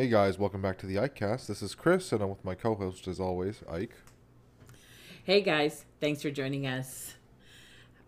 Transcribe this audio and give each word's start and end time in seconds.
Hey 0.00 0.08
guys, 0.08 0.38
welcome 0.38 0.62
back 0.62 0.78
to 0.78 0.86
the 0.86 0.96
IkeCast. 0.96 1.46
This 1.46 1.60
is 1.60 1.74
Chris, 1.74 2.10
and 2.10 2.22
I'm 2.22 2.30
with 2.30 2.42
my 2.42 2.54
co-host 2.54 3.06
as 3.06 3.20
always, 3.20 3.62
Ike. 3.70 3.92
Hey 5.24 5.42
guys, 5.42 5.84
thanks 6.00 6.22
for 6.22 6.30
joining 6.30 6.66
us. 6.66 7.16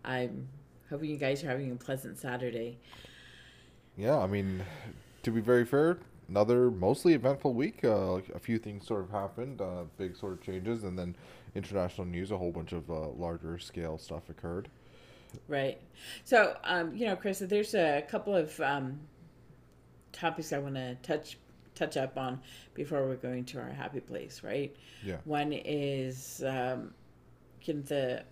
I'm 0.03 0.47
hoping 0.89 1.11
you 1.11 1.17
guys 1.17 1.43
are 1.43 1.49
having 1.49 1.71
a 1.71 1.75
pleasant 1.75 2.17
Saturday. 2.17 2.79
Yeah, 3.95 4.17
I 4.17 4.25
mean, 4.25 4.63
to 5.21 5.29
be 5.29 5.39
very 5.39 5.65
fair, 5.65 5.99
another 6.29 6.71
mostly 6.71 7.13
eventful 7.13 7.53
week. 7.53 7.83
Uh, 7.83 8.21
a 8.33 8.39
few 8.39 8.57
things 8.57 8.87
sort 8.87 9.01
of 9.01 9.11
happened, 9.11 9.61
uh, 9.61 9.83
big 9.99 10.17
sort 10.17 10.33
of 10.33 10.41
changes, 10.41 10.85
and 10.85 10.97
then 10.97 11.15
international 11.53 12.07
news. 12.07 12.31
A 12.31 12.37
whole 12.39 12.51
bunch 12.51 12.71
of 12.71 12.89
uh, 12.89 13.09
larger 13.09 13.59
scale 13.59 13.99
stuff 13.99 14.31
occurred. 14.31 14.67
Right. 15.47 15.79
So, 16.23 16.57
um, 16.63 16.95
you 16.95 17.05
know, 17.05 17.15
Chris, 17.15 17.37
there's 17.37 17.75
a 17.75 18.03
couple 18.09 18.35
of 18.35 18.59
um, 18.61 18.99
topics 20.11 20.51
I 20.53 20.57
want 20.57 20.73
to 20.73 20.95
touch 21.03 21.37
touch 21.75 21.97
up 21.97 22.17
on 22.17 22.39
before 22.73 23.05
we're 23.07 23.15
going 23.15 23.45
to 23.45 23.59
our 23.59 23.69
happy 23.69 23.99
place, 23.99 24.41
right? 24.43 24.75
Yeah. 25.03 25.17
One 25.25 25.53
is 25.53 26.43
um, 26.45 26.93
the 27.65 28.23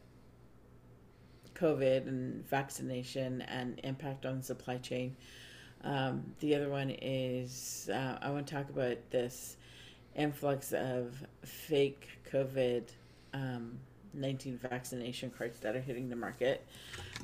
COVID 1.55 2.07
and 2.07 2.47
vaccination 2.47 3.41
and 3.43 3.79
impact 3.83 4.25
on 4.25 4.37
the 4.37 4.43
supply 4.43 4.77
chain. 4.77 5.15
Um, 5.83 6.23
the 6.39 6.55
other 6.55 6.69
one 6.69 6.95
is 7.01 7.89
uh, 7.91 8.17
I 8.21 8.29
want 8.29 8.47
to 8.47 8.53
talk 8.53 8.69
about 8.69 8.97
this 9.09 9.57
influx 10.15 10.73
of 10.73 11.23
fake 11.43 12.07
COVID 12.31 12.83
um, 13.33 13.79
19 14.13 14.57
vaccination 14.57 15.31
cards 15.35 15.59
that 15.59 15.75
are 15.75 15.81
hitting 15.81 16.09
the 16.09 16.15
market. 16.15 16.65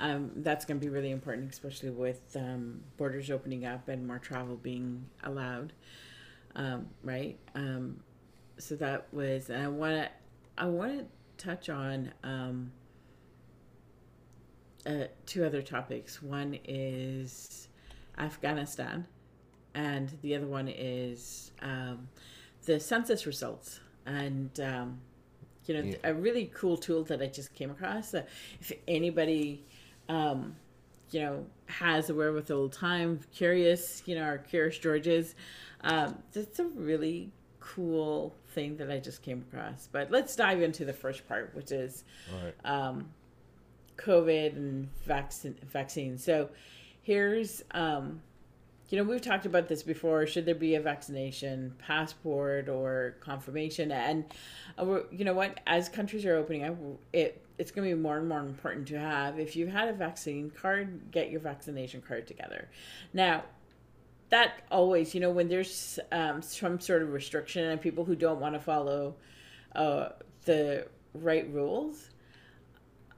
Um, 0.00 0.30
that's 0.36 0.64
going 0.64 0.80
to 0.80 0.84
be 0.84 0.90
really 0.90 1.10
important, 1.10 1.52
especially 1.52 1.90
with 1.90 2.36
um, 2.36 2.80
borders 2.96 3.30
opening 3.30 3.66
up 3.66 3.88
and 3.88 4.06
more 4.06 4.18
travel 4.18 4.56
being 4.56 5.04
allowed. 5.24 5.72
Um, 6.58 6.88
right? 7.04 7.38
Um, 7.54 8.00
so 8.58 8.74
that 8.76 9.06
was, 9.12 9.48
and 9.48 9.62
I 9.62 9.68
want 9.68 9.94
to, 9.94 10.10
I 10.58 10.66
want 10.66 10.98
to 10.98 11.06
touch 11.46 11.68
on 11.68 12.12
um, 12.24 12.72
uh, 14.84 15.04
two 15.24 15.44
other 15.44 15.62
topics. 15.62 16.20
One 16.22 16.58
is 16.64 17.68
Afghanistan, 18.18 19.06
and 19.74 20.12
the 20.22 20.34
other 20.34 20.48
one 20.48 20.66
is 20.68 21.52
um, 21.62 22.08
the 22.64 22.80
census 22.80 23.24
results. 23.24 23.78
And 24.04 24.58
um, 24.60 25.00
you 25.66 25.74
know, 25.74 25.82
Yeah. 25.82 25.96
a 26.02 26.14
really 26.14 26.50
cool 26.54 26.76
tool 26.76 27.04
that 27.04 27.22
I 27.22 27.26
just 27.26 27.54
came 27.54 27.70
across. 27.70 28.14
Uh, 28.14 28.22
if 28.60 28.72
anybody, 28.88 29.64
um, 30.08 30.56
you 31.12 31.20
know, 31.20 31.46
has 31.66 32.10
a 32.10 32.14
wherewithal 32.14 32.70
time, 32.70 33.20
curious, 33.32 34.02
you 34.06 34.16
know, 34.16 34.26
or 34.26 34.38
curious 34.38 34.78
Georges, 34.78 35.34
um, 35.82 36.18
that's 36.32 36.58
a 36.58 36.64
really 36.64 37.32
cool 37.60 38.34
thing 38.54 38.76
that 38.76 38.90
I 38.90 38.98
just 38.98 39.22
came 39.22 39.44
across. 39.50 39.88
But 39.90 40.10
let's 40.10 40.34
dive 40.36 40.62
into 40.62 40.84
the 40.84 40.92
first 40.92 41.26
part, 41.28 41.54
which 41.54 41.72
is 41.72 42.04
right. 42.42 42.54
um, 42.64 43.08
COVID 43.96 44.56
and 44.56 44.88
vaccine 45.04 45.56
vaccine. 45.70 46.18
So 46.18 46.48
here's 47.02 47.62
um, 47.72 48.22
you 48.88 48.98
know 48.98 49.04
we've 49.04 49.20
talked 49.20 49.46
about 49.46 49.68
this 49.68 49.82
before. 49.82 50.26
Should 50.26 50.46
there 50.46 50.54
be 50.54 50.76
a 50.76 50.80
vaccination 50.80 51.74
passport 51.78 52.68
or 52.68 53.16
confirmation? 53.20 53.92
And 53.92 54.24
uh, 54.78 55.00
you 55.10 55.24
know 55.24 55.34
what, 55.34 55.60
as 55.66 55.88
countries 55.88 56.24
are 56.24 56.36
opening 56.36 56.64
up, 56.64 56.76
it 57.12 57.44
it's 57.58 57.70
going 57.70 57.88
to 57.88 57.96
be 57.96 58.00
more 58.00 58.18
and 58.18 58.28
more 58.28 58.40
important 58.40 58.86
to 58.88 58.98
have. 58.98 59.38
If 59.38 59.56
you've 59.56 59.68
had 59.70 59.88
a 59.88 59.92
vaccine 59.92 60.50
card, 60.50 61.10
get 61.10 61.30
your 61.30 61.40
vaccination 61.40 62.00
card 62.00 62.26
together. 62.26 62.68
Now. 63.12 63.44
That 64.30 64.62
always, 64.70 65.14
you 65.14 65.20
know, 65.20 65.30
when 65.30 65.48
there's 65.48 65.98
um, 66.12 66.42
some 66.42 66.80
sort 66.80 67.02
of 67.02 67.12
restriction 67.12 67.64
and 67.64 67.80
people 67.80 68.04
who 68.04 68.14
don't 68.14 68.40
want 68.40 68.54
to 68.54 68.60
follow 68.60 69.14
uh, 69.74 70.10
the 70.44 70.86
right 71.14 71.50
rules, 71.52 72.10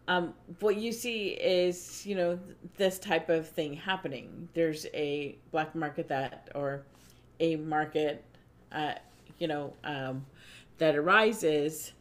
um, 0.08 0.34
what 0.58 0.76
you 0.76 0.92
see 0.92 1.28
is 1.28 2.04
you 2.04 2.16
know 2.16 2.38
this 2.76 2.98
type 2.98 3.28
of 3.28 3.48
thing 3.48 3.74
happening. 3.74 4.48
There's 4.54 4.86
a 4.92 5.38
black 5.52 5.74
market 5.74 6.08
that 6.08 6.50
or 6.54 6.82
a 7.38 7.56
market 7.56 8.24
uh, 8.72 8.94
you 9.38 9.48
know 9.48 9.72
um, 9.84 10.26
that 10.78 10.96
arises 10.96 11.92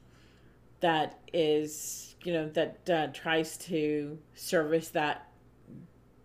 that 0.79 1.19
is 1.33 2.15
you 2.23 2.33
know 2.33 2.49
that 2.49 2.89
uh, 2.89 3.07
tries 3.07 3.57
to 3.57 4.17
service 4.35 4.89
that 4.89 5.28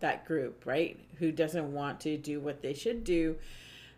that 0.00 0.24
group 0.26 0.64
right 0.66 0.98
who 1.18 1.32
doesn't 1.32 1.72
want 1.72 2.00
to 2.00 2.16
do 2.16 2.40
what 2.40 2.62
they 2.62 2.74
should 2.74 3.04
do 3.04 3.36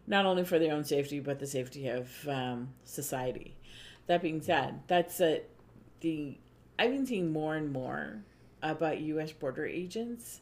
not 0.06 0.24
only 0.26 0.44
for 0.44 0.58
their 0.58 0.72
own 0.72 0.84
safety 0.84 1.20
but 1.20 1.38
the 1.38 1.46
safety 1.46 1.88
of 1.88 2.10
um, 2.28 2.68
society 2.84 3.56
that 4.06 4.22
being 4.22 4.40
said 4.40 4.80
that's 4.86 5.20
a 5.20 5.40
the 6.00 6.36
I've 6.78 6.90
been 6.90 7.06
seeing 7.06 7.32
more 7.32 7.54
and 7.54 7.72
more 7.72 8.22
about 8.62 9.00
U.S. 9.00 9.32
border 9.32 9.64
agents 9.64 10.40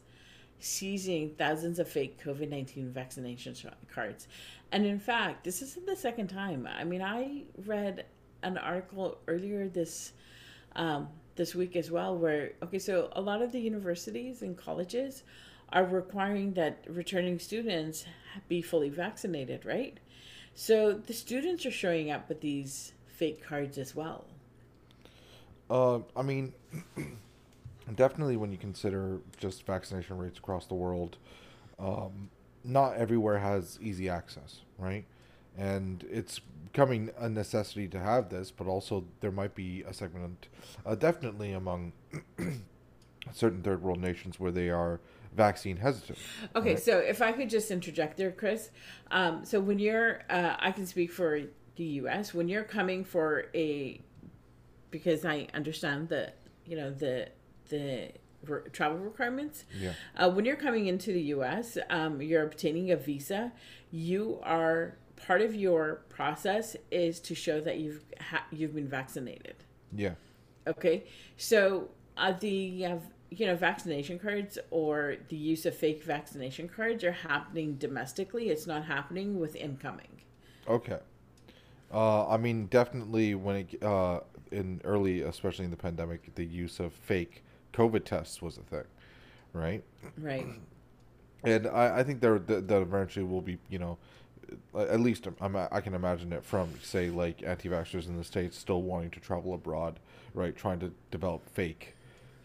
seizing 0.59 1.31
thousands 1.37 1.79
of 1.79 1.87
fake 1.87 2.21
COVID 2.23 2.49
19 2.49 2.91
vaccination 2.91 3.55
cards. 3.93 4.27
And 4.71 4.85
in 4.85 4.99
fact, 4.99 5.43
this 5.43 5.61
isn't 5.61 5.85
the 5.85 5.95
second 5.95 6.27
time. 6.27 6.67
I 6.67 6.83
mean, 6.83 7.01
I 7.01 7.43
read 7.65 8.05
an 8.43 8.57
article 8.57 9.17
earlier 9.27 9.67
this 9.67 10.13
um, 10.75 11.07
this 11.35 11.55
week 11.55 11.75
as 11.75 11.91
well 11.91 12.17
where, 12.17 12.53
okay, 12.63 12.79
so 12.79 13.09
a 13.13 13.21
lot 13.21 13.41
of 13.41 13.51
the 13.51 13.59
universities 13.59 14.41
and 14.41 14.57
colleges 14.57 15.23
are 15.73 15.85
requiring 15.85 16.53
that 16.53 16.83
returning 16.87 17.39
students 17.39 18.05
be 18.47 18.61
fully 18.61 18.89
vaccinated, 18.89 19.65
right? 19.65 19.97
So 20.53 20.93
the 20.93 21.13
students 21.13 21.65
are 21.65 21.71
showing 21.71 22.11
up 22.11 22.29
with 22.29 22.41
these 22.41 22.93
fake 23.07 23.43
cards 23.43 23.77
as 23.77 23.95
well. 23.95 24.25
Uh, 25.69 25.99
I 26.15 26.21
mean, 26.21 26.53
definitely 27.95 28.37
when 28.37 28.51
you 28.51 28.57
consider 28.57 29.19
just 29.37 29.65
vaccination 29.65 30.17
rates 30.17 30.37
across 30.37 30.65
the 30.67 30.75
world, 30.75 31.17
um, 31.79 32.29
not 32.63 32.95
everywhere 32.95 33.39
has 33.39 33.77
easy 33.81 34.09
access, 34.09 34.61
right? 34.77 35.05
And 35.57 36.05
it's 36.09 36.39
becoming 36.39 37.09
a 37.17 37.29
necessity 37.29 37.87
to 37.89 37.99
have 37.99 38.29
this, 38.29 38.51
but 38.51 38.67
also 38.67 39.05
there 39.21 39.31
might 39.31 39.55
be 39.55 39.83
a 39.83 39.93
segment, 39.93 40.47
uh, 40.85 40.95
definitely 40.95 41.53
among 41.53 41.93
certain 43.31 43.61
third 43.61 43.81
world 43.81 43.99
nations 43.99 44.39
where 44.39 44.51
they 44.51 44.69
are 44.69 44.99
vaccine 45.35 45.77
hesitant. 45.77 46.17
Okay, 46.55 46.71
Right. 46.75 46.79
so 46.83 46.97
if 46.99 47.21
I 47.21 47.31
could 47.31 47.49
just 47.49 47.71
interject 47.71 48.17
there, 48.17 48.31
Chris. 48.31 48.69
Um, 49.11 49.45
so 49.45 49.59
when 49.59 49.79
you're, 49.79 50.21
uh, 50.29 50.55
I 50.59 50.71
can 50.71 50.85
speak 50.85 51.11
for 51.11 51.41
the 51.75 51.83
U.S. 51.83 52.33
When 52.33 52.47
you're 52.47 52.63
coming 52.63 53.03
for 53.03 53.45
a, 53.53 54.01
because 54.91 55.25
I 55.25 55.47
understand 55.53 56.09
the, 56.09 56.31
you 56.65 56.77
know, 56.77 56.91
the 56.91 57.29
the 57.69 58.11
re- 58.45 58.61
travel 58.71 58.97
requirements. 58.99 59.65
Yeah. 59.77 59.93
Uh, 60.15 60.29
when 60.29 60.45
you're 60.45 60.55
coming 60.55 60.87
into 60.87 61.11
the 61.11 61.21
U.S., 61.35 61.77
um, 61.89 62.21
you're 62.21 62.43
obtaining 62.43 62.91
a 62.91 62.95
visa. 62.95 63.51
You 63.91 64.39
are 64.43 64.97
part 65.15 65.41
of 65.41 65.55
your 65.55 66.01
process 66.09 66.75
is 66.91 67.19
to 67.21 67.35
show 67.35 67.61
that 67.61 67.77
you've 67.77 68.03
ha- 68.19 68.45
you've 68.51 68.75
been 68.75 68.87
vaccinated. 68.87 69.55
Yeah. 69.95 70.15
Okay, 70.67 71.05
so 71.37 71.89
uh, 72.17 72.33
the 72.39 72.85
uh, 72.85 72.95
you 73.29 73.45
know 73.45 73.55
vaccination 73.55 74.19
cards 74.19 74.57
or 74.71 75.17
the 75.29 75.35
use 75.35 75.65
of 75.65 75.75
fake 75.75 76.03
vaccination 76.03 76.67
cards 76.67 77.03
are 77.03 77.11
happening 77.11 77.75
domestically. 77.75 78.49
It's 78.49 78.67
not 78.67 78.85
happening 78.85 79.39
with 79.39 79.55
incoming. 79.55 80.21
Okay. 80.67 80.99
Uh, 81.93 82.27
I 82.27 82.37
mean, 82.37 82.65
definitely 82.67 83.35
when 83.35 83.55
it 83.57 83.83
uh, 83.83 84.21
in 84.51 84.81
early, 84.83 85.21
especially 85.21 85.65
in 85.65 85.71
the 85.71 85.77
pandemic, 85.77 86.33
the 86.35 86.45
use 86.45 86.79
of 86.79 86.93
fake 86.93 87.43
COVID 87.73 88.05
tests 88.05 88.41
was 88.41 88.57
a 88.57 88.61
thing, 88.61 88.85
right? 89.53 89.83
Right. 90.17 90.47
And 91.43 91.67
I, 91.67 91.99
I 91.99 92.03
think 92.03 92.21
there 92.21 92.39
that, 92.39 92.67
that 92.67 92.81
eventually 92.81 93.25
will 93.25 93.41
be, 93.41 93.57
you 93.69 93.77
know, 93.79 93.97
at 94.77 94.99
least 94.99 95.27
I'm, 95.39 95.55
I 95.55 95.81
can 95.81 95.93
imagine 95.93 96.33
it 96.33 96.43
from 96.43 96.69
say 96.81 97.09
like 97.09 97.43
anti-vaxxers 97.43 98.07
in 98.07 98.17
the 98.17 98.23
states 98.23 98.57
still 98.57 98.81
wanting 98.81 99.11
to 99.11 99.19
travel 99.19 99.53
abroad, 99.53 99.99
right? 100.33 100.55
Trying 100.55 100.79
to 100.79 100.91
develop 101.11 101.47
fake, 101.49 101.95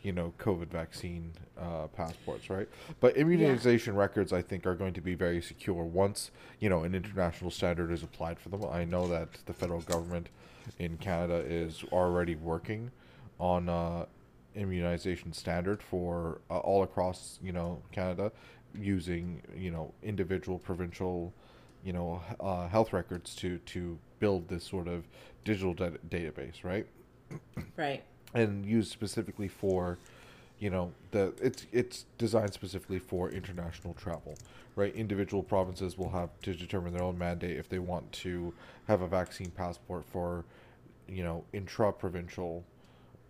you 0.02 0.12
know, 0.12 0.32
COVID 0.38 0.68
vaccine 0.68 1.32
uh, 1.58 1.86
passports, 1.88 2.48
right? 2.50 2.68
But 3.00 3.16
immunization 3.16 3.94
records, 3.94 4.32
I 4.32 4.42
think, 4.42 4.66
are 4.66 4.74
going 4.74 4.94
to 4.94 5.00
be 5.00 5.14
very 5.14 5.42
secure 5.42 5.84
once 5.84 6.30
you 6.58 6.68
know 6.68 6.84
an 6.84 6.94
international 6.94 7.50
standard 7.50 7.90
is 7.90 8.02
applied 8.02 8.38
for 8.38 8.48
them. 8.48 8.64
I 8.70 8.84
know 8.84 9.06
that 9.08 9.28
the 9.46 9.52
federal 9.52 9.80
government 9.80 10.28
in 10.78 10.96
Canada 10.98 11.44
is 11.46 11.84
already 11.92 12.36
working 12.36 12.90
on 13.38 13.68
uh, 13.68 14.06
immunization 14.54 15.32
standard 15.32 15.82
for 15.82 16.40
uh, 16.50 16.58
all 16.58 16.82
across 16.82 17.38
you 17.42 17.52
know 17.52 17.82
Canada 17.92 18.32
using 18.74 19.42
you 19.56 19.70
know 19.70 19.92
individual 20.02 20.58
provincial 20.58 21.32
you 21.84 21.92
know 21.92 22.22
uh, 22.40 22.68
health 22.68 22.92
records 22.92 23.34
to 23.36 23.58
to 23.58 23.98
build 24.18 24.48
this 24.48 24.64
sort 24.64 24.88
of 24.88 25.04
digital 25.44 25.74
da- 25.74 25.90
database 26.08 26.62
right? 26.62 26.86
Right. 27.76 28.02
and 28.34 28.66
used 28.66 28.90
specifically 28.90 29.48
for 29.48 29.98
you 30.58 30.70
know 30.70 30.92
the 31.10 31.32
it's 31.40 31.66
it's 31.72 32.04
designed 32.18 32.52
specifically 32.52 32.98
for 32.98 33.30
international 33.30 33.94
travel 33.94 34.34
right? 34.76 34.94
Individual 34.94 35.42
provinces 35.42 35.98
will 35.98 36.10
have 36.10 36.30
to 36.42 36.54
determine 36.54 36.92
their 36.94 37.02
own 37.02 37.18
mandate 37.18 37.56
if 37.58 37.68
they 37.68 37.78
want 37.78 38.10
to 38.12 38.54
have 38.86 39.02
a 39.02 39.06
vaccine 39.08 39.50
passport 39.50 40.04
for 40.10 40.44
you 41.08 41.24
know 41.24 41.44
intra 41.52 41.92
provincial 41.92 42.64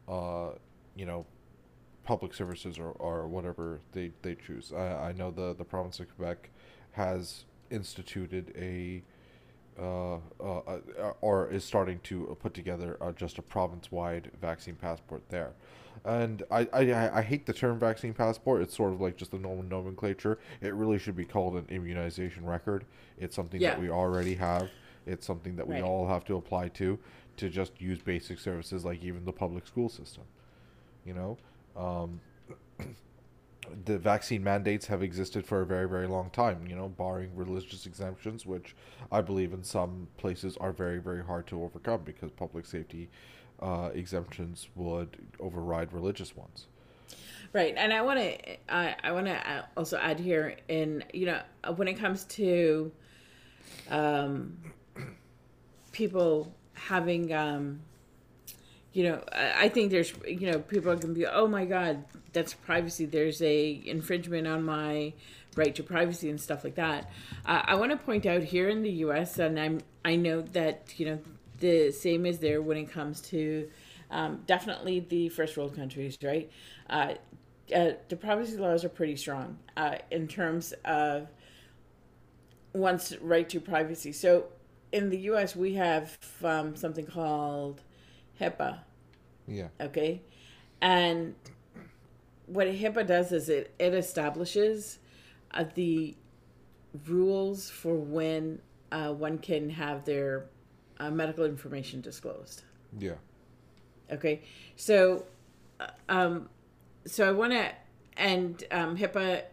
uh 0.08 0.50
you 0.94 1.06
know 1.06 1.24
public 2.04 2.34
services 2.34 2.78
or, 2.78 2.90
or 2.98 3.28
whatever 3.28 3.80
they, 3.92 4.10
they 4.22 4.34
choose. 4.34 4.72
I, 4.72 5.08
I 5.08 5.12
know 5.12 5.30
the 5.30 5.54
the 5.54 5.64
province 5.64 6.00
of 6.00 6.14
quebec 6.14 6.50
has 6.92 7.44
instituted 7.70 8.52
a 8.56 9.02
uh, 9.78 10.16
uh, 10.16 10.18
uh, 10.40 10.80
or 11.22 11.48
is 11.50 11.64
starting 11.64 11.98
to 12.00 12.36
put 12.42 12.52
together 12.52 12.98
uh, 13.00 13.12
just 13.12 13.38
a 13.38 13.42
province-wide 13.42 14.30
vaccine 14.40 14.74
passport 14.74 15.22
there. 15.30 15.52
And 16.04 16.42
I, 16.50 16.68
I, 16.72 17.18
I 17.18 17.22
hate 17.22 17.46
the 17.46 17.52
term 17.52 17.78
vaccine 17.78 18.12
passport. 18.12 18.60
It's 18.62 18.76
sort 18.76 18.92
of 18.92 19.00
like 19.00 19.16
just 19.16 19.32
a 19.32 19.38
normal 19.38 19.64
nomenclature. 19.64 20.38
It 20.60 20.74
really 20.74 20.98
should 20.98 21.16
be 21.16 21.24
called 21.24 21.54
an 21.56 21.66
immunization 21.70 22.44
record. 22.44 22.84
It's 23.18 23.34
something 23.34 23.60
Yeah. 23.60 23.70
that 23.70 23.80
we 23.80 23.88
already 23.88 24.34
have. 24.34 24.68
It's 25.06 25.26
something 25.26 25.56
that 25.56 25.66
we 25.66 25.76
Right. 25.76 25.84
all 25.84 26.06
have 26.08 26.24
to 26.26 26.36
apply 26.36 26.68
to 26.68 26.98
to 27.38 27.48
just 27.48 27.80
use 27.80 27.98
basic 28.02 28.38
services 28.38 28.84
like 28.84 29.02
even 29.02 29.24
the 29.24 29.32
public 29.32 29.66
school 29.66 29.88
system. 29.88 30.24
You 31.06 31.14
know, 31.14 31.38
um, 31.74 32.20
the 33.84 33.98
vaccine 33.98 34.42
mandates 34.42 34.86
have 34.86 35.02
existed 35.02 35.46
for 35.46 35.62
a 35.62 35.66
very 35.66 35.88
very 35.88 36.06
long 36.06 36.30
time 36.30 36.66
you 36.66 36.76
know 36.76 36.88
barring 36.88 37.34
religious 37.34 37.86
exemptions 37.86 38.46
which 38.46 38.74
i 39.10 39.20
believe 39.20 39.52
in 39.52 39.62
some 39.62 40.06
places 40.16 40.56
are 40.58 40.72
very 40.72 40.98
very 40.98 41.24
hard 41.24 41.46
to 41.46 41.62
overcome 41.62 42.00
because 42.04 42.30
public 42.30 42.66
safety 42.66 43.08
uh, 43.60 43.90
exemptions 43.94 44.68
would 44.74 45.16
override 45.38 45.92
religious 45.92 46.36
ones. 46.36 46.66
Right, 47.52 47.74
and 47.76 47.92
I 47.92 48.00
want 48.00 48.20
to 48.20 48.72
I, 48.72 48.96
I 49.02 49.12
want 49.12 49.26
to 49.26 49.64
also 49.76 49.98
add 49.98 50.20
here 50.20 50.56
in 50.68 51.02
you 51.12 51.26
know 51.26 51.40
when 51.74 51.88
it 51.88 51.94
comes 51.94 52.24
to 52.24 52.92
um, 53.90 54.56
people 55.92 56.54
having 56.74 57.32
um, 57.34 57.80
you 58.92 59.04
know 59.04 59.22
I, 59.32 59.68
think 59.68 59.90
there's 59.90 60.12
you 60.26 60.50
know 60.50 60.58
people 60.58 60.96
can 60.96 61.14
be 61.14 61.26
oh 61.26 61.46
my 61.46 61.64
god 61.64 62.04
that's 62.32 62.54
privacy 62.54 63.06
there's 63.06 63.40
a 63.40 63.82
infringement 63.86 64.46
on 64.46 64.64
my 64.64 65.12
right 65.56 65.74
to 65.74 65.82
privacy 65.82 66.30
and 66.30 66.40
stuff 66.40 66.64
like 66.64 66.76
that. 66.76 67.10
Uh, 67.44 67.62
I 67.64 67.74
want 67.74 67.90
to 67.90 67.96
point 67.96 68.26
out 68.26 68.42
here 68.42 68.68
in 68.68 68.82
the 68.82 68.90
U.S. 69.04 69.38
and 69.38 69.58
I'm 69.58 69.80
I 70.04 70.16
know 70.16 70.42
that 70.42 70.94
you 70.96 71.06
know 71.06 71.18
the 71.58 71.90
same 71.90 72.26
is 72.26 72.38
there 72.38 72.62
when 72.62 72.76
it 72.76 72.90
comes 72.90 73.20
to 73.22 73.68
um, 74.10 74.42
definitely 74.46 75.00
the 75.00 75.28
first 75.28 75.56
world 75.56 75.74
countries, 75.74 76.18
right? 76.22 76.50
Uh, 76.88 77.14
uh, 77.74 77.92
the 78.08 78.16
privacy 78.16 78.56
laws 78.56 78.84
are 78.84 78.88
pretty 78.88 79.16
strong 79.16 79.58
uh, 79.76 79.96
in 80.10 80.26
terms 80.26 80.72
of 80.84 81.28
one's 82.72 83.16
right 83.20 83.48
to 83.48 83.60
privacy. 83.60 84.10
So 84.12 84.46
in 84.90 85.10
the 85.10 85.18
U.S., 85.18 85.54
we 85.54 85.74
have 85.74 86.18
um, 86.42 86.74
something 86.74 87.06
called 87.06 87.82
HIPAA, 88.40 88.78
yeah. 89.46 89.68
Okay, 89.80 90.22
and 90.80 91.34
what 92.46 92.66
HIPAA 92.66 93.06
does 93.06 93.32
is 93.32 93.48
it 93.48 93.74
it 93.78 93.94
establishes 93.94 94.98
uh, 95.52 95.64
the 95.74 96.16
rules 97.06 97.70
for 97.70 97.94
when 97.94 98.60
uh, 98.90 99.12
one 99.12 99.38
can 99.38 99.70
have 99.70 100.04
their 100.04 100.46
uh, 100.98 101.10
medical 101.10 101.44
information 101.44 102.00
disclosed. 102.00 102.62
yeah. 102.98 103.14
Okay, 104.12 104.42
so, 104.74 105.24
uh, 105.78 105.86
um, 106.08 106.48
so 107.06 107.28
I 107.28 107.30
want 107.30 107.52
to, 107.52 107.70
and 108.16 108.62
um, 108.72 108.96
HIPAA, 108.96 109.44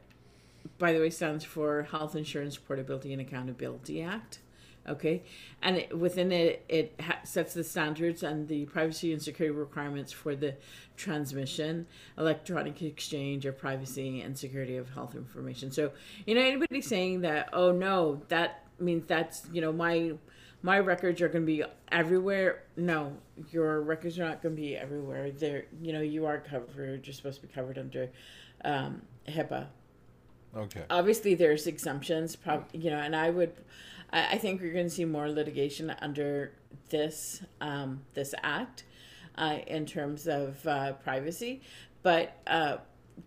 by 0.79 0.93
the 0.93 0.99
way, 0.99 1.11
stands 1.11 1.43
for 1.43 1.83
Health 1.83 2.15
Insurance 2.15 2.57
Portability 2.57 3.13
and 3.13 3.21
Accountability 3.21 4.01
Act. 4.01 4.39
Okay, 4.87 5.23
and 5.61 5.77
it, 5.77 5.97
within 5.97 6.31
it, 6.31 6.63
it 6.69 6.95
ha- 7.01 7.19
sets 7.23 7.53
the 7.53 7.63
standards 7.63 8.23
and 8.23 8.47
the 8.47 8.65
privacy 8.65 9.11
and 9.11 9.21
security 9.21 9.53
requirements 9.57 10.11
for 10.13 10.35
the 10.35 10.55
transmission, 10.95 11.87
electronic 12.17 12.81
exchange, 12.81 13.45
or 13.45 13.51
privacy 13.51 14.21
and 14.21 14.37
security 14.37 14.77
of 14.77 14.89
health 14.91 15.13
information. 15.13 15.71
So, 15.71 15.91
you 16.25 16.35
know, 16.35 16.41
anybody 16.41 16.81
saying 16.81 17.21
that, 17.21 17.49
oh 17.51 17.71
no, 17.71 18.21
that 18.29 18.63
means 18.79 19.05
that's 19.07 19.45
you 19.51 19.59
know 19.61 19.73
my 19.73 20.13
my 20.61 20.79
records 20.79 21.21
are 21.21 21.29
going 21.29 21.43
to 21.43 21.45
be 21.45 21.63
everywhere. 21.91 22.63
No, 22.75 23.13
your 23.51 23.81
records 23.81 24.17
are 24.19 24.25
not 24.25 24.41
going 24.41 24.55
to 24.55 24.61
be 24.61 24.75
everywhere. 24.75 25.31
They're, 25.31 25.65
you 25.81 25.93
know, 25.93 26.01
you 26.01 26.25
are 26.25 26.39
covered. 26.39 27.05
You're 27.05 27.13
supposed 27.13 27.41
to 27.41 27.47
be 27.47 27.53
covered 27.53 27.77
under 27.77 28.09
um, 28.65 29.01
HIPAA. 29.27 29.67
okay 30.55 30.83
Obviously, 30.89 31.35
there's 31.35 31.67
exemptions. 31.67 32.35
Prob- 32.35 32.67
you 32.73 32.89
know, 32.89 32.97
and 32.97 33.15
I 33.15 33.29
would, 33.29 33.53
I, 34.11 34.33
I 34.33 34.37
think 34.37 34.61
we're 34.61 34.73
going 34.73 34.85
to 34.87 34.93
see 34.93 35.05
more 35.05 35.29
litigation 35.29 35.89
under 36.01 36.53
this 36.89 37.41
um, 37.61 38.01
this 38.13 38.33
act 38.43 38.83
uh, 39.37 39.57
in 39.67 39.85
terms 39.85 40.27
of 40.27 40.65
uh, 40.67 40.93
privacy. 40.93 41.61
But 42.03 42.37
uh, 42.47 42.77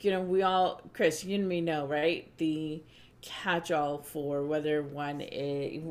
you 0.00 0.11
know, 0.11 0.21
we 0.21 0.43
all, 0.43 0.81
Chris, 0.93 1.25
you 1.25 1.35
and 1.37 1.49
me 1.49 1.61
know, 1.61 1.87
right? 1.87 2.31
The 2.38 2.82
catch-all 3.23 3.99
for 3.99 4.44
whether 4.44 4.82
one 4.82 5.21
is, 5.21 5.82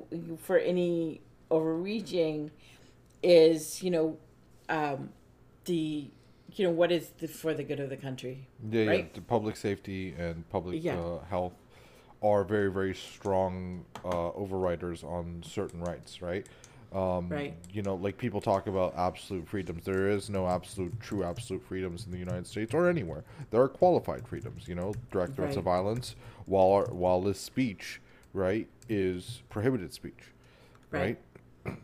for 0.41 0.57
any 0.57 1.21
overreaching 1.51 2.50
is, 3.21 3.83
you 3.83 3.91
know, 3.91 4.18
um, 4.69 5.09
the 5.65 6.09
you 6.56 6.65
know 6.65 6.71
what 6.71 6.91
is 6.91 7.09
the, 7.19 7.27
for 7.27 7.53
the 7.53 7.63
good 7.63 7.80
of 7.80 7.89
the 7.89 7.97
country. 7.97 8.47
yeah, 8.71 8.81
yeah 8.83 8.89
Right. 8.89 9.13
the 9.13 9.21
public 9.21 9.56
safety 9.56 10.15
and 10.18 10.50
public 10.50 10.83
Yeah. 10.83 11.00
uh, 11.00 11.24
health 11.25 11.53
are 12.21 12.44
very 12.44 12.71
very 12.71 12.94
strong 12.95 13.86
uh, 14.04 14.31
overriders 14.31 15.04
on 15.04 15.42
certain 15.45 15.81
rights 15.81 16.21
right? 16.21 16.45
Um, 16.92 17.30
Right. 17.30 17.54
you 17.71 17.83
know 17.83 17.95
like 17.95 18.18
people 18.18 18.42
talk 18.42 18.68
about 18.68 18.95
absolute 18.98 19.48
freedoms. 19.48 19.86
There 19.86 20.10
is 20.10 20.30
no 20.30 20.48
absolute 20.48 21.00
true 21.00 21.24
absolute 21.24 21.63
freedoms 21.63 22.06
in 22.06 22.12
the 22.12 22.18
united 22.18 22.48
states 22.48 22.74
or 22.74 22.89
anywhere. 22.89 23.24
There 23.51 23.62
are 23.62 23.68
qualified 23.69 24.27
freedoms 24.27 24.68
you 24.68 24.75
know 24.75 24.94
direct 25.12 25.36
threats 25.36 25.56
of 25.56 25.63
violence 25.66 26.16
while 26.45 26.71
our, 26.71 26.86
while 26.94 27.21
this 27.21 27.39
speech 27.39 28.01
right 28.33 28.68
is 28.89 29.44
prohibited 29.50 29.94
speech 29.94 30.33
Right. 30.92 31.18
right, 31.65 31.77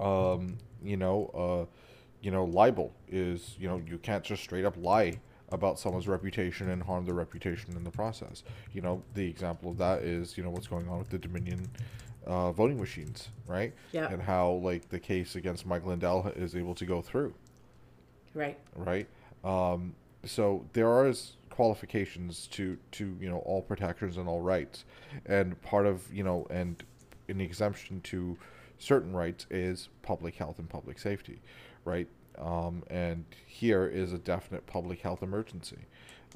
um 0.00 0.56
you 0.82 0.96
know 0.96 1.30
uh 1.34 1.76
you 2.20 2.30
know 2.30 2.44
libel 2.44 2.94
is 3.08 3.56
you 3.58 3.68
know 3.68 3.80
you 3.86 3.98
can't 3.98 4.24
just 4.24 4.42
straight 4.42 4.64
up 4.64 4.76
lie 4.76 5.18
about 5.52 5.78
someone's 5.78 6.08
reputation 6.08 6.70
and 6.70 6.82
harm 6.82 7.04
their 7.04 7.14
reputation 7.14 7.76
in 7.76 7.84
the 7.84 7.90
process. 7.90 8.42
You 8.72 8.80
know 8.82 9.02
the 9.14 9.28
example 9.28 9.70
of 9.70 9.78
that 9.78 10.02
is 10.02 10.36
you 10.36 10.42
know 10.42 10.50
what's 10.50 10.66
going 10.66 10.88
on 10.88 10.98
with 10.98 11.10
the 11.10 11.18
dominion 11.18 11.68
uh, 12.26 12.52
voting 12.52 12.78
machines 12.78 13.28
right? 13.46 13.72
Yeah. 13.92 14.10
and 14.12 14.22
how 14.22 14.52
like 14.52 14.88
the 14.88 14.98
case 15.00 15.34
against 15.34 15.66
mike 15.66 15.84
lindell 15.84 16.32
is 16.36 16.54
able 16.56 16.74
to 16.76 16.86
go 16.86 17.02
through. 17.02 17.34
Right. 18.34 18.58
right? 18.76 19.06
Um 19.44 19.94
so 20.24 20.64
there 20.72 20.88
are 20.88 21.12
qualifications 21.50 22.46
to 22.52 22.78
to 22.92 23.16
you 23.20 23.28
know 23.28 23.38
all 23.38 23.62
protections 23.62 24.16
and 24.16 24.28
all 24.28 24.40
rights. 24.40 24.84
And 25.26 25.60
part 25.62 25.86
of 25.86 26.12
you 26.12 26.22
know 26.24 26.46
and 26.50 26.82
an 27.28 27.40
exemption 27.40 28.00
to 28.02 28.36
certain 28.78 29.12
rights 29.12 29.46
is 29.50 29.88
public 30.02 30.34
health 30.34 30.58
and 30.58 30.68
public 30.68 30.98
safety 30.98 31.40
right 31.84 32.08
um 32.38 32.82
and 32.88 33.24
here 33.46 33.86
is 33.86 34.12
a 34.12 34.18
definite 34.18 34.66
public 34.66 35.00
health 35.00 35.22
emergency 35.22 35.78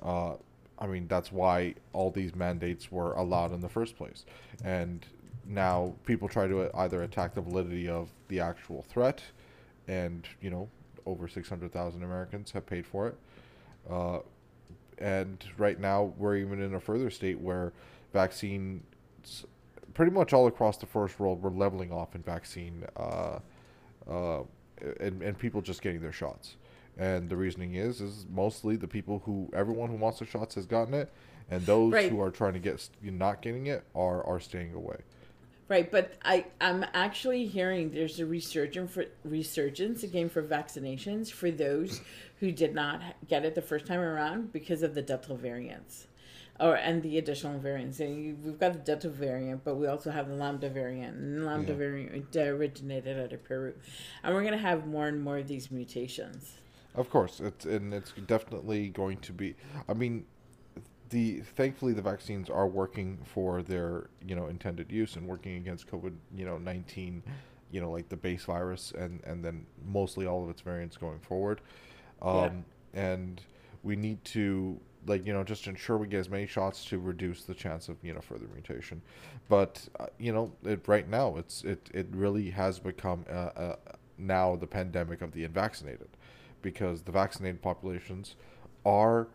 uh 0.03 0.35
i 0.79 0.87
mean 0.87 1.07
that's 1.09 1.33
why 1.33 1.75
all 1.93 2.11
these 2.11 2.35
mandates 2.35 2.91
were 2.93 3.13
allowed 3.15 3.53
in 3.53 3.61
the 3.61 3.69
first 3.69 3.97
place 3.97 4.25
and 4.65 5.07
now 5.49 5.95
people 6.05 6.29
try 6.29 6.47
to 6.47 6.71
either 6.79 7.03
attack 7.03 7.35
the 7.35 7.41
validity 7.41 7.89
of 7.89 8.09
the 8.29 8.41
actual 8.41 8.83
threat 8.83 9.23
and 9.89 10.27
you 10.41 10.51
know 10.51 10.69
over 11.07 11.29
600,000 11.29 12.03
Americans 12.03 12.51
have 12.51 12.67
paid 12.67 12.85
for 12.85 13.09
it. 13.09 13.17
Uh, 13.89 14.19
and 14.99 15.45
right 15.57 15.79
now 15.79 16.13
we're 16.19 16.37
even 16.37 16.61
in 16.61 16.75
a 16.75 16.81
further 16.81 17.11
state 17.11 17.39
where 17.39 17.73
vaccines 18.13 18.83
pretty 19.95 20.11
much 20.11 20.33
all 20.33 20.47
across 20.47 20.77
the 20.79 20.87
first 20.87 21.21
world 21.21 21.43
we're 21.43 21.51
leveling 21.51 21.93
off 21.93 22.15
in 22.15 22.23
vaccine 22.23 22.85
uh, 22.97 23.39
uh, 24.11 24.43
and, 25.01 25.23
and 25.23 25.39
people 25.39 25.61
just 25.63 25.83
getting 25.83 26.01
their 26.01 26.13
shots. 26.13 26.57
And 26.99 27.29
the 27.29 27.37
reasoning 27.37 27.75
is 27.75 28.01
is 28.01 28.25
mostly 28.31 28.77
the 28.77 28.89
people 28.89 29.23
who 29.27 29.51
everyone 29.55 29.91
who 29.91 29.97
wants 29.97 30.19
the 30.19 30.25
shots 30.27 30.55
has 30.55 30.65
gotten 30.65 30.95
it 30.95 31.13
and 31.51 31.65
those 31.67 31.93
Right. 31.93 32.11
who 32.11 32.21
are 32.21 32.31
trying 32.31 32.55
to 32.55 32.59
get 32.59 32.89
not 33.03 33.43
getting 33.43 33.67
it 33.67 33.85
are 33.95 34.25
are 34.25 34.41
staying 34.41 34.73
away. 34.75 34.97
Right, 35.69 35.91
but 35.91 36.15
I 36.25 36.47
I'm 36.61 36.85
actually 36.95 37.47
hearing 37.47 37.91
there's 37.91 38.21
a 38.21 38.25
resurgence 38.27 38.93
for 38.93 39.07
resurgence 39.25 40.05
again 40.05 40.29
for 40.29 40.43
vaccinations 40.43 41.31
for 41.31 41.51
those 41.51 42.01
who 42.39 42.53
did 42.53 42.75
not 42.75 43.03
get 43.29 43.45
it 43.45 43.55
the 43.55 43.63
first 43.63 43.85
time 43.87 43.99
around 44.01 44.53
because 44.53 44.83
of 44.83 44.95
the 44.95 45.03
Delta 45.03 45.35
variants, 45.35 46.07
or 46.61 46.77
and 46.77 47.03
the 47.03 47.19
additional 47.19 47.59
variants. 47.59 48.01
And 48.01 48.17
you- 48.25 48.37
we've 48.43 48.59
got 48.59 48.73
the 48.73 48.79
Delta 48.79 49.09
variant, 49.09 49.65
but 49.65 49.77
we 49.77 49.87
also 49.87 50.11
have 50.11 50.29
the 50.29 50.35
Lambda 50.35 50.69
variant, 50.69 51.17
and 51.17 51.45
Lambda 51.45 51.73
Yeah. 51.73 51.79
variant 51.79 52.37
originated 52.37 53.19
out 53.19 53.33
of 53.33 53.45
Peru, 53.45 53.75
and 54.23 54.35
we're 54.35 54.45
gonna 54.45 54.57
have 54.57 54.87
more 54.87 55.07
and 55.07 55.23
more 55.23 55.39
of 55.39 55.49
these 55.49 55.71
mutations. 55.71 56.59
Of 56.95 57.11
course, 57.11 57.41
it's 57.41 57.67
and 57.67 57.93
it's 57.93 58.13
definitely 58.27 58.89
going 58.89 59.19
to 59.19 59.33
be. 59.33 59.55
I 59.87 59.93
mean, 59.93 60.25
the 61.11 61.41
thankfully 61.41 61.93
the 61.93 62.03
vaccines 62.03 62.49
are 62.51 62.67
working 62.67 63.19
for 63.25 63.63
their 63.63 64.09
you 64.27 64.35
know 64.35 64.47
intended 64.47 64.91
use 64.91 65.17
and 65.17 65.27
working 65.29 65.57
against 65.57 65.87
COVID 65.89 66.15
you 66.35 66.45
know 66.47 66.59
nineteen, 66.59 67.23
you 67.71 67.81
know 67.81 67.91
like 67.91 68.09
the 68.09 68.17
base 68.17 68.45
virus 68.45 68.93
and 68.97 69.23
and 69.25 69.45
then 69.45 69.67
mostly 69.85 70.27
all 70.27 70.43
of 70.43 70.51
its 70.51 70.63
variants 70.63 70.97
going 70.97 71.19
forward, 71.21 71.61
um, 72.23 72.65
yeah. 72.95 73.01
and 73.13 73.43
we 73.83 73.95
need 73.95 74.25
to 74.25 74.81
like 75.07 75.27
you 75.27 75.33
know 75.33 75.45
just 75.45 75.67
ensure 75.67 75.97
we 75.97 76.07
get 76.07 76.21
as 76.21 76.29
many 76.29 76.47
shots 76.47 76.85
to 76.87 76.99
reduce 76.99 77.43
the 77.43 77.55
chance 77.55 77.89
of 77.89 77.97
you 78.03 78.13
know 78.13 78.21
further 78.21 78.47
mutation, 78.53 79.01
but 79.49 79.89
uh, 80.01 80.07
you 80.19 80.33
know 80.33 80.53
it 80.65 80.87
right 80.87 81.09
now 81.09 81.37
it's 81.37 81.65
it 81.65 81.91
it 81.95 82.07
really 82.11 82.51
has 82.51 82.79
become 82.79 83.25
uh, 83.31 83.51
uh, 83.57 83.77
now 84.19 84.57
the 84.57 84.67
pandemic 84.67 85.23
of 85.23 85.33
the 85.33 85.45
unvaccinated, 85.45 86.09
because 86.63 87.03
the 87.03 87.13
vaccinated 87.13 87.63
populations 87.63 88.37
are 88.85 89.29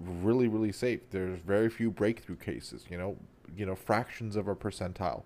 really 0.00 0.48
really 0.48 0.72
safe. 0.72 1.00
There's 1.10 1.40
very 1.40 1.68
few 1.68 1.90
breakthrough 1.90 2.36
cases. 2.36 2.84
You 2.88 2.98
know, 2.98 3.16
you 3.56 3.66
know 3.66 3.74
fractions 3.74 4.36
of 4.36 4.48
a 4.48 4.54
percentile 4.54 5.22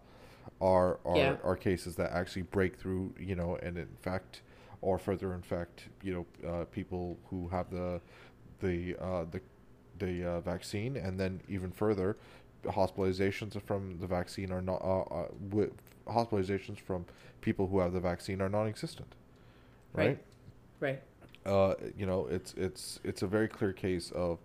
are 0.61 0.99
are, 1.05 1.17
yeah. 1.17 1.37
are 1.45 1.57
cases 1.57 1.97
that 1.97 2.13
actually 2.13 2.43
break 2.43 2.77
through. 2.77 3.15
You 3.19 3.37
know, 3.37 3.57
and 3.63 3.77
infect 3.77 4.43
or 4.81 4.99
further 4.99 5.35
infect. 5.35 5.89
You 6.03 6.27
know, 6.43 6.49
uh, 6.49 6.65
people 6.67 7.19
who 7.31 7.49
have 7.49 7.71
the 7.71 8.01
the 8.61 8.97
uh, 9.01 9.25
the 9.31 9.41
the 9.99 10.25
uh, 10.25 10.41
vaccine, 10.41 10.97
and 10.97 11.19
then 11.19 11.41
even 11.49 11.71
further, 11.71 12.17
hospitalizations 12.65 13.61
from 13.63 13.99
the 13.99 14.07
vaccine 14.07 14.53
are 14.53 14.63
not 14.63 14.81
uh, 14.83 15.03
uh, 15.03 15.67
hospitalizations 16.07 16.79
from 16.79 17.05
people 17.41 17.67
who 17.67 17.81
have 17.81 17.93
the 17.93 18.01
vaccine 18.01 18.41
are 18.41 18.49
non-existent. 18.49 19.15
Right. 19.93 20.19
Right. 20.81 21.03
Uh, 21.45 21.75
you 21.97 22.07
know, 22.07 22.27
it's 22.27 22.55
it's 22.55 23.01
it's 23.05 23.23
a 23.23 23.27
very 23.27 23.49
clear 23.49 23.73
case 23.73 24.11
of 24.13 24.39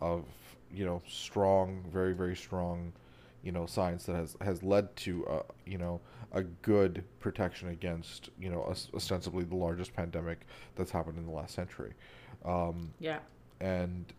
of 0.00 0.24
you 0.72 0.84
know 0.84 1.02
strong, 1.06 1.84
very 1.92 2.14
very 2.14 2.36
strong, 2.36 2.92
you 3.42 3.52
know, 3.52 3.66
science 3.66 4.04
that 4.04 4.16
has 4.16 4.36
has 4.40 4.62
led 4.62 4.94
to 4.96 5.26
uh, 5.26 5.42
you 5.66 5.78
know 5.78 6.00
a 6.32 6.42
good 6.42 7.04
protection 7.20 7.68
against 7.68 8.30
you 8.38 8.50
know 8.50 8.62
ostensibly 8.94 9.44
the 9.44 9.54
largest 9.54 9.94
pandemic 9.94 10.46
that's 10.74 10.90
happened 10.90 11.18
in 11.18 11.26
the 11.26 11.32
last 11.32 11.54
century. 11.54 11.92
Um, 12.44 12.92
yeah. 12.98 13.18
And 13.60 14.12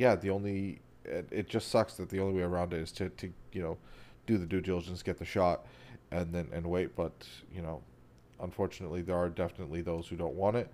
yeah, 0.00 0.16
the 0.16 0.30
only 0.30 0.80
it, 1.04 1.28
it 1.30 1.48
just 1.48 1.68
sucks 1.68 1.94
that 1.94 2.08
the 2.08 2.20
only 2.20 2.34
way 2.34 2.42
around 2.42 2.72
it 2.72 2.80
is 2.80 2.92
to 2.92 3.10
to 3.10 3.30
you 3.52 3.62
know 3.62 3.76
do 4.26 4.38
the 4.38 4.46
due 4.46 4.60
diligence, 4.62 5.02
get 5.02 5.18
the 5.18 5.24
shot, 5.24 5.66
and 6.10 6.32
then 6.32 6.48
and 6.52 6.66
wait. 6.66 6.96
But 6.96 7.12
you 7.54 7.60
know, 7.60 7.82
unfortunately, 8.40 9.02
there 9.02 9.16
are 9.16 9.28
definitely 9.28 9.82
those 9.82 10.08
who 10.08 10.16
don't 10.16 10.34
want 10.34 10.56
it 10.56 10.70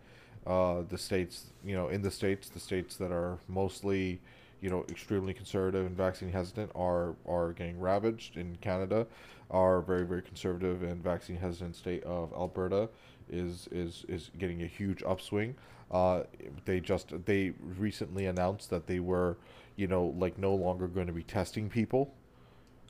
uh, 0.46 0.82
the 0.88 0.98
states, 0.98 1.46
you 1.64 1.74
know, 1.74 1.88
in 1.88 2.02
the 2.02 2.10
states, 2.10 2.48
the 2.48 2.60
states 2.60 2.96
that 2.96 3.10
are 3.10 3.38
mostly, 3.48 4.20
you 4.60 4.70
know, 4.70 4.84
extremely 4.88 5.34
conservative 5.34 5.84
and 5.84 5.96
vaccine 5.96 6.30
hesitant 6.30 6.70
are 6.76 7.16
are 7.26 7.52
getting 7.52 7.80
ravaged. 7.80 8.36
In 8.36 8.56
Canada, 8.60 9.06
are 9.50 9.80
very 9.80 10.06
very 10.06 10.22
conservative 10.22 10.82
and 10.82 11.02
vaccine 11.02 11.36
hesitant 11.36 11.74
state 11.74 12.04
of 12.04 12.32
Alberta 12.32 12.88
is 13.28 13.68
is 13.72 14.04
is 14.08 14.30
getting 14.38 14.62
a 14.62 14.66
huge 14.66 15.02
upswing. 15.02 15.56
Uh, 15.90 16.22
they 16.64 16.80
just 16.80 17.12
they 17.26 17.52
recently 17.60 18.26
announced 18.26 18.70
that 18.70 18.86
they 18.86 19.00
were, 19.00 19.36
you 19.76 19.86
know, 19.86 20.14
like 20.18 20.38
no 20.38 20.54
longer 20.54 20.88
going 20.88 21.06
to 21.06 21.12
be 21.12 21.22
testing 21.22 21.68
people. 21.68 22.12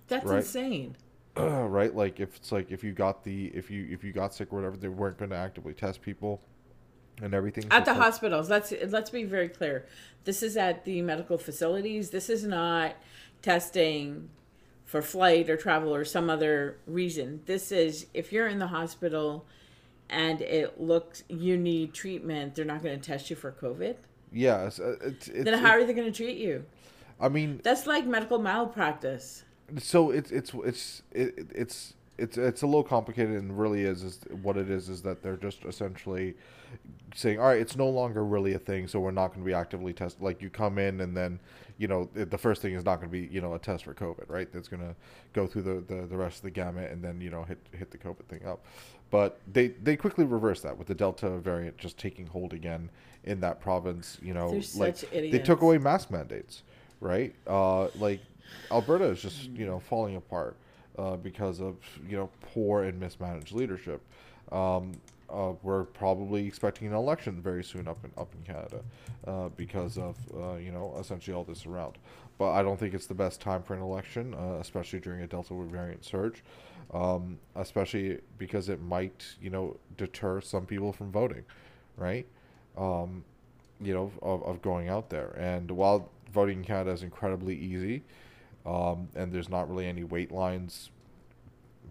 That's 0.08 0.24
right? 0.24 0.38
insane. 0.38 0.96
right, 1.36 1.94
like 1.94 2.20
if 2.20 2.36
it's 2.36 2.52
like 2.52 2.70
if 2.70 2.82
you 2.82 2.92
got 2.92 3.22
the 3.24 3.46
if 3.48 3.70
you 3.70 3.86
if 3.90 4.02
you 4.02 4.12
got 4.12 4.34
sick 4.34 4.52
or 4.52 4.56
whatever, 4.56 4.76
they 4.76 4.88
weren't 4.88 5.18
going 5.18 5.30
to 5.30 5.36
actively 5.36 5.74
test 5.74 6.00
people 6.00 6.40
and 7.22 7.34
everything 7.34 7.64
at 7.70 7.84
the 7.84 7.94
hospitals. 7.94 8.48
Let's 8.48 8.72
let's 8.88 9.10
be 9.10 9.24
very 9.24 9.48
clear. 9.48 9.86
This 10.24 10.42
is 10.42 10.56
at 10.56 10.84
the 10.84 11.02
medical 11.02 11.38
facilities. 11.38 12.10
This 12.10 12.30
is 12.30 12.44
not 12.44 12.96
testing 13.42 14.30
for 14.84 15.02
flight 15.02 15.50
or 15.50 15.56
travel 15.56 15.94
or 15.94 16.04
some 16.04 16.30
other 16.30 16.78
reason. 16.86 17.42
This 17.46 17.72
is 17.72 18.06
if 18.14 18.32
you're 18.32 18.48
in 18.48 18.58
the 18.58 18.68
hospital 18.68 19.44
and 20.10 20.40
it 20.40 20.80
looks 20.80 21.24
you 21.28 21.56
need 21.56 21.94
treatment, 21.94 22.54
they're 22.54 22.64
not 22.64 22.82
going 22.82 22.98
to 22.98 23.04
test 23.04 23.30
you 23.30 23.36
for 23.36 23.52
COVID. 23.52 23.96
Yes. 24.32 24.80
Uh, 24.80 24.96
it's, 25.02 25.28
it's, 25.28 25.44
then 25.44 25.58
how 25.58 25.70
are 25.70 25.84
they 25.84 25.92
going 25.92 26.10
to 26.10 26.16
treat 26.16 26.36
you? 26.36 26.64
I 27.20 27.28
mean, 27.28 27.60
that's 27.62 27.86
like 27.86 28.06
medical 28.06 28.38
malpractice. 28.38 29.44
So 29.78 30.10
it's 30.10 30.30
it's 30.30 30.52
it's 30.54 31.02
it, 31.12 31.48
it's 31.54 31.94
it's 32.18 32.38
it's 32.38 32.62
a 32.62 32.66
little 32.66 32.82
complicated 32.82 33.34
and 33.34 33.58
really 33.58 33.82
is 33.82 34.02
is 34.02 34.20
what 34.42 34.56
it 34.56 34.70
is 34.70 34.88
is 34.88 35.02
that 35.02 35.22
they're 35.22 35.36
just 35.36 35.64
essentially 35.64 36.34
saying 37.14 37.38
all 37.38 37.46
right 37.46 37.60
it's 37.60 37.76
no 37.76 37.88
longer 37.88 38.24
really 38.24 38.54
a 38.54 38.58
thing 38.58 38.86
so 38.86 39.00
we're 39.00 39.10
not 39.10 39.28
going 39.28 39.40
to 39.40 39.46
be 39.46 39.54
actively 39.54 39.92
tested 39.92 40.22
like 40.22 40.40
you 40.40 40.50
come 40.50 40.78
in 40.78 41.00
and 41.00 41.16
then 41.16 41.38
you 41.78 41.88
know 41.88 42.08
the 42.14 42.38
first 42.38 42.62
thing 42.62 42.74
is 42.74 42.84
not 42.84 42.96
going 42.96 43.08
to 43.08 43.12
be 43.12 43.32
you 43.32 43.40
know 43.40 43.54
a 43.54 43.58
test 43.58 43.84
for 43.84 43.94
covid 43.94 44.28
right 44.28 44.52
that's 44.52 44.68
going 44.68 44.82
to 44.82 44.94
go 45.32 45.46
through 45.46 45.62
the, 45.62 45.94
the 45.94 46.06
the 46.06 46.16
rest 46.16 46.38
of 46.38 46.42
the 46.42 46.50
gamut 46.50 46.90
and 46.90 47.02
then 47.02 47.20
you 47.20 47.30
know 47.30 47.42
hit 47.44 47.58
hit 47.72 47.90
the 47.90 47.98
covid 47.98 48.24
thing 48.28 48.44
up 48.46 48.64
but 49.10 49.40
they 49.52 49.68
they 49.68 49.96
quickly 49.96 50.24
reversed 50.24 50.62
that 50.62 50.76
with 50.76 50.86
the 50.88 50.94
delta 50.94 51.28
variant 51.38 51.76
just 51.78 51.98
taking 51.98 52.26
hold 52.26 52.52
again 52.52 52.90
in 53.24 53.40
that 53.40 53.60
province 53.60 54.18
you 54.22 54.34
know 54.34 54.50
They're 54.50 54.80
like 54.80 54.98
they 55.10 55.38
took 55.38 55.62
away 55.62 55.78
mask 55.78 56.10
mandates 56.10 56.62
right 57.00 57.34
uh 57.46 57.88
like 57.98 58.20
alberta 58.70 59.04
is 59.04 59.20
just 59.20 59.44
you 59.50 59.66
know 59.66 59.78
falling 59.78 60.16
apart 60.16 60.56
uh, 60.98 61.16
because 61.16 61.60
of 61.60 61.76
you 62.08 62.16
know 62.16 62.30
poor 62.40 62.84
and 62.84 62.98
mismanaged 62.98 63.52
leadership. 63.52 64.00
Um, 64.52 64.92
uh, 65.28 65.52
we're 65.62 65.84
probably 65.84 66.46
expecting 66.46 66.86
an 66.86 66.94
election 66.94 67.40
very 67.42 67.64
soon 67.64 67.88
up 67.88 67.98
in 68.04 68.10
up 68.16 68.32
in 68.34 68.52
Canada 68.52 68.80
uh, 69.26 69.48
because 69.56 69.98
of 69.98 70.16
uh, 70.34 70.54
you 70.54 70.70
know 70.72 70.96
essentially 70.98 71.34
all 71.34 71.44
this 71.44 71.66
around. 71.66 71.98
But 72.38 72.52
I 72.52 72.62
don't 72.62 72.78
think 72.78 72.92
it's 72.92 73.06
the 73.06 73.14
best 73.14 73.40
time 73.40 73.62
for 73.62 73.74
an 73.74 73.80
election, 73.80 74.34
uh, 74.34 74.58
especially 74.60 75.00
during 75.00 75.22
a 75.22 75.26
Delta 75.26 75.54
variant 75.54 76.04
surge, 76.04 76.44
um, 76.92 77.38
especially 77.54 78.18
because 78.38 78.68
it 78.68 78.80
might 78.80 79.24
you 79.40 79.50
know 79.50 79.76
deter 79.96 80.40
some 80.40 80.66
people 80.66 80.92
from 80.92 81.10
voting, 81.10 81.44
right? 81.96 82.26
Um, 82.76 83.24
you 83.80 83.94
know 83.94 84.12
of, 84.22 84.42
of 84.44 84.62
going 84.62 84.88
out 84.88 85.10
there. 85.10 85.34
And 85.38 85.70
while 85.70 86.10
voting 86.32 86.58
in 86.58 86.64
Canada 86.64 86.92
is 86.92 87.02
incredibly 87.02 87.56
easy, 87.56 88.02
um, 88.64 89.08
and 89.14 89.32
there's 89.32 89.48
not 89.48 89.68
really 89.68 89.86
any 89.86 90.04
wait 90.04 90.32
lines 90.32 90.90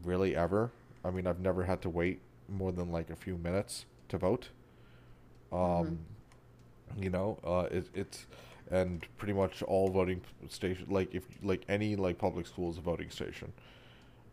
really 0.04 0.36
ever. 0.36 0.72
I 1.04 1.12
mean, 1.12 1.28
I've 1.28 1.40
never 1.40 1.64
had 1.64 1.82
to 1.84 1.90
wait 1.90 2.20
more 2.50 2.72
than 2.72 2.92
like 2.92 3.10
a 3.10 3.16
few 3.16 3.38
minutes 3.38 3.86
to 4.10 4.18
vote. 4.18 4.50
Um, 5.52 5.60
mm-hmm. 5.60 7.04
You 7.04 7.10
know, 7.10 7.40
uh, 7.44 7.68
it, 7.72 7.88
it's 7.94 8.26
and 8.72 9.06
pretty 9.18 9.34
much 9.34 9.62
all 9.64 9.90
voting 9.90 10.22
station 10.50 10.88
like 10.90 11.14
if 11.14 11.24
like 11.44 11.64
any 11.70 11.96
like 11.96 12.18
public 12.18 12.48
school 12.48 12.72
is 12.72 12.78
a 12.78 12.82
voting 12.82 13.10
station 13.10 13.54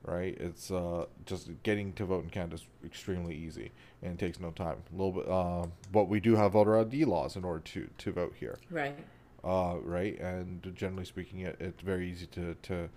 right 0.05 0.37
it's 0.41 0.71
uh 0.71 1.05
just 1.27 1.49
getting 1.63 1.93
to 1.93 2.05
vote 2.05 2.25
in 2.25 2.31
canada 2.31 2.57
is 2.57 2.67
extremely 2.85 3.35
easy 3.35 3.71
and 4.03 4.15
it 4.15 4.19
takes 4.19 4.41
no 4.41 4.51
time 4.51 4.77
a 4.93 4.97
little 4.97 5.13
bit 5.13 5.29
uh, 5.29 5.65
but 5.93 6.09
we 6.09 6.19
do 6.19 6.35
have 6.35 6.53
voter 6.53 6.77
id 6.79 7.05
laws 7.05 7.37
in 7.37 7.45
order 7.45 7.61
to 7.61 7.89
to 7.99 8.11
vote 8.11 8.35
here 8.39 8.59
right 8.71 8.97
uh, 9.45 9.77
right? 9.83 10.19
And 10.21 10.73
generally 10.77 11.05
speaking, 11.05 11.41
it, 11.41 11.57
it's 11.59 11.83
very 11.83 12.11
easy 12.11 12.27
to, 12.27 12.55
to 12.63 12.89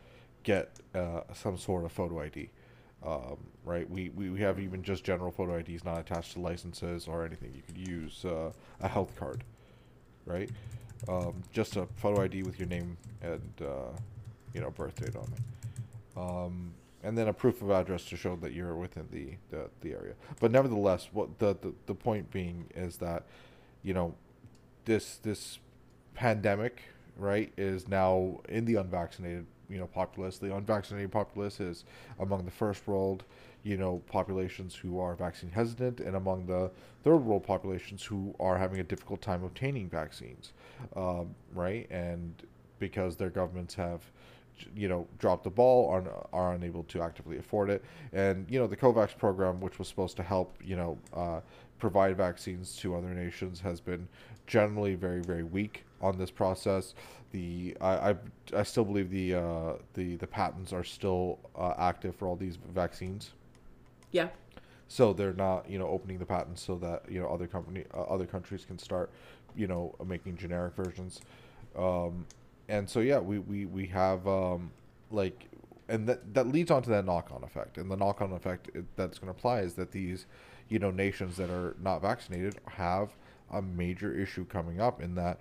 get 0.44 0.70
uh, 0.94 1.22
some 1.34 1.58
sort 1.58 1.86
of 1.86 1.92
photo 1.92 2.22
ID, 2.22 2.50
um, 3.06 3.38
right? 3.64 3.90
We, 3.90 4.10
we, 4.10 4.30
we 4.30 4.40
have 4.42 4.60
even 4.60 4.84
just 4.84 5.04
general 5.04 5.32
photo 5.32 5.58
IDs 5.58 5.84
not 5.84 6.00
attached 6.00 6.34
to 6.34 6.40
licenses 6.40 7.08
or 7.08 7.26
anything. 7.26 7.52
You 7.56 7.64
could 7.66 7.78
use 7.78 8.26
uh, 8.26 8.52
a 8.80 8.88
health 8.88 9.16
card, 9.16 9.44
right? 10.26 10.50
Um, 11.10 11.42
just 11.52 11.78
a 11.78 11.88
photo 11.96 12.22
ID 12.22 12.44
with 12.44 12.60
your 12.60 12.68
name 12.68 12.98
and 13.22 13.54
uh, 13.62 13.92
you 14.54 14.62
know 14.62 14.70
birth 14.70 14.96
date 14.96 15.16
on 15.16 15.28
it. 15.34 16.18
Um, 16.18 16.74
and 17.06 17.16
then 17.18 17.28
a 17.28 17.34
proof 17.34 17.62
of 17.62 17.70
address 17.70 18.04
to 18.06 18.18
show 18.18 18.36
that 18.38 18.52
you're 18.52 18.76
within 18.76 19.08
the, 19.12 19.36
the, 19.52 19.70
the 19.82 19.92
area. 19.94 20.14
But 20.40 20.52
nevertheless, 20.52 21.10
what 21.14 21.38
the, 21.38 21.56
the, 21.62 21.74
the 21.86 21.94
point 21.94 22.32
being 22.32 22.66
is 22.76 22.98
that, 22.98 23.24
you 23.84 23.94
know, 23.94 24.16
this 24.86 25.18
this 25.18 25.60
pandemic, 26.16 26.82
right, 27.18 27.54
is 27.58 27.88
now 27.88 28.40
in 28.50 28.66
the 28.66 28.76
unvaccinated, 28.76 29.46
you 29.70 29.78
know, 29.78 29.88
populace. 29.88 30.40
The 30.40 30.56
unvaccinated 30.56 31.12
populace 31.12 31.60
is 31.60 31.86
among 32.20 32.46
the 32.46 32.52
first 32.52 32.88
world, 32.88 33.24
you 33.64 33.78
know, 33.78 34.02
populations 34.08 34.76
who 34.76 35.00
are 35.00 35.16
vaccine 35.16 35.52
hesitant, 35.52 36.00
and 36.00 36.16
among 36.16 36.48
the 36.48 36.72
third 37.04 37.18
world 37.18 37.44
populations 37.44 38.04
who 38.04 38.34
are 38.40 38.58
having 38.58 38.80
a 38.80 38.84
difficult 38.84 39.22
time 39.22 39.44
obtaining 39.44 39.90
vaccines, 39.90 40.54
um, 40.96 41.36
right, 41.54 41.88
and 41.92 42.34
because 42.80 43.16
their 43.16 43.30
governments 43.30 43.76
have 43.76 44.02
you 44.76 44.88
know 44.88 45.08
drop 45.20 45.44
the 45.44 45.50
ball 45.50 45.90
are, 45.90 46.04
are 46.34 46.54
unable 46.54 46.84
to 46.84 47.02
actively 47.02 47.38
afford 47.38 47.70
it 47.70 47.84
and 48.14 48.46
you 48.50 48.60
know 48.60 48.68
the 48.68 48.78
covax 48.78 49.18
program 49.18 49.60
which 49.60 49.80
was 49.80 49.88
supposed 49.88 50.16
to 50.16 50.24
help 50.24 50.58
you 50.64 50.76
know 50.76 50.98
uh, 51.14 51.40
provide 51.80 52.16
vaccines 52.16 52.76
to 52.76 52.96
other 52.96 53.14
nations 53.14 53.60
has 53.60 53.82
been 53.82 54.08
generally 54.48 54.96
very 54.96 55.22
very 55.22 55.44
weak 55.44 55.86
on 56.02 56.18
this 56.18 56.32
process. 56.32 56.94
The 57.32 57.76
I 57.82 58.12
I, 58.12 58.16
I 58.56 58.64
still 58.64 58.86
believe 58.86 59.10
the 59.10 59.36
uh, 59.36 59.74
the 59.94 60.16
the 60.16 60.28
patents 60.28 60.72
are 60.72 60.84
still 60.84 61.40
uh, 61.56 61.74
active 61.78 62.16
for 62.16 62.28
all 62.28 62.36
these 62.36 62.58
vaccines. 62.74 63.32
Yeah. 64.12 64.30
so 64.88 65.12
they're 65.12 65.34
not 65.34 65.70
you 65.70 65.78
know 65.78 65.88
opening 65.88 66.20
the 66.20 66.26
patents 66.26 66.62
so 66.62 66.76
that 66.76 67.04
you 67.10 67.20
know 67.20 67.28
other 67.28 67.48
company 67.48 67.84
uh, 67.94 68.04
other 68.04 68.26
countries 68.26 68.64
can 68.64 68.78
start 68.80 69.10
you 69.56 69.68
know 69.68 69.94
making 70.06 70.38
generic 70.38 70.74
versions 70.76 71.22
um, 71.76 72.26
and 72.68 72.90
so 72.90 73.00
yeah 73.00 73.20
we 73.20 73.40
we, 73.40 73.66
we 73.66 73.86
have 73.88 74.28
um, 74.28 74.72
like 75.12 75.50
and 75.88 76.08
that 76.08 76.34
that 76.34 76.48
leads 76.48 76.72
on 76.72 76.82
to 76.82 76.90
that 76.90 77.06
knock-on 77.06 77.44
effect 77.44 77.78
and 77.78 77.90
the 77.90 77.96
knock-on 77.96 78.32
effect 78.34 78.70
that's 78.96 79.20
going 79.20 79.32
to 79.32 79.38
apply 79.38 79.60
is 79.60 79.74
that 79.76 79.92
these 79.92 80.26
you 80.70 80.80
know 80.80 80.92
nations 80.92 81.38
that 81.38 81.50
are 81.50 81.76
not 81.82 82.02
vaccinated 82.02 82.56
have 82.68 83.10
a 83.52 83.62
major 83.62 84.18
issue 84.18 84.46
coming 84.46 84.82
up 84.82 85.02
in 85.02 85.16
that 85.16 85.40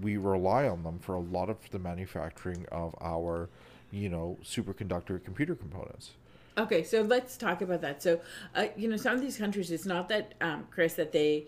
we 0.00 0.16
rely 0.16 0.66
on 0.66 0.82
them 0.82 0.98
for 0.98 1.14
a 1.14 1.20
lot 1.20 1.50
of 1.50 1.58
the 1.70 1.78
manufacturing 1.78 2.66
of 2.72 2.94
our 3.00 3.48
you 3.90 4.08
know 4.08 4.38
superconductor 4.42 5.22
computer 5.22 5.54
components 5.54 6.12
Okay, 6.58 6.82
so 6.82 7.00
let's 7.00 7.36
talk 7.36 7.62
about 7.62 7.80
that. 7.80 8.02
So, 8.02 8.20
uh, 8.54 8.66
you 8.76 8.88
know, 8.88 8.96
some 8.96 9.14
of 9.14 9.22
these 9.22 9.38
countries, 9.38 9.70
it's 9.70 9.86
not 9.86 10.08
that, 10.10 10.34
um, 10.40 10.66
Chris, 10.70 10.94
that 10.94 11.12
they 11.12 11.46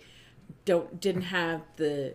don't 0.64 0.98
didn't 1.00 1.22
have 1.22 1.62
the 1.76 2.14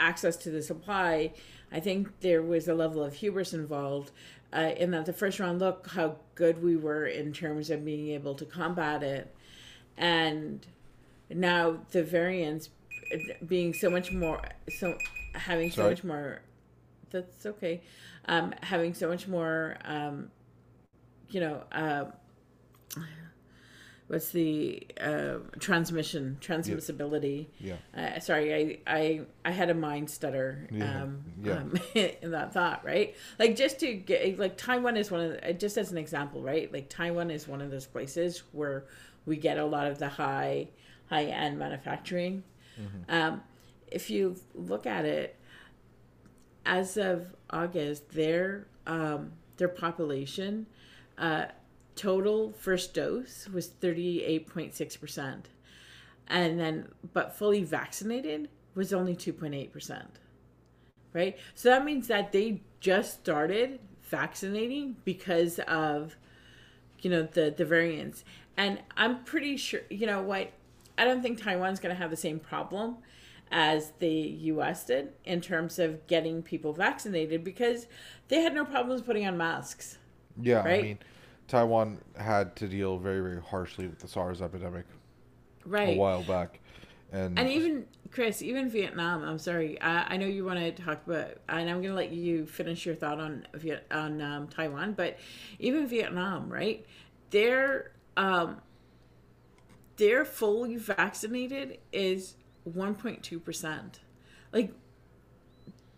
access 0.00 0.36
to 0.36 0.50
the 0.50 0.62
supply. 0.62 1.32
I 1.74 1.80
think 1.80 2.20
there 2.20 2.40
was 2.40 2.68
a 2.68 2.74
level 2.74 3.02
of 3.02 3.14
hubris 3.14 3.52
involved 3.52 4.12
uh, 4.52 4.70
in 4.76 4.92
that 4.92 5.06
the 5.06 5.12
first 5.12 5.40
round. 5.40 5.58
Look 5.58 5.88
how 5.88 6.16
good 6.36 6.62
we 6.62 6.76
were 6.76 7.06
in 7.06 7.32
terms 7.32 7.68
of 7.68 7.84
being 7.84 8.10
able 8.10 8.36
to 8.36 8.44
combat 8.44 9.02
it, 9.02 9.34
and 9.96 10.64
now 11.28 11.80
the 11.90 12.04
variants 12.04 12.70
uh, 13.12 13.16
being 13.46 13.74
so 13.74 13.90
much 13.90 14.12
more 14.12 14.40
so 14.68 14.96
having 15.34 15.72
so 15.72 15.90
much 15.90 16.04
more. 16.04 16.42
That's 17.10 17.44
okay. 17.44 17.82
Um, 18.26 18.54
having 18.62 18.94
so 18.94 19.08
much 19.08 19.26
more. 19.26 19.76
Um, 19.84 20.30
you 21.30 21.40
know, 21.40 21.64
uh, 21.72 22.04
what's 24.08 24.30
the 24.30 24.86
uh, 25.00 25.36
transmission, 25.58 26.36
transmissibility? 26.40 27.46
yeah 27.58 27.76
Uh, 27.96 28.20
sorry, 28.20 28.54
I, 28.54 28.78
I 28.86 29.20
I 29.44 29.50
had 29.50 29.70
a 29.70 29.74
mind 29.74 30.10
stutter 30.10 30.68
Yeah, 30.70 31.02
um, 31.02 31.24
yeah. 31.42 31.52
um, 31.54 31.74
in 31.94 32.30
that 32.32 32.52
thought, 32.52 32.84
right? 32.84 33.14
Like 33.38 33.56
just 33.56 33.80
to 33.80 33.94
get 33.94 34.38
like 34.38 34.56
Taiwan 34.56 34.96
is 34.96 35.10
one 35.10 35.20
of 35.20 35.40
the, 35.40 35.52
just 35.54 35.76
as 35.78 35.90
an 35.92 35.98
example, 35.98 36.42
right? 36.42 36.72
Like 36.72 36.88
Taiwan 36.88 37.30
is 37.30 37.48
one 37.48 37.60
of 37.62 37.70
those 37.70 37.86
places 37.86 38.42
where 38.52 38.84
we 39.26 39.36
get 39.36 39.58
a 39.58 39.64
lot 39.64 39.86
of 39.86 39.98
the 39.98 40.08
high 40.08 40.68
high 41.08 41.24
end 41.24 41.58
manufacturing. 41.58 42.42
Mm-hmm. 42.80 43.10
Um, 43.14 43.42
if 43.90 44.10
you 44.10 44.36
look 44.54 44.86
at 44.86 45.04
it, 45.04 45.36
as 46.66 46.96
of 46.96 47.26
August, 47.50 48.10
their 48.10 48.66
um, 48.86 49.32
their 49.56 49.68
population 49.68 50.66
uh, 51.18 51.46
total 51.96 52.52
first 52.52 52.94
dose 52.94 53.48
was 53.48 53.68
thirty 53.68 54.22
eight 54.24 54.46
point 54.46 54.74
six 54.74 54.96
percent, 54.96 55.48
and 56.28 56.58
then 56.60 56.88
but 57.12 57.36
fully 57.36 57.62
vaccinated 57.64 58.48
was 58.74 58.92
only 58.92 59.16
two 59.16 59.32
point 59.32 59.54
eight 59.54 59.72
percent. 59.72 60.18
Right, 61.12 61.36
so 61.54 61.68
that 61.70 61.84
means 61.84 62.08
that 62.08 62.32
they 62.32 62.62
just 62.80 63.20
started 63.20 63.78
vaccinating 64.02 64.96
because 65.04 65.60
of 65.60 66.16
you 67.00 67.10
know 67.10 67.22
the 67.24 67.54
the 67.56 67.64
variants, 67.64 68.24
and 68.56 68.80
I'm 68.96 69.24
pretty 69.24 69.56
sure 69.56 69.82
you 69.90 70.06
know 70.06 70.22
what. 70.22 70.52
I 70.96 71.04
don't 71.04 71.22
think 71.22 71.42
Taiwan's 71.42 71.80
going 71.80 71.94
to 71.94 72.00
have 72.00 72.10
the 72.10 72.16
same 72.16 72.38
problem 72.38 72.98
as 73.50 73.92
the 73.98 74.10
US 74.10 74.84
did 74.86 75.12
in 75.24 75.40
terms 75.40 75.78
of 75.80 76.06
getting 76.06 76.42
people 76.42 76.72
vaccinated 76.72 77.42
because 77.44 77.86
they 78.28 78.40
had 78.42 78.54
no 78.54 78.64
problems 78.64 79.02
putting 79.02 79.26
on 79.26 79.36
masks. 79.36 79.98
Yeah, 80.40 80.62
I 80.62 80.64
Right? 80.64 80.78
mean, 80.78 80.98
Taiwan 81.48 82.00
had 82.16 82.56
to 82.56 82.68
deal 82.68 82.98
very, 82.98 83.20
very 83.20 83.40
harshly 83.40 83.86
with 83.86 83.98
the 83.98 84.08
SARS 84.08 84.40
epidemic 84.40 84.86
Right. 85.66 85.96
a 85.96 86.00
while 86.00 86.22
back, 86.22 86.60
and, 87.12 87.38
And 87.38 87.48
even 87.48 87.86
Chris, 88.10 88.42
even 88.42 88.68
Vietnam. 88.68 89.22
I'm 89.22 89.38
sorry. 89.38 89.80
I, 89.80 90.14
I 90.14 90.16
know 90.16 90.26
you 90.26 90.44
want 90.44 90.58
to 90.58 90.72
talk 90.72 91.06
about, 91.06 91.38
and 91.48 91.70
I'm 91.70 91.80
going 91.80 91.90
to 91.90 91.94
let 91.94 92.10
you 92.12 92.44
finish 92.44 92.84
your 92.84 92.94
thought 92.94 93.20
on 93.20 93.46
Viet 93.54 93.86
on 93.90 94.20
um, 94.20 94.48
Taiwan. 94.48 94.92
But 94.94 95.18
even 95.58 95.86
Vietnam, 95.86 96.52
right? 96.52 96.84
They're 97.30 97.92
um, 98.16 98.60
they're 99.96 100.24
fully 100.24 100.76
vaccinated 100.76 101.78
is 101.92 102.34
1.2 102.68 103.42
percent. 103.44 104.00
Like 104.52 104.72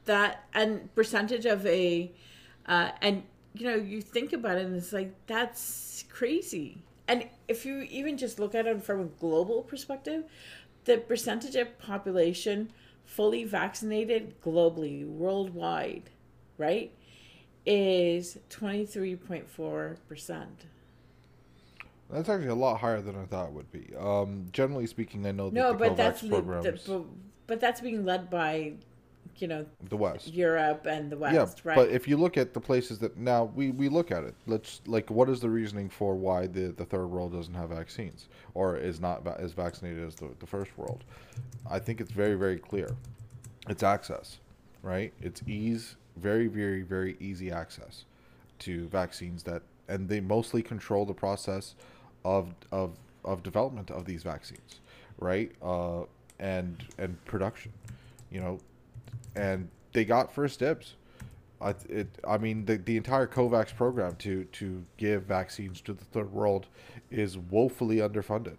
that, 0.04 0.44
and 0.54 0.94
percentage 0.94 1.46
of 1.46 1.66
a, 1.66 2.12
uh, 2.66 2.90
and 3.00 3.22
you 3.56 3.66
know, 3.66 3.76
you 3.76 4.00
think 4.02 4.32
about 4.32 4.58
it, 4.58 4.66
and 4.66 4.76
it's 4.76 4.92
like 4.92 5.14
that's 5.26 6.04
crazy. 6.08 6.78
And 7.08 7.28
if 7.48 7.64
you 7.64 7.82
even 7.82 8.16
just 8.16 8.38
look 8.38 8.54
at 8.54 8.66
it 8.66 8.82
from 8.82 9.00
a 9.00 9.04
global 9.04 9.62
perspective, 9.62 10.24
the 10.84 10.98
percentage 10.98 11.54
of 11.54 11.78
population 11.78 12.70
fully 13.04 13.44
vaccinated 13.44 14.40
globally, 14.42 15.06
worldwide, 15.06 16.10
right, 16.58 16.92
is 17.64 18.38
23.4%. 18.50 20.46
that's 22.10 22.28
actually 22.28 22.46
a 22.48 22.54
lot 22.54 22.78
higher 22.80 23.00
than 23.00 23.16
I 23.16 23.24
thought 23.26 23.48
it 23.48 23.52
would 23.52 23.70
be. 23.72 23.92
Um, 23.98 24.46
generally 24.52 24.86
speaking, 24.86 25.26
I 25.26 25.32
know 25.32 25.50
that 25.50 25.54
No, 25.54 25.72
the 25.72 25.78
but 25.78 25.92
COVAX 25.92 25.96
that's 25.96 26.22
programs, 26.22 26.64
the, 26.64 26.70
the, 26.92 26.98
but, 26.98 27.06
but 27.46 27.60
that's 27.60 27.80
being 27.80 28.04
led 28.04 28.30
by, 28.30 28.74
you 29.36 29.48
know, 29.48 29.66
the 29.88 29.96
West. 29.96 30.28
Europe 30.28 30.86
and 30.86 31.10
the 31.10 31.16
West, 31.16 31.34
yeah, 31.34 31.70
right? 31.70 31.76
but 31.76 31.90
if 31.90 32.06
you 32.08 32.16
look 32.16 32.36
at 32.36 32.54
the 32.54 32.60
places 32.60 32.98
that 33.00 33.16
now 33.16 33.44
we, 33.54 33.70
we 33.70 33.88
look 33.88 34.10
at 34.10 34.24
it, 34.24 34.34
let's 34.46 34.80
like 34.86 35.10
what 35.10 35.28
is 35.28 35.40
the 35.40 35.50
reasoning 35.50 35.88
for 35.88 36.14
why 36.14 36.46
the, 36.46 36.72
the 36.76 36.84
third 36.84 37.06
world 37.06 37.32
doesn't 37.32 37.54
have 37.54 37.70
vaccines 37.70 38.28
or 38.54 38.76
is 38.76 39.00
not 39.00 39.24
va- 39.24 39.36
as 39.38 39.52
vaccinated 39.52 40.06
as 40.06 40.14
the, 40.14 40.28
the 40.40 40.46
first 40.46 40.76
world? 40.76 41.04
I 41.68 41.78
think 41.78 42.00
it's 42.00 42.12
very 42.12 42.34
very 42.34 42.58
clear. 42.58 42.88
It's 43.68 43.82
access, 43.82 44.38
right? 44.82 45.12
It's 45.20 45.42
ease, 45.46 45.96
very 46.16 46.46
very 46.46 46.82
very 46.82 47.16
easy 47.20 47.50
access 47.50 48.04
to 48.60 48.86
vaccines 48.88 49.42
that, 49.44 49.62
and 49.88 50.08
they 50.08 50.20
mostly 50.20 50.62
control 50.62 51.04
the 51.04 51.14
process 51.14 51.74
of 52.24 52.54
of 52.72 52.96
of 53.24 53.42
development 53.42 53.90
of 53.90 54.04
these 54.04 54.22
vaccines, 54.22 54.80
right? 55.18 55.52
Uh, 55.62 56.02
and 56.38 56.84
and 56.98 57.22
production, 57.24 57.72
you 58.30 58.40
know, 58.40 58.58
and 59.36 59.68
they 59.92 60.04
got 60.04 60.32
first 60.32 60.58
dibs. 60.58 60.94
I 61.60 61.74
it, 61.88 62.08
I 62.26 62.38
mean, 62.38 62.64
the, 62.64 62.76
the 62.76 62.96
entire 62.96 63.26
COVAX 63.26 63.74
program 63.74 64.16
to, 64.16 64.44
to 64.44 64.82
give 64.96 65.22
vaccines 65.22 65.80
to 65.82 65.94
the 65.94 66.04
third 66.04 66.32
world 66.32 66.66
is 67.10 67.38
woefully 67.38 67.96
underfunded 67.96 68.58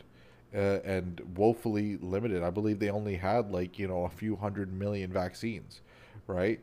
uh, 0.56 0.80
and 0.84 1.22
woefully 1.36 1.98
limited. 1.98 2.44
I 2.44 2.50
believe 2.50 2.80
they 2.80 2.90
only 2.90 3.16
had 3.16 3.52
like 3.52 3.78
you 3.78 3.88
know 3.88 4.06
a 4.06 4.10
few 4.10 4.36
hundred 4.36 4.72
million 4.74 5.12
vaccines, 5.12 5.82
right? 6.26 6.60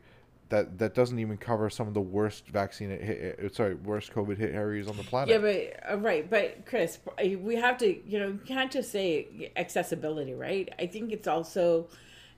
That 0.49 0.77
that 0.79 0.93
doesn't 0.93 1.19
even 1.19 1.37
cover 1.37 1.69
some 1.69 1.87
of 1.87 1.93
the 1.93 2.01
worst 2.01 2.47
vaccine 2.47 2.89
hit, 2.89 3.55
sorry 3.55 3.75
worst 3.75 4.13
COVID 4.13 4.37
hit 4.37 4.53
areas 4.53 4.87
on 4.87 4.97
the 4.97 5.03
planet. 5.03 5.29
Yeah, 5.29 5.37
but 5.37 5.93
uh, 5.93 5.97
right, 5.99 6.29
but 6.29 6.65
Chris, 6.65 6.99
we 7.39 7.55
have 7.55 7.77
to, 7.79 8.07
you 8.07 8.19
know, 8.19 8.27
you 8.27 8.41
can't 8.45 8.71
just 8.71 8.91
say 8.91 9.51
accessibility, 9.55 10.33
right? 10.33 10.71
I 10.77 10.87
think 10.87 11.11
it's 11.11 11.27
also 11.27 11.87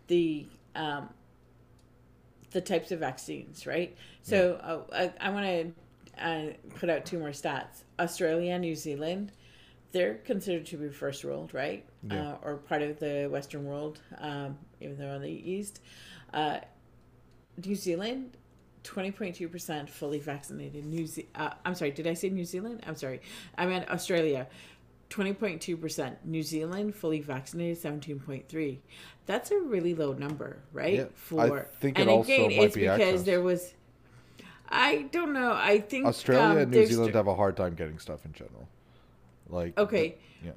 the 0.08 0.46
um, 0.76 1.10
the 2.52 2.62
types 2.62 2.92
of 2.92 3.00
vaccines, 3.00 3.68
right? 3.68 3.96
So 4.22 4.60
uh, 4.64 5.12
I, 5.22 5.28
I 5.28 5.30
want 5.30 5.46
to 5.46 6.26
uh, 6.26 6.54
put 6.76 6.90
out 6.90 7.06
two 7.06 7.20
more 7.20 7.30
stats. 7.30 7.84
Australia 8.00 8.54
and 8.54 8.62
New 8.62 8.76
Zealand, 8.76 9.32
they're 9.92 10.16
considered 10.16 10.66
to 10.68 10.78
be 10.78 10.90
first 10.90 11.24
world, 11.24 11.54
right? 11.54 11.86
Yeah. 12.04 12.32
Uh, 12.32 12.38
or 12.42 12.58
part 12.58 12.82
of 12.82 13.00
the 13.00 13.28
Western 13.32 13.66
world, 13.66 14.00
um, 14.20 14.58
even 14.80 14.98
though 14.98 15.10
on 15.10 15.22
the 15.22 15.30
East. 15.30 15.82
Uh, 16.34 16.60
New 17.66 17.76
Zealand, 17.76 18.38
twenty 18.84 19.12
point 19.12 19.36
two 19.36 19.50
percent 19.50 19.90
fully 19.90 20.20
vaccinated. 20.20 20.86
New 20.86 21.08
Ze- 21.08 21.28
uh, 21.36 21.52
I'm 21.66 21.76
sorry, 21.76 21.92
did 21.92 22.08
I 22.08 22.14
say 22.14 22.30
New 22.30 22.46
Zealand? 22.46 22.84
I'm 22.88 22.96
sorry, 22.96 23.22
I 23.58 23.66
meant 23.66 23.90
Australia. 23.90 24.48
Twenty 25.10 25.34
point 25.34 25.62
two 25.62 25.78
percent. 25.78 26.18
New 26.26 26.44
Zealand 26.44 26.94
fully 26.94 27.22
vaccinated, 27.22 27.78
seventeen 27.78 28.20
point 28.20 28.50
three. 28.50 28.82
That's 29.26 29.52
a 29.52 29.60
really 29.60 29.94
low 29.94 30.14
number, 30.14 30.58
right? 30.74 30.94
Yeah, 30.96 31.40
I 31.40 31.62
think 31.80 31.98
it 31.98 32.02
and 32.02 32.10
also 32.10 32.32
again, 32.32 32.44
might 32.58 32.66
it's 32.66 32.76
be 32.76 32.82
because 32.82 33.00
access. 33.00 33.24
there 33.24 33.42
was. 33.42 33.74
I 34.70 35.04
don't 35.14 35.32
know. 35.32 35.54
I 35.54 35.80
think 35.80 36.06
Australia 36.06 36.44
um, 36.44 36.58
and 36.58 36.72
New 36.72 36.86
Zealand 36.86 37.16
have 37.16 37.28
a 37.28 37.36
hard 37.36 37.56
time 37.56 37.76
getting 37.76 38.00
stuff 38.00 38.26
in 38.26 38.34
general. 38.34 38.68
Like 39.50 39.78
Okay, 39.78 40.18
yeah, 40.44 40.52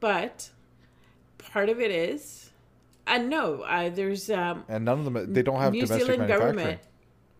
but 0.00 0.50
part 1.38 1.70
of 1.70 1.80
it 1.80 1.90
is, 1.90 2.50
and 3.06 3.30
no, 3.30 3.62
uh, 3.62 3.88
there's 3.88 4.28
um, 4.28 4.64
and 4.68 4.84
none 4.84 4.98
of 4.98 5.04
them 5.06 5.32
they 5.32 5.42
don't 5.42 5.60
have 5.60 5.72
New 5.72 5.86
domestic 5.86 6.06
Zealand 6.06 6.28
manufacturing. 6.28 6.56
government, 6.56 6.80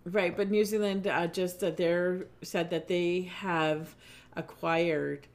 right? 0.06 0.34
But 0.34 0.50
New 0.50 0.64
Zealand 0.64 1.06
uh, 1.06 1.26
just 1.26 1.60
that 1.60 1.76
they're 1.76 2.26
said 2.40 2.70
that 2.70 2.88
they 2.88 3.30
have 3.34 3.94
acquired. 4.34 5.26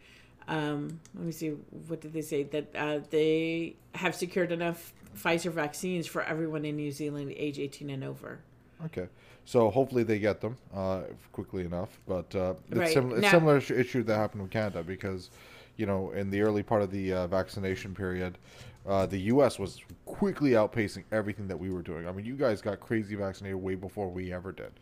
Um, 0.47 0.99
let 1.15 1.25
me 1.25 1.31
see. 1.31 1.49
What 1.87 2.01
did 2.01 2.13
they 2.13 2.21
say? 2.21 2.43
That 2.43 2.67
uh, 2.75 2.99
they 3.09 3.75
have 3.93 4.15
secured 4.15 4.51
enough 4.51 4.93
Pfizer 5.17 5.51
vaccines 5.51 6.05
for 6.07 6.21
everyone 6.23 6.65
in 6.65 6.75
New 6.75 6.91
Zealand 6.91 7.33
age 7.35 7.57
18 7.59 7.89
and 7.89 8.03
over. 8.03 8.39
Okay, 8.85 9.07
so 9.45 9.69
hopefully 9.69 10.03
they 10.03 10.19
get 10.19 10.41
them 10.41 10.57
uh, 10.73 11.03
quickly 11.31 11.63
enough. 11.63 11.97
But 12.07 12.35
uh, 12.35 12.55
it's, 12.69 12.77
Right. 12.77 12.93
sim- 12.93 13.19
Now- 13.21 13.31
similar 13.31 13.57
issue- 13.57 13.75
issue 13.75 14.03
that 14.03 14.15
happened 14.17 14.41
with 14.43 14.51
Canada 14.51 14.83
because, 14.83 15.29
you 15.77 15.85
know, 15.85 16.11
in 16.11 16.29
the 16.29 16.41
early 16.41 16.61
part 16.61 16.81
of 16.81 16.91
the 16.91 17.13
uh, 17.13 17.27
vaccination 17.27 17.95
period, 17.95 18.37
uh, 18.85 19.05
the 19.05 19.17
U.S. 19.33 19.57
was 19.57 19.81
quickly 20.05 20.51
outpacing 20.51 21.05
everything 21.11 21.47
that 21.47 21.57
we 21.59 21.69
were 21.71 21.81
doing. 21.81 22.07
I 22.07 22.11
mean, 22.11 22.25
you 22.25 22.35
guys 22.35 22.61
got 22.61 22.79
crazy 22.81 23.15
vaccinated 23.15 23.59
way 23.59 23.75
before 23.75 24.09
we 24.09 24.31
ever 24.33 24.51
did, 24.51 24.73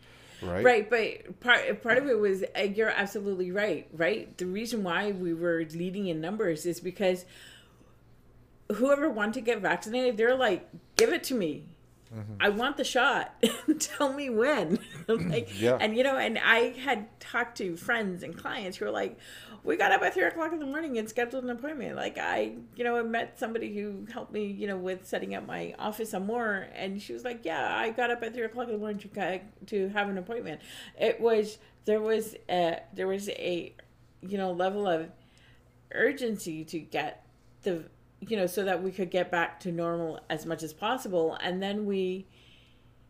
right? 0.42 0.64
Right, 0.64 0.90
but 0.90 1.40
part 1.40 1.82
part 1.82 1.98
of 1.98 2.06
it 2.08 2.18
was 2.18 2.44
uh, 2.56 2.62
you're 2.62 2.90
absolutely 2.90 3.50
right. 3.50 3.88
Right, 3.92 4.36
the 4.38 4.46
reason 4.46 4.82
why 4.82 5.12
we 5.12 5.34
were 5.34 5.64
leading 5.74 6.08
in 6.08 6.20
numbers 6.20 6.66
is 6.66 6.80
because 6.80 7.24
whoever 8.72 9.08
wanted 9.10 9.34
to 9.34 9.40
get 9.40 9.60
vaccinated, 9.60 10.16
they're 10.16 10.36
like, 10.36 10.68
"Give 10.96 11.12
it 11.12 11.24
to 11.24 11.34
me." 11.34 11.64
Mm-hmm. 12.12 12.34
I 12.40 12.48
want 12.50 12.76
the 12.76 12.84
shot. 12.84 13.34
Tell 13.78 14.12
me 14.12 14.30
when. 14.30 14.78
like, 15.08 15.48
yeah. 15.60 15.78
And 15.80 15.96
you 15.96 16.02
know, 16.02 16.16
and 16.16 16.38
I 16.38 16.70
had 16.70 17.20
talked 17.20 17.58
to 17.58 17.76
friends 17.76 18.22
and 18.22 18.36
clients 18.36 18.76
who 18.76 18.84
were 18.84 18.90
like, 18.90 19.18
"We 19.62 19.76
got 19.76 19.92
up 19.92 20.02
at 20.02 20.14
three 20.14 20.24
o'clock 20.24 20.52
in 20.52 20.58
the 20.58 20.66
morning 20.66 20.98
and 20.98 21.08
scheduled 21.08 21.44
an 21.44 21.50
appointment." 21.50 21.96
Like, 21.96 22.18
I, 22.18 22.52
you 22.76 22.84
know, 22.84 22.96
I 22.96 23.02
met 23.02 23.38
somebody 23.38 23.74
who 23.74 24.06
helped 24.12 24.32
me, 24.32 24.46
you 24.46 24.66
know, 24.66 24.76
with 24.76 25.06
setting 25.06 25.34
up 25.34 25.46
my 25.46 25.74
office 25.78 26.14
on 26.14 26.26
more, 26.26 26.68
and 26.74 27.00
she 27.00 27.12
was 27.12 27.24
like, 27.24 27.44
"Yeah, 27.44 27.76
I 27.76 27.90
got 27.90 28.10
up 28.10 28.22
at 28.22 28.34
three 28.34 28.44
o'clock 28.44 28.66
in 28.66 28.72
the 28.72 28.78
morning 28.78 28.98
to 28.98 29.40
to 29.66 29.88
have 29.88 30.08
an 30.08 30.18
appointment." 30.18 30.60
It 30.98 31.20
was 31.20 31.58
there 31.84 32.00
was 32.00 32.36
a 32.48 32.80
there 32.92 33.08
was 33.08 33.28
a, 33.30 33.74
you 34.20 34.38
know, 34.38 34.52
level 34.52 34.86
of 34.86 35.10
urgency 35.92 36.64
to 36.64 36.78
get 36.78 37.24
the 37.62 37.84
you 38.30 38.36
know, 38.36 38.46
so 38.46 38.64
that 38.64 38.82
we 38.82 38.90
could 38.90 39.10
get 39.10 39.30
back 39.30 39.60
to 39.60 39.72
normal 39.72 40.20
as 40.28 40.46
much 40.46 40.62
as 40.62 40.72
possible. 40.72 41.36
And 41.40 41.62
then 41.62 41.86
we 41.86 42.26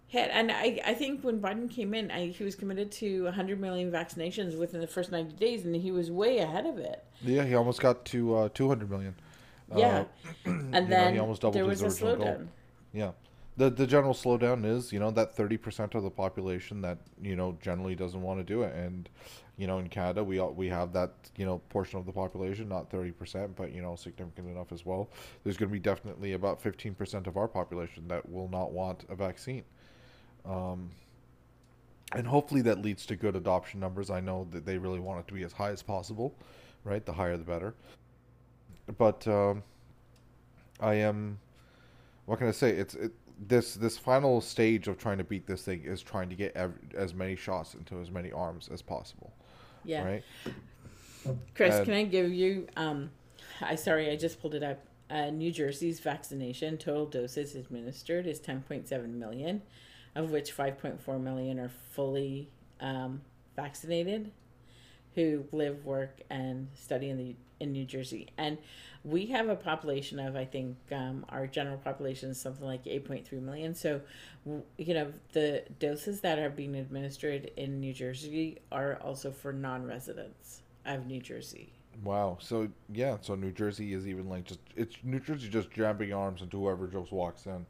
hit, 0.06 0.30
and 0.32 0.50
I, 0.50 0.80
I 0.84 0.94
think 0.94 1.22
when 1.22 1.40
Biden 1.40 1.70
came 1.70 1.94
in, 1.94 2.10
I, 2.10 2.28
he 2.28 2.44
was 2.44 2.54
committed 2.54 2.90
to 2.92 3.24
100 3.24 3.60
million 3.60 3.90
vaccinations 3.90 4.58
within 4.58 4.80
the 4.80 4.86
first 4.86 5.10
90 5.10 5.34
days, 5.36 5.64
and 5.64 5.74
he 5.74 5.90
was 5.90 6.10
way 6.10 6.38
ahead 6.38 6.66
of 6.66 6.78
it. 6.78 7.04
Yeah, 7.22 7.44
he 7.44 7.54
almost 7.54 7.80
got 7.80 8.04
to 8.06 8.36
uh, 8.36 8.48
200 8.54 8.90
million. 8.90 9.14
Yeah, 9.74 10.04
uh, 10.46 10.50
and 10.50 10.90
then 10.90 11.16
know, 11.16 11.34
there 11.52 11.66
was 11.66 11.82
a 11.82 11.86
slowdown. 11.86 12.18
Goal. 12.18 12.48
Yeah. 12.92 13.10
The, 13.56 13.70
the 13.70 13.86
general 13.86 14.14
slowdown 14.14 14.64
is, 14.64 14.92
you 14.92 14.98
know, 14.98 15.12
that 15.12 15.36
30% 15.36 15.94
of 15.94 16.02
the 16.02 16.10
population 16.10 16.80
that, 16.82 16.98
you 17.22 17.36
know, 17.36 17.56
generally 17.62 17.94
doesn't 17.94 18.20
want 18.20 18.40
to 18.40 18.44
do 18.44 18.62
it. 18.62 18.74
And, 18.74 19.08
you 19.56 19.66
know, 19.66 19.78
in 19.78 19.88
Canada, 19.88 20.24
we 20.24 20.40
we 20.40 20.68
have 20.68 20.92
that 20.94 21.12
you 21.36 21.46
know 21.46 21.58
portion 21.68 21.98
of 21.98 22.06
the 22.06 22.12
population, 22.12 22.68
not 22.68 22.90
thirty 22.90 23.12
percent, 23.12 23.54
but 23.54 23.72
you 23.72 23.82
know 23.82 23.94
significant 23.94 24.48
enough 24.48 24.72
as 24.72 24.84
well. 24.84 25.08
There's 25.44 25.56
going 25.56 25.68
to 25.68 25.72
be 25.72 25.78
definitely 25.78 26.32
about 26.32 26.60
fifteen 26.60 26.94
percent 26.94 27.26
of 27.26 27.36
our 27.36 27.46
population 27.46 28.08
that 28.08 28.28
will 28.28 28.48
not 28.48 28.72
want 28.72 29.04
a 29.08 29.14
vaccine, 29.14 29.62
um, 30.44 30.90
and 32.12 32.26
hopefully 32.26 32.62
that 32.62 32.82
leads 32.82 33.06
to 33.06 33.16
good 33.16 33.36
adoption 33.36 33.78
numbers. 33.78 34.10
I 34.10 34.20
know 34.20 34.48
that 34.50 34.66
they 34.66 34.76
really 34.76 35.00
want 35.00 35.20
it 35.20 35.28
to 35.28 35.34
be 35.34 35.44
as 35.44 35.52
high 35.52 35.70
as 35.70 35.82
possible, 35.82 36.34
right? 36.82 37.04
The 37.06 37.12
higher 37.12 37.36
the 37.36 37.44
better. 37.44 37.74
But 38.98 39.26
um, 39.28 39.62
I 40.80 40.94
am, 40.94 41.38
what 42.26 42.38
can 42.38 42.48
I 42.48 42.50
say? 42.50 42.70
It's 42.70 42.94
it, 42.94 43.12
this 43.48 43.74
this 43.74 43.98
final 43.98 44.40
stage 44.40 44.88
of 44.88 44.98
trying 44.98 45.18
to 45.18 45.24
beat 45.24 45.46
this 45.46 45.62
thing 45.62 45.82
is 45.84 46.02
trying 46.02 46.28
to 46.28 46.34
get 46.34 46.54
ev- 46.56 46.78
as 46.94 47.14
many 47.14 47.36
shots 47.36 47.74
into 47.74 48.00
as 48.00 48.10
many 48.10 48.32
arms 48.32 48.68
as 48.72 48.82
possible. 48.82 49.32
Yeah. 49.84 50.04
Right. 50.04 50.24
Chris, 51.54 51.74
and, 51.74 51.84
can 51.84 51.94
I 51.94 52.04
give 52.04 52.32
you? 52.32 52.66
Um, 52.76 53.10
I 53.60 53.74
sorry, 53.74 54.10
I 54.10 54.16
just 54.16 54.40
pulled 54.40 54.54
it 54.54 54.62
up. 54.62 54.78
Uh, 55.10 55.30
New 55.30 55.52
Jersey's 55.52 56.00
vaccination 56.00 56.78
total 56.78 57.06
doses 57.06 57.54
administered 57.54 58.26
is 58.26 58.40
10.7 58.40 59.08
million, 59.10 59.62
of 60.14 60.30
which 60.30 60.56
5.4 60.56 61.20
million 61.20 61.60
are 61.60 61.70
fully 61.92 62.48
um, 62.80 63.20
vaccinated, 63.54 64.32
who 65.14 65.44
live, 65.52 65.84
work, 65.84 66.20
and 66.30 66.68
study 66.74 67.10
in 67.10 67.16
the 67.16 67.36
in 67.60 67.72
New 67.72 67.84
Jersey. 67.84 68.28
And 68.36 68.58
we 69.04 69.26
have 69.26 69.48
a 69.48 69.56
population 69.56 70.18
of, 70.18 70.34
I 70.34 70.44
think, 70.44 70.76
um, 70.90 71.26
our 71.28 71.46
general 71.46 71.76
population 71.76 72.30
is 72.30 72.40
something 72.40 72.66
like 72.66 72.84
8.3 72.84 73.32
million. 73.42 73.74
So, 73.74 74.00
you 74.76 74.94
know, 74.94 75.12
the 75.32 75.64
doses 75.78 76.20
that 76.22 76.38
are 76.38 76.50
being 76.50 76.74
administered 76.74 77.50
in 77.56 77.80
New 77.80 77.92
Jersey 77.92 78.58
are 78.72 78.96
also 79.02 79.30
for 79.30 79.52
non 79.52 79.86
residents 79.86 80.62
of 80.86 81.06
New 81.06 81.20
Jersey. 81.20 81.72
Wow. 82.02 82.38
So, 82.40 82.68
yeah, 82.92 83.18
so 83.20 83.34
New 83.34 83.52
Jersey 83.52 83.94
is 83.94 84.06
even 84.08 84.28
like 84.28 84.44
just, 84.44 84.60
it's 84.74 84.96
New 85.04 85.20
Jersey 85.20 85.48
just 85.48 85.70
jamming 85.70 86.12
arms 86.12 86.42
into 86.42 86.58
whoever 86.58 86.86
just 86.86 87.12
walks 87.12 87.46
in. 87.46 87.66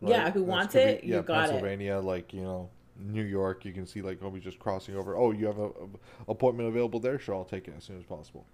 Right? 0.00 0.10
Yeah, 0.10 0.30
who 0.30 0.40
That's 0.40 0.48
wants 0.50 0.74
it, 0.74 1.02
be, 1.02 1.08
yeah, 1.08 1.16
you 1.16 1.22
got 1.22 1.48
Pennsylvania, 1.48 1.98
it. 1.98 2.04
like, 2.04 2.32
you 2.32 2.42
know, 2.42 2.68
New 3.00 3.22
York, 3.22 3.64
you 3.64 3.72
can 3.72 3.86
see 3.86 4.02
like 4.02 4.22
Obi 4.22 4.40
just 4.40 4.58
crossing 4.58 4.96
over. 4.96 5.16
Oh, 5.16 5.32
you 5.32 5.46
have 5.46 5.58
a, 5.58 5.66
a 5.66 5.88
appointment 6.28 6.68
available 6.68 7.00
there? 7.00 7.18
Sure, 7.18 7.34
I'll 7.34 7.44
take 7.44 7.68
it 7.68 7.74
as 7.76 7.84
soon 7.84 7.98
as 7.98 8.04
possible. 8.04 8.44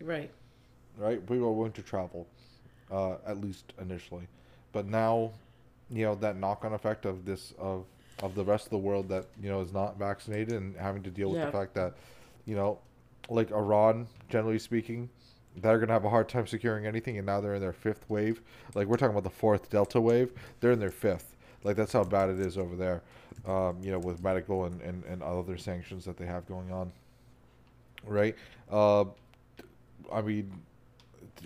Right. 0.00 0.30
Right. 0.98 1.28
We 1.30 1.38
were 1.38 1.52
willing 1.52 1.72
to 1.72 1.82
travel, 1.82 2.26
uh, 2.90 3.16
at 3.26 3.40
least 3.40 3.72
initially, 3.80 4.28
but 4.72 4.86
now, 4.86 5.32
you 5.90 6.04
know, 6.04 6.14
that 6.16 6.36
knock-on 6.36 6.74
effect 6.74 7.06
of 7.06 7.24
this 7.24 7.54
of 7.58 7.86
of 8.22 8.34
the 8.34 8.44
rest 8.44 8.66
of 8.66 8.70
the 8.70 8.78
world 8.78 9.08
that 9.08 9.26
you 9.42 9.48
know 9.48 9.60
is 9.60 9.72
not 9.72 9.98
vaccinated 9.98 10.54
and 10.54 10.76
having 10.76 11.02
to 11.02 11.10
deal 11.10 11.30
with 11.30 11.38
yeah. 11.38 11.46
the 11.46 11.52
fact 11.52 11.74
that, 11.74 11.94
you 12.44 12.54
know, 12.54 12.78
like 13.28 13.50
Iran, 13.52 14.06
generally 14.28 14.58
speaking, 14.58 15.08
they're 15.56 15.78
gonna 15.78 15.92
have 15.92 16.04
a 16.04 16.10
hard 16.10 16.28
time 16.28 16.46
securing 16.46 16.86
anything, 16.86 17.16
and 17.16 17.26
now 17.26 17.40
they're 17.40 17.54
in 17.54 17.60
their 17.60 17.72
fifth 17.72 18.08
wave. 18.08 18.42
Like 18.74 18.86
we're 18.86 18.96
talking 18.96 19.14
about 19.14 19.24
the 19.24 19.30
fourth 19.30 19.70
Delta 19.70 20.00
wave, 20.00 20.32
they're 20.60 20.72
in 20.72 20.80
their 20.80 20.90
fifth. 20.90 21.31
Like 21.64 21.76
that's 21.76 21.92
how 21.92 22.04
bad 22.04 22.30
it 22.30 22.40
is 22.40 22.58
over 22.58 22.76
there. 22.76 23.02
Um, 23.46 23.78
you 23.82 23.90
know, 23.90 23.98
with 23.98 24.22
medical 24.22 24.66
and, 24.66 24.80
and, 24.82 25.04
and 25.04 25.22
other 25.22 25.56
sanctions 25.56 26.04
that 26.04 26.16
they 26.16 26.26
have 26.26 26.46
going 26.46 26.70
on. 26.70 26.92
Right. 28.06 28.36
Uh, 28.70 29.04
I 30.12 30.22
mean, 30.22 30.52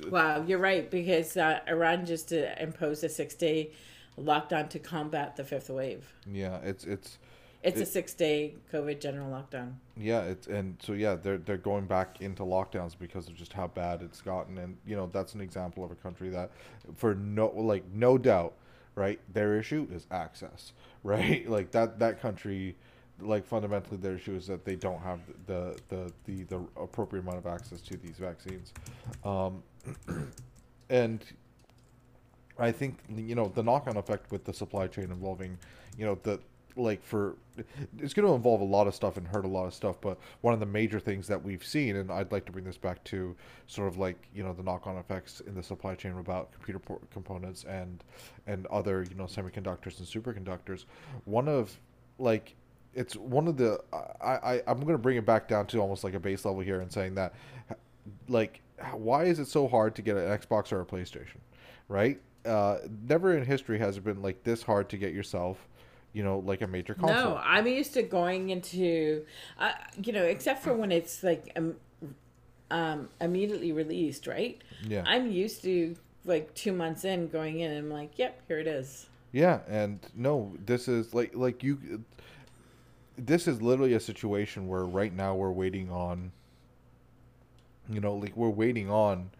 wow, 0.09 0.43
you're 0.47 0.59
right 0.59 0.91
because 0.91 1.37
uh, 1.37 1.61
Iran 1.69 2.07
just 2.07 2.33
uh, 2.33 2.49
imposed 2.61 3.05
a 3.05 3.09
six 3.09 3.35
day 3.35 3.71
lockdown 4.19 4.69
to 4.71 4.79
combat 4.79 5.37
the 5.37 5.45
fifth 5.45 5.71
wave. 5.71 6.13
Yeah, 6.31 6.59
it's 6.63 6.85
it's 6.85 7.19
it's 7.63 7.81
it, 7.81 7.83
a 7.83 7.87
six 7.87 8.15
day 8.15 8.55
COVID 8.73 9.01
general 9.01 9.31
lockdown. 9.31 9.75
Yeah, 9.97 10.23
it's 10.23 10.47
and 10.47 10.77
so 10.83 10.93
yeah, 10.93 11.15
they're 11.15 11.39
they're 11.39 11.57
going 11.57 11.87
back 11.87 12.21
into 12.21 12.43
lockdowns 12.43 12.97
because 12.99 13.29
of 13.29 13.35
just 13.35 13.53
how 13.53 13.69
bad 13.69 14.03
it's 14.03 14.21
gotten, 14.21 14.59
and 14.59 14.77
you 14.87 14.97
know 14.97 15.11
that's 15.13 15.35
an 15.35 15.41
example 15.41 15.85
of 15.85 15.91
a 15.91 15.97
country 15.97 16.29
that, 16.31 16.51
for 16.97 17.15
no 17.15 17.49
like 17.49 17.85
no 17.93 18.19
doubt, 18.19 18.55
right, 18.97 19.21
their 19.33 19.57
issue 19.57 19.87
is 19.93 20.07
access, 20.11 20.73
right, 21.05 21.49
like 21.49 21.71
that 21.71 22.01
that 22.01 22.21
country 22.21 22.75
like 23.21 23.47
fundamentally 23.47 23.97
their 23.97 24.17
issue 24.17 24.35
is 24.35 24.47
that 24.47 24.65
they 24.65 24.77
don't 24.77 25.01
have 25.01 25.21
the 25.47 25.79
the 25.89 26.13
the, 26.25 26.43
the 26.45 26.61
appropriate 26.77 27.23
amount 27.23 27.39
of 27.39 27.47
access 27.47 27.81
to 27.83 27.97
these 27.97 28.17
vaccines. 28.17 28.73
Um, 29.25 29.63
and 30.91 31.25
i 32.59 32.71
think 32.71 32.99
you 33.15 33.35
know 33.35 33.51
the 33.55 33.63
knock-on 33.63 33.97
effect 33.97 34.31
with 34.31 34.45
the 34.45 34.53
supply 34.53 34.87
chain 34.87 35.05
involving 35.05 35.59
you 35.99 36.07
know 36.07 36.17
the 36.23 36.39
like 36.77 37.03
for 37.03 37.37
it's 37.99 38.13
going 38.13 38.27
to 38.27 38.35
involve 38.35 38.61
a 38.61 38.65
lot 38.65 38.87
of 38.87 38.95
stuff 38.95 39.17
and 39.17 39.27
hurt 39.27 39.45
a 39.45 39.49
lot 39.49 39.67
of 39.67 39.75
stuff 39.75 39.97
but 40.01 40.19
one 40.43 40.53
of 40.53 40.61
the 40.61 40.67
major 40.67 41.01
things 41.01 41.27
that 41.27 41.43
we've 41.43 41.65
seen 41.65 41.97
and 41.97 42.11
i'd 42.13 42.31
like 42.31 42.45
to 42.45 42.53
bring 42.53 42.65
this 42.65 42.77
back 42.77 43.03
to 43.05 43.35
sort 43.67 43.89
of 43.89 43.97
like 43.97 44.17
you 44.35 44.43
know 44.43 44.53
the 44.53 44.63
knock-on 44.63 44.97
effects 44.97 45.41
in 45.47 45.55
the 45.55 45.63
supply 45.63 45.95
chain 45.95 46.13
about 46.19 46.53
computer 46.53 46.81
components 47.11 47.65
and 47.65 48.05
and 48.47 48.67
other 48.67 49.05
you 49.09 49.17
know 49.17 49.25
semiconductors 49.25 49.99
and 49.99 50.07
superconductors 50.07 50.85
one 51.25 51.49
of 51.49 51.79
like 52.19 52.55
it's 52.95 53.17
one 53.17 53.49
of 53.49 53.57
the 53.57 53.79
I, 54.23 54.27
I 54.27 54.63
I'm 54.67 54.81
gonna 54.81 54.99
bring 54.99 55.17
it 55.17 55.27
back 55.27 55.49
down 55.49 55.67
to 55.69 55.81
almost 55.81 56.05
like 56.05 56.15
a 56.15 56.21
base 56.21 56.45
level 56.45 56.61
here 56.61 56.81
and 56.81 56.93
saying 56.93 57.15
that 57.15 57.35
like 58.29 58.61
why 58.93 59.25
is 59.25 59.39
it 59.39 59.47
so 59.47 59.69
hard 59.69 59.95
to 59.97 60.03
get 60.03 60.17
an 60.17 60.25
Xbox 60.39 60.73
or 60.73 60.81
a 60.81 60.85
PlayStation, 60.85 61.39
right? 61.89 62.21
Uh, 62.45 62.79
never 63.09 63.37
in 63.37 63.45
history 63.45 63.79
has 63.79 63.97
it 63.97 64.05
been 64.05 64.23
like 64.23 64.43
this 64.45 64.63
hard 64.63 64.89
to 64.91 64.97
get 64.97 65.13
yourself, 65.13 65.69
you 66.17 66.23
know, 66.23 66.39
like 66.39 66.63
a 66.63 66.67
major 66.67 66.95
console. 66.95 67.35
No, 67.35 67.41
I'm 67.45 67.67
used 67.67 67.93
to 67.93 68.03
going 68.03 68.49
into, 68.49 69.27
uh, 69.59 69.73
you 70.03 70.15
know, 70.15 70.23
except 70.23 70.63
for 70.63 70.73
when 70.73 70.91
it's 70.91 71.23
like 71.23 71.53
um, 71.57 71.77
um, 72.71 73.11
immediately 73.21 73.71
released, 73.71 74.27
right? 74.27 74.59
Yeah. 74.89 75.05
I'm 75.07 75.31
used 75.31 75.63
to 75.65 75.95
like 76.25 76.55
two 76.55 76.73
months 76.73 77.05
in 77.05 77.29
going 77.29 77.61
in 77.61 77.71
and 77.71 77.81
I'm 77.81 77.91
like, 77.91 78.19
yep, 78.19 78.41
here 78.49 78.59
it 78.59 78.67
is. 78.67 79.09
Yeah, 79.33 79.61
and 79.69 80.01
no, 80.15 80.57
this 80.65 80.89
is 80.89 81.13
like 81.13 81.33
like 81.35 81.63
you 81.63 82.03
this 83.19 83.47
is 83.47 83.61
literally 83.61 83.93
a 83.93 84.01
situation 84.01 84.69
where 84.69 84.87
right 84.87 85.13
now 85.13 85.35
we're 85.35 85.51
waiting 85.51 85.91
on 85.91 86.33
you 87.91 88.01
know 88.01 88.15
like 88.15 88.35
we're 88.35 88.49
waiting 88.49 88.91
on 88.91 89.31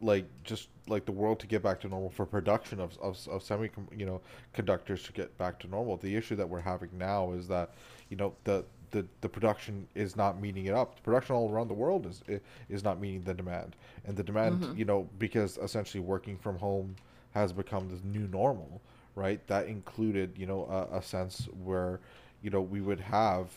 like 0.00 0.24
just 0.44 0.68
like 0.88 1.04
the 1.04 1.12
world 1.12 1.38
to 1.40 1.46
get 1.46 1.62
back 1.62 1.80
to 1.80 1.88
normal 1.88 2.10
for 2.10 2.24
production 2.24 2.80
of, 2.80 2.98
of, 3.00 3.18
of 3.28 3.42
semi 3.42 3.70
you 3.96 4.06
know 4.06 4.20
conductors 4.52 5.02
to 5.04 5.12
get 5.12 5.36
back 5.38 5.58
to 5.60 5.68
normal. 5.68 5.96
The 5.96 6.14
issue 6.16 6.36
that 6.36 6.48
we're 6.48 6.60
having 6.60 6.90
now 6.96 7.32
is 7.32 7.48
that 7.48 7.70
you 8.08 8.16
know 8.16 8.34
the 8.44 8.64
the, 8.92 9.06
the 9.20 9.28
production 9.28 9.86
is 9.94 10.16
not 10.16 10.40
meeting 10.40 10.66
it 10.66 10.74
up. 10.74 10.96
The 10.96 11.02
production 11.02 11.36
all 11.36 11.48
around 11.50 11.68
the 11.68 11.74
world 11.74 12.06
is 12.06 12.22
is 12.68 12.82
not 12.82 13.00
meeting 13.00 13.22
the 13.22 13.34
demand. 13.34 13.76
And 14.04 14.16
the 14.16 14.24
demand 14.24 14.62
mm-hmm. 14.62 14.78
you 14.78 14.84
know 14.84 15.08
because 15.18 15.58
essentially 15.58 16.02
working 16.02 16.36
from 16.36 16.58
home 16.58 16.96
has 17.32 17.52
become 17.52 17.88
the 17.88 18.06
new 18.06 18.26
normal 18.28 18.80
right? 19.16 19.44
That 19.48 19.66
included 19.66 20.32
you 20.36 20.46
know 20.46 20.64
a, 20.66 20.98
a 20.98 21.02
sense 21.02 21.48
where 21.64 22.00
you 22.42 22.50
know, 22.50 22.60
we 22.60 22.80
would 22.80 23.00
have, 23.00 23.48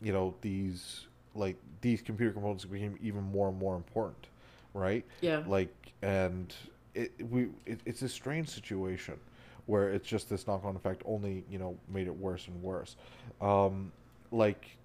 you 0.00 0.12
know, 0.12 0.34
these 0.40 1.06
like 1.34 1.56
these 1.80 2.02
computer 2.02 2.32
components 2.32 2.64
became 2.64 2.98
even 3.00 3.22
more 3.22 3.48
and 3.48 3.58
more 3.58 3.76
important, 3.76 4.26
right? 4.78 5.04
Yeah. 5.20 5.42
Like, 5.46 5.74
and 6.02 6.54
it 6.94 7.12
we 7.30 7.48
it, 7.66 7.80
it's 7.84 8.02
a 8.02 8.08
strange 8.08 8.48
situation 8.48 9.14
where 9.66 9.90
it's 9.90 10.08
just 10.08 10.30
this 10.30 10.46
knock 10.46 10.64
on 10.64 10.76
effect 10.76 11.02
only 11.04 11.44
you 11.50 11.58
know 11.58 11.76
made 11.88 12.06
it 12.06 12.16
worse 12.16 12.46
and 12.48 12.62
worse. 12.62 12.96
Um, 13.40 13.92
like 14.30 14.76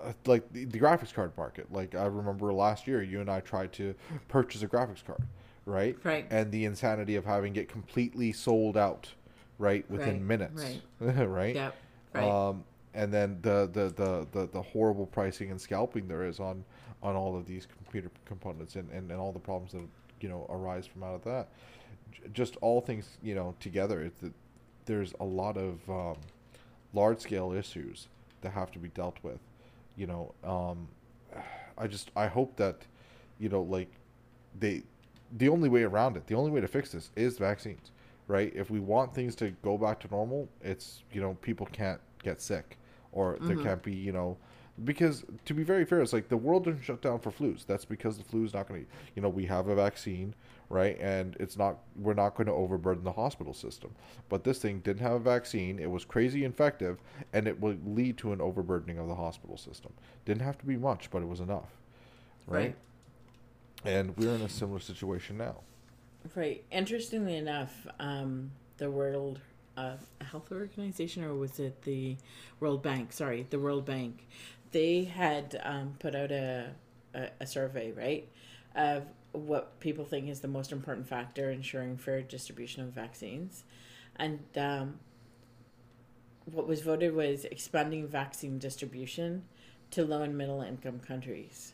uh, 0.00 0.12
like 0.26 0.52
the, 0.52 0.64
the 0.64 0.78
graphics 0.78 1.12
card 1.12 1.32
market. 1.36 1.72
Like 1.72 1.94
I 1.94 2.06
remember 2.06 2.52
last 2.52 2.86
year, 2.86 3.02
you 3.02 3.20
and 3.20 3.30
I 3.30 3.40
tried 3.40 3.72
to 3.74 3.94
purchase 4.28 4.62
a 4.62 4.68
graphics 4.68 5.04
card, 5.04 5.22
right? 5.66 5.96
Right. 6.02 6.26
And 6.30 6.50
the 6.50 6.64
insanity 6.64 7.16
of 7.16 7.24
having 7.24 7.56
it 7.56 7.68
completely 7.68 8.32
sold 8.32 8.76
out, 8.76 9.08
right, 9.58 9.88
within 9.90 10.14
Right, 10.14 10.22
minutes, 10.22 10.64
right. 11.00 11.28
right? 11.28 11.54
Yeah. 11.54 11.70
Right. 12.12 12.24
Um, 12.48 12.64
and 12.94 13.12
then 13.12 13.38
the, 13.42 13.68
the, 13.72 13.88
the, 13.94 14.26
the, 14.32 14.48
the 14.52 14.62
horrible 14.62 15.06
pricing 15.06 15.50
and 15.50 15.60
scalping 15.60 16.06
there 16.06 16.24
is 16.24 16.38
on, 16.38 16.64
on 17.04 17.14
all 17.16 17.36
of 17.36 17.46
these 17.46 17.66
computer 17.66 18.10
components 18.24 18.76
and, 18.76 18.90
and, 18.90 19.10
and 19.10 19.20
all 19.20 19.32
the 19.32 19.38
problems 19.38 19.72
that 19.72 19.82
you 20.20 20.28
know 20.28 20.46
arise 20.50 20.86
from 20.86 21.04
out 21.04 21.14
of 21.14 21.24
that. 21.24 21.48
J- 22.12 22.22
Just 22.32 22.56
all 22.62 22.80
things 22.80 23.18
you 23.22 23.34
know 23.34 23.54
together, 23.60 24.02
it's 24.02 24.20
that 24.20 24.32
there's 24.86 25.14
a 25.20 25.24
lot 25.24 25.56
of 25.56 25.88
um, 25.88 26.16
large 26.92 27.20
scale 27.20 27.52
issues 27.52 28.08
that 28.40 28.52
have 28.52 28.70
to 28.72 28.78
be 28.78 28.88
dealt 28.88 29.18
with. 29.22 29.38
You 29.96 30.06
know, 30.08 30.34
um, 30.44 30.88
I 31.78 31.86
just 31.86 32.10
I 32.16 32.26
hope 32.26 32.56
that 32.56 32.78
you 33.38 33.48
know 33.48 33.62
like 33.62 33.90
they 34.58 34.82
the 35.36 35.48
only 35.48 35.68
way 35.68 35.82
around 35.82 36.16
it, 36.16 36.26
the 36.26 36.34
only 36.34 36.50
way 36.50 36.60
to 36.60 36.68
fix 36.68 36.92
this 36.92 37.10
is 37.16 37.38
vaccines, 37.38 37.90
right? 38.28 38.52
If 38.54 38.70
we 38.70 38.80
want 38.80 39.14
things 39.14 39.34
to 39.36 39.50
go 39.62 39.76
back 39.76 40.00
to 40.00 40.08
normal, 40.10 40.48
it's 40.62 41.02
you 41.12 41.20
know 41.20 41.34
people 41.42 41.66
can't 41.72 42.00
get 42.22 42.40
sick 42.40 42.78
or 43.12 43.36
there 43.40 43.56
can't 43.64 43.82
be 43.82 43.92
you 43.92 44.12
know 44.12 44.36
because 44.82 45.24
to 45.44 45.54
be 45.54 45.62
very 45.62 45.84
fair, 45.84 46.00
it's 46.00 46.12
like 46.12 46.28
the 46.28 46.36
world 46.36 46.64
didn't 46.64 46.82
shut 46.82 47.00
down 47.00 47.20
for 47.20 47.30
flus. 47.30 47.64
That's 47.64 47.84
because 47.84 48.18
the 48.18 48.24
flu 48.24 48.44
is 48.44 48.54
not 48.54 48.68
going 48.68 48.84
to 48.84 48.90
you 49.14 49.22
know 49.22 49.28
we 49.28 49.46
have 49.46 49.68
a 49.68 49.74
vaccine, 49.74 50.34
right? 50.68 50.98
And 51.00 51.36
it's 51.38 51.56
not 51.56 51.78
we're 51.96 52.14
not 52.14 52.34
going 52.34 52.48
to 52.48 52.52
overburden 52.52 53.04
the 53.04 53.12
hospital 53.12 53.54
system. 53.54 53.94
But 54.28 54.42
this 54.42 54.58
thing 54.58 54.80
didn't 54.80 55.02
have 55.02 55.12
a 55.12 55.18
vaccine. 55.20 55.78
It 55.78 55.90
was 55.90 56.04
crazy 56.04 56.44
infective, 56.44 56.98
and 57.32 57.46
it 57.46 57.60
would 57.60 57.86
lead 57.86 58.18
to 58.18 58.32
an 58.32 58.40
overburdening 58.40 58.98
of 58.98 59.06
the 59.06 59.14
hospital 59.14 59.56
system. 59.56 59.92
Didn't 60.24 60.42
have 60.42 60.58
to 60.58 60.66
be 60.66 60.76
much, 60.76 61.10
but 61.10 61.22
it 61.22 61.28
was 61.28 61.40
enough, 61.40 61.70
right? 62.46 62.62
Right. 62.64 62.76
And 63.84 64.16
we're 64.16 64.34
in 64.34 64.42
a 64.42 64.48
similar 64.48 64.80
situation 64.80 65.36
now. 65.36 65.56
Right. 66.34 66.64
Interestingly 66.72 67.36
enough, 67.36 67.86
um, 68.00 68.50
the 68.78 68.90
World 68.90 69.40
uh, 69.76 69.96
Health 70.20 70.50
Organization, 70.52 71.24
or 71.24 71.34
was 71.34 71.58
it 71.58 71.82
the 71.82 72.16
World 72.60 72.82
Bank? 72.82 73.12
Sorry, 73.12 73.46
the 73.50 73.58
World 73.58 73.84
Bank. 73.84 74.26
They 74.74 75.04
had 75.04 75.60
um, 75.62 75.94
put 76.00 76.16
out 76.16 76.32
a, 76.32 76.72
a, 77.14 77.28
a 77.38 77.46
survey, 77.46 77.92
right, 77.92 78.28
of 78.74 79.04
what 79.30 79.78
people 79.78 80.04
think 80.04 80.28
is 80.28 80.40
the 80.40 80.48
most 80.48 80.72
important 80.72 81.06
factor 81.06 81.48
ensuring 81.48 81.96
fair 81.96 82.22
distribution 82.22 82.82
of 82.82 82.88
vaccines. 82.88 83.62
And 84.16 84.40
um, 84.56 84.98
what 86.46 86.66
was 86.66 86.80
voted 86.80 87.14
was 87.14 87.44
expanding 87.44 88.08
vaccine 88.08 88.58
distribution 88.58 89.44
to 89.92 90.04
low 90.04 90.22
and 90.22 90.36
middle 90.36 90.60
income 90.60 90.98
countries 90.98 91.73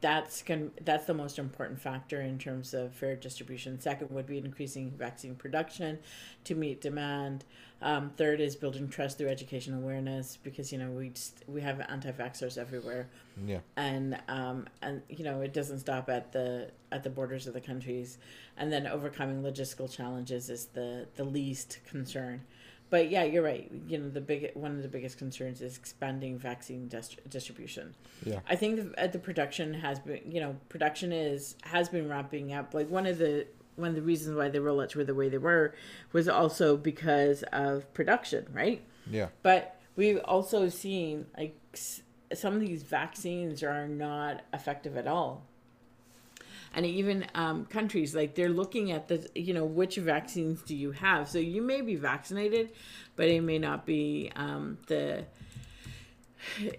that's 0.00 0.42
going 0.42 0.70
that's 0.82 1.04
the 1.04 1.14
most 1.14 1.38
important 1.38 1.78
factor 1.80 2.20
in 2.20 2.38
terms 2.38 2.72
of 2.74 2.94
fair 2.94 3.16
distribution. 3.16 3.78
Second 3.80 4.10
would 4.10 4.26
be 4.26 4.38
increasing 4.38 4.90
vaccine 4.92 5.34
production 5.34 5.98
to 6.44 6.54
meet 6.54 6.80
demand. 6.80 7.44
Um, 7.82 8.10
third 8.16 8.40
is 8.40 8.56
building 8.56 8.88
trust 8.88 9.18
through 9.18 9.28
education 9.28 9.74
awareness 9.74 10.38
because 10.42 10.70
you 10.72 10.78
know 10.78 10.90
we 10.90 11.10
just, 11.10 11.44
we 11.48 11.60
have 11.62 11.80
anti-vaxxers 11.88 12.58
everywhere, 12.58 13.08
Yeah. 13.46 13.60
and 13.76 14.18
um, 14.28 14.66
and 14.82 15.02
you 15.08 15.24
know 15.24 15.40
it 15.40 15.52
doesn't 15.54 15.80
stop 15.80 16.08
at 16.10 16.32
the 16.32 16.70
at 16.92 17.02
the 17.02 17.10
borders 17.10 17.46
of 17.46 17.54
the 17.54 17.60
countries, 17.60 18.18
and 18.56 18.70
then 18.72 18.86
overcoming 18.86 19.42
logistical 19.42 19.90
challenges 19.90 20.50
is 20.50 20.66
the 20.66 21.06
the 21.16 21.24
least 21.24 21.78
concern. 21.86 22.42
But 22.90 23.08
yeah, 23.10 23.22
you're 23.24 23.42
right. 23.44 23.70
You 23.86 23.98
know, 23.98 24.08
the 24.10 24.20
big 24.20 24.50
one 24.54 24.72
of 24.76 24.82
the 24.82 24.88
biggest 24.88 25.16
concerns 25.16 25.62
is 25.62 25.76
expanding 25.76 26.38
vaccine 26.38 26.88
dist- 26.88 27.20
distribution. 27.28 27.94
Yeah. 28.24 28.40
I 28.48 28.56
think 28.56 28.76
the, 28.96 29.08
the 29.08 29.18
production 29.20 29.74
has 29.74 30.00
been, 30.00 30.20
you 30.30 30.40
know, 30.40 30.56
production 30.68 31.12
is 31.12 31.54
has 31.62 31.88
been 31.88 32.08
ramping 32.08 32.52
up. 32.52 32.74
Like 32.74 32.90
one 32.90 33.06
of 33.06 33.18
the 33.18 33.46
one 33.76 33.90
of 33.90 33.94
the 33.94 34.02
reasons 34.02 34.36
why 34.36 34.48
the 34.48 34.58
rollouts 34.58 34.94
were 34.96 35.04
the 35.04 35.14
way 35.14 35.28
they 35.28 35.38
were 35.38 35.72
was 36.12 36.28
also 36.28 36.76
because 36.76 37.44
of 37.52 37.92
production, 37.94 38.46
right? 38.52 38.82
Yeah. 39.08 39.28
But 39.42 39.80
we've 39.96 40.18
also 40.24 40.68
seen 40.68 41.26
like 41.38 41.56
s- 41.72 42.02
some 42.34 42.54
of 42.54 42.60
these 42.60 42.82
vaccines 42.82 43.62
are 43.62 43.86
not 43.88 44.42
effective 44.52 44.96
at 44.96 45.06
all. 45.06 45.46
And 46.72 46.86
even 46.86 47.26
um, 47.34 47.66
countries 47.66 48.14
like 48.14 48.36
they're 48.36 48.48
looking 48.48 48.92
at 48.92 49.08
the 49.08 49.28
you 49.34 49.52
know 49.52 49.64
which 49.64 49.96
vaccines 49.96 50.62
do 50.62 50.76
you 50.76 50.92
have? 50.92 51.28
So 51.28 51.38
you 51.38 51.62
may 51.62 51.80
be 51.80 51.96
vaccinated, 51.96 52.70
but 53.16 53.26
it 53.28 53.42
may 53.42 53.58
not 53.58 53.86
be 53.86 54.30
um, 54.36 54.78
the 54.86 55.24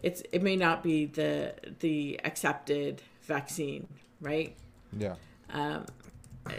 it's 0.02 0.24
it 0.32 0.42
may 0.42 0.56
not 0.56 0.82
be 0.82 1.06
the 1.08 1.54
the 1.80 2.20
accepted 2.24 3.02
vaccine, 3.24 3.88
right? 4.22 4.56
Yeah. 4.98 5.16
Um, 5.50 5.86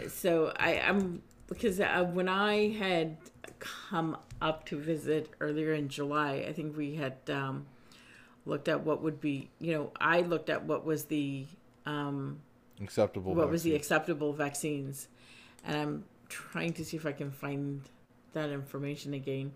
so 0.07 0.53
I, 0.57 0.79
I'm 0.79 1.21
because 1.47 1.79
uh, 1.79 2.07
when 2.11 2.29
I 2.29 2.69
had 2.69 3.17
come 3.59 4.17
up 4.41 4.65
to 4.65 4.77
visit 4.77 5.29
earlier 5.39 5.73
in 5.73 5.89
July, 5.89 6.45
I 6.47 6.53
think 6.53 6.75
we 6.77 6.95
had 6.95 7.17
um, 7.29 7.65
looked 8.45 8.67
at 8.67 8.83
what 8.83 9.01
would 9.01 9.21
be, 9.21 9.49
you 9.59 9.73
know, 9.73 9.91
I 9.99 10.21
looked 10.21 10.49
at 10.49 10.65
what 10.65 10.85
was 10.85 11.05
the 11.05 11.45
um, 11.85 12.39
Acceptable. 12.81 13.33
what 13.35 13.49
was 13.49 13.63
the 13.63 13.75
acceptable 13.75 14.33
vaccines, 14.33 15.07
and 15.63 15.77
I'm 15.77 16.03
trying 16.29 16.73
to 16.73 16.85
see 16.85 16.97
if 16.97 17.05
I 17.05 17.11
can 17.11 17.31
find 17.31 17.81
that 18.33 18.49
information 18.49 19.13
again. 19.13 19.53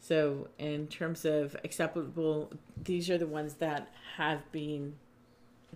So, 0.00 0.48
in 0.58 0.88
terms 0.88 1.24
of 1.24 1.56
acceptable, 1.64 2.52
these 2.82 3.08
are 3.10 3.18
the 3.18 3.26
ones 3.26 3.54
that 3.54 3.92
have 4.16 4.50
been 4.52 4.96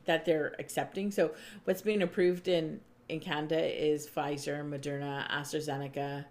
that 0.04 0.24
they're 0.24 0.54
accepting. 0.58 1.10
So, 1.10 1.32
what's 1.64 1.82
being 1.82 2.02
approved 2.02 2.48
in 2.48 2.80
in 3.08 3.20
Canada 3.20 3.60
is 3.60 4.08
Pfizer, 4.08 4.62
Moderna, 4.62 5.28
AstraZeneca, 5.30 6.26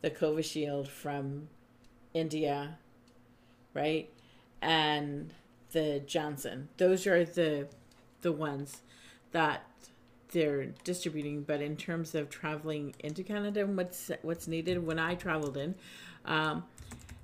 the 0.00 0.10
Covishield 0.10 0.88
from 0.88 1.48
India, 2.14 2.78
right, 3.74 4.10
and 4.60 5.32
the 5.72 6.02
Johnson. 6.06 6.68
Those 6.78 7.06
are 7.06 7.24
the 7.24 7.68
the 8.22 8.32
ones 8.32 8.82
that 9.32 9.64
they're 10.32 10.66
distributing. 10.84 11.42
But 11.42 11.60
in 11.60 11.76
terms 11.76 12.14
of 12.14 12.30
traveling 12.30 12.94
into 13.00 13.22
Canada, 13.22 13.66
what's 13.66 14.10
what's 14.22 14.48
needed 14.48 14.84
when 14.84 14.98
I 14.98 15.14
traveled 15.14 15.56
in, 15.56 15.74
um, 16.24 16.64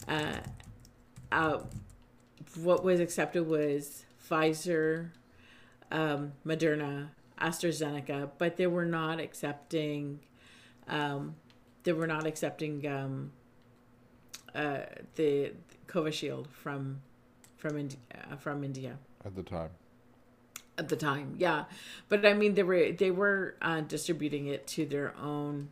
uh, 0.07 0.39
uh, 1.33 1.61
what 2.57 2.85
was 2.85 3.01
accepted 3.01 3.47
was 3.47 4.05
Pfizer, 4.29 5.11
um, 5.91 6.33
Moderna, 6.47 7.09
AstraZeneca, 7.41 8.31
but 8.39 8.57
they 8.57 8.67
were 8.67 8.87
not 8.87 9.21
accepting. 9.21 10.21
Um, 10.89 11.37
they 11.85 11.93
were 11.93 12.07
not 12.07 12.27
accepting 12.27 12.87
um, 12.87 13.33
uh, 14.55 14.81
the 15.15 15.53
Covishield 15.87 16.49
from 16.51 17.01
from 17.57 17.79
Indi- 17.79 17.99
uh, 18.15 18.37
from 18.37 18.65
India 18.65 18.99
at 19.25 19.35
the 19.35 19.43
time. 19.43 19.71
At 20.79 20.89
the 20.89 20.97
time. 20.97 21.35
Yeah, 21.39 21.65
but 22.09 22.25
I 22.25 22.35
mean 22.35 22.55
they 22.55 22.63
were 22.63 22.93
they 22.93 23.11
were 23.11 23.57
uh, 23.61 23.81
distributing 23.83 24.47
it 24.47 24.67
to 24.69 24.87
their 24.87 25.15
own, 25.19 25.69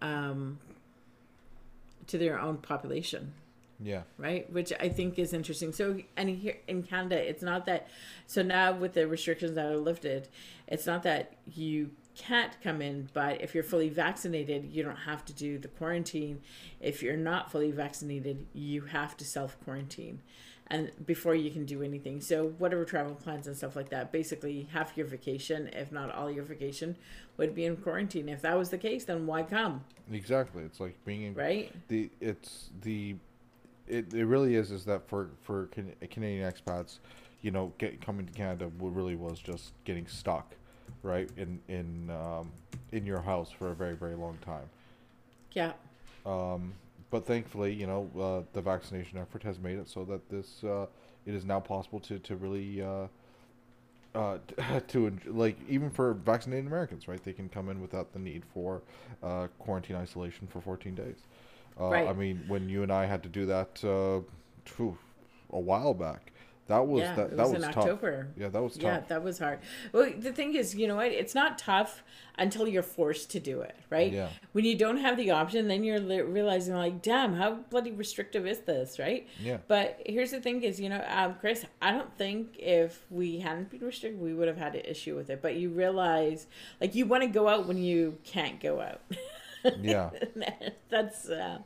um, 0.00 0.58
to 2.08 2.18
their 2.18 2.38
own 2.40 2.58
population 2.58 3.32
Yeah. 3.80 4.02
right? 4.18 4.50
Which 4.52 4.72
I 4.78 4.88
think 4.88 5.18
is 5.18 5.32
interesting. 5.32 5.72
So, 5.72 5.98
and 6.16 6.28
here 6.28 6.56
in 6.68 6.82
Canada, 6.82 7.16
it's 7.16 7.42
not 7.42 7.66
that. 7.66 7.88
So 8.26 8.42
now 8.42 8.72
with 8.72 8.94
the 8.94 9.06
restrictions 9.06 9.54
that 9.54 9.66
are 9.66 9.76
lifted, 9.76 10.28
it's 10.68 10.86
not 10.86 11.02
that 11.04 11.34
you 11.54 11.90
can't 12.14 12.52
come 12.62 12.82
in, 12.82 13.08
but 13.14 13.40
if 13.40 13.54
you're 13.54 13.64
fully 13.64 13.88
vaccinated, 13.88 14.66
you 14.70 14.82
don't 14.82 14.96
have 14.96 15.24
to 15.24 15.32
do 15.32 15.58
the 15.58 15.68
quarantine. 15.68 16.40
If 16.80 17.02
you're 17.02 17.16
not 17.16 17.50
fully 17.50 17.70
vaccinated, 17.70 18.46
you 18.52 18.82
have 18.82 19.16
to 19.18 19.24
self 19.24 19.56
quarantine, 19.64 20.20
and 20.72 20.90
before 21.06 21.34
you 21.34 21.50
can 21.50 21.66
do 21.66 21.82
anything. 21.82 22.20
So 22.22 22.48
whatever 22.58 22.84
travel 22.86 23.14
plans 23.14 23.46
and 23.46 23.54
stuff 23.54 23.76
like 23.76 23.90
that, 23.90 24.10
basically 24.10 24.66
half 24.72 24.96
your 24.96 25.06
vacation, 25.06 25.68
if 25.68 25.92
not 25.92 26.10
all 26.14 26.30
your 26.30 26.44
vacation, 26.44 26.96
would 27.36 27.54
be 27.54 27.66
in 27.66 27.76
quarantine. 27.76 28.26
If 28.28 28.40
that 28.40 28.56
was 28.56 28.70
the 28.70 28.78
case, 28.78 29.04
then 29.04 29.26
why 29.26 29.42
come, 29.42 29.84
Exactly. 30.10 30.62
It's 30.64 30.80
like 30.80 30.96
being 31.04 31.22
in 31.22 31.34
right? 31.34 31.70
the 31.88 32.10
it's 32.20 32.70
the 32.80 33.14
it, 33.86 34.12
it 34.14 34.24
really 34.24 34.56
is 34.56 34.70
is 34.70 34.84
that 34.86 35.06
for 35.08 35.30
for 35.42 35.66
Can- 35.66 35.94
Canadian 36.10 36.50
expats, 36.50 36.98
you 37.42 37.50
know, 37.50 37.72
get 37.78 38.00
coming 38.04 38.26
to 38.26 38.32
Canada 38.32 38.70
really 38.80 39.14
was 39.14 39.38
just 39.38 39.72
getting 39.84 40.06
stuck, 40.06 40.54
right 41.02 41.28
in 41.36 41.60
in 41.68 42.10
um, 42.10 42.50
in 42.92 43.04
your 43.04 43.20
house 43.20 43.50
for 43.50 43.70
a 43.70 43.74
very 43.74 43.94
very 43.94 44.14
long 44.14 44.38
time. 44.44 44.68
Yeah. 45.52 45.72
Um, 46.24 46.72
but 47.12 47.26
thankfully, 47.26 47.72
you 47.74 47.86
know, 47.86 48.10
uh, 48.18 48.42
the 48.54 48.62
vaccination 48.62 49.18
effort 49.18 49.42
has 49.44 49.60
made 49.60 49.78
it 49.78 49.88
so 49.88 50.02
that 50.06 50.28
this 50.30 50.64
uh, 50.64 50.86
it 51.26 51.34
is 51.34 51.44
now 51.44 51.60
possible 51.60 52.00
to 52.00 52.18
to 52.18 52.34
really 52.36 52.82
uh, 52.82 53.06
uh, 54.14 54.38
to 54.88 55.16
like 55.26 55.56
even 55.68 55.90
for 55.90 56.14
vaccinated 56.14 56.66
Americans, 56.66 57.06
right? 57.06 57.22
They 57.22 57.34
can 57.34 57.50
come 57.50 57.68
in 57.68 57.80
without 57.80 58.12
the 58.14 58.18
need 58.18 58.42
for 58.52 58.82
uh, 59.22 59.48
quarantine 59.58 59.96
isolation 59.96 60.48
for 60.48 60.60
14 60.62 60.94
days. 60.94 61.18
Uh, 61.78 61.88
Right. 61.88 62.08
I 62.08 62.12
mean, 62.14 62.42
when 62.48 62.68
you 62.68 62.82
and 62.82 62.90
I 62.90 63.06
had 63.06 63.22
to 63.22 63.28
do 63.28 63.46
that 63.46 63.84
uh, 63.84 64.20
phew, 64.64 64.96
a 65.50 65.60
while 65.60 65.94
back, 65.94 66.32
that 66.68 66.86
was 66.86 67.02
yeah, 67.02 67.14
that 67.16 67.36
that 67.36 67.42
was 67.42 67.54
was 67.54 67.64
in 67.64 67.72
tough. 67.72 67.84
October. 67.84 68.28
Yeah, 68.36 68.48
that 68.48 68.62
was 68.62 68.74
tough. 68.74 68.82
Yeah, 68.82 69.00
that 69.08 69.22
was 69.22 69.38
hard. 69.38 69.58
Well, 69.92 70.12
the 70.16 70.32
thing 70.32 70.54
is, 70.54 70.74
you 70.74 70.86
know 70.86 70.96
what? 70.96 71.10
It's 71.10 71.34
not 71.34 71.58
tough 71.58 72.04
until 72.38 72.68
you're 72.68 72.82
forced 72.82 73.30
to 73.32 73.40
do 73.40 73.60
it, 73.60 73.76
right? 73.90 74.12
Yeah. 74.12 74.28
When 74.52 74.64
you 74.64 74.76
don't 74.76 74.98
have 74.98 75.16
the 75.16 75.32
option, 75.32 75.68
then 75.68 75.82
you're 75.84 76.00
realizing, 76.00 76.74
like, 76.74 77.02
damn, 77.02 77.34
how 77.34 77.54
bloody 77.70 77.90
restrictive 77.92 78.46
is 78.46 78.60
this, 78.60 78.98
right? 78.98 79.28
Yeah. 79.40 79.58
But 79.66 80.00
here's 80.06 80.30
the 80.30 80.40
thing: 80.40 80.62
is 80.62 80.80
you 80.80 80.88
know, 80.88 81.04
um, 81.08 81.34
Chris, 81.40 81.64
I 81.80 81.90
don't 81.90 82.16
think 82.16 82.56
if 82.58 83.04
we 83.10 83.40
hadn't 83.40 83.70
been 83.70 83.80
restricted, 83.80 84.20
we 84.20 84.32
would 84.32 84.48
have 84.48 84.56
had 84.56 84.74
an 84.76 84.82
issue 84.84 85.16
with 85.16 85.30
it. 85.30 85.42
But 85.42 85.56
you 85.56 85.70
realize, 85.70 86.46
like, 86.80 86.94
you 86.94 87.06
want 87.06 87.24
to 87.24 87.28
go 87.28 87.48
out 87.48 87.66
when 87.66 87.78
you 87.78 88.18
can't 88.24 88.60
go 88.60 88.80
out. 88.80 89.00
Yeah. 89.80 90.10
that's 90.90 91.28
uh, 91.28 91.58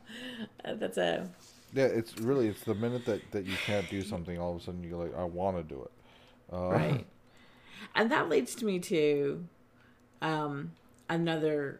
that's 0.63 0.97
a 0.97 1.29
Yeah, 1.73 1.85
it's 1.85 2.17
really 2.19 2.47
it's 2.47 2.63
the 2.63 2.75
minute 2.75 3.05
that, 3.05 3.31
that 3.31 3.45
you 3.45 3.55
can't 3.65 3.89
do 3.89 4.01
something, 4.01 4.39
all 4.39 4.55
of 4.55 4.61
a 4.61 4.63
sudden 4.63 4.83
you're 4.83 4.97
like, 4.97 5.15
I 5.17 5.23
want 5.23 5.57
to 5.57 5.63
do 5.63 5.81
it. 5.81 5.91
Uh, 6.53 6.69
right. 6.69 7.05
And 7.95 8.11
that 8.11 8.27
leads 8.29 8.53
to 8.55 8.65
me 8.65 8.79
to 8.79 9.43
um, 10.21 10.71
another 11.09 11.79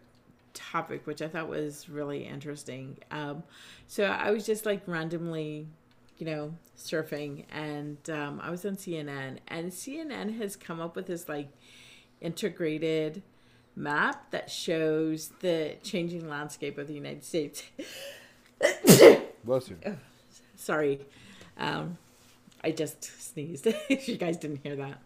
topic 0.54 1.06
which 1.06 1.22
i 1.22 1.28
thought 1.28 1.48
was 1.48 1.88
really 1.88 2.26
interesting. 2.26 2.98
Um, 3.12 3.44
so 3.88 4.06
i 4.06 4.32
was 4.32 4.46
just 4.46 4.66
like 4.66 4.82
randomly 4.88 5.68
you 6.18 6.26
know 6.26 6.54
surfing 6.78 7.46
and 7.52 7.98
um, 8.10 8.40
i 8.44 8.50
was 8.50 8.66
on 8.66 8.76
cnn 8.76 9.38
and 9.48 9.72
cnn 9.72 10.38
has 10.38 10.56
come 10.56 10.82
up 10.82 10.96
with 10.96 11.08
this 11.08 11.30
like 11.30 11.50
integrated 12.22 13.22
map 13.76 14.32
that 14.32 14.50
shows 14.50 15.32
the 15.42 15.76
changing 15.84 16.28
landscape 16.28 16.78
of 16.78 16.88
the 16.88 16.94
united 16.94 17.24
states 17.24 17.64
Bless 19.48 19.70
you. 19.70 19.78
sorry. 20.58 21.00
Um, 21.58 21.98
i 22.64 22.70
just 22.72 23.04
sneezed. 23.04 23.66
If 23.90 24.10
you 24.10 24.18
guys 24.18 24.36
didn't 24.36 24.60
hear 24.62 24.76
that. 24.76 25.00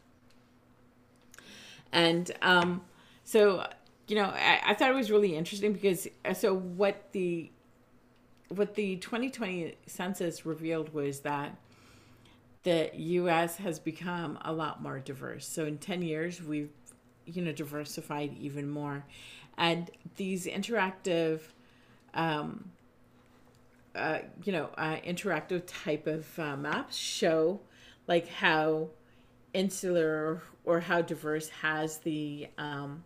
And 1.92 2.32
um, 2.42 2.82
so 3.24 3.68
you 4.08 4.16
know 4.16 4.26
I, 4.26 4.60
I 4.66 4.74
thought 4.74 4.90
it 4.90 4.96
was 4.96 5.12
really 5.12 5.36
interesting 5.36 5.74
because 5.74 6.08
uh, 6.26 6.34
so 6.34 6.56
what 6.56 7.12
the 7.12 7.52
what 8.50 8.74
the 8.74 8.96
2020 8.98 9.76
census 9.86 10.46
revealed 10.46 10.92
was 10.92 11.20
that 11.20 11.56
the 12.64 12.92
us 12.96 13.58
has 13.58 13.80
become 13.80 14.40
a 14.44 14.52
lot 14.52 14.82
more 14.82 15.00
diverse. 15.00 15.48
So 15.48 15.66
in 15.66 15.78
10 15.78 16.02
years 16.02 16.42
we've 16.42 16.72
you 17.28 17.44
know 17.44 17.52
diversified 17.52 18.36
even 18.40 18.68
more. 18.68 19.06
And 19.60 19.92
these 20.16 20.48
interactive 20.48 21.42
um, 22.16 22.72
uh, 23.96 24.20
you 24.44 24.52
know 24.52 24.70
uh, 24.78 24.98
interactive 25.06 25.64
type 25.68 26.08
of 26.08 26.38
uh, 26.40 26.56
maps 26.56 26.96
show 26.96 27.60
like 28.08 28.28
how 28.28 28.90
insular 29.54 30.42
or 30.66 30.80
how 30.80 31.02
diverse 31.02 31.50
has 31.50 31.98
the 32.00 32.48
um, 32.58 33.04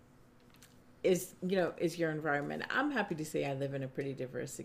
is 1.04 1.36
you 1.48 1.56
know 1.56 1.74
is 1.78 1.98
your 2.00 2.10
environment 2.10 2.64
i'm 2.70 2.90
happy 2.92 3.14
to 3.16 3.24
say 3.26 3.46
i 3.46 3.54
live 3.54 3.74
in 3.74 3.84
a 3.84 3.88
pretty 3.88 4.14
diverse 4.14 4.60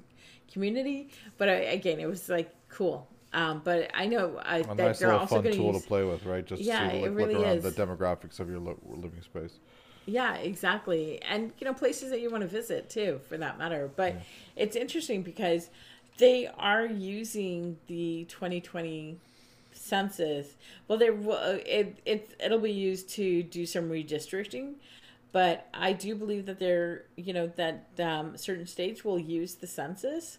community 0.50 1.10
but 1.36 1.48
I, 1.48 1.52
again 1.54 2.00
it 2.00 2.06
was 2.08 2.28
like 2.28 2.54
cool 2.68 3.08
um, 3.32 3.60
but 3.62 3.90
i 3.94 4.06
know 4.06 4.40
I, 4.42 4.62
A 4.64 4.74
that 4.76 4.98
nice 4.98 4.98
they're 4.98 5.12
little 5.12 5.20
also 5.20 5.38
fun 5.38 5.40
going 5.40 5.54
to 5.56 5.60
tool 5.60 5.72
use 5.72 5.82
to 5.82 5.86
play 5.86 6.02
with, 6.02 6.24
right? 6.24 6.46
Just 6.46 6.74
Yeah, 6.74 6.76
to 6.76 6.90
it 6.90 7.08
really 7.08 7.34
look 7.34 7.34
around 7.34 7.60
is. 7.60 7.62
the 7.62 7.72
demographics 7.72 8.40
of 8.40 8.48
your 8.48 8.58
lo- 8.58 8.80
living 8.82 9.20
space. 9.20 9.60
Yeah, 10.06 10.34
exactly. 10.36 11.22
And 11.22 11.52
you 11.58 11.64
know, 11.66 11.74
places 11.74 12.10
that 12.10 12.20
you 12.20 12.30
want 12.30 12.42
to 12.42 12.48
visit 12.48 12.88
too, 12.90 13.20
for 13.28 13.36
that 13.38 13.58
matter. 13.58 13.90
But 13.94 14.16
Yeah. 14.16 14.22
it's 14.56 14.74
interesting 14.76 15.22
because 15.22 15.70
they 16.20 16.46
are 16.58 16.86
using 16.86 17.78
the 17.88 18.26
2020 18.28 19.18
census. 19.72 20.54
Well, 20.86 20.98
they 20.98 21.10
will. 21.10 21.38
It 21.66 21.98
it 22.04 22.36
it'll 22.38 22.60
be 22.60 22.72
used 22.72 23.08
to 23.10 23.42
do 23.42 23.66
some 23.66 23.88
redistricting. 23.88 24.74
But 25.32 25.68
I 25.72 25.92
do 25.92 26.16
believe 26.16 26.46
that 26.46 26.58
they're, 26.58 27.04
you 27.16 27.32
know, 27.32 27.46
that 27.56 27.86
um, 28.00 28.36
certain 28.36 28.66
states 28.66 29.04
will 29.04 29.18
use 29.18 29.54
the 29.54 29.66
census 29.66 30.38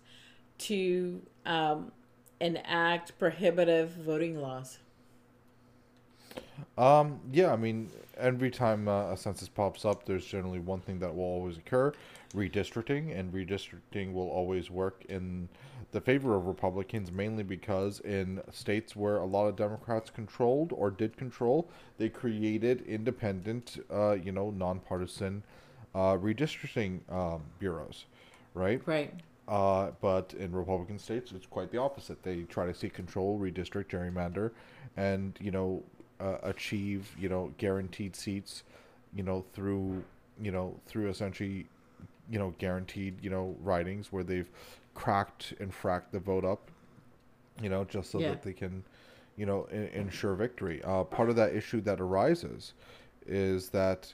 to 0.59 1.21
um, 1.45 1.93
enact 2.41 3.17
prohibitive 3.17 3.91
voting 3.91 4.41
laws. 4.41 4.79
Um, 6.77 7.21
yeah, 7.31 7.53
I 7.53 7.55
mean, 7.55 7.89
every 8.17 8.51
time 8.51 8.89
uh, 8.89 9.11
a 9.11 9.17
census 9.17 9.47
pops 9.47 9.85
up, 9.85 10.05
there's 10.05 10.25
generally 10.25 10.59
one 10.59 10.81
thing 10.81 10.99
that 10.99 11.15
will 11.15 11.23
always 11.23 11.57
occur 11.57 11.93
redistricting, 12.33 13.17
and 13.17 13.33
redistricting 13.33 14.13
will 14.13 14.29
always 14.29 14.69
work 14.69 15.03
in 15.09 15.49
the 15.91 16.01
favor 16.01 16.35
of 16.35 16.47
Republicans, 16.47 17.11
mainly 17.11 17.43
because 17.43 17.99
in 18.01 18.41
states 18.51 18.95
where 18.95 19.17
a 19.17 19.25
lot 19.25 19.47
of 19.47 19.55
Democrats 19.55 20.09
controlled 20.09 20.71
or 20.73 20.89
did 20.89 21.17
control, 21.17 21.69
they 21.97 22.09
created 22.09 22.81
independent, 22.87 23.83
uh, 23.91 24.13
you 24.13 24.31
know, 24.31 24.51
nonpartisan 24.51 25.43
uh, 25.93 26.15
redistricting 26.15 26.99
um, 27.11 27.41
bureaus, 27.59 28.05
right? 28.53 28.81
Right. 28.85 29.13
Uh, 29.47 29.91
but 29.99 30.33
in 30.39 30.53
Republican 30.53 30.97
states, 30.97 31.33
it's 31.33 31.45
quite 31.45 31.71
the 31.71 31.77
opposite. 31.77 32.23
They 32.23 32.43
try 32.43 32.65
to 32.65 32.73
seek 32.73 32.93
control, 32.93 33.37
redistrict, 33.37 33.87
gerrymander, 33.87 34.51
and 34.95 35.37
you 35.41 35.51
know, 35.51 35.83
uh, 36.21 36.37
achieve 36.43 37.13
you 37.19 37.27
know 37.27 37.51
guaranteed 37.57 38.15
seats, 38.15 38.63
you 39.13 39.23
know 39.23 39.43
through 39.53 40.03
you 40.41 40.51
know 40.51 40.79
through 40.85 41.09
essentially, 41.09 41.67
you 42.29 42.39
know 42.39 42.53
guaranteed 42.59 43.21
you 43.21 43.29
know 43.29 43.55
ridings 43.61 44.11
where 44.11 44.23
they've 44.23 44.49
cracked 45.01 45.53
and 45.59 45.71
fracked 45.71 46.11
the 46.11 46.19
vote 46.19 46.45
up, 46.45 46.69
you 47.61 47.69
know 47.69 47.83
just 47.85 48.11
so 48.11 48.19
Yeah. 48.19 48.29
that 48.29 48.43
they 48.43 48.53
can, 48.53 48.83
you 49.35 49.45
know, 49.45 49.65
in, 49.71 49.87
ensure 49.87 50.35
victory. 50.35 50.81
Uh, 50.83 51.03
part 51.03 51.29
of 51.29 51.35
that 51.37 51.55
issue 51.55 51.81
that 51.81 51.99
arises 51.99 52.73
is 53.25 53.69
that 53.69 54.13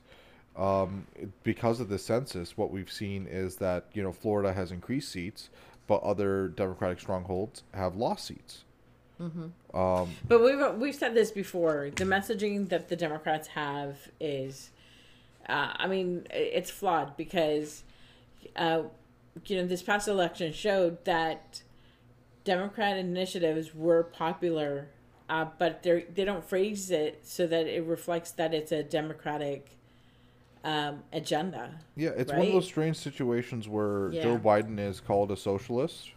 um, 0.55 1.05
because 1.43 1.79
of 1.79 1.89
the 1.89 1.99
census, 1.99 2.57
what 2.57 2.71
we've 2.71 2.91
seen 2.91 3.27
is 3.27 3.57
that 3.57 3.85
you 3.93 4.01
know 4.01 4.11
Florida 4.13 4.53
has 4.53 4.71
increased 4.71 5.11
seats, 5.11 5.49
but 5.87 6.01
other 6.03 6.47
Democratic 6.47 6.99
strongholds 6.99 7.63
have 7.73 7.95
lost 7.95 8.25
seats. 8.25 8.63
Mm-hmm. 9.21 9.77
Um, 9.77 10.11
But 10.27 10.41
we've 10.41 10.63
we've 10.79 10.95
said 10.95 11.13
this 11.15 11.31
before. 11.31 11.89
The 11.95 12.05
messaging 12.05 12.69
that 12.69 12.87
the 12.87 12.95
Democrats 12.95 13.49
have 13.49 13.97
is, 14.19 14.71
uh, 15.49 15.73
I 15.75 15.87
mean, 15.87 16.25
it's 16.31 16.71
flawed 16.71 17.17
because, 17.17 17.83
uh, 18.55 18.83
you 19.45 19.57
know, 19.57 19.67
this 19.67 19.81
past 19.81 20.07
election 20.07 20.51
showed 20.51 21.03
that 21.05 21.61
Democrat 22.43 22.97
initiatives 22.97 23.75
were 23.75 24.03
popular, 24.03 24.87
uh, 25.29 25.45
but 25.57 25.83
they 25.83 26.05
they 26.13 26.23
don't 26.23 26.43
phrase 26.43 26.89
it 26.91 27.19
so 27.23 27.45
that 27.47 27.67
it 27.67 27.83
reflects 27.83 28.31
that 28.31 28.53
it's 28.53 28.71
a 28.71 28.83
Democratic 28.83 29.77
um, 30.63 31.03
agenda. 31.13 31.79
yeah, 31.95 32.09
it's 32.15 32.31
one 32.31 32.41
of 32.41 32.51
those 32.51 32.65
strange 32.65 32.97
situations 32.97 33.67
where 33.67 34.09
Joe 34.11 34.37
Biden 34.37 34.79
is 34.79 34.99
called 34.99 35.31
a 35.31 35.37
socialist, 35.37 36.11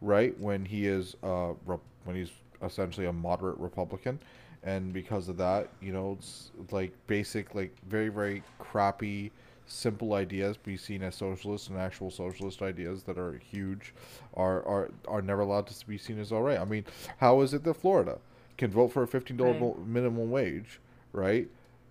right? 0.00 0.38
When 0.38 0.64
he 0.64 0.86
is 0.86 1.16
uh, 1.22 1.52
rep- 1.66 1.80
when 2.04 2.16
he's 2.16 2.30
essentially 2.62 3.06
a 3.06 3.12
moderate 3.12 3.58
Republican, 3.58 4.20
and 4.62 4.92
because 4.92 5.28
of 5.28 5.36
that, 5.38 5.68
you 5.80 5.92
know, 5.92 6.16
it's 6.18 6.50
like 6.70 6.92
basic, 7.06 7.54
like 7.54 7.74
very 7.88 8.08
very 8.08 8.42
crappy. 8.58 9.30
Simple 9.72 10.12
ideas 10.14 10.56
be 10.58 10.76
seen 10.76 11.02
as 11.02 11.14
socialist 11.14 11.68
and 11.70 11.78
actual 11.78 12.10
socialist 12.10 12.62
ideas 12.62 13.04
that 13.04 13.18
are 13.18 13.38
huge 13.38 13.94
are 14.34 14.62
are 14.66 14.90
are 15.08 15.22
never 15.22 15.40
allowed 15.42 15.66
to 15.68 15.86
be 15.86 15.96
seen 15.98 16.18
as 16.20 16.30
all 16.32 16.42
right. 16.42 16.58
I 16.58 16.64
mean, 16.64 16.84
how 17.18 17.40
is 17.40 17.54
it 17.54 17.64
that 17.64 17.74
Florida 17.74 18.18
can 18.58 18.70
vote 18.70 18.88
for 18.88 19.02
a 19.02 19.06
fifteen 19.08 19.36
dollar 19.38 19.54
Right. 19.54 19.86
minimum 19.86 20.30
wage, 20.30 20.80
right, 21.12 21.48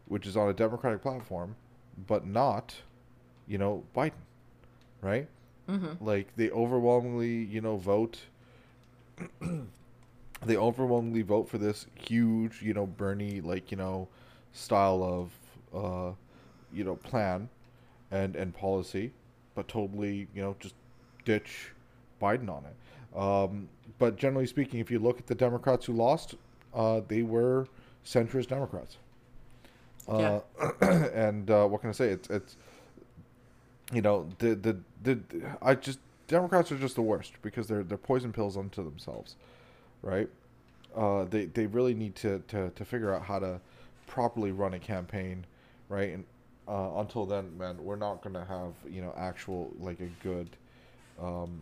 which 0.07 0.27
is 0.27 0.37
on 0.37 0.49
a 0.49 0.53
Democratic 0.53 1.01
platform, 1.01 1.55
but 2.07 2.25
not, 2.27 2.75
you 3.47 3.57
know, 3.57 3.83
Biden, 3.95 4.11
right? 5.01 5.27
Mm-hmm. 5.69 6.03
Like 6.05 6.35
they 6.35 6.51
overwhelmingly, 6.51 7.45
you 7.45 7.61
know, 7.61 7.77
vote. 7.77 8.19
they 10.45 10.57
overwhelmingly 10.57 11.21
vote 11.21 11.49
for 11.49 11.57
this 11.57 11.85
huge, 11.95 12.61
you 12.61 12.73
know, 12.73 12.85
Bernie 12.85 13.41
like 13.41 13.71
you 13.71 13.77
know, 13.77 14.07
style 14.53 15.03
of, 15.03 15.31
uh, 15.83 16.13
you 16.73 16.83
know, 16.83 16.95
plan, 16.95 17.49
and 18.11 18.35
and 18.35 18.53
policy, 18.53 19.11
but 19.55 19.67
totally, 19.67 20.27
you 20.35 20.41
know, 20.41 20.55
just 20.59 20.75
ditch 21.25 21.71
Biden 22.21 22.49
on 22.49 22.65
it. 22.65 23.17
Um, 23.17 23.67
but 23.99 24.15
generally 24.17 24.47
speaking, 24.47 24.79
if 24.79 24.89
you 24.89 24.99
look 24.99 25.19
at 25.19 25.27
the 25.27 25.35
Democrats 25.35 25.85
who 25.85 25.93
lost, 25.93 26.35
uh, 26.73 27.01
they 27.07 27.23
were 27.23 27.67
centrist 28.05 28.47
Democrats. 28.47 28.97
Uh, 30.07 30.39
and 30.81 31.49
uh, 31.49 31.65
what 31.67 31.81
can 31.81 31.89
I 31.89 31.93
say? 31.93 32.09
It's 32.09 32.29
it's 32.29 32.55
you 33.93 34.01
know 34.01 34.27
the, 34.39 34.55
the 34.55 34.77
the 35.03 35.19
I 35.61 35.75
just 35.75 35.99
Democrats 36.27 36.71
are 36.71 36.77
just 36.77 36.95
the 36.95 37.01
worst 37.01 37.33
because 37.41 37.67
they're 37.67 37.83
they're 37.83 37.97
poison 37.97 38.31
pills 38.31 38.57
unto 38.57 38.83
themselves, 38.83 39.35
right? 40.01 40.29
Uh, 40.95 41.25
they 41.25 41.45
they 41.45 41.65
really 41.67 41.93
need 41.93 42.15
to, 42.15 42.39
to, 42.47 42.69
to 42.71 42.85
figure 42.85 43.13
out 43.13 43.23
how 43.23 43.39
to 43.39 43.59
properly 44.07 44.51
run 44.51 44.73
a 44.73 44.79
campaign, 44.79 45.45
right? 45.89 46.09
And 46.09 46.25
uh, 46.67 46.91
until 46.97 47.25
then, 47.25 47.57
man, 47.57 47.77
we're 47.83 47.95
not 47.95 48.21
gonna 48.21 48.45
have 48.45 48.73
you 48.89 49.01
know 49.01 49.13
actual 49.17 49.71
like 49.79 49.99
a 49.99 50.09
good, 50.23 50.49
um, 51.21 51.61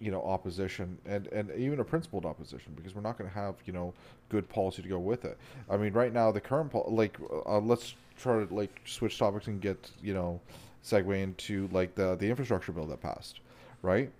you 0.00 0.10
know, 0.10 0.22
opposition 0.22 0.98
and 1.06 1.26
and 1.28 1.50
even 1.52 1.80
a 1.80 1.84
principled 1.84 2.24
opposition 2.24 2.72
because 2.76 2.94
we're 2.94 3.02
not 3.02 3.18
gonna 3.18 3.30
have 3.30 3.54
you 3.66 3.72
know 3.72 3.92
good 4.28 4.48
policy 4.48 4.82
to 4.82 4.88
go 4.88 4.98
with 4.98 5.24
it. 5.24 5.36
I 5.68 5.76
mean, 5.76 5.92
right 5.92 6.12
now 6.12 6.30
the 6.32 6.40
current 6.40 6.70
pol- 6.70 6.88
like 6.90 7.18
uh, 7.46 7.58
let's 7.60 7.94
try 8.18 8.44
to 8.44 8.54
like 8.54 8.80
switch 8.84 9.18
topics 9.18 9.46
and 9.46 9.60
get 9.60 9.90
you 10.02 10.14
know 10.14 10.40
segue 10.84 11.22
into 11.22 11.68
like 11.72 11.94
the 11.94 12.16
the 12.16 12.28
infrastructure 12.28 12.72
bill 12.72 12.86
that 12.86 13.00
passed, 13.00 13.40
right? 13.82 14.10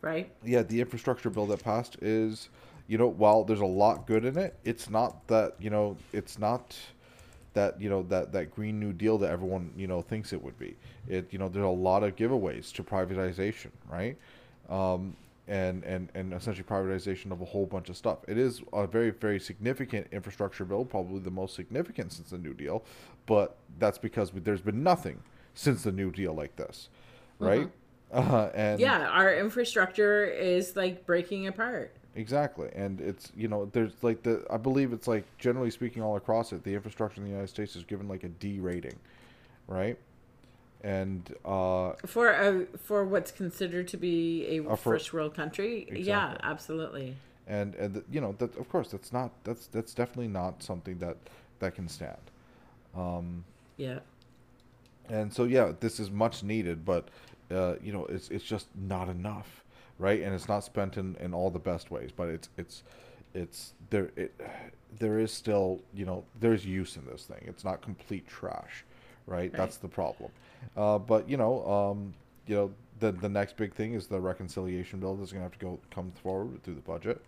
Right. 0.00 0.32
Yeah, 0.44 0.62
the 0.62 0.80
infrastructure 0.80 1.30
bill 1.30 1.46
that 1.46 1.62
passed 1.62 1.96
is, 2.02 2.48
you 2.88 2.98
know, 2.98 3.06
while 3.06 3.44
there's 3.44 3.60
a 3.60 3.64
lot 3.66 4.06
good 4.06 4.24
in 4.24 4.36
it, 4.36 4.56
it's 4.64 4.90
not 4.90 5.26
that 5.28 5.54
you 5.60 5.70
know, 5.70 5.96
it's 6.12 6.38
not 6.38 6.76
that 7.54 7.80
you 7.80 7.90
know 7.90 8.02
that 8.04 8.32
that 8.32 8.54
green 8.54 8.80
new 8.80 8.92
deal 8.92 9.18
that 9.18 9.30
everyone 9.30 9.72
you 9.76 9.86
know 9.86 10.02
thinks 10.02 10.32
it 10.32 10.42
would 10.42 10.58
be. 10.58 10.76
It 11.08 11.28
you 11.30 11.38
know 11.38 11.48
there's 11.48 11.64
a 11.64 11.68
lot 11.68 12.02
of 12.02 12.16
giveaways 12.16 12.72
to 12.74 12.82
privatization, 12.82 13.70
right? 13.90 14.16
Um, 14.68 15.16
and 15.48 15.84
and 15.84 16.08
and 16.14 16.32
essentially 16.32 16.64
privatization 16.64 17.32
of 17.32 17.40
a 17.40 17.44
whole 17.44 17.66
bunch 17.66 17.88
of 17.88 17.96
stuff. 17.96 18.18
It 18.28 18.38
is 18.38 18.62
a 18.72 18.86
very 18.86 19.10
very 19.10 19.40
significant 19.40 20.06
infrastructure 20.12 20.64
bill, 20.64 20.84
probably 20.84 21.20
the 21.20 21.30
most 21.30 21.54
significant 21.54 22.12
since 22.12 22.30
the 22.30 22.38
New 22.38 22.54
Deal, 22.54 22.84
but 23.26 23.56
that's 23.78 23.98
because 23.98 24.30
there's 24.34 24.62
been 24.62 24.82
nothing 24.82 25.22
since 25.54 25.82
the 25.82 25.92
New 25.92 26.10
Deal 26.10 26.34
like 26.34 26.56
this, 26.56 26.88
right? 27.38 27.70
Uh, 28.12 28.50
and 28.54 28.78
Yeah, 28.78 29.08
our 29.08 29.34
infrastructure 29.34 30.26
is 30.26 30.76
like 30.76 31.06
breaking 31.06 31.46
apart. 31.46 31.96
Exactly, 32.14 32.68
and 32.74 33.00
it's 33.00 33.32
you 33.34 33.48
know 33.48 33.66
there's 33.72 33.92
like 34.02 34.22
the 34.22 34.44
I 34.50 34.58
believe 34.58 34.92
it's 34.92 35.08
like 35.08 35.24
generally 35.38 35.70
speaking 35.70 36.02
all 36.02 36.16
across 36.16 36.52
it 36.52 36.62
the 36.62 36.74
infrastructure 36.74 37.18
in 37.20 37.24
the 37.24 37.30
United 37.30 37.48
States 37.48 37.74
is 37.74 37.84
given 37.84 38.06
like 38.06 38.22
a 38.22 38.28
D 38.28 38.60
rating, 38.60 38.96
right? 39.66 39.98
And 40.82 41.34
uh, 41.44 41.92
For 42.06 42.28
a 42.28 42.66
for 42.78 43.04
what's 43.04 43.30
considered 43.30 43.88
to 43.88 43.96
be 43.96 44.46
a 44.48 44.58
A 44.68 44.76
fir- 44.76 44.76
first 44.76 45.12
world 45.12 45.34
country. 45.34 45.88
Yeah, 45.94 46.36
absolutely. 46.42 47.16
and 47.46 47.74
and 47.76 47.94
the, 47.94 48.04
you 48.10 48.20
know 48.20 48.34
that 48.38 48.56
of 48.58 48.68
course 48.68 48.90
that's 48.90 49.12
not 49.12 49.30
that's 49.44 49.66
that's 49.68 49.94
definitely 49.94 50.28
not 50.28 50.62
something 50.62 50.98
that 50.98 51.16
that 51.60 51.74
can 51.74 51.88
stand. 51.88 52.18
Um, 52.94 53.44
Yeah. 53.76 54.00
and 55.08 55.32
so 55.32 55.44
yeah, 55.44 55.72
this 55.80 55.98
is 56.00 56.10
much 56.10 56.42
needed, 56.42 56.84
but 56.84 57.08
uh, 57.50 57.74
you 57.82 57.92
know 57.92 58.06
it's 58.06 58.28
it's 58.30 58.44
just 58.44 58.66
not 58.76 59.08
enough, 59.08 59.61
right? 60.02 60.20
And 60.22 60.34
it's 60.34 60.48
not 60.48 60.64
spent 60.64 60.96
in, 60.96 61.16
in 61.20 61.32
all 61.32 61.48
the 61.48 61.60
best 61.60 61.90
ways, 61.90 62.10
but 62.14 62.28
it's 62.28 62.48
it's 62.58 62.82
it's 63.34 63.72
there 63.90 64.10
it 64.16 64.34
there 64.98 65.18
is 65.18 65.32
still 65.32 65.80
you 65.94 66.04
know 66.04 66.24
there's 66.40 66.66
use 66.66 66.96
in 66.96 67.06
this 67.06 67.24
thing. 67.24 67.42
It's 67.46 67.64
not 67.64 67.80
complete 67.80 68.26
trash, 68.26 68.84
right? 69.26 69.52
That's 69.52 69.76
the 69.76 69.88
problem. 69.88 70.30
Uh, 70.76 70.98
but 70.98 71.28
you 71.28 71.36
know 71.36 71.64
um, 71.66 72.14
you 72.46 72.56
know 72.56 72.70
the 72.98 73.12
the 73.12 73.28
next 73.28 73.56
big 73.56 73.72
thing 73.74 73.94
is 73.94 74.08
the 74.08 74.20
reconciliation 74.20 74.98
bill 74.98 75.14
that's 75.14 75.32
gonna 75.32 75.44
have 75.44 75.52
to 75.52 75.58
go 75.58 75.78
come 75.90 76.12
forward 76.22 76.62
through 76.64 76.74
the 76.74 76.80
budget. 76.80 77.24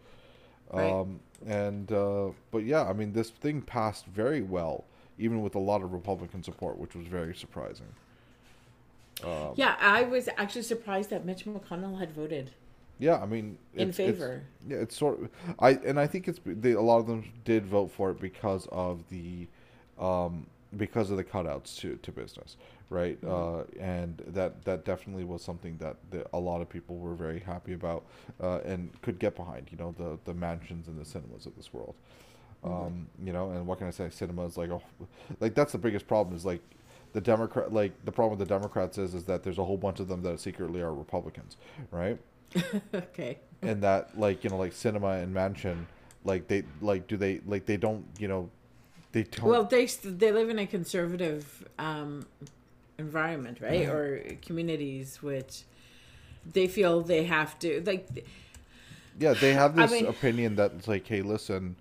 Right. 0.73 0.91
Um, 0.91 1.21
and 1.47 1.91
uh, 1.93 2.31
but 2.51 2.65
yeah, 2.65 2.83
I 2.83 2.93
mean 2.93 3.13
this 3.13 3.31
thing 3.31 3.63
passed 3.63 4.07
very 4.07 4.43
well, 4.43 4.85
even 5.19 5.43
with 5.43 5.55
a 5.55 5.61
lot 5.61 5.83
of 5.83 5.93
Republican 5.93 6.43
support, 6.43 6.77
which 6.79 6.97
was 6.97 7.07
very 7.07 7.35
surprising. 7.35 7.87
Um, 9.23 9.53
Yeah, 9.55 9.77
I 9.81 10.03
was 10.03 10.29
actually 10.37 10.63
surprised 10.63 11.11
that 11.11 11.25
Mitch 11.25 11.45
McConnell 11.45 12.01
had 12.01 12.13
voted. 12.13 12.51
Yeah, 12.99 13.21
I 13.21 13.27
mean, 13.27 13.59
In 13.75 13.89
it's- 13.89 13.99
it's- 13.99 14.17
favor. 14.19 14.43
yeah, 14.69 14.77
it's 14.79 14.97
sort 14.97 15.21
of. 15.21 15.29
I 15.59 15.71
and 15.71 15.99
I 15.99 16.07
think 16.07 16.29
it's 16.29 16.41
they, 16.45 16.73
a 16.73 16.81
lot 16.81 16.99
of 16.99 17.07
them 17.07 17.25
did 17.45 17.67
vote 17.67 17.91
for 17.91 18.11
it 18.11 18.21
because 18.21 18.67
of 18.71 19.03
the, 19.11 19.49
um, 19.99 20.47
because 20.77 21.11
of 21.11 21.17
the 21.17 21.25
cutouts 21.25 21.77
to 21.81 21.97
to 21.97 22.13
business, 22.13 22.57
right? 22.91 23.21
Mm-hmm. 23.21 23.81
Uh, 23.81 23.85
and 23.85 24.23
that 24.29 24.65
that 24.65 24.85
definitely 24.85 25.25
was 25.25 25.43
something 25.43 25.77
that 25.79 25.97
the, 26.11 26.25
a 26.33 26.39
lot 26.39 26.61
of 26.61 26.69
people 26.69 26.97
were 26.97 27.15
very 27.15 27.41
happy 27.41 27.73
about, 27.73 28.05
uh, 28.41 28.59
and 28.65 28.91
could 29.03 29.19
get 29.19 29.35
behind. 29.35 29.69
You 29.73 29.79
know, 29.79 29.95
the 29.99 30.19
the 30.25 30.35
Manchins 30.35 30.87
and 30.87 30.99
the 30.99 31.05
Sinemas 31.05 31.47
of 31.47 31.57
this 31.57 31.73
world. 31.75 31.95
Mm-hmm. 32.65 32.87
Um, 32.87 33.07
you 33.23 33.33
know, 33.33 33.51
and 33.51 33.67
what 33.67 33.79
can 33.79 33.89
I 33.89 33.91
say? 33.91 34.09
Sinemas 34.09 34.57
like, 34.57 34.71
oh, 34.71 34.83
like 35.41 35.55
that's 35.55 35.73
the 35.73 35.79
biggest 35.79 36.07
problem 36.07 36.35
is 36.37 36.45
like 36.47 36.63
the 37.13 37.21
Democrat 37.21 37.73
like 37.73 37.93
the 38.05 38.13
problem 38.13 38.39
with 38.39 38.49
the 38.49 38.55
Democrats 38.55 38.99
is 38.99 39.15
is 39.15 39.25
that 39.25 39.43
there's 39.43 39.59
a 39.59 39.65
whole 39.65 39.77
bunch 39.77 39.99
of 40.01 40.07
them 40.09 40.23
that 40.23 40.39
secretly 40.41 40.81
are 40.81 40.95
Republicans, 40.95 41.57
right? 41.91 42.19
okay. 42.95 43.39
and 43.63 43.83
that 43.83 44.19
like 44.19 44.45
you 44.45 44.51
know 44.51 44.57
like 44.57 44.73
Sinema 44.73 45.23
and 45.23 45.35
Manchin 45.35 45.85
like 46.25 46.49
they 46.49 46.63
like 46.81 47.07
do 47.07 47.17
they 47.17 47.41
like 47.47 47.67
they 47.67 47.77
don't 47.77 48.05
you 48.19 48.29
know 48.29 48.49
they 49.13 49.23
don't 49.25 49.45
Well, 49.45 49.65
they 49.65 49.87
they 49.87 50.33
live 50.33 50.49
in 50.51 50.59
a 50.59 50.67
conservative 50.67 51.67
um, 51.79 52.27
environment, 52.99 53.59
right, 53.61 53.83
Mm-hmm. 53.87 53.93
or 53.93 54.35
communities 54.43 55.23
which 55.23 55.63
they 56.53 56.67
feel 56.67 57.01
they 57.01 57.25
have 57.25 57.59
to 57.61 57.83
like. 57.87 58.07
yeah 59.19 59.35
they 59.35 59.53
have 59.55 59.79
I 59.79 59.83
this 59.87 59.93
mean- 59.93 60.07
opinion 60.07 60.57
that 60.57 60.73
it's 60.77 60.89
like 60.89 61.07
hey 61.07 61.23
listen 61.23 61.77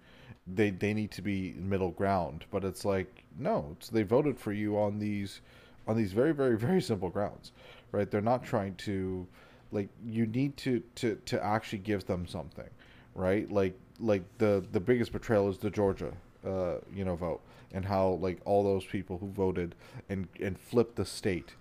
they 0.48 0.70
they 0.72 0.94
need 0.94 1.12
to 1.12 1.22
be 1.22 1.54
middle 1.58 1.92
ground 1.92 2.46
but 2.52 2.64
it's 2.64 2.84
like 2.86 3.24
no 3.38 3.76
it's, 3.78 3.90
they 3.90 4.04
voted 4.04 4.38
for 4.40 4.52
you 4.54 4.78
on 4.78 5.00
these 5.00 5.42
on 5.88 5.96
these 5.98 6.12
very 6.14 6.34
very 6.34 6.58
very 6.58 6.82
simple 6.82 7.10
grounds 7.10 7.52
right 7.92 8.10
they're 8.12 8.22
not 8.22 8.44
trying 8.44 8.76
to 8.76 9.26
like 9.74 9.90
you 10.06 10.26
need 10.28 10.56
to 10.58 10.82
to 10.96 11.16
to 11.26 11.44
actually 11.44 11.80
give 11.80 12.06
them 12.06 12.28
something 12.28 12.70
right 13.16 13.52
like 13.52 13.78
like 14.00 14.24
the 14.38 14.64
the 14.72 14.80
biggest 14.80 15.12
betrayal 15.12 15.50
is 15.50 15.58
the 15.60 15.70
georgia 15.70 16.14
uh 16.46 16.76
you 16.96 17.04
know 17.06 17.16
vote 17.16 17.42
and 17.74 17.86
how 17.86 18.10
like 18.22 18.40
all 18.46 18.64
those 18.64 18.86
people 18.86 19.18
who 19.18 19.28
voted 19.30 19.76
and 20.10 20.28
and 20.42 20.60
flipped 20.60 20.96
the 20.96 21.06
state 21.06 21.56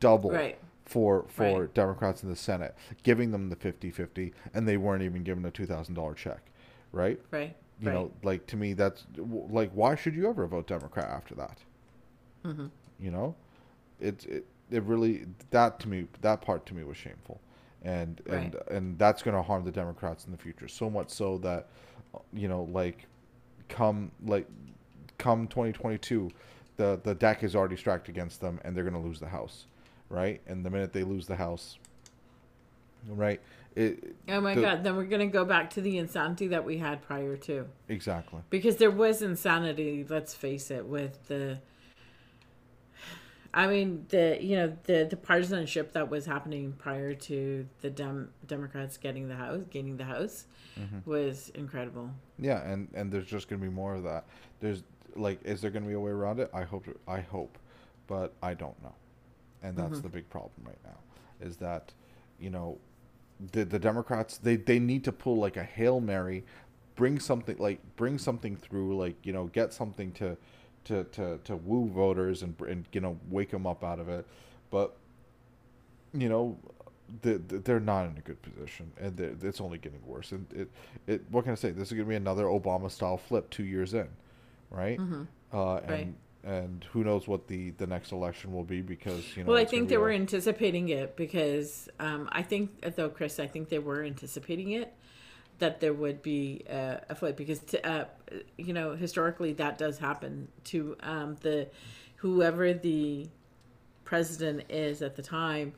double 0.00 0.30
Right. 0.30 0.58
for 0.84 1.24
for 1.28 1.62
Right. 1.62 1.74
democrats 1.74 2.22
in 2.22 2.28
the 2.30 2.36
senate 2.36 2.74
giving 3.02 3.30
them 3.32 3.48
the 3.50 3.56
50-50 3.56 4.32
and 4.54 4.68
they 4.68 4.76
weren't 4.76 5.02
even 5.02 5.22
given 5.24 5.44
a 5.44 5.50
$2000 5.50 6.16
check 6.16 6.42
right 6.92 7.18
Right. 7.32 7.56
you 7.80 7.86
right. 7.88 7.94
know 7.94 8.12
like 8.22 8.46
to 8.48 8.56
me 8.56 8.74
that's 8.74 9.04
like 9.16 9.70
why 9.72 9.94
should 9.94 10.14
you 10.14 10.28
ever 10.28 10.46
vote 10.46 10.66
democrat 10.66 11.08
after 11.10 11.34
that 11.34 11.58
Mm-hmm. 12.44 12.66
you 13.00 13.10
know 13.10 13.34
it, 14.00 14.24
it 14.26 14.46
it 14.70 14.82
really 14.84 15.24
that 15.50 15.80
to 15.80 15.88
me 15.88 16.06
that 16.20 16.40
part 16.42 16.66
to 16.66 16.74
me 16.74 16.84
was 16.84 16.96
shameful 16.96 17.40
and 17.84 18.20
and 18.28 18.56
and 18.70 18.98
that's 18.98 19.22
going 19.22 19.36
to 19.36 19.42
harm 19.42 19.64
the 19.64 19.70
democrats 19.70 20.24
in 20.24 20.32
the 20.32 20.38
future 20.38 20.66
so 20.68 20.88
much 20.88 21.10
so 21.10 21.38
that 21.38 21.68
you 22.32 22.48
know 22.48 22.64
like 22.72 23.06
come 23.68 24.10
like 24.24 24.46
come 25.18 25.46
2022 25.48 26.30
the 26.76 26.98
the 27.04 27.14
deck 27.14 27.42
is 27.44 27.54
already 27.54 27.76
stacked 27.76 28.08
against 28.08 28.40
them 28.40 28.58
and 28.64 28.74
they're 28.76 28.84
going 28.84 28.94
to 29.00 29.06
lose 29.06 29.20
the 29.20 29.28
house 29.28 29.66
right 30.08 30.40
and 30.46 30.64
the 30.64 30.70
minute 30.70 30.92
they 30.92 31.04
lose 31.04 31.26
the 31.26 31.36
house 31.36 31.78
right 33.08 33.40
it 33.76 34.14
Oh 34.28 34.40
my 34.40 34.54
the- 34.54 34.60
god! 34.60 34.84
Then 34.84 34.96
we're 34.96 35.04
gonna 35.04 35.26
go 35.26 35.44
back 35.44 35.68
to 35.70 35.80
the 35.80 35.98
insanity 35.98 36.46
that 36.48 36.64
we 36.64 36.78
had 36.78 37.02
prior 37.02 37.36
to, 37.38 37.66
exactly 37.88 38.40
because 38.48 38.76
there 38.76 38.90
was 38.90 39.20
insanity. 39.20 40.06
Let's 40.08 40.32
face 40.32 40.70
it, 40.70 40.86
with 40.86 41.26
the. 41.26 41.58
I 43.54 43.68
mean 43.68 44.04
the 44.08 44.36
you 44.40 44.56
know 44.56 44.76
the 44.84 45.06
the 45.08 45.16
partisanship 45.16 45.92
that 45.92 46.10
was 46.10 46.26
happening 46.26 46.72
prior 46.76 47.14
to 47.14 47.66
the 47.82 47.88
Dem- 47.90 48.30
Democrats 48.46 48.96
getting 48.96 49.28
the 49.28 49.36
house 49.36 49.62
gaining 49.70 49.96
the 49.96 50.04
house 50.04 50.46
Mm-hmm. 50.78 51.08
was 51.08 51.50
incredible. 51.54 52.10
Yeah, 52.36 52.60
and 52.68 52.88
and 52.94 53.12
there's 53.12 53.26
just 53.26 53.48
gonna 53.48 53.62
be 53.62 53.68
more 53.68 53.94
of 53.94 54.02
that. 54.02 54.24
There's 54.58 54.82
like, 55.14 55.38
is 55.44 55.60
there 55.60 55.70
gonna 55.70 55.86
be 55.86 55.92
a 55.92 56.00
way 56.00 56.10
around 56.10 56.40
it? 56.40 56.50
I 56.52 56.64
hope. 56.64 56.84
I 57.06 57.20
hope, 57.20 57.56
but 58.08 58.32
I 58.42 58.54
don't 58.54 58.82
know, 58.82 58.92
and 59.62 59.76
that's 59.76 60.00
the 60.00 60.08
big 60.08 60.28
problem 60.30 60.66
right 60.66 60.82
now. 60.84 60.98
Is 61.46 61.58
that, 61.58 61.92
you 62.40 62.50
know, 62.50 62.78
the 63.52 63.64
the 63.64 63.78
Democrats 63.78 64.38
they 64.38 64.56
they 64.56 64.80
need 64.80 65.04
to 65.04 65.12
pull 65.12 65.36
like 65.36 65.56
a 65.56 65.62
hail 65.62 66.00
mary, 66.00 66.44
bring 66.96 67.20
something 67.20 67.56
like 67.58 67.78
bring 67.94 68.18
something 68.18 68.56
through 68.56 68.96
like 68.98 69.14
you 69.22 69.32
know 69.32 69.44
get 69.46 69.72
something 69.72 70.10
to, 70.14 70.36
to 70.84 71.04
to 71.04 71.38
to 71.44 71.56
woo 71.56 71.88
voters 71.88 72.42
and 72.42 72.54
and 72.68 72.84
you 72.92 73.00
know 73.00 73.18
wake 73.30 73.50
them 73.50 73.66
up 73.66 73.82
out 73.84 73.98
of 73.98 74.08
it, 74.08 74.26
but, 74.70 74.96
you 76.12 76.28
know. 76.28 76.56
The, 77.20 77.34
the, 77.36 77.58
they're 77.58 77.80
not 77.80 78.06
in 78.06 78.16
a 78.16 78.20
good 78.22 78.40
position, 78.40 78.90
and 78.98 79.20
it's 79.20 79.60
only 79.60 79.76
getting 79.76 80.00
worse. 80.06 80.32
And 80.32 80.46
it, 80.52 80.70
it, 81.06 81.22
what 81.30 81.44
can 81.44 81.52
I 81.52 81.54
say? 81.54 81.70
This 81.70 81.88
is 81.88 81.92
going 81.92 82.06
to 82.06 82.08
be 82.08 82.14
another 82.16 82.44
Obama-style 82.44 83.18
flip 83.18 83.50
two 83.50 83.62
years 83.62 83.92
in, 83.92 84.08
right? 84.70 84.98
Uh, 85.52 85.76
and 85.76 85.88
Right. 85.90 86.14
and 86.44 86.84
who 86.92 87.04
knows 87.04 87.28
what 87.28 87.46
the 87.46 87.70
the 87.72 87.86
next 87.86 88.10
election 88.10 88.54
will 88.54 88.64
be 88.64 88.80
because 88.80 89.36
you 89.36 89.44
know. 89.44 89.50
Well, 89.52 89.60
I 89.60 89.66
think 89.66 89.90
they 89.90 89.96
a- 89.96 90.00
were 90.00 90.10
anticipating 90.10 90.88
it 90.88 91.14
because 91.14 91.90
um, 92.00 92.26
I 92.32 92.42
think, 92.42 92.80
though, 92.96 93.10
Chris, 93.10 93.38
I 93.38 93.46
think 93.48 93.68
they 93.68 93.78
were 93.78 94.02
anticipating 94.02 94.70
it 94.72 94.92
that 95.58 95.80
there 95.80 95.94
would 95.94 96.22
be 96.22 96.64
uh, 96.68 96.96
a 97.08 97.14
flip 97.14 97.36
because, 97.36 97.60
to, 97.60 97.86
uh, 97.86 98.04
you 98.56 98.72
know, 98.72 98.94
historically 98.94 99.52
that 99.54 99.78
does 99.78 99.98
happen 99.98 100.48
to 100.64 100.96
um, 101.00 101.36
the 101.42 101.68
whoever 102.16 102.72
the 102.72 103.28
president 104.04 104.64
is 104.68 105.02
at 105.02 105.16
the 105.16 105.22
time. 105.22 105.72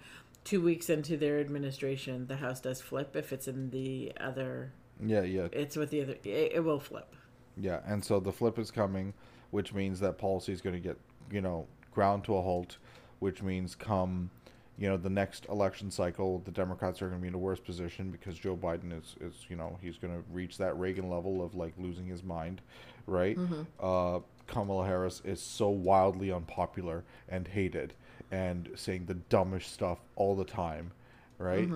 Two 0.45 0.62
weeks 0.62 0.89
into 0.89 1.16
their 1.16 1.41
administration, 1.41 2.27
the 2.29 2.37
House 2.37 2.61
does 2.61 2.81
flip. 2.81 3.16
If 3.16 3.33
it's 3.33 3.49
in 3.49 3.70
the 3.70 4.12
other, 4.20 4.72
Yeah, 5.05 5.22
yeah, 5.22 5.49
it's 5.53 5.77
with 5.77 5.91
the 5.91 6.03
other, 6.03 6.16
it, 6.24 6.53
it 6.55 6.64
will 6.64 6.79
flip. 6.79 7.14
Yeah, 7.57 7.81
and 7.85 8.05
so 8.05 8.20
the 8.20 8.33
flip 8.33 8.59
is 8.59 8.70
coming, 8.70 9.12
which 9.51 9.74
means 9.74 9.99
that 10.01 10.18
policy 10.18 10.53
is 10.53 10.61
going 10.61 10.74
to 10.74 10.81
get, 10.81 10.99
you 11.33 11.41
know, 11.41 11.66
ground 11.91 12.24
to 12.24 12.37
a 12.37 12.43
halt, 12.43 12.79
which 13.18 13.43
means 13.43 13.74
come, 13.74 14.31
you 14.79 14.89
know, 14.89 14.97
the 14.97 15.11
next 15.11 15.47
election 15.47 15.91
cycle, 15.91 16.41
the 16.45 16.51
Democrats 16.51 17.01
are 17.01 17.09
going 17.09 17.18
to 17.18 17.22
be 17.22 17.29
in 17.29 17.35
a 17.35 17.39
worse 17.39 17.61
position 17.61 18.11
because 18.11 18.39
Joe 18.39 18.57
Biden 18.57 18.93
is, 18.93 19.16
is 19.20 19.47
you 19.49 19.57
know, 19.57 19.79
he's 19.81 19.97
going 19.97 20.14
to 20.14 20.22
reach 20.31 20.59
that 20.59 20.79
Reagan 20.79 21.09
level 21.09 21.43
of 21.43 21.55
like 21.55 21.72
losing 21.79 22.07
his 22.07 22.22
mind, 22.22 22.61
right? 23.07 23.37
Mm-hmm. 23.39 23.62
Uh, 23.81 24.20
Kamala 24.47 24.87
Harris 24.87 25.22
is 25.24 25.41
so 25.41 25.68
wildly 25.68 26.31
unpopular 26.31 27.05
and 27.29 27.49
hated 27.49 27.95
and 28.31 28.68
saying 28.74 29.07
the 29.07 29.14
dumbest 29.14 29.72
stuff 29.72 29.99
all 30.14 30.37
the 30.37 30.45
time, 30.45 30.91
right? 31.39 31.68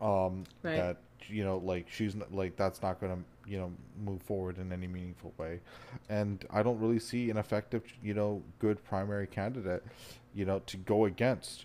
Um, 0.00 0.44
Right. 0.62 0.76
That 0.76 0.96
you 1.28 1.42
know, 1.42 1.58
like 1.58 1.88
she's 1.90 2.14
n- 2.14 2.22
like 2.30 2.56
that's 2.56 2.82
not 2.82 3.00
going 3.00 3.16
to 3.16 3.50
you 3.50 3.58
know 3.58 3.72
move 4.04 4.22
forward 4.22 4.58
in 4.58 4.72
any 4.72 4.86
meaningful 4.86 5.32
way, 5.38 5.60
and 6.08 6.44
I 6.50 6.62
don't 6.62 6.78
really 6.78 6.98
see 7.00 7.30
an 7.30 7.36
effective 7.38 7.82
you 8.02 8.14
know 8.14 8.42
good 8.60 8.82
primary 8.84 9.26
candidate, 9.26 9.82
you 10.34 10.44
know, 10.44 10.60
to 10.66 10.76
go 10.76 11.06
against 11.06 11.64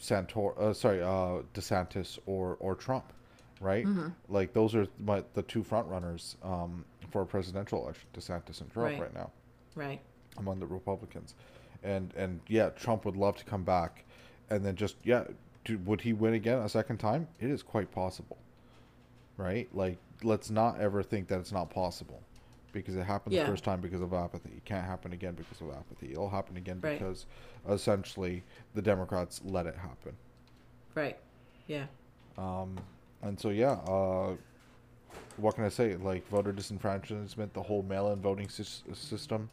Santor, 0.00 0.58
uh, 0.58 0.72
sorry, 0.72 1.00
uh, 1.02 1.42
DeSantis 1.54 2.18
or 2.26 2.56
or 2.60 2.74
Trump, 2.74 3.12
right? 3.60 3.86
Like 4.28 4.52
those 4.52 4.74
are 4.74 4.86
my 4.98 5.22
the 5.34 5.42
two 5.42 5.62
front 5.62 5.86
runners 5.88 6.36
um, 6.42 6.84
for 7.10 7.22
a 7.22 7.26
presidential 7.26 7.82
election, 7.82 8.08
DeSantis 8.14 8.60
and 8.60 8.70
Trump 8.72 8.90
Right. 8.92 9.00
right 9.00 9.14
now 9.14 9.30
Right. 9.74 10.00
among 10.38 10.60
the 10.60 10.66
Republicans, 10.66 11.34
and 11.82 12.12
and 12.16 12.40
yeah, 12.48 12.70
Trump 12.70 13.04
would 13.04 13.16
love 13.16 13.36
to 13.36 13.44
come 13.44 13.62
back, 13.64 14.04
and 14.50 14.64
then 14.64 14.74
just 14.76 14.96
yeah, 15.04 15.24
do, 15.64 15.78
would 15.78 16.00
he 16.00 16.12
win 16.12 16.34
again 16.34 16.58
a 16.58 16.68
second 16.68 16.98
time? 16.98 17.28
It 17.38 17.50
is 17.50 17.62
quite 17.62 17.90
possible, 17.92 18.38
right? 19.36 19.68
Like 19.74 19.98
let's 20.24 20.50
not 20.50 20.80
ever 20.80 21.02
think 21.02 21.28
that 21.28 21.38
it's 21.40 21.52
not 21.52 21.70
possible, 21.70 22.22
because 22.72 22.96
it 22.96 23.04
happened 23.04 23.34
Yeah. 23.34 23.44
the 23.44 23.50
first 23.50 23.64
time 23.64 23.80
because 23.80 24.00
of 24.00 24.12
apathy. 24.12 24.50
It 24.56 24.64
can't 24.64 24.84
happen 24.84 25.12
again 25.12 25.34
because 25.34 25.60
of 25.60 25.70
apathy. 25.70 26.12
It'll 26.12 26.30
happen 26.30 26.56
again 26.56 26.80
Right. 26.82 26.98
because 26.98 27.26
essentially 27.68 28.42
the 28.74 28.82
Democrats 28.82 29.40
let 29.44 29.66
it 29.66 29.76
happen. 29.76 30.16
Right. 30.94 31.18
Yeah. 31.66 31.86
Um, 32.38 32.76
and 33.22 33.38
so 33.38 33.50
yeah, 33.50 33.72
uh, 33.72 34.36
what 35.36 35.54
can 35.54 35.64
I 35.64 35.68
say? 35.68 35.96
Like 35.96 36.26
voter 36.28 36.52
disenfranchisement, 36.52 37.52
the 37.52 37.62
whole 37.62 37.82
mail-in 37.82 38.20
voting 38.20 38.46
sys- 38.48 38.82
system, 38.96 39.50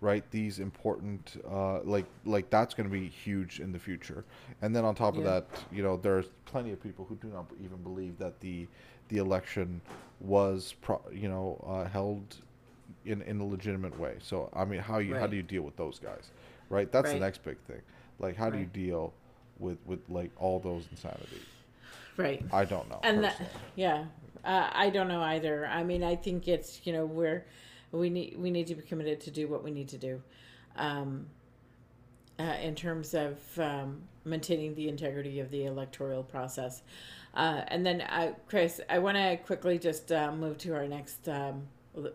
right? 0.00 0.28
These 0.30 0.58
important, 0.58 1.36
uh, 1.48 1.80
like 1.82 2.06
like 2.24 2.50
that's 2.50 2.74
going 2.74 2.88
to 2.88 2.92
be 2.92 3.08
huge 3.08 3.60
in 3.60 3.72
the 3.72 3.78
future. 3.78 4.24
And 4.62 4.74
then 4.74 4.84
on 4.84 4.94
top 4.94 5.16
of 5.16 5.24
that, 5.24 5.46
you 5.70 5.82
know, 5.82 5.96
there's 5.96 6.26
plenty 6.46 6.72
of 6.72 6.82
people 6.82 7.04
who 7.04 7.16
do 7.16 7.28
not 7.28 7.46
even 7.62 7.82
believe 7.82 8.18
that 8.18 8.40
the 8.40 8.66
the 9.08 9.18
election 9.18 9.80
was, 10.20 10.74
pro- 10.80 11.00
you 11.12 11.28
know, 11.28 11.62
uh, 11.66 11.88
held 11.88 12.36
in 13.04 13.22
in 13.22 13.40
a 13.40 13.46
legitimate 13.46 13.98
way. 13.98 14.16
So 14.22 14.50
I 14.54 14.64
mean, 14.64 14.80
how 14.80 14.98
you 14.98 15.14
how 15.14 15.26
do 15.26 15.36
you 15.36 15.42
deal 15.42 15.62
with 15.62 15.76
those 15.76 15.98
guys, 15.98 16.30
right? 16.70 16.90
That's 16.90 17.06
Right. 17.06 17.14
the 17.14 17.20
next 17.20 17.42
big 17.44 17.58
thing. 17.66 17.80
Like, 18.18 18.36
how 18.36 18.50
do 18.50 18.58
you 18.58 18.66
deal 18.66 19.12
with 19.58 19.78
with 19.86 20.00
like 20.08 20.30
all 20.38 20.58
those 20.60 20.84
insanity? 20.90 21.40
Right. 22.16 22.44
I 22.52 22.64
don't 22.64 22.88
know. 22.88 22.98
and 23.04 23.22
that 23.22 23.40
yeah 23.76 24.04
uh, 24.44 24.68
i 24.72 24.90
don't 24.90 25.06
know 25.06 25.22
either 25.22 25.66
i 25.66 25.84
mean 25.84 26.02
i 26.02 26.16
think 26.16 26.48
it's 26.48 26.80
you 26.84 26.92
know 26.92 27.06
we're 27.06 27.44
we 27.92 28.10
need 28.10 28.36
we 28.36 28.50
need 28.50 28.66
to 28.66 28.74
be 28.74 28.82
committed 28.82 29.20
to 29.20 29.30
do 29.30 29.46
what 29.46 29.62
we 29.62 29.70
need 29.70 29.86
to 29.88 29.98
do 29.98 30.20
um, 30.76 31.26
uh, 32.40 32.42
in 32.60 32.74
terms 32.74 33.14
of 33.14 33.38
um, 33.60 34.00
maintaining 34.24 34.74
the 34.74 34.88
integrity 34.88 35.38
of 35.38 35.48
the 35.52 35.64
electoral 35.66 36.24
process 36.24 36.82
uh, 37.34 37.62
and 37.68 37.84
then 37.84 38.00
uh, 38.02 38.32
chris 38.46 38.80
i 38.88 38.98
want 38.98 39.16
to 39.16 39.36
quickly 39.44 39.78
just 39.78 40.10
uh, 40.12 40.32
move 40.32 40.58
to 40.58 40.74
our 40.74 40.86
next 40.86 41.28
um, 41.28 41.62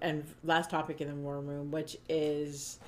and 0.02 0.24
last 0.44 0.70
topic 0.70 1.02
in 1.02 1.08
the 1.08 1.16
war 1.16 1.40
room 1.40 1.72
which 1.72 1.98
is 2.08 2.80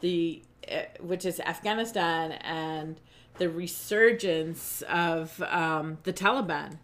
the 0.00 0.42
uh, 0.70 0.82
which 1.00 1.24
is 1.24 1.40
Afghanistan 1.40 2.32
and 2.32 3.00
the 3.38 3.48
resurgence 3.48 4.82
of 4.82 5.40
um, 5.42 5.98
the 6.02 6.12
Taliban, 6.12 6.78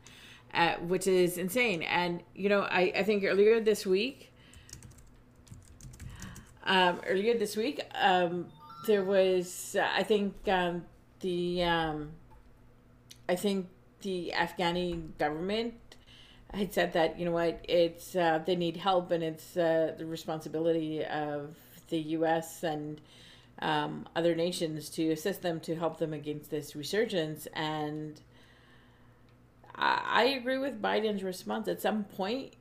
uh, 0.54 0.74
which 0.76 1.06
is 1.06 1.36
insane. 1.36 1.82
And 1.82 2.22
you 2.34 2.48
know, 2.48 2.62
I, 2.62 2.92
I 2.96 3.02
think 3.02 3.24
earlier 3.24 3.60
this 3.60 3.84
week, 3.84 4.32
um, 6.64 7.00
earlier 7.06 7.36
this 7.36 7.56
week, 7.56 7.82
um, 7.94 8.46
there 8.86 9.04
was 9.04 9.76
I 9.78 10.02
think 10.02 10.34
um, 10.48 10.84
the 11.20 11.62
um, 11.64 12.12
I 13.28 13.36
think 13.36 13.66
the 14.04 14.32
Afghani 14.36 15.18
government 15.18 15.74
had 16.52 16.72
said 16.72 16.92
that 16.92 17.18
you 17.18 17.24
know 17.24 17.32
what 17.32 17.64
it's 17.68 18.14
uh, 18.14 18.40
they 18.46 18.54
need 18.54 18.76
help 18.76 19.10
and 19.10 19.24
it's 19.24 19.56
uh, 19.56 19.92
the 19.98 20.06
responsibility 20.06 21.04
of 21.04 21.56
the 21.88 21.98
U.S. 21.98 22.62
and 22.62 23.00
um, 23.58 24.06
other 24.14 24.34
nations 24.34 24.88
to 24.90 25.10
assist 25.10 25.42
them 25.42 25.58
to 25.60 25.74
help 25.74 25.98
them 25.98 26.12
against 26.12 26.50
this 26.50 26.76
resurgence 26.76 27.48
and 27.54 28.20
I, 29.74 30.02
I 30.06 30.24
agree 30.24 30.58
with 30.58 30.80
Biden's 30.80 31.24
response 31.24 31.66
at 31.66 31.82
some 31.82 32.04
point 32.04 32.54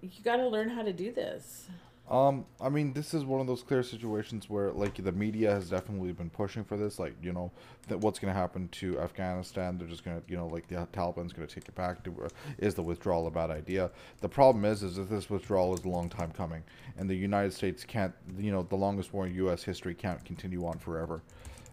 you 0.00 0.10
got 0.22 0.36
to 0.36 0.46
learn 0.46 0.68
how 0.68 0.82
to 0.82 0.92
do 0.92 1.10
this 1.10 1.68
Um, 2.12 2.44
I 2.60 2.68
mean, 2.68 2.92
this 2.92 3.14
is 3.14 3.24
one 3.24 3.40
of 3.40 3.46
those 3.46 3.62
clear 3.62 3.82
situations 3.82 4.50
where, 4.50 4.70
like, 4.70 5.02
the 5.02 5.12
media 5.12 5.50
has 5.50 5.70
definitely 5.70 6.12
been 6.12 6.28
pushing 6.28 6.62
for 6.62 6.76
this. 6.76 6.98
Like, 6.98 7.14
you 7.22 7.32
know, 7.32 7.50
that 7.88 7.98
what's 7.98 8.18
going 8.18 8.32
to 8.32 8.38
happen 8.38 8.68
to 8.68 9.00
Afghanistan? 9.00 9.78
They're 9.78 9.88
just 9.88 10.04
going 10.04 10.20
to, 10.20 10.30
you 10.30 10.36
know, 10.36 10.46
like 10.46 10.68
the 10.68 10.86
Taliban's 10.92 11.32
going 11.32 11.48
to 11.48 11.54
take 11.54 11.66
it 11.68 11.74
back. 11.74 12.04
Do, 12.04 12.14
is 12.58 12.74
the 12.74 12.82
withdrawal 12.82 13.26
a 13.26 13.30
bad 13.30 13.50
idea? 13.50 13.90
The 14.20 14.28
problem 14.28 14.66
is, 14.66 14.82
is 14.82 14.96
that 14.96 15.08
this 15.08 15.30
withdrawal 15.30 15.74
is 15.74 15.84
a 15.84 15.88
long 15.88 16.10
time 16.10 16.32
coming, 16.32 16.62
and 16.98 17.08
the 17.08 17.14
United 17.16 17.54
States 17.54 17.82
can't, 17.82 18.12
you 18.38 18.52
know, 18.52 18.62
the 18.62 18.76
longest 18.76 19.14
war 19.14 19.26
in 19.26 19.34
U.S. 19.36 19.62
history 19.62 19.94
can't 19.94 20.22
continue 20.24 20.66
on 20.66 20.78
forever, 20.78 21.22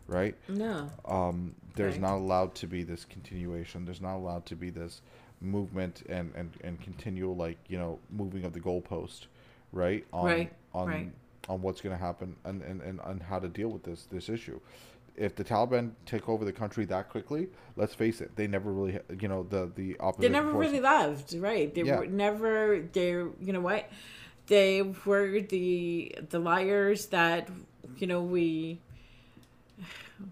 right? 0.08 0.36
no 0.48 0.90
um, 1.06 1.54
there's 1.76 1.94
Right. 1.96 2.02
not 2.02 2.16
allowed 2.16 2.56
to 2.56 2.68
be 2.68 2.84
this 2.84 3.04
continuation. 3.04 3.84
There's 3.86 4.02
not 4.02 4.16
allowed 4.16 4.46
to 4.48 4.56
be 4.56 4.70
this 4.70 5.02
movement 5.42 6.04
and, 6.10 6.32
and, 6.36 6.52
and 6.64 6.82
continual 6.82 7.36
like 7.36 7.58
you 7.70 7.78
know 7.78 8.00
moving 8.10 8.44
of 8.46 8.54
the 8.54 8.60
goalpost, 8.60 9.28
right? 9.72 10.06
On 10.14 10.26
Right, 10.26 10.52
on 10.74 10.88
right. 10.88 11.12
on 11.48 11.62
what's 11.62 11.82
going 11.82 11.96
to 11.98 12.02
happen 12.04 12.36
and, 12.46 12.62
and, 12.62 12.82
and, 12.82 13.00
and 13.04 13.22
how 13.24 13.40
to 13.40 13.48
deal 13.48 13.70
with 13.70 13.84
this 13.84 14.06
this 14.12 14.30
issue. 14.30 14.60
If 15.16 15.36
the 15.36 15.44
Taliban 15.44 15.92
take 16.06 16.30
over 16.30 16.46
the 16.46 16.54
country 16.54 16.86
that 16.86 17.10
quickly, 17.10 17.50
let's 17.76 17.94
face 17.94 18.22
it, 18.22 18.36
they 18.38 18.48
never 18.48 18.72
really 18.72 19.00
you 19.20 19.28
know 19.28 19.44
the 19.44 19.72
the 19.76 20.00
opposition. 20.00 20.32
they 20.32 20.38
never 20.38 20.52
forces- 20.52 20.72
really 20.72 20.84
loved 20.84 21.34
right 21.36 21.74
they 21.74 21.82
Yeah. 21.84 22.00
were 22.00 22.06
never 22.08 22.80
they 22.94 23.10
you 23.10 23.54
know 23.54 23.60
what 23.62 23.90
they 24.48 24.82
were 25.06 25.42
the 25.42 26.16
the 26.30 26.40
liars 26.40 27.08
that 27.08 27.50
you 27.98 28.08
know 28.08 28.22
we 28.22 28.80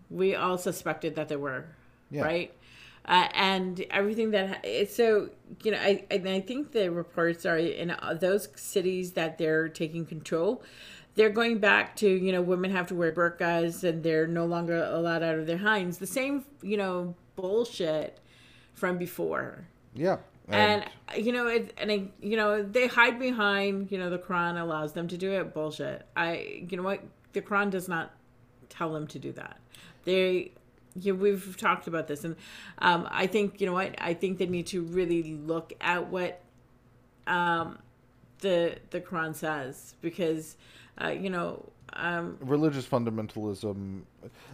we 0.10 0.36
all 0.36 0.58
suspected 0.58 1.16
that 1.16 1.28
they 1.30 1.36
were 1.36 1.66
Yeah. 2.12 2.22
right 2.24 2.54
uh, 3.08 3.28
and 3.34 3.86
everything 3.90 4.32
that 4.32 4.62
it's 4.64 4.96
so 4.96 5.30
you 5.64 5.72
know 5.72 5.78
I, 5.78 6.06
I 6.12 6.40
think 6.42 6.72
the 6.72 6.92
reports 6.92 7.46
are 7.46 7.58
in 7.58 7.92
uh, 7.92 8.18
those 8.20 8.50
cities 8.56 9.14
that 9.14 9.38
they're 9.38 9.70
taking 9.70 10.06
control 10.06 10.64
they're 11.18 11.32
going 11.32 11.58
back 11.58 11.96
to 11.98 12.08
you 12.08 12.32
know 12.32 12.42
women 12.42 12.72
have 12.72 12.88
to 12.88 12.96
wear 12.96 13.12
burqas 13.12 13.84
and 13.84 14.04
they're 14.04 14.28
no 14.28 14.46
longer 14.46 14.78
allowed 14.84 15.24
out 15.24 15.36
of 15.36 15.48
their 15.48 15.58
hinds. 15.58 15.98
The 15.98 16.08
same 16.08 16.46
you 16.62 16.78
know 16.78 17.16
bullshit 17.36 18.20
from 18.74 18.98
before. 18.98 19.66
Yeah, 19.94 20.18
and, 20.48 20.86
you 21.18 21.34
know 21.34 21.48
it 21.48 21.74
and 21.78 21.92
I, 21.92 22.04
you 22.22 22.38
know 22.38 22.62
they 22.62 22.88
hide 22.88 23.20
behind 23.20 23.92
you 23.92 23.98
know 23.98 24.10
the 24.10 24.20
quran 24.20 24.62
allows 24.62 24.94
them 24.94 25.08
to 25.10 25.18
do 25.18 25.34
it. 25.34 25.54
Bullshit. 25.54 26.06
I 26.16 26.64
you 26.70 26.78
know 26.78 26.84
what? 26.84 27.04
The 27.34 27.42
quran 27.42 27.72
does 27.72 27.90
not 27.90 28.14
tell 28.70 28.94
them 28.94 29.08
to 29.08 29.20
do 29.20 29.32
that. 29.34 29.60
They 30.06 30.52
you 31.00 31.16
we've 31.16 31.58
talked 31.58 31.88
about 31.88 32.08
this 32.08 32.24
and 32.24 32.36
um, 32.80 33.08
i 33.12 33.28
think 33.28 33.60
you 33.60 33.68
know 33.68 33.74
what 33.74 33.96
i 34.00 34.14
think 34.14 34.38
they 34.38 34.46
need 34.46 34.68
to 34.68 34.82
really 34.82 35.36
look 35.46 35.74
at 35.82 36.08
what 36.10 36.42
um, 37.28 37.78
the 38.40 38.78
the 38.92 39.02
quran 39.02 39.36
says 39.36 39.96
because 40.02 40.58
uh, 41.02 41.10
you 41.10 41.30
know 41.30 41.64
um, 41.94 42.38
religious 42.42 42.86
fundamentalism. 42.86 44.02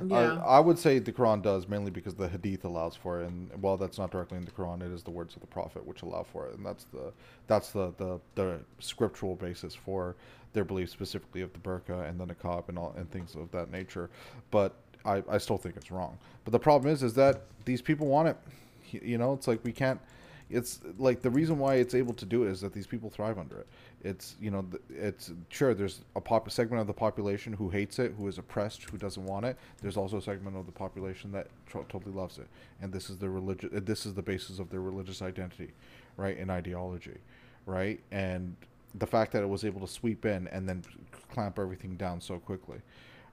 Yeah. 0.06 0.16
I, 0.18 0.58
I 0.58 0.60
would 0.60 0.78
say 0.78 1.00
the 1.00 1.12
Quran 1.12 1.42
does 1.42 1.68
mainly 1.68 1.92
because 1.92 2.16
the 2.16 2.30
Hadith 2.30 2.64
allows 2.64 2.96
for 2.96 3.22
it, 3.22 3.28
and 3.28 3.50
while 3.62 3.76
that's 3.76 3.98
not 3.98 4.12
directly 4.12 4.38
in 4.38 4.46
the 4.46 4.52
Quran, 4.52 4.82
it 4.82 4.92
is 4.92 5.04
the 5.04 5.12
words 5.12 5.36
of 5.36 5.42
the 5.42 5.48
Prophet 5.48 5.86
which 5.86 6.04
allow 6.04 6.24
for 6.24 6.48
it, 6.48 6.56
and 6.56 6.66
that's 6.66 6.86
the 6.86 7.12
that's 7.48 7.72
the 7.72 7.94
the, 7.98 8.20
the 8.36 8.60
scriptural 8.80 9.36
basis 9.36 9.76
for 9.76 10.16
their 10.54 10.64
belief 10.64 10.90
specifically 10.90 11.42
of 11.42 11.52
the 11.54 11.60
burqa 11.60 12.08
and 12.08 12.20
the 12.20 12.26
niqab 12.26 12.70
and 12.70 12.78
all 12.78 12.94
and 12.98 13.12
things 13.12 13.36
of 13.36 13.52
that 13.52 13.72
nature. 13.72 14.10
But 14.52 14.76
I, 15.06 15.24
I 15.30 15.38
still 15.38 15.58
think 15.58 15.76
it's 15.76 15.92
wrong. 15.92 16.18
But 16.46 16.52
the 16.52 16.60
problem 16.60 16.92
is 16.92 17.04
is 17.04 17.14
that 17.16 17.42
these 17.66 17.82
people 17.82 18.08
want 18.08 18.30
it. 18.30 18.38
You 18.92 19.18
know, 19.18 19.34
it's 19.34 19.48
like 19.48 19.64
we 19.64 19.72
can't. 19.72 20.00
It's 20.50 20.82
like 21.00 21.22
the 21.22 21.32
reason 21.32 21.58
why 21.58 21.76
it's 21.76 21.96
able 21.96 22.14
to 22.14 22.26
do 22.26 22.44
it 22.44 22.52
is 22.52 22.62
that 22.62 22.74
these 22.74 22.86
people 22.86 23.10
thrive 23.10 23.40
under 23.40 23.58
it. 23.58 23.68
It's 24.04 24.36
you 24.40 24.52
know 24.52 24.66
it's 24.90 25.32
sure 25.50 25.74
there's 25.74 26.02
a 26.16 26.22
pop 26.22 26.52
segment 26.52 26.82
of 26.82 26.88
the 26.88 26.94
population 26.94 27.54
who 27.54 27.70
hates 27.70 27.98
it, 27.98 28.14
who 28.18 28.28
is 28.28 28.38
oppressed, 28.38 28.84
who 28.90 28.98
doesn't 28.98 29.26
want 29.26 29.46
it. 29.46 29.58
There's 29.82 29.98
also 29.98 30.18
a 30.18 30.22
segment 30.22 30.58
of 30.58 30.66
the 30.66 30.72
population 30.72 31.32
that 31.32 31.48
tro- 31.66 31.86
totally 31.90 32.14
loves 32.14 32.38
it, 32.38 32.48
and 32.82 32.92
this 32.92 33.10
is 33.10 33.18
their 33.18 33.32
religion. 33.32 33.70
This 33.84 34.06
is 34.06 34.14
the 34.14 34.22
basis 34.22 34.60
of 34.60 34.70
their 34.70 34.82
religious 34.82 35.22
identity, 35.22 35.72
right, 36.18 36.38
and 36.38 36.52
ideology, 36.52 37.18
right. 37.66 38.00
And 38.12 38.56
the 38.96 39.08
fact 39.08 39.32
that 39.32 39.42
it 39.42 39.50
was 39.50 39.64
able 39.64 39.82
to 39.82 39.88
sweep 39.88 40.26
in 40.26 40.48
and 40.50 40.68
then 40.68 40.84
clamp 41.32 41.58
everything 41.58 41.96
down 41.96 42.22
so 42.22 42.38
quickly, 42.38 42.80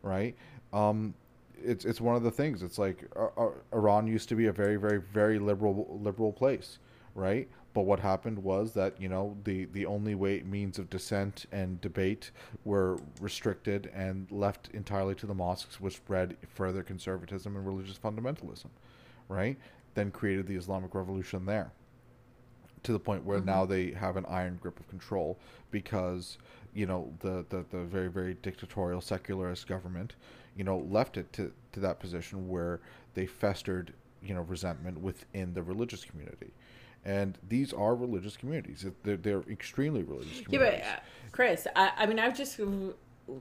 right? 0.02 0.34
Um, 0.72 1.14
it's 1.62 1.84
it's 1.84 2.00
one 2.00 2.16
of 2.16 2.22
the 2.22 2.30
things. 2.30 2.62
It's 2.62 2.78
like 2.78 3.04
uh, 3.16 3.28
uh, 3.36 3.50
Iran 3.72 4.06
used 4.06 4.28
to 4.30 4.34
be 4.34 4.46
a 4.46 4.52
very 4.52 4.76
very 4.76 5.00
very 5.12 5.38
liberal 5.38 5.98
liberal 6.02 6.32
place, 6.32 6.78
right? 7.14 7.48
But 7.72 7.82
what 7.82 8.00
happened 8.00 8.38
was 8.38 8.72
that 8.74 9.00
you 9.00 9.08
know 9.08 9.36
the 9.44 9.66
the 9.66 9.86
only 9.86 10.14
way 10.14 10.42
means 10.42 10.78
of 10.78 10.90
dissent 10.90 11.46
and 11.52 11.80
debate 11.80 12.30
were 12.64 12.98
restricted 13.20 13.90
and 13.94 14.30
left 14.30 14.70
entirely 14.72 15.14
to 15.16 15.26
the 15.26 15.34
mosques, 15.34 15.80
which 15.80 15.96
spread 15.96 16.36
further 16.54 16.82
conservatism 16.82 17.56
and 17.56 17.66
religious 17.66 17.98
fundamentalism, 17.98 18.70
right? 19.28 19.56
Then 19.94 20.10
created 20.10 20.46
the 20.46 20.56
Islamic 20.56 20.94
Revolution 20.94 21.46
there, 21.46 21.72
to 22.82 22.92
the 22.92 22.98
point 22.98 23.24
where 23.24 23.38
mm-hmm. 23.38 23.46
now 23.46 23.66
they 23.66 23.92
have 23.92 24.16
an 24.16 24.26
iron 24.28 24.58
grip 24.60 24.78
of 24.80 24.88
control 24.88 25.38
because 25.70 26.38
you 26.74 26.86
know 26.86 27.12
the, 27.20 27.44
the 27.48 27.64
the 27.70 27.84
very 27.84 28.08
very 28.08 28.34
dictatorial 28.42 29.00
secularist 29.00 29.66
government, 29.66 30.14
you 30.56 30.64
know, 30.64 30.78
left 30.78 31.16
it 31.16 31.32
to 31.34 31.52
to 31.72 31.80
that 31.80 32.00
position 32.00 32.48
where 32.48 32.80
they 33.14 33.26
festered 33.26 33.92
you 34.22 34.34
know 34.34 34.42
resentment 34.42 35.00
within 35.00 35.54
the 35.54 35.62
religious 35.62 36.04
community 36.04 36.52
and 37.04 37.38
these 37.48 37.72
are 37.72 37.94
religious 37.94 38.36
communities. 38.36 38.84
They're, 39.02 39.16
they're 39.16 39.42
extremely 39.50 40.02
religious 40.02 40.40
communities. 40.42 40.80
Yeah, 40.82 40.96
but 40.96 40.98
uh, 40.98 41.00
Chris, 41.32 41.66
I, 41.74 41.92
I 41.96 42.06
mean, 42.06 42.18
I've 42.18 42.36
just 42.36 42.60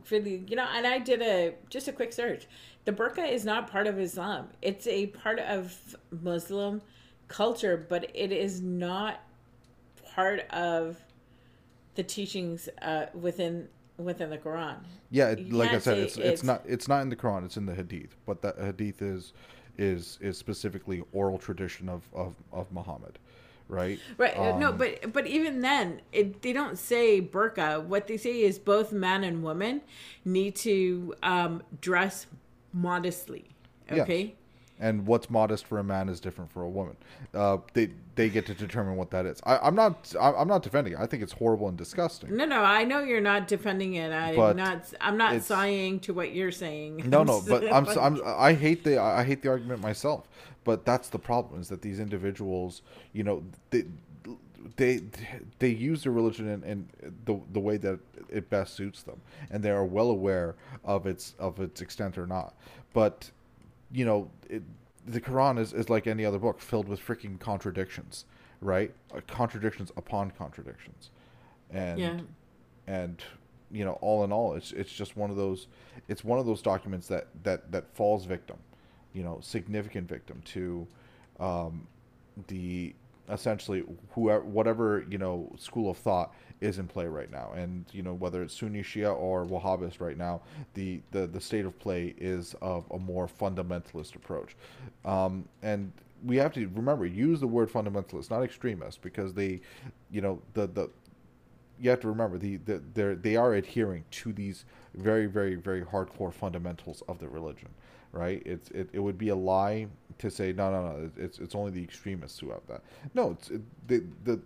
really, 0.09 0.43
you 0.47 0.55
know, 0.55 0.67
and 0.73 0.87
I 0.87 0.99
did 0.99 1.21
a 1.21 1.55
just 1.69 1.87
a 1.87 1.91
quick 1.91 2.13
search. 2.13 2.47
The 2.85 2.93
burqa 2.93 3.29
is 3.29 3.43
not 3.43 3.69
part 3.69 3.87
of 3.87 3.99
Islam. 3.99 4.47
It's 4.61 4.87
a 4.87 5.07
part 5.07 5.39
of 5.39 5.75
Muslim 6.21 6.81
culture, 7.27 7.85
but 7.89 8.09
it 8.13 8.31
is 8.31 8.61
not 8.61 9.21
part 10.15 10.41
of 10.51 10.97
the 11.95 12.03
teachings 12.03 12.69
uh, 12.81 13.07
within 13.13 13.67
within 13.99 14.29
the 14.29 14.37
Quran. 14.37 14.77
Yeah, 15.11 15.35
like 15.49 15.71
I 15.71 15.79
said, 15.79 15.97
it's, 15.99 16.17
it's, 16.17 16.27
it's 16.27 16.43
not 16.43 16.63
it's 16.65 16.87
not 16.87 17.01
in 17.01 17.09
the 17.09 17.15
Quran. 17.15 17.45
It's 17.45 17.57
in 17.57 17.65
the 17.65 17.75
Hadith, 17.75 18.15
but 18.25 18.41
the 18.41 18.55
Hadith 18.57 19.01
is 19.01 19.33
is 19.77 20.17
is 20.21 20.37
specifically 20.37 21.03
oral 21.13 21.37
tradition 21.37 21.89
of 21.89 22.03
of, 22.13 22.35
of 22.51 22.71
Muhammad 22.71 23.19
right? 23.69 23.99
Right. 24.17 24.35
Um, 24.35 24.59
no, 24.59 24.71
but 24.73 25.13
but 25.13 25.27
even 25.27 25.61
then, 25.61 26.01
it, 26.11 26.41
they 26.41 26.51
don't 26.51 26.77
say 26.77 27.21
burqa. 27.21 27.83
What 27.83 28.07
they 28.07 28.17
say 28.17 28.41
is 28.41 28.59
both 28.59 28.91
man 28.91 29.23
and 29.23 29.43
woman 29.43 29.81
need 30.25 30.55
to 30.57 31.13
um, 31.23 31.63
dress 31.79 32.25
modestly. 32.73 33.45
Okay. 33.91 34.21
Yes. 34.23 34.35
And 34.81 35.05
what's 35.05 35.29
modest 35.29 35.67
for 35.67 35.79
a 35.79 35.83
man 35.83 36.07
is 36.07 36.21
different 36.21 36.51
for 36.51 36.63
a 36.63 36.69
woman. 36.69 36.95
Uh, 37.33 37.57
they 37.73 37.89
they 38.15 38.29
get 38.29 38.45
to 38.45 38.53
determine 38.53 38.95
what 38.95 39.11
that 39.11 39.25
is. 39.25 39.41
I, 39.43 39.67
am 39.67 39.75
not 39.75 40.13
I'm 40.19 40.47
not 40.47 40.63
defending 40.63 40.93
it. 40.93 40.99
I 40.99 41.05
think 41.05 41.21
it's 41.21 41.33
horrible 41.33 41.67
and 41.67 41.77
disgusting. 41.77 42.35
No, 42.35 42.45
no, 42.45 42.61
I 42.61 42.85
know 42.85 42.99
you're 43.01 43.19
not 43.19 43.47
defending 43.47 43.95
it. 43.95 44.11
I'm 44.11 44.35
but 44.35 44.55
not. 44.55 44.93
I'm 45.01 45.17
not 45.17 45.41
sighing 45.43 45.99
to 46.01 46.13
what 46.13 46.33
you're 46.33 46.51
saying. 46.51 47.09
No, 47.09 47.23
no, 47.23 47.41
but 47.47 47.71
I'm, 47.71 47.87
I'm 47.99 48.21
I 48.25 48.53
hate 48.53 48.85
the 48.85 49.01
I 49.01 49.25
hate 49.25 49.41
the 49.41 49.49
argument 49.49 49.81
myself 49.81 50.27
but 50.63 50.85
that's 50.85 51.09
the 51.09 51.19
problem 51.19 51.59
is 51.59 51.69
that 51.69 51.81
these 51.81 51.99
individuals, 51.99 52.81
you 53.13 53.23
know, 53.23 53.43
they 53.69 53.85
they 54.75 55.01
they 55.59 55.69
use 55.69 56.03
their 56.03 56.11
religion 56.11 56.47
in, 56.47 56.63
in 56.63 56.89
the 57.25 57.39
the 57.53 57.59
way 57.59 57.77
that 57.77 57.99
it 58.29 58.49
best 58.49 58.75
suits 58.75 59.03
them, 59.03 59.19
and 59.49 59.63
they 59.63 59.71
are 59.71 59.85
well 59.85 60.09
aware 60.09 60.55
of 60.83 61.07
its 61.07 61.33
of 61.39 61.59
its 61.59 61.81
extent 61.81 62.17
or 62.17 62.27
not. 62.27 62.53
But 62.93 63.31
you 63.91 64.05
know, 64.05 64.29
it, 64.49 64.63
the 65.05 65.21
Quran 65.21 65.59
is, 65.59 65.73
is 65.73 65.89
like 65.89 66.07
any 66.07 66.25
other 66.25 66.39
book, 66.39 66.59
filled 66.61 66.87
with 66.87 66.99
freaking 66.99 67.39
contradictions, 67.39 68.25
right? 68.61 68.93
Uh, 69.13 69.21
contradictions 69.27 69.91
upon 69.97 70.31
contradictions, 70.31 71.11
and 71.71 71.99
yeah. 71.99 72.19
and 72.87 73.23
you 73.71 73.85
know, 73.85 73.93
all 74.01 74.23
in 74.23 74.31
all, 74.31 74.53
it's 74.53 74.71
it's 74.71 74.91
just 74.91 75.17
one 75.17 75.29
of 75.29 75.35
those 75.35 75.67
it's 76.07 76.23
one 76.23 76.39
of 76.39 76.45
those 76.45 76.61
documents 76.61 77.07
that 77.07 77.27
that 77.43 77.71
that 77.71 77.93
falls 77.95 78.25
victim 78.25 78.57
you 79.13 79.23
know 79.23 79.39
significant 79.41 80.07
victim 80.07 80.41
to 80.45 80.87
um, 81.39 81.87
the 82.47 82.93
essentially 83.29 83.83
whoever 84.11 84.43
whatever 84.43 85.05
you 85.09 85.17
know 85.17 85.51
school 85.57 85.89
of 85.89 85.97
thought 85.97 86.33
is 86.61 86.79
in 86.79 86.87
play 86.87 87.07
right 87.07 87.31
now 87.31 87.51
and 87.55 87.85
you 87.91 88.01
know 88.01 88.13
whether 88.13 88.41
it's 88.43 88.57
sunni 88.57 88.81
shia 88.81 89.15
or 89.15 89.45
wahhabist 89.45 89.99
right 90.01 90.17
now 90.17 90.41
the 90.73 91.01
the, 91.11 91.27
the 91.27 91.39
state 91.41 91.65
of 91.65 91.77
play 91.79 92.13
is 92.17 92.55
of 92.61 92.85
a 92.91 92.99
more 92.99 93.27
fundamentalist 93.27 94.15
approach 94.15 94.55
um, 95.05 95.47
and 95.63 95.91
we 96.25 96.35
have 96.35 96.53
to 96.53 96.67
remember 96.75 97.05
use 97.05 97.39
the 97.39 97.47
word 97.47 97.71
fundamentalist 97.71 98.29
not 98.29 98.43
extremist 98.43 99.01
because 99.01 99.33
they 99.33 99.61
you 100.11 100.21
know 100.21 100.41
the 100.53 100.67
the 100.67 100.89
you 101.79 101.89
have 101.89 102.01
to 102.01 102.09
remember 102.09 102.37
the, 102.37 102.57
the 102.57 102.81
they 102.93 103.13
they 103.15 103.35
are 103.37 103.53
adhering 103.53 104.03
to 104.11 104.33
these 104.33 104.65
very 104.95 105.27
very 105.27 105.55
very 105.55 105.81
hardcore 105.81 106.33
fundamentals 106.33 107.03
of 107.07 107.19
the 107.19 107.27
religion 107.29 107.69
right? 108.11 108.41
It's 108.45 108.69
it, 108.71 108.89
it 108.93 108.99
would 108.99 109.17
be 109.17 109.29
a 109.29 109.35
lie 109.35 109.87
to 110.17 110.31
say 110.31 110.51
no 110.53 110.71
no 110.71 110.81
no 110.81 111.11
it's 111.17 111.39
it's 111.39 111.55
only 111.55 111.71
the 111.71 111.83
extremists 111.83 112.39
who 112.39 112.49
have 112.49 112.61
that. 112.67 112.81
No, 113.13 113.31
it's 113.31 113.49
it, 113.49 113.61
the 113.87 114.03
the 114.23 114.39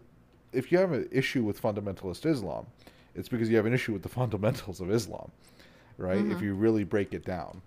if 0.54 0.72
you 0.72 0.78
have 0.78 0.92
an 0.92 1.08
issue 1.12 1.44
with 1.44 1.62
fundamentalist 1.62 2.26
Islam, 2.26 2.66
it's 3.16 3.30
because 3.30 3.50
you 3.50 3.58
have 3.58 3.66
an 3.66 3.74
issue 3.74 3.94
with 3.94 4.04
the 4.04 4.10
fundamentals 4.22 4.80
of 4.82 4.92
Islam, 4.92 5.32
right? 5.98 6.20
Mm-hmm. 6.20 6.32
If 6.32 6.42
you 6.42 6.54
really 6.54 6.84
break 6.84 7.14
it 7.14 7.26
down. 7.26 7.62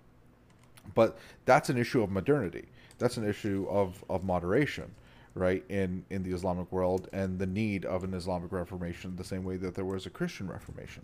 But 0.95 1.17
that's 1.45 1.69
an 1.69 1.77
issue 1.77 2.01
of 2.01 2.11
modernity. 2.11 2.65
That's 2.97 3.17
an 3.17 3.27
issue 3.27 3.67
of 3.69 4.03
of 4.09 4.23
moderation 4.23 4.93
right 5.35 5.63
in 5.69 6.03
in 6.09 6.23
the 6.23 6.31
islamic 6.31 6.71
world 6.71 7.07
and 7.13 7.37
the 7.37 7.45
need 7.45 7.85
of 7.85 8.03
an 8.03 8.11
islamic 8.15 8.51
reformation 8.51 9.15
the 9.17 9.23
same 9.23 9.43
way 9.43 9.55
that 9.55 9.75
there 9.75 9.85
was 9.85 10.07
a 10.07 10.09
christian 10.09 10.47
reformation 10.47 11.03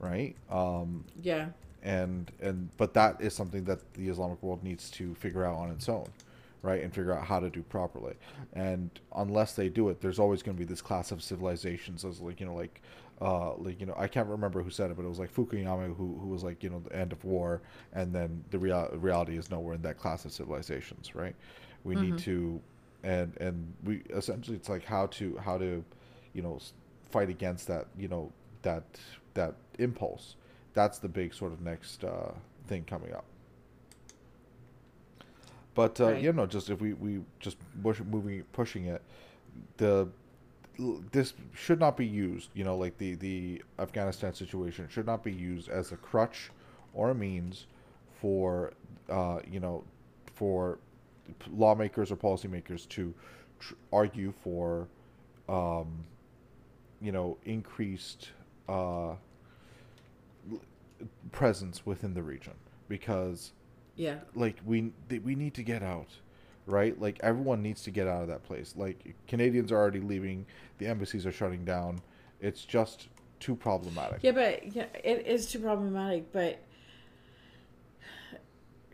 right 0.00 0.34
um 0.50 1.04
yeah 1.22 1.48
and 1.84 2.32
and 2.40 2.68
but 2.78 2.94
that 2.94 3.20
is 3.20 3.34
something 3.34 3.62
that 3.64 3.78
the 3.94 4.08
Islamic 4.08 4.42
world 4.42 4.64
needs 4.64 4.90
to 4.90 5.14
figure 5.14 5.44
out 5.44 5.56
on 5.56 5.70
its 5.70 5.88
own, 5.88 6.08
right? 6.64 6.82
And 6.82 6.92
figure 6.92 7.12
out 7.12 7.24
how 7.24 7.38
to 7.38 7.50
do 7.50 7.62
properly. 7.62 8.14
And 8.54 8.90
unless 9.14 9.54
they 9.54 9.68
do 9.68 9.90
it, 9.90 10.00
there's 10.00 10.18
always 10.18 10.42
going 10.42 10.56
to 10.56 10.58
be 10.58 10.64
this 10.64 10.80
clash 10.80 11.12
of 11.12 11.22
civilizations 11.22 12.04
as 12.04 12.20
like 12.20 12.40
you 12.40 12.46
know 12.46 12.54
like 12.54 12.80
uh, 13.20 13.54
like 13.56 13.78
you 13.80 13.86
know 13.86 13.94
I 13.96 14.08
can't 14.08 14.28
remember 14.28 14.62
who 14.62 14.70
said 14.70 14.90
it, 14.90 14.96
but 14.96 15.04
it 15.04 15.08
was 15.08 15.18
like 15.18 15.32
Fukuyama 15.32 15.94
who 15.94 16.18
who 16.20 16.28
was 16.28 16.42
like 16.42 16.62
you 16.62 16.70
know 16.70 16.80
the 16.80 16.96
end 16.96 17.12
of 17.12 17.22
war, 17.24 17.60
and 17.92 18.12
then 18.12 18.42
the 18.50 18.58
real, 18.58 18.88
reality 18.94 19.36
is 19.36 19.50
nowhere 19.50 19.74
in 19.74 19.82
that 19.82 19.98
clash 19.98 20.24
of 20.24 20.32
civilizations, 20.32 21.14
right? 21.14 21.36
We 21.84 21.94
mm-hmm. 21.94 22.12
need 22.12 22.18
to, 22.20 22.60
and 23.02 23.36
and 23.40 23.72
we 23.84 24.02
essentially 24.10 24.56
it's 24.56 24.70
like 24.70 24.84
how 24.84 25.06
to 25.06 25.36
how 25.36 25.58
to, 25.58 25.84
you 26.32 26.42
know, 26.42 26.58
fight 27.10 27.28
against 27.28 27.68
that 27.68 27.86
you 27.98 28.08
know 28.08 28.32
that 28.62 28.84
that 29.34 29.54
impulse 29.78 30.36
that's 30.74 30.98
the 30.98 31.08
big 31.08 31.32
sort 31.32 31.52
of 31.52 31.60
next 31.60 32.04
uh, 32.04 32.32
thing 32.66 32.84
coming 32.84 33.12
up. 33.14 33.24
But 35.74 36.00
uh, 36.00 36.12
right. 36.12 36.22
you 36.22 36.32
know, 36.32 36.46
just 36.46 36.70
if 36.70 36.80
we 36.80 36.92
we 36.94 37.20
just 37.40 37.56
push, 37.82 38.00
moving 38.00 38.42
pushing 38.52 38.86
it, 38.86 39.02
the 39.76 40.08
this 41.12 41.34
should 41.52 41.80
not 41.80 41.96
be 41.96 42.06
used. 42.06 42.50
You 42.54 42.64
know, 42.64 42.76
like 42.76 42.98
the 42.98 43.14
the 43.14 43.62
Afghanistan 43.78 44.34
situation 44.34 44.88
should 44.90 45.06
not 45.06 45.22
be 45.24 45.32
used 45.32 45.68
as 45.68 45.92
a 45.92 45.96
crutch 45.96 46.50
or 46.92 47.10
a 47.10 47.14
means 47.14 47.66
for 48.20 48.72
uh, 49.08 49.40
you 49.50 49.60
know 49.60 49.84
for 50.34 50.78
lawmakers 51.50 52.10
or 52.10 52.16
policymakers 52.16 52.88
to 52.88 53.14
tr- 53.58 53.74
argue 53.92 54.32
for 54.42 54.88
um, 55.48 56.04
you 57.00 57.12
know 57.12 57.36
increased 57.44 58.30
uh, 58.68 59.14
presence 61.32 61.84
within 61.84 62.14
the 62.14 62.22
region 62.22 62.54
because 62.88 63.52
yeah. 63.96 64.16
Like 64.34 64.56
we 64.64 64.92
we 65.08 65.34
need 65.34 65.54
to 65.54 65.62
get 65.62 65.82
out 65.82 66.08
right? 66.66 66.98
Like 66.98 67.20
everyone 67.22 67.62
needs 67.62 67.82
to 67.82 67.90
get 67.90 68.08
out 68.08 68.22
of 68.22 68.28
that 68.28 68.42
place. 68.42 68.74
Like 68.74 69.14
canadians 69.28 69.70
are 69.70 69.76
already 69.76 70.00
leaving. 70.00 70.46
The 70.78 70.86
embassies 70.86 71.26
are 71.26 71.32
shutting 71.32 71.62
down. 71.62 72.00
It's 72.40 72.64
just 72.64 73.08
too 73.44 73.54
problematic. 73.54 74.20
Yeah 74.22 74.32
but 74.32 74.74
yeah 74.74 74.86
it 74.94 75.26
is 75.26 75.50
too 75.50 75.58
problematic 75.58 76.32
but 76.32 76.58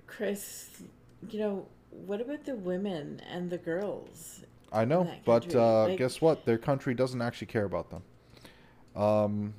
chris 0.09 0.83
you 1.29 1.39
know 1.39 1.67
what 1.91 2.21
about 2.21 2.45
the 2.45 2.57
women 2.57 3.21
and 3.31 3.49
the 3.49 3.59
girls 3.59 4.41
i 4.73 4.85
know 4.85 5.09
but 5.25 5.55
uh, 5.55 5.85
like, 5.85 5.99
guess 5.99 6.21
what? 6.21 6.45
Their 6.45 6.59
country 6.59 6.95
doesn't 6.95 7.23
actually 7.23 7.47
care 7.47 7.65
about 7.65 7.91
them. 7.91 8.03
Um 9.01 9.55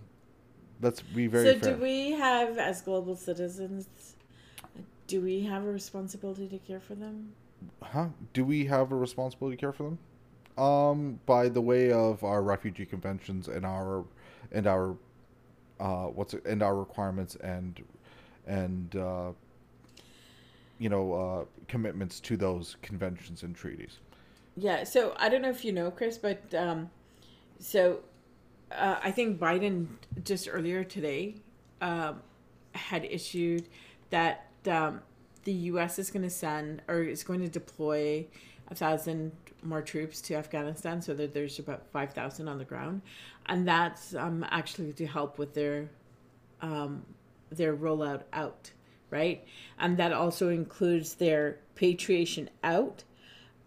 let's 0.81 1.01
be 1.01 1.27
very 1.27 1.53
so 1.53 1.59
fair. 1.59 1.75
do 1.75 1.81
we 1.81 2.11
have 2.11 2.57
as 2.57 2.81
global 2.81 3.15
citizens 3.15 4.10
do 5.11 5.19
we 5.19 5.41
have 5.41 5.65
a 5.65 5.69
responsibility 5.69 6.47
to 6.47 6.57
care 6.59 6.79
for 6.79 6.95
them? 6.95 7.33
Huh? 7.83 8.07
Do 8.31 8.45
we 8.45 8.63
have 8.67 8.93
a 8.93 8.95
responsibility 8.95 9.57
to 9.57 9.59
care 9.59 9.73
for 9.73 9.83
them? 9.83 9.99
Um 10.57 11.19
by 11.25 11.49
the 11.49 11.59
way 11.59 11.91
of 11.91 12.23
our 12.23 12.41
refugee 12.41 12.85
conventions 12.85 13.49
and 13.49 13.65
our 13.65 14.05
and 14.53 14.67
our 14.67 14.95
uh 15.81 16.05
what's 16.05 16.33
it 16.33 16.45
and 16.45 16.63
our 16.63 16.75
requirements 16.75 17.35
and 17.35 17.83
and 18.47 18.95
uh 18.95 19.31
you 20.79 20.87
know 20.87 21.13
uh 21.13 21.45
commitments 21.67 22.21
to 22.21 22.37
those 22.37 22.77
conventions 22.81 23.43
and 23.43 23.53
treaties. 23.53 23.99
Yeah 24.55 24.85
so 24.85 25.13
i 25.17 25.27
don't 25.27 25.41
know 25.41 25.49
if 25.49 25.65
you 25.65 25.73
know 25.73 25.91
chris 25.91 26.17
but 26.17 26.41
um 26.53 26.89
so 27.59 27.99
uh, 28.71 28.99
I 29.03 29.11
think 29.11 29.37
Biden 29.37 29.87
just 30.23 30.47
earlier 30.49 30.85
today 30.85 31.35
um, 31.81 32.21
had 32.73 33.03
issued 33.03 33.67
that 34.11 34.50
um, 34.67 35.01
the 35.43 35.53
U.S. 35.53 35.99
is 35.99 36.11
going 36.11 36.23
to 36.23 36.29
send 36.29 36.81
or 36.87 37.03
is 37.03 37.23
going 37.23 37.41
to 37.41 37.47
deploy 37.47 38.25
a 38.69 38.75
thousand 38.75 39.31
more 39.63 39.81
troops 39.81 40.21
to 40.21 40.35
Afghanistan, 40.35 41.01
so 41.01 41.13
that 41.13 41.33
there's 41.33 41.59
about 41.59 41.85
five 41.91 42.13
thousand 42.13 42.47
on 42.47 42.57
the 42.57 42.65
ground, 42.65 43.01
and 43.47 43.67
that's 43.67 44.15
um, 44.15 44.45
actually 44.49 44.93
to 44.93 45.05
help 45.05 45.37
with 45.37 45.53
their 45.53 45.89
um, 46.61 47.05
their 47.51 47.75
rollout 47.75 48.23
out, 48.33 48.71
right? 49.09 49.45
And 49.79 49.97
that 49.97 50.13
also 50.13 50.49
includes 50.49 51.15
their 51.15 51.59
patriation 51.75 52.49
out 52.63 53.03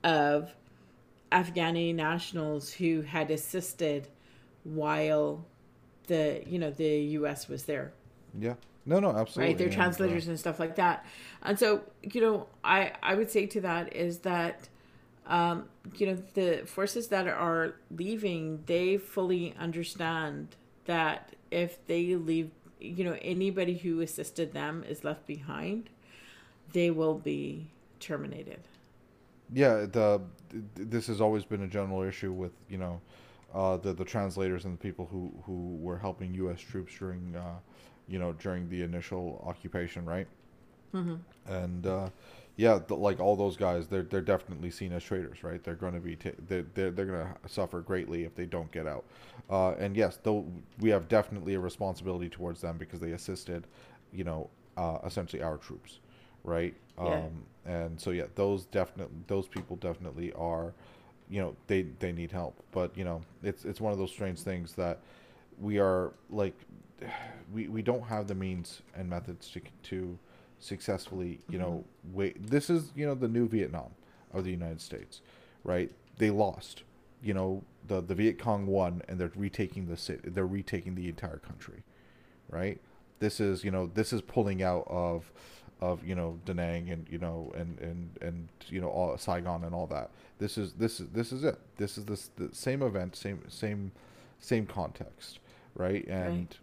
of 0.02 0.54
Afghani 1.32 1.94
nationals 1.94 2.72
who 2.72 3.02
had 3.02 3.30
assisted 3.30 4.08
while 4.62 5.44
the 6.06 6.42
you 6.46 6.58
know 6.58 6.70
the 6.70 6.98
U.S. 7.18 7.48
was 7.48 7.64
there. 7.64 7.92
Yeah. 8.38 8.54
No, 8.86 9.00
no, 9.00 9.10
absolutely. 9.10 9.52
Right, 9.54 9.58
they're 9.58 9.68
uh, 9.68 9.72
translators 9.72 10.28
and 10.28 10.38
stuff 10.38 10.58
like 10.60 10.76
that. 10.76 11.04
And 11.42 11.58
so, 11.58 11.82
you 12.02 12.20
know, 12.20 12.46
I 12.62 12.92
I 13.02 13.14
would 13.14 13.30
say 13.30 13.46
to 13.46 13.60
that 13.62 13.94
is 13.96 14.18
that, 14.20 14.68
um, 15.26 15.68
you 15.96 16.06
know, 16.06 16.18
the 16.34 16.62
forces 16.66 17.08
that 17.08 17.26
are 17.26 17.74
leaving, 17.90 18.62
they 18.66 18.98
fully 18.98 19.54
understand 19.58 20.56
that 20.86 21.34
if 21.50 21.84
they 21.86 22.14
leave, 22.16 22.50
you 22.80 23.04
know, 23.04 23.16
anybody 23.22 23.78
who 23.78 24.00
assisted 24.00 24.52
them 24.52 24.84
is 24.88 25.02
left 25.04 25.26
behind, 25.26 25.88
they 26.72 26.90
will 26.90 27.14
be 27.18 27.68
terminated. 28.00 28.60
yeah 29.52 29.86
the 29.86 30.20
this 30.74 31.06
has 31.06 31.20
always 31.20 31.44
been 31.44 31.62
a 31.62 31.66
general 31.66 32.02
issue 32.02 32.32
with 32.32 32.52
you 32.68 32.78
know 32.78 33.00
uh, 33.54 33.76
the 33.76 33.92
the 33.92 34.04
translators 34.04 34.64
and 34.64 34.74
the 34.74 34.82
people 34.82 35.06
who 35.10 35.32
who 35.44 35.76
were 35.76 35.98
helping 35.98 36.34
U.S. 36.34 36.60
troops 36.60 36.92
during 36.98 37.34
uh, 37.36 37.58
you 38.08 38.18
know 38.18 38.32
during 38.34 38.68
the 38.68 38.82
initial 38.82 39.42
occupation, 39.46 40.04
right? 40.04 40.26
Mm-hmm. 40.94 41.16
And 41.52 41.86
uh, 41.86 42.08
yeah, 42.56 42.78
the, 42.86 42.94
like 42.94 43.18
all 43.20 43.36
those 43.36 43.56
guys, 43.56 43.88
they're 43.88 44.02
they're 44.02 44.20
definitely 44.20 44.70
seen 44.70 44.92
as 44.92 45.02
traitors, 45.02 45.42
right? 45.42 45.62
They're 45.62 45.74
going 45.74 45.94
to 45.94 46.00
be 46.00 46.16
ta- 46.16 46.30
they're, 46.46 46.64
they're 46.74 46.90
they're 46.90 47.06
going 47.06 47.26
to 47.26 47.48
suffer 47.48 47.80
greatly 47.80 48.24
if 48.24 48.34
they 48.34 48.46
don't 48.46 48.70
get 48.70 48.86
out. 48.86 49.04
Uh, 49.50 49.72
and 49.72 49.96
yes, 49.96 50.18
though 50.22 50.46
we 50.78 50.90
have 50.90 51.08
definitely 51.08 51.54
a 51.54 51.60
responsibility 51.60 52.28
towards 52.28 52.60
them 52.60 52.78
because 52.78 53.00
they 53.00 53.12
assisted, 53.12 53.66
you 54.12 54.24
know, 54.24 54.48
uh, 54.76 54.98
essentially 55.04 55.42
our 55.42 55.56
troops, 55.56 55.98
right? 56.44 56.74
Yeah. 56.96 57.04
Um, 57.04 57.42
and 57.66 58.00
so 58.00 58.10
yeah, 58.10 58.26
those 58.36 58.66
definitely 58.66 59.16
those 59.26 59.48
people 59.48 59.76
definitely 59.76 60.32
are, 60.34 60.72
you 61.28 61.40
know, 61.40 61.56
they 61.66 61.82
they 61.98 62.12
need 62.12 62.30
help. 62.30 62.62
But 62.70 62.96
you 62.96 63.04
know, 63.04 63.22
it's 63.42 63.64
it's 63.64 63.80
one 63.80 63.92
of 63.92 63.98
those 63.98 64.10
strange 64.10 64.40
things 64.40 64.74
that 64.74 65.00
we 65.60 65.78
are 65.78 66.12
like, 66.30 66.54
we 67.52 67.68
we 67.68 67.82
don't 67.82 68.04
have 68.04 68.26
the 68.26 68.34
means 68.34 68.82
and 68.94 69.08
methods 69.08 69.48
to 69.50 69.60
to 69.84 70.18
successfully, 70.58 71.40
you 71.48 71.58
mm-hmm. 71.58 71.68
know, 71.68 71.84
wait. 72.12 72.46
This 72.46 72.70
is 72.70 72.92
you 72.94 73.06
know 73.06 73.14
the 73.14 73.28
new 73.28 73.48
Vietnam 73.48 73.90
of 74.32 74.44
the 74.44 74.50
United 74.50 74.80
States, 74.80 75.20
right? 75.62 75.90
They 76.18 76.30
lost. 76.30 76.82
You 77.22 77.34
know, 77.34 77.62
the 77.86 78.00
the 78.00 78.14
Viet 78.14 78.38
Cong 78.38 78.66
won, 78.66 79.02
and 79.08 79.18
they're 79.18 79.32
retaking 79.34 79.86
the 79.86 79.96
city. 79.96 80.28
They're 80.28 80.46
retaking 80.46 80.94
the 80.94 81.08
entire 81.08 81.38
country, 81.38 81.82
right? 82.48 82.80
This 83.20 83.40
is 83.40 83.64
you 83.64 83.70
know 83.70 83.90
this 83.94 84.12
is 84.12 84.20
pulling 84.20 84.62
out 84.62 84.86
of 84.88 85.30
of 85.80 86.04
you 86.04 86.14
know 86.14 86.38
Da 86.44 86.52
Nang 86.52 86.90
and 86.90 87.06
you 87.10 87.18
know 87.18 87.52
and 87.56 87.78
and 87.80 88.10
and 88.20 88.48
you 88.68 88.80
know 88.80 88.88
all 88.88 89.16
Saigon 89.16 89.64
and 89.64 89.74
all 89.74 89.86
that. 89.88 90.10
This 90.38 90.58
is 90.58 90.72
this 90.74 91.00
is 91.00 91.08
this 91.10 91.32
is 91.32 91.44
it. 91.44 91.58
This 91.76 91.98
is 91.98 92.04
this 92.04 92.30
the 92.36 92.48
same 92.54 92.82
event, 92.82 93.16
same 93.16 93.42
same 93.48 93.92
same 94.40 94.66
context, 94.66 95.40
right? 95.74 96.06
And 96.08 96.56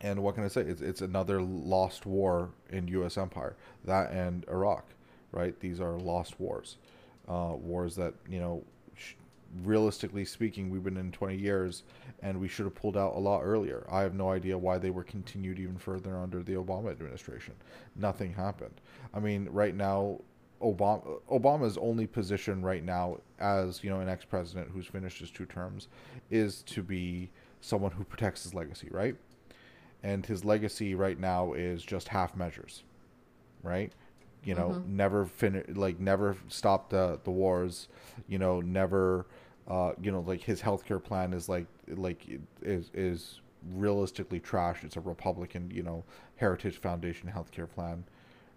and 0.00 0.22
what 0.22 0.34
can 0.34 0.44
I 0.44 0.48
say? 0.48 0.62
It's 0.62 0.82
it's 0.82 1.00
another 1.00 1.40
lost 1.40 2.06
war 2.06 2.50
in 2.70 2.88
U.S. 2.88 3.16
empire. 3.16 3.56
That 3.84 4.10
and 4.12 4.44
Iraq, 4.48 4.84
right? 5.32 5.58
These 5.60 5.80
are 5.80 5.98
lost 5.98 6.38
wars, 6.38 6.76
uh, 7.28 7.54
wars 7.56 7.96
that 7.96 8.14
you 8.28 8.38
know, 8.38 8.62
sh- 8.94 9.14
realistically 9.62 10.24
speaking, 10.24 10.70
we've 10.70 10.84
been 10.84 10.98
in 10.98 11.12
20 11.12 11.36
years, 11.36 11.82
and 12.22 12.38
we 12.40 12.48
should 12.48 12.66
have 12.66 12.74
pulled 12.74 12.96
out 12.96 13.14
a 13.14 13.18
lot 13.18 13.40
earlier. 13.40 13.86
I 13.90 14.02
have 14.02 14.14
no 14.14 14.30
idea 14.30 14.58
why 14.58 14.78
they 14.78 14.90
were 14.90 15.04
continued 15.04 15.58
even 15.58 15.78
further 15.78 16.16
under 16.18 16.42
the 16.42 16.54
Obama 16.54 16.90
administration. 16.90 17.54
Nothing 17.94 18.34
happened. 18.34 18.80
I 19.14 19.20
mean, 19.20 19.48
right 19.50 19.74
now, 19.74 20.20
Obama 20.60 21.20
Obama's 21.30 21.78
only 21.78 22.06
position 22.06 22.62
right 22.62 22.84
now, 22.84 23.18
as 23.38 23.82
you 23.82 23.88
know, 23.88 24.00
an 24.00 24.08
ex-president 24.10 24.70
who's 24.70 24.86
finished 24.86 25.20
his 25.20 25.30
two 25.30 25.46
terms, 25.46 25.88
is 26.30 26.62
to 26.64 26.82
be 26.82 27.30
someone 27.66 27.92
who 27.92 28.04
protects 28.04 28.44
his 28.44 28.54
legacy, 28.54 28.88
right? 28.90 29.16
and 30.02 30.26
his 30.26 30.44
legacy 30.44 30.94
right 30.94 31.18
now 31.18 31.52
is 31.54 31.82
just 31.82 32.08
half 32.08 32.36
measures, 32.36 32.84
right? 33.62 33.92
You 34.44 34.54
know, 34.54 34.78
never 34.84 35.26
finish, 35.26 35.66
like 35.74 35.98
never 36.00 36.36
stop 36.48 36.90
the 36.90 37.20
the 37.24 37.30
wars, 37.30 37.88
you 38.28 38.38
know, 38.38 38.60
never, 38.60 39.26
uh, 39.68 39.92
you 40.00 40.12
know, 40.12 40.20
like 40.20 40.42
his 40.42 40.62
healthcare 40.62 41.02
plan 41.02 41.32
is 41.32 41.48
like 41.48 41.66
like 41.88 42.26
is 42.62 42.90
is 42.94 43.40
realistically 43.74 44.40
trash. 44.40 44.84
It's 44.84 44.96
a 44.96 45.00
Republican, 45.00 45.70
you 45.72 45.82
know, 45.82 46.04
Heritage 46.36 46.78
Foundation 46.78 47.30
healthcare 47.34 47.68
plan, 47.68 48.04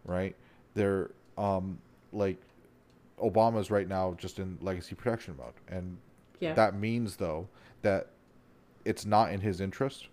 right? 0.05 0.36
They're 0.76 1.12
um 1.38 1.80
like 2.14 2.38
Obama's 3.20 3.70
right 3.72 3.88
now 3.88 4.14
just 4.18 4.39
in 4.39 4.57
legacy 4.62 4.95
protection 4.95 5.36
mode, 5.38 5.53
and 5.68 5.97
Yeah. 6.39 6.53
that 6.53 6.76
means 6.76 7.18
though 7.18 7.47
that 7.82 8.10
it's 8.90 9.06
not 9.06 9.32
in 9.32 9.40
his 9.42 9.62
interest 9.62 10.08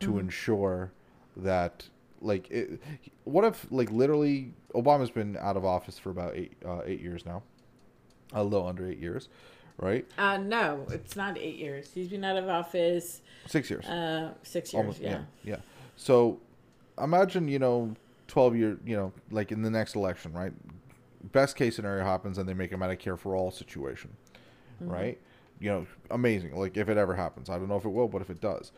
to 0.00 0.18
ensure 0.18 0.92
that 1.36 1.88
like 2.20 2.50
it, 2.50 2.80
what 3.24 3.44
if 3.44 3.66
like 3.70 3.90
literally 3.90 4.52
Obama's 4.74 5.10
been 5.10 5.36
out 5.38 5.56
of 5.56 5.64
office 5.64 5.98
for 5.98 6.10
about 6.10 6.36
eight 6.36 6.52
uh, 6.64 6.82
eight 6.84 7.00
years 7.00 7.24
now, 7.24 7.42
a 8.32 8.44
little 8.44 8.66
under 8.66 8.86
eight 8.86 8.98
years, 8.98 9.28
right? 9.78 10.04
Uh, 10.18 10.36
no, 10.36 10.86
it's 10.90 11.16
not 11.16 11.38
eight 11.38 11.56
years. 11.56 11.90
He's 11.94 12.08
been 12.08 12.24
out 12.24 12.36
of 12.36 12.48
office 12.48 13.22
Six 13.46 13.70
years, 13.70 13.86
uh, 13.86 14.34
six 14.42 14.72
years. 14.72 14.80
almost 14.80 15.00
yeah. 15.00 15.22
yeah 15.44 15.54
yeah. 15.54 15.60
So 15.96 16.38
imagine 17.02 17.48
you 17.48 17.58
know 17.58 17.94
twelve 18.28 18.54
year 18.54 18.78
you 18.84 18.96
know 18.96 19.12
like 19.30 19.52
in 19.52 19.62
the 19.62 19.70
next 19.70 19.96
election, 19.96 20.32
right? 20.34 20.52
Best 21.32 21.56
case 21.56 21.76
scenario 21.76 22.04
happens 22.04 22.36
and 22.36 22.46
they 22.48 22.54
make 22.54 22.72
a 22.72 22.76
Medicare 22.76 23.18
for 23.18 23.34
all 23.34 23.50
situation, 23.50 24.10
right? 24.80 25.18
You 25.58 25.70
know, 25.70 25.86
amazing. 26.10 26.54
Like 26.54 26.76
if 26.76 26.88
it 26.88 26.96
ever 26.98 27.14
happens, 27.14 27.48
I 27.48 27.58
don't 27.58 27.68
know 27.68 27.76
if 27.76 27.84
it 27.84 27.88
will, 27.90 28.08
but 28.08 28.20
if 28.22 28.30
it 28.30 28.40
does, 28.40 28.72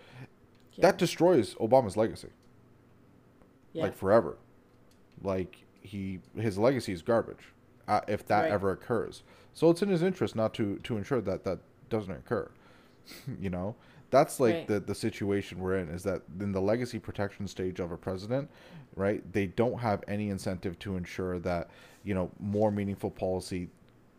Yeah. 0.74 0.82
that 0.82 0.98
destroys 0.98 1.54
Obama's 1.56 1.96
legacy. 1.96 2.28
Yeah. 3.72 3.84
like 3.84 3.94
forever. 3.94 4.36
Like 5.22 5.64
he 5.80 6.20
his 6.36 6.58
legacy 6.58 6.92
is 6.92 7.02
garbage 7.02 7.52
uh, 7.86 8.00
if 8.08 8.26
that 8.26 8.42
Right. 8.42 8.52
ever 8.52 8.70
occurs. 8.72 9.22
So 9.52 9.70
it's 9.70 9.82
in 9.82 9.88
his 9.88 10.02
interest 10.02 10.36
not 10.36 10.54
to 10.54 10.76
to 10.78 10.96
ensure 10.96 11.20
that 11.20 11.44
that 11.44 11.58
doesn't 11.90 12.12
occur. 12.12 12.48
you 13.40 13.50
know, 13.50 13.74
that's 14.10 14.38
like 14.40 14.54
Right. 14.54 14.66
the 14.68 14.80
the 14.80 14.94
situation 14.94 15.58
we're 15.58 15.76
in 15.78 15.88
is 15.88 16.02
that 16.04 16.22
in 16.40 16.52
the 16.52 16.60
legacy 16.60 16.98
protection 16.98 17.46
stage 17.48 17.80
of 17.80 17.90
a 17.92 17.96
president, 17.96 18.48
right? 18.96 19.22
They 19.32 19.46
don't 19.46 19.78
have 19.80 20.02
any 20.08 20.30
incentive 20.30 20.78
to 20.80 20.96
ensure 20.96 21.38
that 21.40 21.68
you 22.04 22.14
know 22.14 22.30
more 22.38 22.70
meaningful 22.70 23.10
policy 23.10 23.68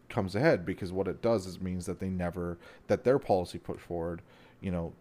comes 0.10 0.36
ahead 0.36 0.66
because 0.66 0.92
what 0.92 1.08
it 1.08 1.22
does 1.22 1.46
is 1.46 1.62
means 1.62 1.86
that 1.86 2.00
they 2.00 2.10
never 2.10 2.58
that 2.88 3.04
their 3.04 3.20
policy 3.20 3.58
put 3.60 3.80
forward, 3.80 4.22
you 4.62 4.72
know, 4.72 4.94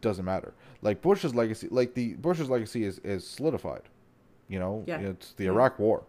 doesn't 0.00 0.24
matter. 0.24 0.52
Like 0.82 1.00
Bush's 1.02 1.34
legacy, 1.34 1.68
like 1.70 1.94
the 1.94 2.14
Bush's 2.14 2.50
legacy 2.50 2.84
is 2.84 2.98
is 3.00 3.26
solidified. 3.26 3.82
You 4.48 4.58
know, 4.58 4.84
Yeah. 4.86 4.98
it's 5.00 5.32
the 5.32 5.44
Yeah. 5.44 5.50
Iraq 5.50 5.78
War, 5.78 6.04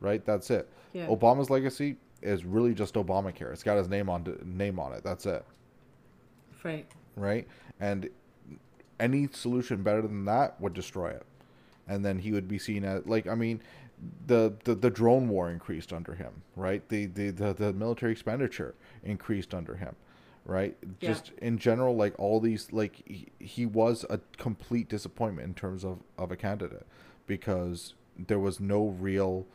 right? 0.00 0.24
That's 0.24 0.50
it. 0.50 0.68
Yeah. 0.92 1.06
Obama's 1.06 1.48
legacy 1.50 1.96
is 2.22 2.44
really 2.44 2.74
just 2.74 2.94
Obamacare. 2.94 3.52
It's 3.52 3.62
got 3.62 3.76
his 3.78 3.88
name 3.88 4.08
on 4.10 4.38
name 4.44 4.78
on 4.78 4.92
it. 4.92 5.02
That's 5.04 5.26
it, 5.26 5.44
Right. 6.62 6.86
right? 7.16 7.46
And 7.80 8.08
any 9.00 9.28
solution 9.32 9.82
better 9.82 10.02
than 10.02 10.24
that 10.24 10.60
would 10.60 10.72
destroy 10.74 11.10
it. 11.10 11.24
And 11.88 12.04
then 12.04 12.18
he 12.18 12.32
would 12.32 12.48
be 12.48 12.58
seen 12.58 12.84
as 12.84 13.04
like 13.06 13.26
I 13.26 13.34
mean, 13.34 13.60
the 14.26 14.54
the, 14.64 14.74
the 14.74 14.90
drone 14.90 15.28
war 15.28 15.50
increased 15.50 15.92
under 15.92 16.14
him, 16.14 16.32
right? 16.56 16.86
The, 16.88 17.06
the 17.06 17.30
the 17.30 17.52
the 17.54 17.72
military 17.72 18.12
expenditure 18.12 18.74
increased 19.02 19.54
under 19.54 19.74
him, 19.76 19.94
right? 20.44 20.76
Yeah. 21.00 21.10
Just 21.12 21.32
in 21.38 21.58
general, 21.58 21.96
like 21.96 22.14
all 22.18 22.40
these, 22.40 22.72
like 22.72 23.02
he, 23.06 23.28
he 23.38 23.66
was 23.66 24.04
a 24.10 24.20
complete 24.36 24.88
disappointment 24.88 25.46
in 25.48 25.54
terms 25.54 25.84
of 25.84 25.98
of 26.18 26.30
a 26.32 26.36
candidate 26.36 26.86
because 27.26 27.94
there 28.18 28.38
was 28.38 28.60
no 28.60 28.88
real 28.88 29.46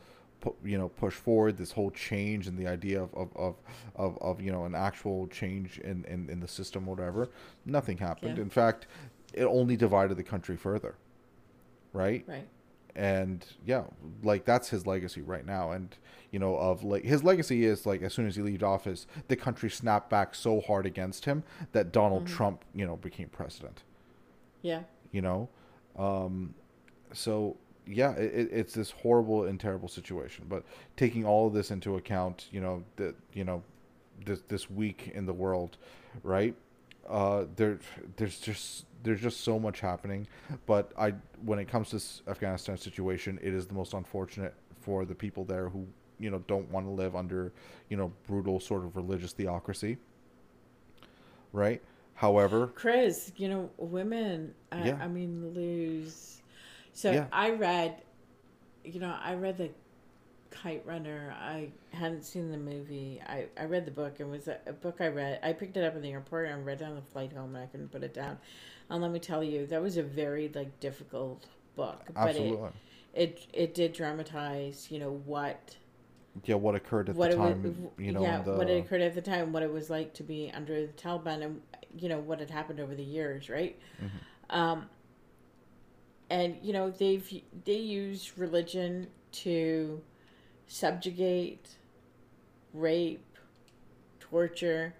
you 0.63 0.77
know 0.77 0.87
push 0.87 1.13
forward 1.15 1.57
this 1.57 1.73
whole 1.73 1.91
change 1.91 2.47
and 2.47 2.57
the 2.57 2.65
idea 2.67 3.01
of 3.01 3.13
of, 3.13 3.29
of, 3.35 3.55
of, 3.95 4.17
of 4.21 4.41
you 4.41 4.51
know 4.51 4.63
an 4.63 4.73
actual 4.73 5.27
change 5.27 5.79
in, 5.79 6.05
in, 6.05 6.29
in 6.29 6.39
the 6.39 6.47
system 6.47 6.85
whatever 6.85 7.27
nothing 7.65 7.97
happened 7.97 8.37
Yeah. 8.37 8.43
in 8.43 8.49
fact 8.49 8.87
it 9.33 9.43
only 9.43 9.75
divided 9.75 10.15
the 10.15 10.23
country 10.23 10.55
further 10.55 10.95
right 11.91 12.23
Right. 12.25 12.47
And 12.95 13.45
yeah, 13.65 13.83
like 14.23 14.45
that's 14.45 14.69
his 14.69 14.85
legacy 14.85 15.21
right 15.21 15.45
now. 15.45 15.71
And 15.71 15.95
you 16.31 16.39
know, 16.39 16.55
of 16.55 16.83
like 16.83 17.03
his 17.03 17.23
legacy 17.23 17.65
is 17.65 17.85
like 17.85 18.01
as 18.01 18.13
soon 18.13 18.27
as 18.27 18.35
he 18.35 18.41
leaves 18.41 18.63
office, 18.63 19.07
the 19.27 19.35
country 19.35 19.69
snapped 19.69 20.09
back 20.09 20.35
so 20.35 20.61
hard 20.61 20.85
against 20.85 21.25
him 21.25 21.43
that 21.71 21.91
Donald 21.91 22.25
mm-hmm. 22.25 22.35
Trump, 22.35 22.65
you 22.73 22.85
know, 22.85 22.97
became 22.97 23.29
president. 23.29 23.83
Yeah. 24.61 24.81
You 25.11 25.21
know, 25.21 25.49
um, 25.97 26.53
so 27.13 27.57
yeah, 27.87 28.11
it, 28.13 28.49
it's 28.51 28.73
this 28.73 28.91
horrible 28.91 29.45
and 29.45 29.59
terrible 29.59 29.87
situation. 29.87 30.45
But 30.47 30.63
taking 30.95 31.25
all 31.25 31.47
of 31.47 31.53
this 31.53 31.71
into 31.71 31.95
account, 31.95 32.47
you 32.51 32.61
know 32.61 32.83
that 32.97 33.15
you 33.33 33.43
know 33.43 33.63
this 34.25 34.41
this 34.47 34.69
week 34.69 35.11
in 35.13 35.25
the 35.25 35.33
world, 35.33 35.77
right? 36.23 36.55
Uh, 37.09 37.45
there 37.55 37.79
there's 38.17 38.39
just 38.39 38.85
there's 39.03 39.21
just 39.21 39.41
so 39.41 39.59
much 39.59 39.79
happening. 39.79 40.27
But 40.65 40.91
I 40.97 41.13
when 41.43 41.59
it 41.59 41.67
comes 41.67 41.89
to 41.89 41.95
this 41.97 42.21
Afghanistan 42.27 42.77
situation, 42.77 43.39
it 43.41 43.53
is 43.53 43.67
the 43.67 43.73
most 43.73 43.93
unfortunate 43.93 44.53
for 44.81 45.05
the 45.05 45.15
people 45.15 45.45
there 45.45 45.69
who 45.69 45.87
you 46.19 46.29
know 46.29 46.43
don't 46.47 46.69
want 46.71 46.85
to 46.85 46.91
live 46.91 47.15
under 47.15 47.53
you 47.89 47.97
know 47.97 48.11
brutal 48.27 48.59
sort 48.59 48.83
of 48.83 48.95
religious 48.95 49.33
theocracy, 49.33 49.97
right? 51.53 51.81
However, 52.15 52.67
Chris, 52.75 53.31
you 53.37 53.47
know, 53.47 53.69
women, 53.77 54.53
uh, 54.71 54.81
yeah. 54.83 54.97
I 55.01 55.07
mean, 55.07 55.53
lose 55.53 56.39
so 56.99 57.11
yeah. 57.11 57.27
I 57.31 57.51
read, 57.51 58.01
you 58.83 58.99
know, 58.99 59.15
I 59.23 59.35
read 59.35 59.57
the 59.57 59.69
Kite 60.51 60.83
Runner. 60.85 61.33
I 61.39 61.69
hadn't 61.91 62.23
seen 62.23 62.51
the 62.51 62.57
movie. 62.57 63.21
I, 63.25 63.45
I 63.57 63.63
read 63.63 63.85
the 63.85 63.91
book. 63.91 64.15
It 64.19 64.27
was 64.27 64.49
a, 64.49 64.57
a, 64.67 64.73
book 64.73 64.97
I 64.99 65.07
read. 65.07 65.39
I 65.41 65.53
picked 65.53 65.77
it 65.77 65.85
up 65.85 65.95
in 65.95 66.01
the 66.01 66.11
airport 66.11 66.49
and 66.49 66.65
read 66.65 66.81
it 66.81 66.83
on 66.83 66.95
the 66.95 67.01
flight 67.01 67.31
home 67.31 67.55
and 67.55 67.63
I 67.63 67.67
couldn't 67.67 67.89
put 67.89 68.03
it 68.03 68.13
down. 68.13 68.37
And 68.89 69.01
let 69.01 69.11
me 69.11 69.19
tell 69.19 69.43
you, 69.43 69.65
that 69.67 69.81
was 69.81 69.97
a 69.97 70.03
very 70.03 70.51
like 70.53 70.79
difficult 70.79 71.45
book. 71.75 72.01
Absolutely. 72.15 72.57
But 72.57 72.73
it, 73.13 73.21
it 73.21 73.47
it 73.53 73.73
did 73.73 73.93
dramatize, 73.93 74.87
you 74.89 74.99
know, 74.99 75.21
what 75.25 75.75
yeah, 76.45 76.55
what 76.55 76.75
occurred 76.75 77.09
at 77.09 77.15
what 77.15 77.31
the 77.31 77.37
time, 77.37 77.63
was, 77.63 77.73
you 77.97 78.11
know, 78.11 78.21
yeah, 78.21 78.41
the... 78.41 78.53
what 78.53 78.69
occurred 78.69 79.01
at 79.01 79.15
the 79.15 79.21
time, 79.21 79.51
what 79.51 79.63
it 79.63 79.71
was 79.71 79.89
like 79.89 80.13
to 80.15 80.23
be 80.23 80.51
under 80.53 80.85
the 80.87 80.93
Taliban, 80.93 81.43
and 81.43 81.61
you 81.97 82.09
know 82.09 82.19
what 82.19 82.39
had 82.39 82.49
happened 82.49 82.79
over 82.79 82.95
the 82.95 83.03
years, 83.03 83.49
right? 83.49 83.79
Mm-hmm. 84.03 84.57
Um, 84.57 84.89
and 86.29 86.57
you 86.61 86.73
know 86.73 86.89
they've 86.89 87.41
they 87.65 87.77
use 87.77 88.37
religion 88.37 89.07
to 89.31 90.01
subjugate 90.67 91.67
rape 92.73 93.25
torture 94.19 94.93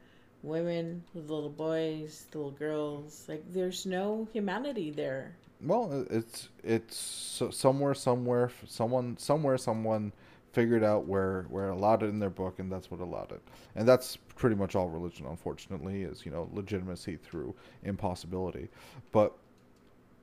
women 0.44 1.04
little 1.14 1.50
boys 1.50 2.26
little 2.34 2.52
girls 2.52 3.26
like 3.28 3.44
there's 3.54 3.86
no 3.86 4.28
humanity 4.32 4.92
there 4.92 5.36
well 5.62 6.06
it's 6.10 6.50
it's 6.64 7.42
somewhere 7.52 7.94
somewhere 7.94 8.52
someone 8.66 9.18
somewhere 9.18 9.58
someone 9.58 10.12
figured 10.54 10.84
out 10.84 11.06
where 11.06 11.46
where 11.50 11.70
allowed 11.70 12.02
it 12.02 12.08
in 12.08 12.20
their 12.20 12.30
book 12.30 12.60
and 12.60 12.72
that's 12.72 12.90
what 12.90 13.00
allowed 13.00 13.32
it 13.32 13.42
and 13.76 13.88
that's 13.88 14.18
pretty 14.36 14.56
much 14.56 14.76
all 14.76 14.90
religion 14.90 15.26
unfortunately 15.28 16.04
is 16.04 16.26
you 16.26 16.32
know 16.32 16.50
legitimacy 16.54 17.18
through 17.18 17.54
impossibility 17.84 18.70
but 19.12 19.34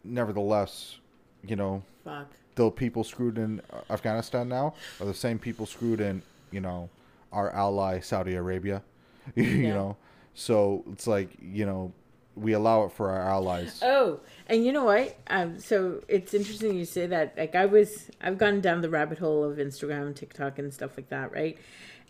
nevertheless, 0.06 0.98
you 1.46 1.56
know, 1.56 1.82
Fuck. 2.04 2.30
the 2.54 2.70
people 2.70 3.04
screwed 3.04 3.38
in 3.38 3.60
uh, 3.72 3.80
Afghanistan 3.90 4.48
now 4.48 4.74
are 5.00 5.06
the 5.06 5.14
same 5.14 5.38
people 5.38 5.66
screwed 5.66 6.00
in, 6.00 6.22
you 6.50 6.60
know, 6.60 6.88
our 7.32 7.50
ally 7.50 8.00
Saudi 8.00 8.34
Arabia. 8.34 8.82
you 9.34 9.44
yeah. 9.44 9.74
know, 9.74 9.96
so 10.36 10.84
it's 10.92 11.06
like 11.06 11.30
you 11.40 11.66
know 11.66 11.92
we 12.36 12.52
allow 12.52 12.84
it 12.84 12.92
for 12.92 13.10
our 13.10 13.22
allies. 13.22 13.80
Oh, 13.82 14.20
and 14.46 14.64
you 14.64 14.70
know 14.70 14.84
what? 14.84 15.16
Um, 15.28 15.58
so 15.58 16.02
it's 16.06 16.34
interesting 16.34 16.76
you 16.76 16.84
say 16.84 17.06
that. 17.06 17.34
Like 17.36 17.54
I 17.54 17.64
was, 17.64 18.10
I've 18.20 18.36
gone 18.36 18.60
down 18.60 18.82
the 18.82 18.90
rabbit 18.90 19.18
hole 19.18 19.42
of 19.42 19.56
Instagram, 19.56 20.14
TikTok, 20.14 20.58
and 20.58 20.72
stuff 20.72 20.96
like 20.96 21.08
that, 21.08 21.32
right? 21.32 21.58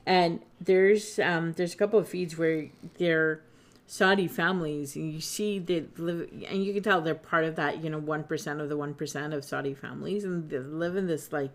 And 0.04 0.40
there's 0.60 1.18
um, 1.20 1.52
there's 1.52 1.74
a 1.74 1.76
couple 1.76 1.98
of 1.98 2.08
feeds 2.08 2.36
where 2.36 2.66
they're 2.98 3.40
Saudi 3.86 4.26
families, 4.26 4.96
and 4.96 5.12
you 5.12 5.20
see 5.20 5.60
that 5.60 5.96
live, 5.98 6.28
and 6.48 6.64
you 6.64 6.74
can 6.74 6.82
tell 6.82 7.00
they're 7.00 7.14
part 7.14 7.44
of 7.44 7.54
that, 7.56 7.82
you 7.82 7.88
know, 7.88 7.98
one 7.98 8.24
percent 8.24 8.60
of 8.60 8.68
the 8.68 8.76
one 8.76 8.94
percent 8.94 9.32
of 9.32 9.44
Saudi 9.44 9.74
families, 9.74 10.24
and 10.24 10.50
they 10.50 10.58
live 10.58 10.96
in 10.96 11.06
this 11.06 11.32
like, 11.32 11.52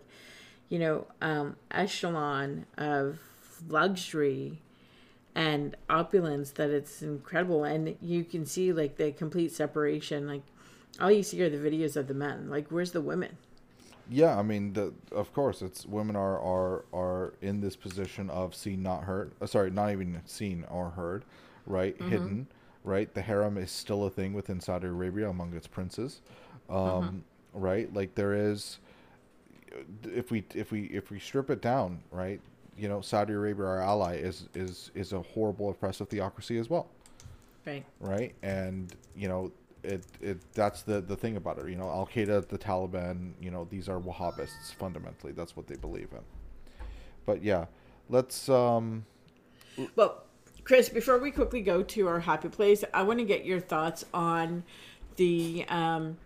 you 0.70 0.78
know, 0.78 1.06
um, 1.20 1.56
echelon 1.70 2.64
of 2.78 3.18
luxury 3.68 4.62
and 5.34 5.76
opulence 5.88 6.50
that 6.52 6.70
it's 6.70 7.02
incredible, 7.02 7.64
and 7.64 7.96
you 8.00 8.24
can 8.24 8.46
see 8.46 8.72
like 8.72 8.96
the 8.96 9.12
complete 9.12 9.52
separation. 9.52 10.26
Like, 10.26 10.42
all 11.00 11.10
you 11.10 11.22
see 11.22 11.40
are 11.42 11.50
the 11.50 11.56
videos 11.56 11.96
of 11.96 12.08
the 12.08 12.14
men. 12.14 12.50
Like, 12.50 12.68
where's 12.68 12.92
the 12.92 13.00
women? 13.00 13.36
Yeah, 14.10 14.38
I 14.38 14.42
mean, 14.42 14.72
the, 14.72 14.92
of 15.12 15.32
course, 15.32 15.62
it's 15.62 15.86
women 15.86 16.16
are 16.16 16.38
are 16.38 16.84
are 16.92 17.34
in 17.40 17.60
this 17.60 17.76
position 17.76 18.28
of 18.30 18.54
seen 18.54 18.82
not 18.82 19.04
heard. 19.04 19.32
Uh, 19.40 19.46
sorry, 19.46 19.70
not 19.70 19.90
even 19.90 20.20
seen 20.26 20.64
or 20.70 20.90
heard 20.90 21.24
right? 21.66 21.98
Mm-hmm. 21.98 22.10
Hidden, 22.10 22.46
right? 22.84 23.12
The 23.12 23.22
harem 23.22 23.58
is 23.58 23.70
still 23.70 24.04
a 24.04 24.10
thing 24.10 24.32
within 24.32 24.60
Saudi 24.60 24.86
Arabia 24.86 25.28
among 25.28 25.54
its 25.54 25.66
princes, 25.66 26.20
um, 26.68 26.76
mm-hmm. 26.76 27.18
right? 27.52 27.92
Like 27.92 28.14
there 28.14 28.34
is, 28.34 28.78
if 30.04 30.30
we 30.30 30.44
if 30.54 30.70
we 30.70 30.84
if 30.84 31.10
we 31.10 31.18
strip 31.18 31.50
it 31.50 31.60
down, 31.60 32.02
right? 32.10 32.40
You 32.76 32.88
know, 32.88 33.00
Saudi 33.00 33.34
Arabia, 33.34 33.66
our 33.66 33.80
ally, 33.80 34.16
is 34.16 34.48
is 34.54 34.90
is 34.94 35.12
a 35.12 35.20
horrible 35.20 35.70
oppressive 35.70 36.08
theocracy 36.08 36.58
as 36.58 36.70
well. 36.70 36.88
Right. 37.66 37.84
Right, 38.00 38.34
and 38.42 38.94
you 39.14 39.28
know, 39.28 39.52
it 39.82 40.04
it 40.20 40.38
that's 40.52 40.82
the 40.82 41.00
the 41.00 41.16
thing 41.16 41.36
about 41.36 41.58
it. 41.58 41.68
You 41.68 41.76
know, 41.76 41.88
Al 41.88 42.06
Qaeda, 42.06 42.48
the 42.48 42.58
Taliban, 42.58 43.32
you 43.40 43.50
know, 43.50 43.66
these 43.70 43.88
are 43.88 44.00
Wahhabists 44.00 44.74
fundamentally. 44.78 45.32
That's 45.32 45.56
what 45.56 45.66
they 45.66 45.76
believe 45.76 46.08
in. 46.12 46.20
But 47.26 47.42
yeah, 47.42 47.66
let's 48.08 48.48
um. 48.48 49.04
Well, 49.96 50.24
Chris, 50.64 50.88
before 50.88 51.18
we 51.18 51.30
quickly 51.30 51.60
go 51.60 51.82
to 51.82 52.08
our 52.08 52.20
happy 52.20 52.48
place, 52.48 52.84
I 52.94 53.02
want 53.02 53.18
to 53.18 53.24
get 53.24 53.44
your 53.44 53.60
thoughts 53.60 54.04
on 54.14 54.64
the 55.16 55.64
um, 55.68 56.16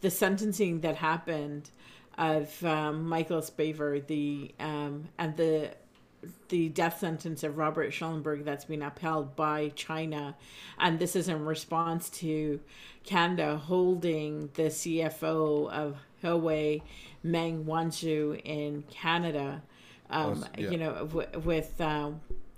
the 0.00 0.10
sentencing 0.10 0.80
that 0.80 0.96
happened 0.96 1.70
of 2.18 2.64
um, 2.64 3.08
Michael 3.08 3.40
Spavor, 3.40 4.06
the 4.06 4.54
um, 4.60 5.08
and 5.18 5.36
the 5.36 5.70
the 6.48 6.68
death 6.68 6.98
sentence 6.98 7.42
of 7.42 7.58
Robert 7.58 7.92
Schellenberg 7.92 8.44
that's 8.44 8.64
been 8.64 8.82
upheld 8.82 9.36
by 9.36 9.70
China, 9.74 10.36
and 10.78 10.98
this 10.98 11.16
is 11.16 11.28
in 11.28 11.44
response 11.44 12.10
to 12.10 12.60
Canada 13.04 13.56
holding 13.56 14.50
the 14.54 14.64
CFO 14.64 15.70
of 15.70 15.96
Huawei, 16.22 16.82
Meng 17.22 17.64
Wanzhou, 17.64 18.40
in 18.44 18.82
Canada. 18.90 19.62
Um, 20.10 20.44
yeah. 20.56 20.70
You 20.70 20.78
know, 20.78 20.92
w- 21.06 21.40
with 21.44 21.80
uh, 21.80 22.10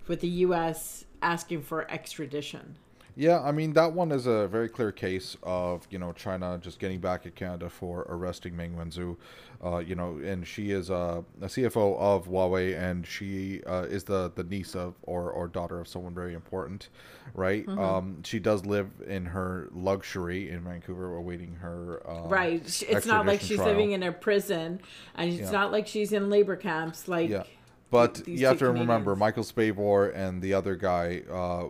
with 0.07 0.21
the 0.21 0.29
U.S 0.29 1.05
asking 1.23 1.63
for 1.63 1.91
extradition. 1.91 2.77
Yeah, 3.19 3.41
I 3.41 3.51
mean 3.51 3.73
that 3.73 3.95
one 3.95 4.13
is 4.13 4.29
a 4.29 4.47
very 4.47 4.69
clear 4.69 4.93
case 4.93 5.37
of 5.43 5.89
you 5.91 5.99
know 5.99 6.13
China 6.13 6.57
just 6.63 6.79
getting 6.79 7.01
back 7.01 7.27
at 7.27 7.35
Canada 7.35 7.69
for 7.69 8.07
arresting 8.09 8.57
Meng 8.57 8.77
Wanzhou, 8.77 9.17
uh, 9.65 9.79
you 9.79 9.97
know, 9.97 10.21
and 10.25 10.47
she 10.47 10.71
is 10.71 10.89
a, 10.89 11.25
a 11.43 11.47
CFO 11.47 11.99
of 11.99 12.29
Huawei, 12.29 12.79
and 12.79 13.05
she 13.05 13.61
uh, 13.67 13.87
is 13.91 14.05
the 14.05 14.31
the 14.37 14.45
niece 14.45 14.77
of 14.77 14.95
or 15.03 15.33
or 15.33 15.49
daughter 15.49 15.81
of 15.81 15.89
someone 15.89 16.15
very 16.15 16.33
important, 16.33 16.91
right? 17.35 17.67
Mm-hmm. 17.67 17.81
Um, 17.81 18.23
she 18.23 18.39
does 18.39 18.65
live 18.65 18.89
in 19.05 19.27
her 19.27 19.69
luxury 19.73 20.49
in 20.49 20.61
Vancouver, 20.61 21.17
awaiting 21.17 21.57
her 21.57 22.09
uh, 22.09 22.29
right. 22.29 22.63
It's 22.89 23.07
not 23.07 23.27
like 23.27 23.41
she's 23.41 23.57
trial. 23.57 23.71
living 23.71 23.93
in 23.93 24.05
a 24.05 24.13
prison, 24.13 24.81
and 25.17 25.33
it's 25.33 25.41
yeah. 25.41 25.51
not 25.51 25.73
like 25.73 25.89
she's 25.89 26.13
in 26.13 26.31
labor 26.31 26.55
camps, 26.55 27.09
like. 27.09 27.31
Yeah 27.31 27.43
but 27.91 28.27
you 28.27 28.47
have 28.47 28.59
to 28.59 28.67
Canadians. 28.67 28.81
remember 28.81 29.17
Michael 29.17 29.45
Spavor 29.45 30.15
and 30.15 30.43
the 30.43 30.55
other 30.55 30.77
guy. 30.77 31.23
Uh, 31.31 31.69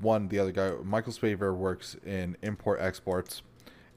one, 0.00 0.28
the 0.28 0.38
other 0.38 0.52
guy, 0.52 0.72
Michael 0.82 1.12
Spavor 1.12 1.54
works 1.54 1.96
in 2.06 2.36
import 2.42 2.80
exports 2.80 3.42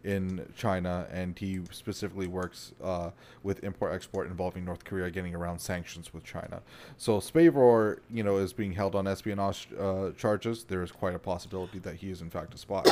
in 0.03 0.51
China, 0.55 1.07
and 1.11 1.37
he 1.37 1.61
specifically 1.71 2.27
works 2.27 2.73
uh, 2.83 3.11
with 3.43 3.63
import 3.63 3.93
export 3.93 4.27
involving 4.27 4.65
North 4.65 4.83
Korea 4.83 5.09
getting 5.11 5.35
around 5.35 5.59
sanctions 5.59 6.13
with 6.13 6.23
China. 6.23 6.61
So 6.97 7.19
Spavor, 7.19 7.99
you 8.09 8.23
know, 8.23 8.37
is 8.37 8.53
being 8.53 8.73
held 8.73 8.95
on 8.95 9.07
espionage 9.07 9.67
uh, 9.79 10.11
charges. 10.17 10.63
There 10.63 10.83
is 10.83 10.91
quite 10.91 11.15
a 11.15 11.19
possibility 11.19 11.79
that 11.79 11.95
he 11.95 12.09
is 12.09 12.21
in 12.21 12.29
fact 12.29 12.53
a 12.53 12.57
spy. 12.57 12.79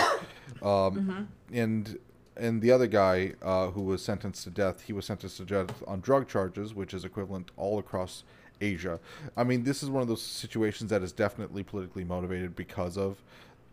um, 0.61 0.61
mm-hmm. 0.61 1.23
And 1.53 1.97
and 2.37 2.61
the 2.61 2.71
other 2.71 2.87
guy 2.87 3.33
uh, 3.41 3.67
who 3.71 3.81
was 3.81 4.01
sentenced 4.01 4.43
to 4.45 4.49
death, 4.49 4.83
he 4.83 4.93
was 4.93 5.05
sentenced 5.05 5.37
to 5.37 5.45
death 5.45 5.83
on 5.85 5.99
drug 5.99 6.27
charges, 6.27 6.73
which 6.73 6.93
is 6.93 7.03
equivalent 7.03 7.51
all 7.57 7.79
across 7.79 8.23
Asia. 8.61 8.99
I 9.35 9.43
mean, 9.43 9.63
this 9.63 9.83
is 9.83 9.89
one 9.89 10.01
of 10.01 10.07
those 10.07 10.21
situations 10.21 10.89
that 10.91 11.01
is 11.01 11.11
definitely 11.11 11.63
politically 11.63 12.03
motivated 12.03 12.55
because 12.55 12.97
of 12.97 13.21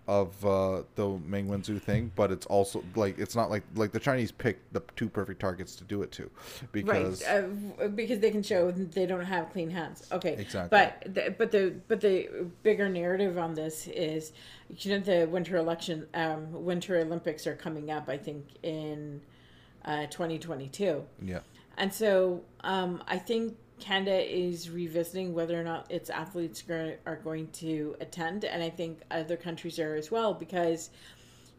of 0.09 0.47
uh, 0.47 0.85
the 0.95 1.19
Meng 1.27 1.49
Wanzhou 1.49 1.83
thing, 1.83 2.13
but 2.15 2.31
it's 2.31 2.47
also 2.47 2.85
like 2.95 3.19
it's 3.19 3.35
not 3.35 3.51
like 3.51 3.65
like 3.75 3.91
the 3.91 3.99
Chinese 3.99 4.31
picked 4.31 4.73
the 4.73 4.81
two 4.95 5.09
perfect 5.09 5.41
targets 5.41 5.75
to 5.77 5.85
do 5.85 6.03
it 6.03 6.13
to, 6.13 6.31
because 6.71 7.25
right 7.25 7.45
uh, 7.83 7.89
because 7.89 8.21
they 8.21 8.31
can 8.31 8.43
show 8.43 8.71
they 8.71 9.05
don't 9.05 9.25
have 9.25 9.51
clean 9.53 9.69
hands. 9.69 10.07
Okay, 10.13 10.37
exactly. 10.39 10.69
But 10.71 11.15
the, 11.15 11.35
but 11.37 11.51
the 11.51 11.75
but 11.89 12.01
the 12.01 12.47
bigger 12.63 12.89
narrative 12.89 13.37
on 13.37 13.55
this 13.55 13.89
is, 13.89 14.33
you 14.79 14.93
know, 14.93 15.01
the 15.01 15.27
Winter 15.27 15.57
election, 15.57 16.07
um, 16.15 16.53
Winter 16.53 16.99
Olympics 16.99 17.45
are 17.47 17.57
coming 17.57 17.91
up. 17.91 18.09
I 18.09 18.17
think 18.17 18.47
in 18.63 19.21
uh, 19.87 20.07
2022. 20.07 21.05
Yeah 21.23 21.41
And 21.79 21.93
so 21.93 22.43
um, 22.61 23.03
I 23.07 23.19
think 23.19 23.57
Canada 23.79 24.19
is 24.19 24.71
revisiting 24.71 25.35
whether 25.35 25.59
or 25.59 25.65
not 25.65 25.91
its 25.91 26.09
athletes 26.11 26.65
are 26.71 27.21
going 27.23 27.49
to 27.49 27.95
attend, 28.01 28.45
and 28.45 28.63
I 28.63 28.71
think 28.71 29.01
other 29.11 29.37
countries 29.37 29.79
are 29.79 29.95
as 29.95 30.11
well 30.11 30.35
because 30.35 30.91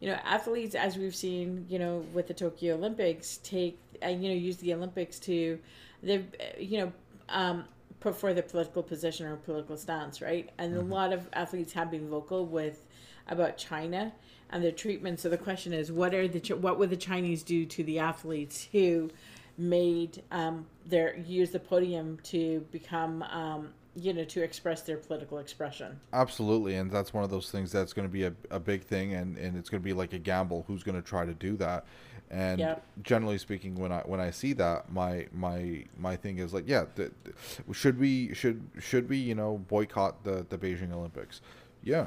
you 0.00 0.08
know 0.08 0.18
athletes, 0.24 0.74
as 0.74 0.96
we've 0.96 1.14
seen, 1.14 1.66
you 1.68 1.78
know, 1.78 2.04
with 2.12 2.26
the 2.26 2.34
Tokyo 2.34 2.74
Olympics, 2.74 3.38
take 3.38 3.78
and 4.02 4.22
you 4.22 4.30
know 4.30 4.36
use 4.36 4.56
the 4.58 4.74
Olympics 4.74 5.18
to 5.20 5.58
they've 6.02 6.26
you 6.58 6.78
know 6.78 6.92
um, 7.28 7.64
put 8.00 8.16
for 8.16 8.32
their 8.32 8.42
political 8.42 8.82
position 8.82 9.26
or 9.26 9.36
political 9.36 9.76
stance, 9.76 10.20
right? 10.20 10.50
And 10.58 10.74
mm-hmm. 10.74 10.90
a 10.90 10.94
lot 10.94 11.12
of 11.12 11.28
athletes 11.32 11.72
have 11.72 11.90
been 11.90 12.08
vocal 12.08 12.46
with 12.46 12.84
about 13.28 13.58
China 13.58 14.12
and 14.50 14.62
their 14.64 14.72
treatment. 14.72 15.20
So 15.20 15.28
the 15.28 15.38
question 15.38 15.72
is, 15.72 15.92
what 15.92 16.14
are 16.14 16.26
the 16.26 16.54
what 16.54 16.78
would 16.78 16.90
the 16.90 16.96
Chinese 16.96 17.42
do 17.42 17.66
to 17.66 17.84
the 17.84 17.98
athletes 17.98 18.68
who 18.72 19.10
made 19.58 20.22
um, 20.30 20.66
their 20.86 21.16
use 21.18 21.50
the 21.50 21.58
podium 21.58 22.18
to 22.22 22.60
become 22.70 23.22
um, 23.24 23.68
you 23.94 24.12
know 24.12 24.24
to 24.24 24.42
express 24.42 24.82
their 24.82 24.96
political 24.96 25.38
expression 25.38 25.98
absolutely 26.12 26.76
and 26.76 26.90
that's 26.90 27.12
one 27.12 27.24
of 27.24 27.30
those 27.30 27.50
things 27.50 27.72
that's 27.72 27.92
going 27.92 28.06
to 28.06 28.12
be 28.12 28.24
a, 28.24 28.32
a 28.50 28.60
big 28.60 28.82
thing 28.84 29.14
and 29.14 29.36
and 29.36 29.56
it's 29.56 29.68
going 29.68 29.82
to 29.82 29.84
be 29.84 29.92
like 29.92 30.12
a 30.12 30.18
gamble 30.18 30.64
who's 30.68 30.82
going 30.82 30.94
to 30.94 31.06
try 31.06 31.24
to 31.24 31.34
do 31.34 31.56
that 31.56 31.84
and 32.30 32.60
yep. 32.60 32.84
generally 33.02 33.38
speaking 33.38 33.74
when 33.74 33.90
i 33.90 34.00
when 34.00 34.20
i 34.20 34.30
see 34.30 34.52
that 34.52 34.90
my 34.92 35.26
my 35.32 35.84
my 35.98 36.14
thing 36.14 36.38
is 36.38 36.54
like 36.54 36.64
yeah 36.68 36.84
the, 36.94 37.10
the, 37.24 37.74
should 37.74 37.98
we 37.98 38.32
should 38.34 38.62
should 38.78 39.08
we 39.08 39.16
you 39.16 39.34
know 39.34 39.58
boycott 39.68 40.22
the 40.22 40.46
the 40.48 40.58
beijing 40.58 40.92
olympics 40.92 41.40
yeah 41.82 42.06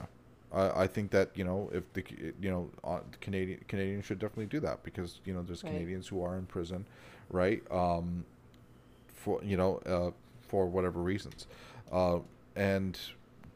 I, 0.53 0.83
I 0.83 0.87
think 0.87 1.11
that 1.11 1.31
you 1.35 1.43
know 1.43 1.69
if 1.73 1.91
the 1.93 2.03
you 2.41 2.51
know 2.51 2.69
uh, 2.83 2.99
Canadian 3.19 3.61
Canadians 3.67 4.05
should 4.05 4.19
definitely 4.19 4.47
do 4.47 4.59
that 4.61 4.83
because 4.83 5.19
you 5.25 5.33
know 5.33 5.41
there's 5.41 5.63
right. 5.63 5.71
Canadians 5.71 6.07
who 6.07 6.23
are 6.23 6.37
in 6.37 6.45
prison, 6.45 6.85
right? 7.31 7.63
Um, 7.71 8.25
for 9.07 9.43
you 9.43 9.57
know 9.57 9.77
uh, 9.85 10.11
for 10.41 10.67
whatever 10.67 11.01
reasons, 11.01 11.47
uh, 11.91 12.19
and 12.55 12.99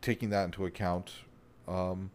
taking 0.01 0.30
that 0.30 0.45
into 0.45 0.65
account, 0.65 1.11
um, 1.67 2.11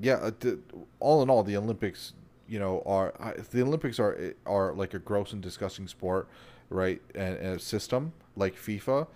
yeah. 0.00 0.14
Uh, 0.14 0.30
the, 0.40 0.58
all 1.00 1.22
in 1.22 1.30
all, 1.30 1.42
the 1.42 1.56
Olympics, 1.56 2.12
you 2.48 2.58
know, 2.58 2.82
are 2.86 3.14
the 3.50 3.62
Olympics 3.62 3.98
are 3.98 4.34
are 4.44 4.72
like 4.74 4.94
a 4.94 4.98
gross 4.98 5.32
and 5.32 5.42
disgusting 5.42 5.86
sport, 5.86 6.28
right? 6.70 7.00
And, 7.14 7.36
and 7.36 7.56
a 7.56 7.58
system 7.58 8.12
like 8.36 8.56
FIFA, 8.56 9.06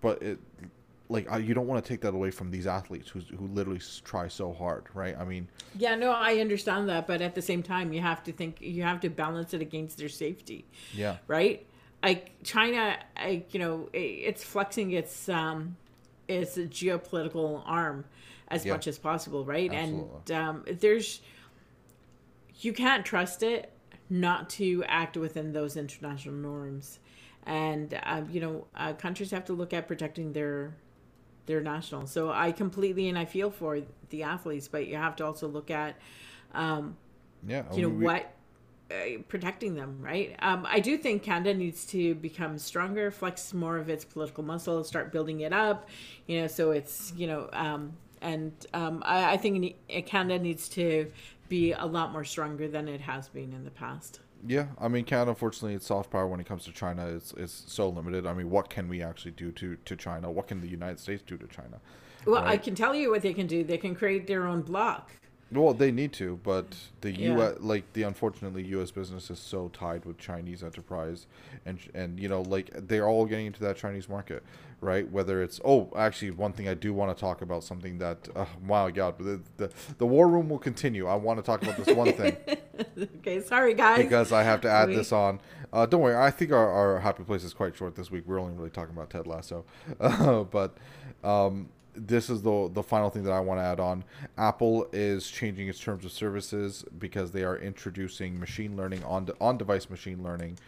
but 0.00 0.22
it 0.22 0.38
like 1.12 1.28
you 1.40 1.54
don't 1.54 1.66
want 1.66 1.84
to 1.84 1.88
take 1.88 2.00
that 2.00 2.14
away 2.14 2.30
from 2.30 2.50
these 2.50 2.66
athletes 2.66 3.08
who 3.08 3.20
who 3.36 3.46
literally 3.48 3.80
try 4.04 4.28
so 4.28 4.52
hard, 4.52 4.86
right? 4.94 5.16
I 5.18 5.24
mean, 5.24 5.48
yeah, 5.76 5.94
no, 5.94 6.10
I 6.10 6.38
understand 6.38 6.88
that, 6.88 7.06
but 7.06 7.20
at 7.20 7.34
the 7.34 7.42
same 7.42 7.62
time, 7.62 7.92
you 7.92 8.00
have 8.00 8.22
to 8.24 8.32
think 8.32 8.60
you 8.60 8.82
have 8.82 9.00
to 9.00 9.08
balance 9.08 9.54
it 9.54 9.60
against 9.60 9.98
their 9.98 10.08
safety. 10.08 10.64
Yeah. 10.92 11.18
Right. 11.26 11.66
Like 12.02 12.32
China, 12.42 12.98
I, 13.16 13.44
you 13.50 13.60
know, 13.60 13.88
it's 13.92 14.42
flexing 14.42 14.92
its 14.92 15.28
um, 15.28 15.76
its 16.26 16.56
geopolitical 16.56 17.62
arm 17.64 18.04
as 18.48 18.64
yeah. 18.64 18.72
much 18.72 18.86
as 18.86 18.98
possible, 18.98 19.44
right? 19.44 19.72
Absolutely. 19.72 20.34
And 20.34 20.48
um, 20.48 20.64
there's 20.80 21.20
you 22.60 22.72
can't 22.72 23.04
trust 23.04 23.42
it 23.42 23.72
not 24.10 24.50
to 24.50 24.84
act 24.88 25.16
within 25.16 25.52
those 25.52 25.76
international 25.76 26.34
norms 26.34 26.98
and 27.46 27.98
uh, 28.04 28.22
you 28.30 28.40
know 28.40 28.66
uh, 28.76 28.92
countries 28.92 29.30
have 29.30 29.44
to 29.44 29.52
look 29.52 29.72
at 29.72 29.88
protecting 29.88 30.32
their 30.32 30.74
their 31.52 31.60
national. 31.60 32.06
So 32.06 32.30
I 32.30 32.50
completely 32.50 33.08
and 33.08 33.18
I 33.18 33.26
feel 33.26 33.50
for 33.50 33.80
the 34.08 34.22
athletes, 34.22 34.68
but 34.68 34.86
you 34.86 34.96
have 34.96 35.16
to 35.16 35.26
also 35.26 35.46
look 35.46 35.70
at, 35.70 35.96
um, 36.54 36.96
yeah, 37.46 37.64
you 37.74 37.82
know 37.82 37.88
we, 37.90 38.04
what 38.04 38.34
uh, 38.90 39.20
protecting 39.28 39.74
them, 39.74 39.98
right? 40.00 40.34
Um, 40.38 40.66
I 40.68 40.80
do 40.80 40.96
think 40.96 41.22
Canada 41.22 41.52
needs 41.52 41.84
to 41.86 42.14
become 42.14 42.58
stronger, 42.58 43.10
flex 43.10 43.52
more 43.52 43.76
of 43.76 43.90
its 43.90 44.04
political 44.04 44.42
muscle, 44.42 44.82
start 44.82 45.12
building 45.12 45.40
it 45.40 45.52
up, 45.52 45.88
you 46.26 46.40
know, 46.40 46.46
so 46.46 46.70
it's 46.70 47.12
you 47.16 47.26
know, 47.26 47.50
um, 47.52 47.92
and 48.22 48.52
um, 48.72 49.02
I, 49.04 49.32
I 49.32 49.36
think 49.36 49.76
Canada 50.06 50.42
needs 50.42 50.70
to 50.70 51.10
be 51.48 51.72
a 51.72 51.84
lot 51.84 52.12
more 52.12 52.24
stronger 52.24 52.66
than 52.66 52.88
it 52.88 53.02
has 53.02 53.28
been 53.28 53.52
in 53.52 53.64
the 53.64 53.70
past. 53.70 54.20
Yeah, 54.44 54.66
I 54.80 54.88
mean, 54.88 55.04
Canada, 55.04 55.30
unfortunately, 55.30 55.74
its 55.74 55.86
soft 55.86 56.10
power 56.10 56.26
when 56.26 56.40
it 56.40 56.46
comes 56.46 56.64
to 56.64 56.72
China 56.72 57.06
is 57.06 57.32
is 57.36 57.62
so 57.66 57.88
limited. 57.88 58.26
I 58.26 58.34
mean, 58.34 58.50
what 58.50 58.70
can 58.70 58.88
we 58.88 59.02
actually 59.02 59.32
do 59.32 59.52
to 59.52 59.76
to 59.76 59.96
China? 59.96 60.30
What 60.30 60.48
can 60.48 60.60
the 60.60 60.68
United 60.68 60.98
States 60.98 61.22
do 61.24 61.36
to 61.36 61.46
China? 61.46 61.80
Well, 62.26 62.42
right? 62.42 62.52
I 62.52 62.56
can 62.56 62.74
tell 62.74 62.94
you 62.94 63.10
what 63.10 63.22
they 63.22 63.34
can 63.34 63.46
do. 63.46 63.64
They 63.64 63.78
can 63.78 63.94
create 63.94 64.26
their 64.26 64.46
own 64.46 64.62
block. 64.62 65.10
Well, 65.52 65.74
they 65.74 65.90
need 65.90 66.12
to, 66.14 66.40
but 66.42 66.76
the 67.02 67.12
yeah. 67.12 67.34
U.S. 67.34 67.56
like 67.60 67.92
the 67.92 68.04
unfortunately 68.04 68.64
U.S. 68.68 68.90
business 68.90 69.30
is 69.30 69.38
so 69.38 69.68
tied 69.68 70.04
with 70.04 70.18
Chinese 70.18 70.62
enterprise, 70.62 71.26
and 71.66 71.78
and 71.94 72.18
you 72.18 72.28
know 72.28 72.42
like 72.42 72.70
they're 72.74 73.06
all 73.06 73.26
getting 73.26 73.46
into 73.46 73.60
that 73.60 73.76
Chinese 73.76 74.08
market, 74.08 74.42
right? 74.80 75.10
Whether 75.10 75.42
it's 75.42 75.60
oh, 75.64 75.92
actually 75.96 76.30
one 76.30 76.52
thing 76.52 76.68
I 76.68 76.74
do 76.74 76.94
want 76.94 77.16
to 77.16 77.20
talk 77.20 77.42
about 77.42 77.64
something 77.64 77.98
that 77.98 78.28
uh, 78.34 78.46
wow 78.66 78.88
God, 78.88 79.18
the, 79.18 79.40
the 79.58 79.70
the 79.98 80.06
war 80.06 80.28
room 80.28 80.48
will 80.48 80.58
continue. 80.58 81.06
I 81.06 81.16
want 81.16 81.38
to 81.38 81.42
talk 81.42 81.62
about 81.62 81.76
this 81.76 81.94
one 81.94 82.12
thing. 82.12 82.36
okay, 83.18 83.40
sorry 83.42 83.74
guys. 83.74 84.02
Because 84.02 84.32
I 84.32 84.42
have 84.42 84.60
to 84.62 84.70
add 84.70 84.88
this 84.88 85.12
on. 85.12 85.40
Uh, 85.72 85.86
don't 85.86 86.02
worry, 86.02 86.16
I 86.16 86.30
think 86.30 86.52
our, 86.52 86.70
our 86.70 87.00
happy 87.00 87.24
place 87.24 87.44
is 87.44 87.54
quite 87.54 87.74
short 87.74 87.94
this 87.94 88.10
week. 88.10 88.24
We're 88.26 88.40
only 88.40 88.54
really 88.54 88.70
talking 88.70 88.94
about 88.94 89.10
Ted 89.10 89.26
Lasso, 89.26 89.64
uh, 90.00 90.42
but. 90.50 90.76
Um, 91.24 91.68
this 91.94 92.30
is 92.30 92.42
the 92.42 92.70
the 92.72 92.82
final 92.82 93.10
thing 93.10 93.24
that 93.24 93.32
I 93.32 93.40
want 93.40 93.60
to 93.60 93.64
add 93.64 93.80
on. 93.80 94.04
Apple 94.38 94.88
is 94.92 95.30
changing 95.30 95.68
its 95.68 95.78
terms 95.78 96.04
of 96.04 96.12
services 96.12 96.84
because 96.98 97.32
they 97.32 97.44
are 97.44 97.56
introducing 97.56 98.38
machine 98.38 98.76
learning 98.76 99.04
on 99.04 99.28
on 99.40 99.58
device 99.58 99.90
machine 99.90 100.22
learning 100.22 100.58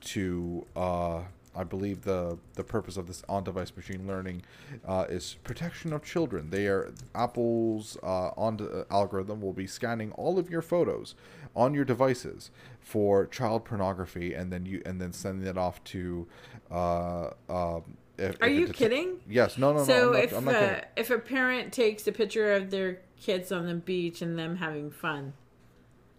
to 0.00 0.66
uh, 0.76 1.22
I 1.54 1.64
believe 1.64 2.02
the 2.02 2.38
the 2.54 2.64
purpose 2.64 2.96
of 2.96 3.06
this 3.06 3.22
on 3.28 3.44
device 3.44 3.72
machine 3.76 4.06
learning 4.06 4.42
uh, 4.86 5.06
is 5.08 5.36
protection 5.42 5.92
of 5.92 6.04
children. 6.04 6.50
They 6.50 6.66
are 6.68 6.92
Apple's 7.14 7.96
uh, 8.02 8.30
on 8.36 8.60
uh, 8.60 8.84
algorithm 8.90 9.40
will 9.40 9.52
be 9.52 9.66
scanning 9.66 10.12
all 10.12 10.38
of 10.38 10.48
your 10.48 10.62
photos 10.62 11.14
on 11.56 11.74
your 11.74 11.84
devices 11.84 12.50
for 12.80 13.26
child 13.26 13.64
pornography, 13.64 14.32
and 14.32 14.52
then 14.52 14.64
you 14.64 14.80
and 14.86 15.00
then 15.00 15.12
sending 15.12 15.46
it 15.46 15.58
off 15.58 15.82
to 15.84 16.26
uh, 16.70 17.30
um, 17.48 17.96
if, 18.20 18.42
Are 18.42 18.48
if 18.48 18.58
you 18.58 18.68
kidding? 18.68 19.20
Yes. 19.28 19.58
No. 19.58 19.72
No. 19.72 19.78
No. 19.78 19.84
So 19.84 20.10
no. 20.10 20.18
if 20.18 20.32
uh, 20.32 20.80
if 20.96 21.10
a 21.10 21.18
parent 21.18 21.72
takes 21.72 22.06
a 22.06 22.12
picture 22.12 22.52
of 22.52 22.70
their 22.70 23.00
kids 23.20 23.50
on 23.50 23.66
the 23.66 23.74
beach 23.74 24.22
and 24.22 24.38
them 24.38 24.56
having 24.56 24.90
fun. 24.90 25.32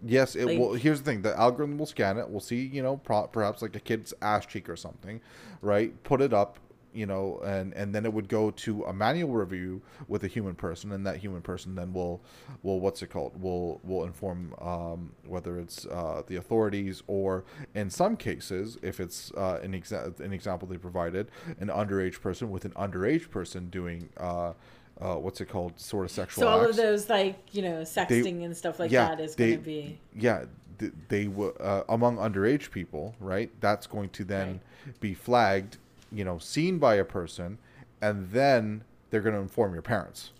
Yes, 0.04 0.36
it 0.36 0.46
like, 0.46 0.60
will. 0.60 0.74
Here's 0.74 1.00
the 1.00 1.06
thing: 1.06 1.22
the 1.22 1.38
algorithm 1.38 1.78
will 1.78 1.86
scan 1.86 2.18
it. 2.18 2.28
We'll 2.30 2.40
see, 2.40 2.66
you 2.66 2.82
know, 2.82 2.98
pro- 2.98 3.28
perhaps 3.28 3.62
like 3.62 3.76
a 3.76 3.80
kid's 3.80 4.14
ass 4.22 4.46
cheek 4.46 4.68
or 4.68 4.76
something, 4.76 5.22
right? 5.62 6.02
Put 6.04 6.22
it 6.22 6.34
up, 6.34 6.58
you 6.94 7.06
know, 7.06 7.40
and 7.44 7.74
and 7.74 7.94
then 7.94 8.06
it 8.06 8.14
would 8.14 8.28
go 8.28 8.52
to 8.52 8.84
a 8.84 8.94
manual 8.94 9.34
review 9.34 9.82
with 10.08 10.24
a 10.24 10.28
human 10.28 10.56
person, 10.56 10.92
and 10.92 11.06
that 11.06 11.18
human 11.18 11.42
person 11.42 11.76
then 11.76 11.94
will, 11.94 12.22
will 12.64 12.80
what's 12.80 13.02
it 13.02 13.08
called? 13.08 13.42
Will 13.42 13.80
will 13.84 14.04
inform 14.04 14.54
um, 14.60 15.12
whether 15.26 15.60
it's 15.60 15.86
uh, 15.86 16.24
the 16.28 16.36
authorities 16.36 17.04
or 17.08 17.44
in 17.76 17.90
some 17.90 18.18
cases, 18.18 18.78
if 18.82 19.00
it's 19.00 19.32
uh, 19.34 19.60
an 19.64 19.74
exa- 19.74 20.20
an 20.20 20.34
example 20.34 20.68
they 20.68 20.78
provided, 20.78 21.30
an 21.60 21.68
underage 21.68 22.22
person 22.22 22.50
with 22.52 22.66
an 22.66 22.72
underage 22.72 23.30
person 23.30 23.70
doing. 23.70 24.10
Uh, 24.18 24.54
uh, 25.00 25.16
what's 25.16 25.42
it 25.42 25.46
called? 25.46 25.80
Sort 25.80 26.06
of 26.06 26.12
sexual. 26.12 26.44
So 26.44 26.48
all 26.48 26.62
acts. 26.62 26.72
of 26.72 26.76
those, 26.76 27.10
like 27.10 27.40
you 27.54 27.64
know, 27.64 27.82
sexting 27.82 28.24
they, 28.24 28.44
and 28.44 28.56
stuff 28.56 28.80
like 28.80 28.92
yeah, 28.92 29.08
that, 29.08 29.20
is 29.20 29.34
going 29.34 29.54
to 29.54 29.58
be. 29.58 30.00
Yeah, 30.16 30.46
they, 30.78 30.92
they 31.08 31.28
will 31.28 31.56
uh, 31.60 31.84
among 31.90 32.18
underage 32.18 32.70
people, 32.70 33.16
right? 33.20 33.50
That's 33.62 33.88
going 33.88 34.10
to 34.10 34.24
then 34.24 34.60
right. 34.86 35.00
be 35.00 35.16
flagged 35.16 35.78
you 36.12 36.24
know 36.24 36.38
seen 36.38 36.78
by 36.78 36.96
a 36.96 37.06
person 37.06 37.58
and 38.02 38.30
then 38.32 38.84
they're 39.10 39.22
going 39.22 39.36
to 39.36 39.42
inform 39.42 39.74
your 39.74 39.82
parents. 39.82 40.32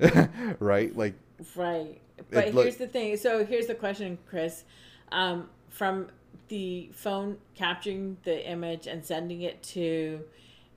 Right? 0.58 0.96
Like 0.96 1.14
right. 1.54 2.00
but 2.30 2.48
it, 2.48 2.54
here's 2.54 2.66
like, 2.66 2.78
the 2.78 2.86
thing. 2.88 3.16
So 3.16 3.44
here's 3.44 3.66
the 3.66 3.74
question 3.74 4.18
chris. 4.28 4.64
Um, 5.12 5.48
from 5.68 6.08
the 6.48 6.90
phone 6.92 7.36
capturing 7.54 8.16
the 8.24 8.48
image 8.48 8.86
and 8.86 9.04
sending 9.04 9.42
it 9.42 9.62
to 9.62 10.20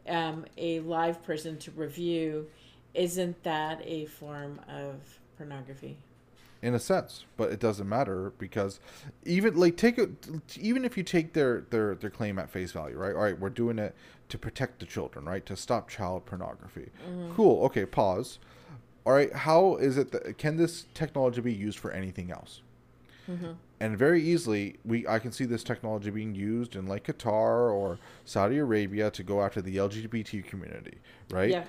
um, 0.07 0.45
a 0.57 0.79
live 0.81 1.23
person 1.23 1.57
to 1.59 1.71
review 1.71 2.47
isn't 2.95 3.43
that 3.43 3.81
a 3.83 4.05
form 4.05 4.61
of 4.69 5.19
pornography? 5.37 5.97
In 6.61 6.73
a 6.73 6.79
sense, 6.79 7.25
but 7.37 7.51
it 7.51 7.59
doesn't 7.59 7.87
matter 7.87 8.31
because 8.39 8.79
even 9.25 9.55
like 9.55 9.77
take 9.77 9.99
it, 9.99 10.09
even 10.57 10.85
if 10.85 10.97
you 10.97 11.03
take 11.03 11.33
their 11.33 11.61
their 11.69 11.93
their 11.93 12.09
claim 12.09 12.39
at 12.39 12.49
face 12.49 12.71
value, 12.71 12.97
right? 12.97 13.13
All 13.13 13.21
right, 13.21 13.37
we're 13.37 13.49
doing 13.49 13.77
it 13.77 13.95
to 14.29 14.37
protect 14.37 14.79
the 14.79 14.85
children, 14.85 15.25
right? 15.25 15.45
To 15.45 15.55
stop 15.55 15.89
child 15.89 16.25
pornography. 16.25 16.89
Mm-hmm. 17.07 17.33
Cool. 17.35 17.63
Okay, 17.65 17.85
pause. 17.85 18.39
All 19.05 19.13
right, 19.13 19.31
how 19.31 19.75
is 19.75 19.97
it 19.97 20.11
that 20.11 20.37
can 20.37 20.57
this 20.57 20.85
technology 20.93 21.41
be 21.41 21.53
used 21.53 21.77
for 21.77 21.91
anything 21.91 22.31
else? 22.31 22.61
Mm-hmm. 23.29 23.51
And 23.79 23.97
very 23.97 24.21
easily, 24.21 24.77
we 24.83 25.07
I 25.07 25.19
can 25.19 25.31
see 25.31 25.45
this 25.45 25.63
technology 25.63 26.09
being 26.09 26.33
used 26.33 26.75
in 26.75 26.87
like 26.87 27.05
Qatar 27.05 27.71
or 27.73 27.99
Saudi 28.23 28.57
Arabia 28.57 29.11
to 29.11 29.23
go 29.23 29.43
after 29.43 29.61
the 29.61 29.77
LGBT 29.77 30.45
community, 30.45 30.97
right? 31.29 31.49
Yeah 31.49 31.65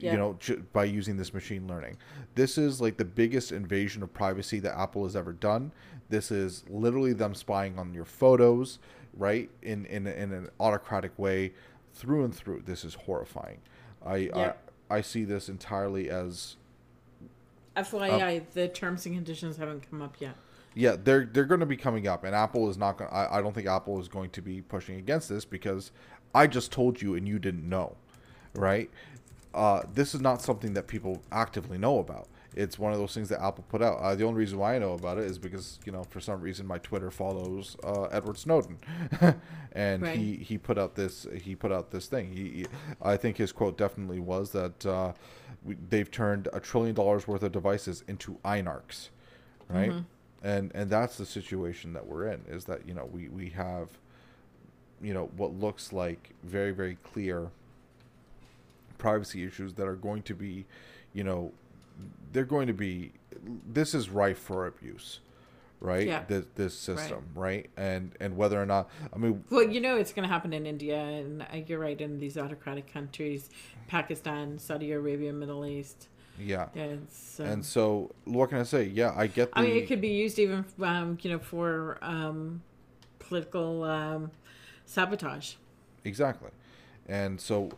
yeah. 0.00 0.12
you 0.12 0.18
know, 0.18 0.36
j- 0.38 0.56
by 0.72 0.84
using 0.84 1.16
this 1.16 1.34
machine 1.34 1.66
learning. 1.66 1.96
This 2.34 2.58
is 2.58 2.80
like 2.80 2.96
the 2.96 3.04
biggest 3.04 3.52
invasion 3.52 4.02
of 4.02 4.12
privacy 4.12 4.60
that 4.60 4.78
Apple 4.78 5.04
has 5.04 5.16
ever 5.16 5.32
done. 5.32 5.72
This 6.08 6.30
is 6.30 6.64
literally 6.68 7.12
them 7.12 7.34
spying 7.34 7.78
on 7.78 7.92
your 7.92 8.04
photos, 8.04 8.78
right? 9.16 9.50
In 9.62 9.86
in 9.86 10.06
in 10.06 10.32
an 10.32 10.48
autocratic 10.60 11.18
way, 11.18 11.52
through 11.98 12.24
and 12.24 12.34
through. 12.34 12.62
This 12.64 12.84
is 12.84 12.94
horrifying. 12.94 13.58
I 14.04 14.16
Yeah. 14.16 14.52
I, 14.90 14.96
I 14.96 15.00
see 15.00 15.24
this 15.24 15.48
entirely 15.48 16.08
as 16.08 16.56
FYI, 17.76 18.42
the 18.54 18.68
terms 18.68 19.06
and 19.06 19.14
conditions 19.14 19.56
haven't 19.56 19.88
come 19.88 20.02
up 20.02 20.16
yet. 20.20 20.34
yeah 20.74 20.96
they're 21.02 21.28
they're 21.32 21.44
going 21.44 21.60
to 21.60 21.66
be 21.66 21.76
coming 21.76 22.06
up, 22.06 22.24
and 22.24 22.34
Apple 22.34 22.70
is 22.70 22.78
not 22.78 22.98
going. 22.98 23.10
I 23.10 23.38
I 23.38 23.42
don't 23.42 23.54
think 23.54 23.66
Apple 23.66 24.00
is 24.00 24.08
going 24.08 24.30
to 24.30 24.42
be 24.42 24.62
pushing 24.62 24.96
against 24.96 25.28
this 25.28 25.44
because 25.44 25.92
I 26.34 26.46
just 26.46 26.72
told 26.72 27.02
you 27.02 27.14
and 27.14 27.26
you 27.26 27.38
didn't 27.38 27.68
know, 27.68 27.96
right? 28.54 28.90
Uh, 29.54 29.82
this 29.94 30.14
is 30.14 30.20
not 30.20 30.40
something 30.42 30.74
that 30.74 30.86
people 30.86 31.22
actively 31.32 31.78
know 31.78 31.98
about. 31.98 32.28
It's 32.56 32.78
one 32.78 32.92
of 32.92 32.98
those 32.98 33.14
things 33.14 33.28
that 33.28 33.40
Apple 33.42 33.64
put 33.68 33.82
out. 33.82 33.98
Uh, 33.98 34.14
the 34.14 34.24
only 34.24 34.38
reason 34.38 34.58
why 34.58 34.74
I 34.74 34.78
know 34.78 34.94
about 34.94 35.18
it 35.18 35.24
is 35.24 35.38
because 35.38 35.78
you 35.84 35.92
know 35.92 36.02
for 36.04 36.18
some 36.20 36.40
reason 36.40 36.66
my 36.66 36.78
Twitter 36.78 37.10
follows 37.10 37.76
uh, 37.84 38.04
Edward 38.04 38.38
Snowden, 38.38 38.78
and 39.72 40.02
Right. 40.02 40.16
he 40.16 40.36
he 40.36 40.58
put 40.58 40.78
out 40.78 40.94
this 40.94 41.26
he 41.42 41.54
put 41.54 41.70
out 41.72 41.90
this 41.90 42.06
thing. 42.06 42.32
He, 42.32 42.48
he- 42.50 42.66
I 43.02 43.16
think 43.16 43.36
his 43.36 43.52
quote 43.52 43.76
definitely 43.76 44.18
was 44.20 44.50
that 44.52 44.84
uh, 44.86 45.12
we, 45.62 45.76
they've 45.90 46.10
turned 46.10 46.48
a 46.52 46.58
trillion 46.60 46.94
dollars 46.94 47.28
worth 47.28 47.42
of 47.42 47.52
devices 47.52 48.02
into 48.08 48.38
iNarcs, 48.44 49.10
right? 49.68 49.92
And 50.42 50.72
and 50.74 50.88
that's 50.90 51.18
the 51.18 51.26
situation 51.26 51.92
that 51.92 52.06
we're 52.06 52.28
in. 52.28 52.40
Is 52.48 52.64
that 52.64 52.88
you 52.88 52.94
know 52.94 53.04
we 53.12 53.28
we 53.28 53.50
have 53.50 53.88
you 55.02 55.12
know 55.14 55.30
what 55.36 55.52
looks 55.54 55.92
like 55.92 56.30
very 56.42 56.72
very 56.72 56.96
clear 56.96 57.50
privacy 58.96 59.44
issues 59.44 59.74
that 59.74 59.86
are 59.86 59.94
going 59.94 60.22
to 60.22 60.34
be 60.34 60.64
you 61.12 61.22
know 61.22 61.52
they're 62.32 62.44
going 62.44 62.66
to 62.66 62.72
be 62.72 63.12
this 63.66 63.94
is 63.94 64.08
rife 64.10 64.38
for 64.38 64.66
abuse 64.66 65.20
right 65.80 66.06
Yeah. 66.06 66.24
this, 66.26 66.44
this 66.56 66.74
system 66.78 67.24
right. 67.34 67.70
and 67.76 68.12
and 68.20 68.36
whether 68.36 68.60
or 68.60 68.66
not 68.66 68.90
i 69.14 69.18
mean 69.18 69.44
Well, 69.50 69.62
you 69.62 69.80
know 69.80 69.96
it's 69.96 70.12
going 70.12 70.26
to 70.26 70.32
happen 70.32 70.52
in 70.52 70.66
India, 70.66 70.98
and 70.98 71.42
uh, 71.42 71.46
you're 71.66 71.78
right, 71.78 72.00
in 72.00 72.18
these 72.18 72.36
autocratic 72.36 72.92
countries, 72.92 73.48
Pakistan, 73.86 74.58
Saudi 74.58 74.90
Arabia, 74.92 75.32
Middle 75.32 75.64
East. 75.64 76.08
yeah 76.38 76.66
um, 76.76 77.06
and 77.38 77.64
so 77.64 78.10
what 78.24 78.48
can 78.50 78.58
i 78.58 78.62
say 78.64 78.84
yeah 78.84 79.12
i 79.16 79.26
get 79.26 79.50
the 79.52 79.58
I 79.58 79.62
mean, 79.62 79.76
it 79.76 79.86
could 79.88 80.00
be 80.00 80.08
used 80.24 80.38
even, 80.38 80.64
um, 80.82 81.18
you 81.22 81.30
know, 81.30 81.38
for 81.38 81.98
um, 82.02 82.62
political 83.18 83.82
um, 83.84 84.30
sabotage. 84.84 85.54
Exactly. 86.04 86.50
And 87.08 87.40
so 87.40 87.70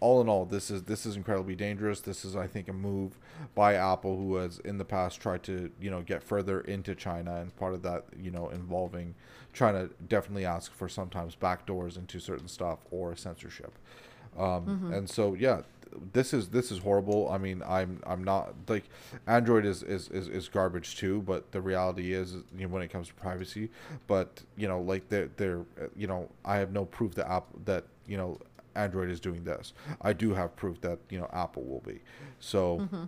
all 0.00 0.20
in 0.20 0.28
all 0.28 0.44
this 0.46 0.70
is 0.70 0.84
this 0.84 1.06
is 1.06 1.16
incredibly 1.16 1.54
dangerous. 1.54 2.00
This 2.00 2.24
is 2.24 2.34
I 2.34 2.46
think 2.46 2.68
a 2.68 2.72
move 2.72 3.18
by 3.54 3.74
Apple 3.74 4.16
who 4.16 4.36
has 4.36 4.58
in 4.60 4.78
the 4.78 4.84
past 4.84 5.20
tried 5.20 5.42
to, 5.44 5.70
you 5.80 5.90
know, 5.90 6.02
get 6.02 6.22
further 6.22 6.62
into 6.62 6.94
China 6.94 7.36
and 7.36 7.54
part 7.56 7.74
of 7.74 7.82
that, 7.82 8.04
you 8.18 8.30
know, 8.30 8.48
involving 8.48 9.14
trying 9.52 9.74
to 9.74 9.92
definitely 10.08 10.46
ask 10.46 10.72
for 10.72 10.88
sometimes 10.88 11.36
backdoors 11.36 11.96
into 11.96 12.18
certain 12.18 12.48
stuff 12.48 12.78
or 12.90 13.14
censorship. 13.14 13.72
Um, 14.38 14.64
and 14.94 15.10
so 15.10 15.34
yeah, 15.34 15.62
this 16.12 16.32
is 16.32 16.48
this 16.48 16.70
is 16.70 16.78
horrible. 16.78 17.28
I 17.30 17.38
mean, 17.38 17.62
I'm 17.66 18.00
I'm 18.06 18.24
not 18.24 18.54
like 18.68 18.84
Android 19.26 19.66
is 19.66 19.82
is, 19.82 20.08
is, 20.08 20.28
is 20.28 20.48
garbage 20.48 20.96
too, 20.96 21.22
but 21.22 21.50
the 21.52 21.60
reality 21.60 22.12
is 22.12 22.34
you 22.56 22.66
know, 22.66 22.68
when 22.68 22.82
it 22.82 22.88
comes 22.88 23.08
to 23.08 23.14
privacy, 23.14 23.70
but 24.06 24.42
you 24.56 24.68
know 24.68 24.80
like 24.80 25.08
they're 25.08 25.30
they're 25.36 25.64
you 25.96 26.06
know 26.06 26.28
I 26.44 26.56
have 26.56 26.72
no 26.72 26.84
proof 26.84 27.14
that 27.16 27.30
app 27.30 27.46
that 27.64 27.84
you 28.06 28.16
know 28.16 28.38
Android 28.80 29.10
is 29.10 29.20
doing 29.20 29.44
this. 29.44 29.72
I 30.00 30.12
do 30.12 30.34
have 30.34 30.56
proof 30.56 30.80
that 30.80 30.98
you 31.10 31.18
know 31.18 31.28
Apple 31.32 31.64
will 31.64 31.82
be. 31.86 32.00
So 32.38 32.78
mm-hmm. 32.80 33.04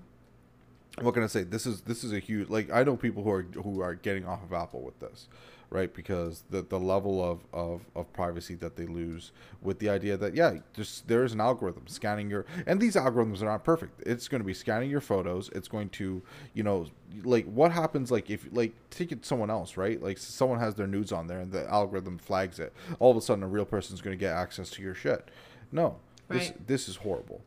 what 1.05 1.15
can 1.15 1.23
I 1.23 1.27
say? 1.27 1.43
This 1.45 1.67
is 1.67 1.83
this 1.83 2.05
is 2.05 2.13
a 2.13 2.19
huge 2.19 2.49
like 2.49 2.71
I 2.71 2.85
know 2.85 2.97
people 2.97 3.23
who 3.23 3.31
are 3.31 3.43
who 3.43 3.81
are 3.81 3.95
getting 3.95 4.27
off 4.27 4.43
of 4.43 4.53
Apple 4.53 4.83
with 4.83 4.99
this, 5.01 5.29
right? 5.73 5.93
Because 5.93 6.45
the 6.51 6.63
the 6.63 6.79
level 6.79 7.25
of, 7.25 7.41
of, 7.53 7.81
of 7.97 8.13
privacy 8.13 8.55
that 8.57 8.77
they 8.77 8.87
lose 8.87 9.33
with 9.63 9.79
the 9.79 9.89
idea 9.89 10.17
that 10.19 10.35
yeah, 10.35 10.59
just 10.75 11.09
there 11.09 11.25
is 11.25 11.33
an 11.33 11.41
algorithm 11.41 11.87
scanning 11.87 12.29
your 12.29 12.45
and 12.67 12.81
these 12.81 12.95
algorithms 12.95 13.41
are 13.41 13.47
not 13.47 13.65
perfect. 13.65 14.03
It's 14.07 14.29
going 14.29 14.41
to 14.41 14.47
be 14.47 14.55
scanning 14.55 14.91
your 14.91 15.01
photos. 15.01 15.49
It's 15.55 15.69
going 15.69 15.89
to 15.91 16.23
you 16.53 16.63
know 16.63 16.87
like 17.25 17.47
what 17.47 17.73
happens 17.73 18.11
like 18.11 18.31
if 18.31 18.47
like 18.53 18.73
take 18.91 19.13
it 19.13 19.25
someone 19.25 19.51
else 19.51 19.77
right 19.77 20.03
like 20.03 20.17
someone 20.17 20.59
has 20.59 20.75
their 20.75 20.87
nudes 20.87 21.13
on 21.13 21.27
there 21.27 21.41
and 21.41 21.53
the 21.53 21.69
algorithm 21.71 22.19
flags 22.19 22.59
it. 22.59 22.73
All 22.99 23.11
of 23.11 23.17
a 23.17 23.21
sudden 23.21 23.43
a 23.43 23.49
real 23.49 23.65
person's 23.65 24.03
going 24.03 24.17
to 24.17 24.21
get 24.21 24.35
access 24.35 24.71
to 24.71 24.83
your 24.83 24.95
shit. 24.95 25.31
No, 25.73 25.97
this 26.29 26.51
Right. 26.51 26.67
this 26.67 26.89
is 26.89 26.97
horrible. 26.97 27.41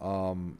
Um, 0.00 0.58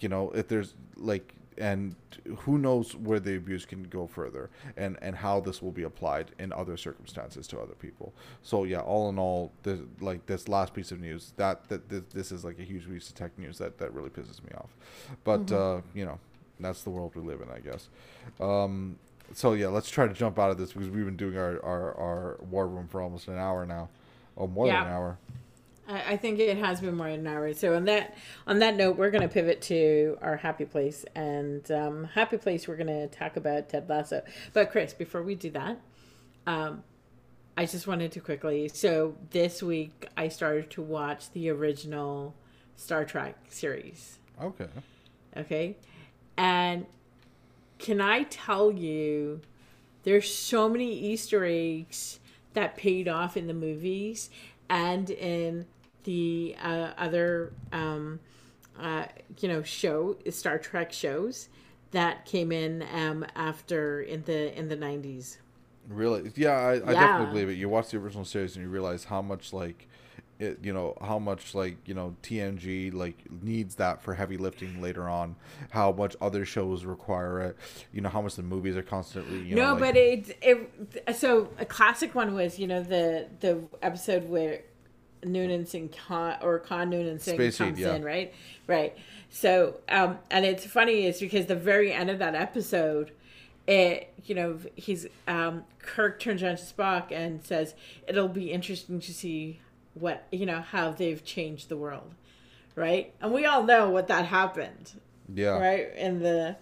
you 0.00 0.08
know 0.08 0.30
if 0.30 0.48
there's 0.48 0.74
like 0.96 1.34
and 1.56 1.96
who 2.42 2.56
knows 2.56 2.94
where 2.94 3.18
the 3.18 3.36
abuse 3.36 3.64
can 3.64 3.82
go 3.82 4.06
further 4.06 4.48
and 4.76 4.96
and 5.02 5.16
how 5.16 5.40
this 5.40 5.60
will 5.60 5.72
be 5.72 5.82
applied 5.82 6.30
in 6.38 6.52
other 6.52 6.76
circumstances 6.76 7.48
to 7.48 7.58
other 7.58 7.74
people. 7.74 8.12
So 8.42 8.62
yeah 8.64 8.78
all 8.80 9.08
in 9.08 9.18
all 9.18 9.50
this, 9.64 9.80
like 10.00 10.26
this 10.26 10.46
last 10.48 10.72
piece 10.72 10.92
of 10.92 11.00
news 11.00 11.32
that 11.36 11.68
that 11.68 11.88
this, 11.88 12.02
this 12.12 12.30
is 12.32 12.44
like 12.44 12.60
a 12.60 12.62
huge 12.62 12.88
piece 12.88 13.08
of 13.08 13.16
tech 13.16 13.36
news 13.38 13.58
that 13.58 13.78
that 13.78 13.92
really 13.92 14.10
pisses 14.10 14.40
me 14.44 14.50
off. 14.56 14.70
But 15.24 15.50
uh 15.50 15.80
you 15.94 16.04
know 16.04 16.20
that's 16.60 16.82
the 16.82 16.90
world 16.90 17.12
we 17.16 17.22
live 17.22 17.40
in 17.40 17.48
i 17.50 17.58
guess. 17.58 17.88
Um 18.40 18.96
so 19.34 19.54
yeah 19.54 19.66
let's 19.68 19.90
try 19.90 20.06
to 20.06 20.14
jump 20.14 20.38
out 20.38 20.50
of 20.52 20.58
this 20.58 20.72
because 20.72 20.90
we've 20.90 21.04
been 21.04 21.16
doing 21.16 21.36
our 21.36 21.58
our, 21.64 21.94
our 21.98 22.36
war 22.50 22.68
room 22.68 22.86
for 22.86 23.00
almost 23.00 23.26
an 23.26 23.36
hour 23.36 23.66
now. 23.66 23.88
Or 24.36 24.46
more 24.46 24.66
than 24.68 24.76
an 24.86 24.92
hour 24.92 25.18
I, 25.88 26.12
I 26.12 26.16
think 26.16 26.38
it 26.38 26.58
has 26.58 26.80
been 26.80 26.96
more 26.96 27.10
than 27.10 27.20
an 27.20 27.26
hour. 27.26 27.52
So 27.54 27.74
on 27.74 27.84
that 27.86 28.16
on 28.46 28.58
that 28.60 28.76
note, 28.76 28.96
we're 28.96 29.10
going 29.10 29.22
to 29.22 29.28
pivot 29.28 29.62
to 29.62 30.18
our 30.20 30.36
happy 30.36 30.66
place, 30.66 31.04
and 31.14 31.68
um, 31.70 32.04
happy 32.04 32.36
place 32.36 32.68
we're 32.68 32.76
going 32.76 32.86
to 32.86 33.08
talk 33.08 33.36
about 33.36 33.68
Ted 33.68 33.88
Lasso. 33.88 34.22
But 34.52 34.70
Chris, 34.70 34.92
before 34.92 35.22
we 35.22 35.34
do 35.34 35.50
that, 35.50 35.80
um, 36.46 36.84
I 37.56 37.66
just 37.66 37.86
wanted 37.86 38.12
to 38.12 38.20
quickly. 38.20 38.68
So 38.68 39.16
this 39.30 39.62
week 39.62 40.08
I 40.16 40.28
started 40.28 40.70
to 40.70 40.82
watch 40.82 41.30
the 41.32 41.48
original 41.50 42.34
Star 42.76 43.04
Trek 43.04 43.36
series. 43.48 44.18
okay 44.40 44.68
Okay, 45.36 45.76
and 46.36 46.86
can 47.78 48.00
I 48.00 48.24
tell 48.24 48.72
you, 48.72 49.40
there's 50.02 50.32
so 50.32 50.68
many 50.68 50.92
Easter 50.92 51.44
eggs 51.44 52.18
that 52.54 52.76
paid 52.76 53.08
off 53.08 53.36
in 53.36 53.46
the 53.46 53.54
movies 53.54 54.30
and 54.68 55.10
in 55.10 55.66
the 56.08 56.56
uh, 56.62 56.92
other, 56.96 57.52
um, 57.72 58.20
uh, 58.78 59.06
you 59.40 59.48
know, 59.48 59.62
show 59.62 60.16
Star 60.30 60.58
Trek 60.58 60.92
shows 60.92 61.48
that 61.90 62.24
came 62.26 62.52
in 62.52 62.84
um, 62.94 63.26
after 63.36 64.00
in 64.02 64.22
the 64.24 64.56
in 64.58 64.68
the 64.68 64.76
nineties. 64.76 65.38
Really? 65.88 66.32
Yeah, 66.36 66.52
I, 66.52 66.90
I 66.90 66.94
Yeah. 66.94 66.94
definitely 66.94 67.26
believe 67.26 67.48
it. 67.48 67.54
You 67.54 67.68
watch 67.68 67.90
the 67.90 67.96
original 67.98 68.24
series 68.24 68.56
and 68.56 68.64
you 68.64 68.70
realize 68.70 69.04
how 69.04 69.22
much 69.22 69.52
like 69.54 69.88
it, 70.38 70.58
you 70.62 70.72
know, 70.72 70.96
how 71.00 71.18
much 71.18 71.54
like 71.54 71.78
you 71.86 71.94
know 71.94 72.16
TNG 72.22 72.90
like 72.90 73.16
needs 73.42 73.76
that 73.76 74.02
for 74.02 74.14
heavy 74.14 74.36
lifting 74.36 74.80
later 74.82 75.08
on. 75.08 75.36
How 75.70 75.92
much 75.92 76.14
other 76.20 76.44
shows 76.44 76.84
require 76.84 77.40
it. 77.40 77.56
You 77.92 78.02
know 78.02 78.10
how 78.10 78.20
much 78.22 78.34
the 78.36 78.42
movies 78.42 78.76
are 78.76 78.82
constantly. 78.82 79.40
You 79.40 79.56
no, 79.56 79.74
know, 79.74 79.76
like, 79.76 79.86
but 79.86 79.96
it 79.96 80.36
it 80.42 81.16
so 81.16 81.48
a 81.58 81.64
classic 81.64 82.14
one 82.14 82.34
was 82.34 82.58
you 82.58 82.66
know 82.66 82.82
the 82.82 83.28
the 83.40 83.62
episode 83.82 84.28
where 84.28 84.60
Noonien 85.22 85.66
Singh 85.66 85.88
Khan 85.88 86.36
or 86.42 86.58
Khan 86.58 86.90
Noonien 86.90 87.20
Singh 87.20 87.34
Space 87.34 87.56
Seed, 87.56 87.66
comes 87.68 87.78
yeah. 87.80 87.94
in, 87.94 88.04
right? 88.04 88.34
Right. 88.66 88.96
So 89.30 89.80
um 89.88 90.18
and 90.30 90.44
it's 90.44 90.66
funny 90.66 91.06
is 91.06 91.20
because 91.20 91.46
the 91.46 91.56
very 91.56 91.92
end 91.92 92.10
of 92.10 92.18
that 92.18 92.34
episode 92.34 93.12
it 93.66 94.12
you 94.24 94.34
know 94.34 94.58
he's 94.74 95.06
um 95.26 95.64
Kirk 95.80 96.20
turns 96.20 96.42
around 96.42 96.56
to 96.56 96.62
Spock 96.62 97.12
and 97.12 97.44
says 97.44 97.74
it'll 98.06 98.28
be 98.28 98.52
interesting 98.52 99.00
to 99.00 99.12
see 99.12 99.60
what 99.94 100.26
you 100.30 100.46
know 100.46 100.60
how 100.60 100.90
they've 100.90 101.24
changed 101.24 101.68
the 101.68 101.76
world. 101.76 102.14
Right? 102.74 103.12
And 103.20 103.32
we 103.32 103.44
all 103.44 103.64
know 103.64 103.90
what 103.90 104.06
that 104.06 104.26
happened, 104.26 104.92
yeah, 105.34 105.58
right? 105.58 105.92
In 105.96 106.20
the 106.20 106.56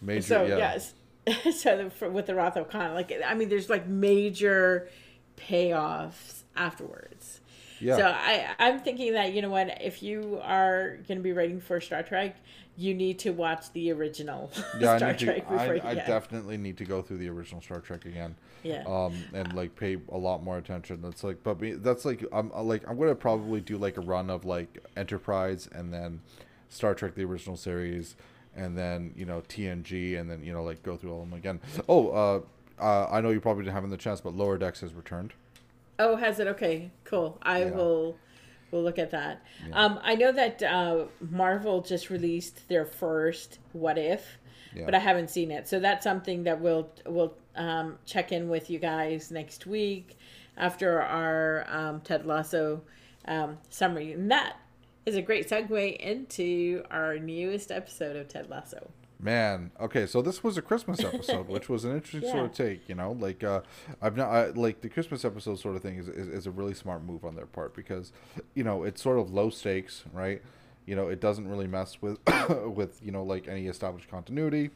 major. 0.00 0.22
so 0.22 0.44
yeah. 0.44 0.56
yes, 0.56 0.94
so 1.56 1.90
the, 1.98 2.10
with 2.10 2.26
the 2.26 2.38
of 2.38 2.70
Khan, 2.70 2.94
like 2.94 3.12
I 3.24 3.34
mean, 3.34 3.48
there's 3.48 3.70
like 3.70 3.86
major 3.86 4.88
payoffs 5.36 6.42
afterwards. 6.56 7.11
Yeah. 7.82 7.96
So 7.96 8.06
I 8.06 8.54
I'm 8.58 8.80
thinking 8.80 9.12
that 9.14 9.32
you 9.32 9.42
know 9.42 9.50
what, 9.50 9.82
if 9.82 10.02
you 10.02 10.40
are 10.42 10.98
going 11.08 11.18
to 11.18 11.22
be 11.22 11.32
writing 11.32 11.60
for 11.60 11.80
Star 11.80 12.02
Trek, 12.02 12.36
you 12.76 12.94
need 12.94 13.18
to 13.20 13.30
watch 13.30 13.72
the 13.72 13.90
original 13.92 14.50
yeah, 14.78 14.96
Star 14.96 15.10
I 15.10 15.12
to. 15.14 15.24
Trek 15.24 15.48
before 15.48 15.58
I, 15.58 15.74
you 15.74 15.80
I 15.84 15.94
definitely 15.94 16.56
need 16.56 16.76
to 16.78 16.84
go 16.84 17.02
through 17.02 17.18
the 17.18 17.28
original 17.28 17.60
Star 17.60 17.80
Trek 17.80 18.04
again. 18.04 18.36
Yeah. 18.62 18.84
Um, 18.86 19.14
and 19.34 19.52
like 19.54 19.74
pay 19.74 19.98
a 20.10 20.16
lot 20.16 20.42
more 20.42 20.58
attention. 20.58 21.02
That's 21.02 21.24
like, 21.24 21.42
but 21.42 21.60
me, 21.60 21.72
that's 21.72 22.04
like, 22.04 22.24
I'm 22.32 22.52
uh, 22.52 22.62
like, 22.62 22.88
I'm 22.88 22.98
gonna 22.98 23.14
probably 23.14 23.60
do 23.60 23.76
like 23.76 23.96
a 23.96 24.00
run 24.00 24.30
of 24.30 24.44
like 24.44 24.84
Enterprise 24.96 25.68
and 25.72 25.92
then 25.92 26.20
Star 26.68 26.94
Trek 26.94 27.14
the 27.14 27.24
original 27.24 27.56
series, 27.56 28.16
and 28.54 28.78
then 28.78 29.12
you 29.16 29.26
know 29.26 29.42
TNG, 29.48 30.18
and 30.18 30.30
then 30.30 30.42
you 30.42 30.52
know 30.52 30.62
like 30.62 30.82
go 30.82 30.96
through 30.96 31.12
all 31.12 31.22
of 31.22 31.30
them 31.30 31.38
again. 31.38 31.60
Oh, 31.88 32.08
uh, 32.10 32.40
uh, 32.82 33.08
I 33.10 33.20
know 33.20 33.30
you 33.30 33.40
probably 33.40 33.64
didn't 33.64 33.74
have 33.74 33.84
in 33.84 33.90
the 33.90 33.96
chance, 33.96 34.20
but 34.20 34.34
Lower 34.34 34.56
Decks 34.56 34.80
has 34.80 34.94
returned. 34.94 35.34
Oh, 36.02 36.16
has 36.16 36.38
it? 36.40 36.46
Okay, 36.48 36.90
cool. 37.04 37.38
I 37.42 37.64
Yeah. 37.64 37.70
will. 37.70 38.16
We'll 38.70 38.82
look 38.82 38.98
at 38.98 39.10
that. 39.10 39.42
Yeah. 39.68 39.84
Um, 39.84 40.00
I 40.02 40.14
know 40.14 40.32
that 40.32 40.62
uh, 40.62 41.04
Marvel 41.20 41.82
just 41.82 42.08
released 42.08 42.66
their 42.68 42.86
first 42.86 43.58
What 43.74 43.98
If, 43.98 44.38
Yeah. 44.74 44.86
but 44.86 44.94
I 44.94 44.98
haven't 44.98 45.28
seen 45.28 45.50
it. 45.50 45.68
So 45.68 45.78
that's 45.78 46.02
something 46.04 46.44
that 46.44 46.58
we'll 46.60 46.88
we'll 47.06 47.34
um, 47.54 47.98
check 48.06 48.32
in 48.32 48.48
with 48.48 48.70
you 48.70 48.78
guys 48.78 49.30
next 49.30 49.66
week 49.66 50.16
after 50.56 51.02
our 51.02 51.66
um, 51.68 52.00
Ted 52.00 52.24
Lasso 52.24 52.80
um, 53.26 53.58
summary. 53.68 54.12
And 54.14 54.30
that 54.30 54.56
is 55.04 55.16
a 55.16 55.22
great 55.22 55.48
segue 55.50 55.96
into 55.98 56.82
our 56.90 57.18
newest 57.18 57.70
episode 57.70 58.16
of 58.16 58.28
Ted 58.28 58.48
Lasso. 58.48 58.90
Man, 59.22 59.70
okay, 59.80 60.06
so 60.06 60.20
this 60.20 60.42
was 60.42 60.56
a 60.58 60.62
Christmas 60.62 60.98
episode, 61.04 61.46
which 61.48 61.68
was 61.68 61.84
an 61.84 61.92
interesting 61.94 62.22
Yeah. 62.24 62.32
sort 62.32 62.44
of 62.46 62.52
take. 62.54 62.88
You 62.88 62.96
know, 62.96 63.12
like 63.12 63.44
uh, 63.44 63.60
I've 64.00 64.16
not 64.16 64.28
I, 64.28 64.46
like 64.48 64.80
the 64.80 64.88
Christmas 64.88 65.24
episode 65.24 65.60
sort 65.60 65.76
of 65.76 65.82
thing 65.82 65.96
is, 65.96 66.08
is 66.08 66.26
is 66.28 66.46
a 66.46 66.50
really 66.50 66.74
smart 66.74 67.04
move 67.04 67.24
on 67.24 67.36
their 67.36 67.46
part 67.46 67.74
because, 67.74 68.12
you 68.54 68.64
know, 68.64 68.82
it's 68.82 69.00
sort 69.00 69.18
of 69.20 69.32
low 69.32 69.48
stakes, 69.48 70.02
right? 70.12 70.42
You 70.86 70.96
know, 70.96 71.06
it 71.06 71.20
doesn't 71.20 71.46
really 71.48 71.68
mess 71.68 72.02
with 72.02 72.18
with 72.66 73.00
you 73.04 73.12
know 73.12 73.22
like 73.22 73.46
any 73.46 73.68
established 73.68 74.10
continuity. 74.10 74.70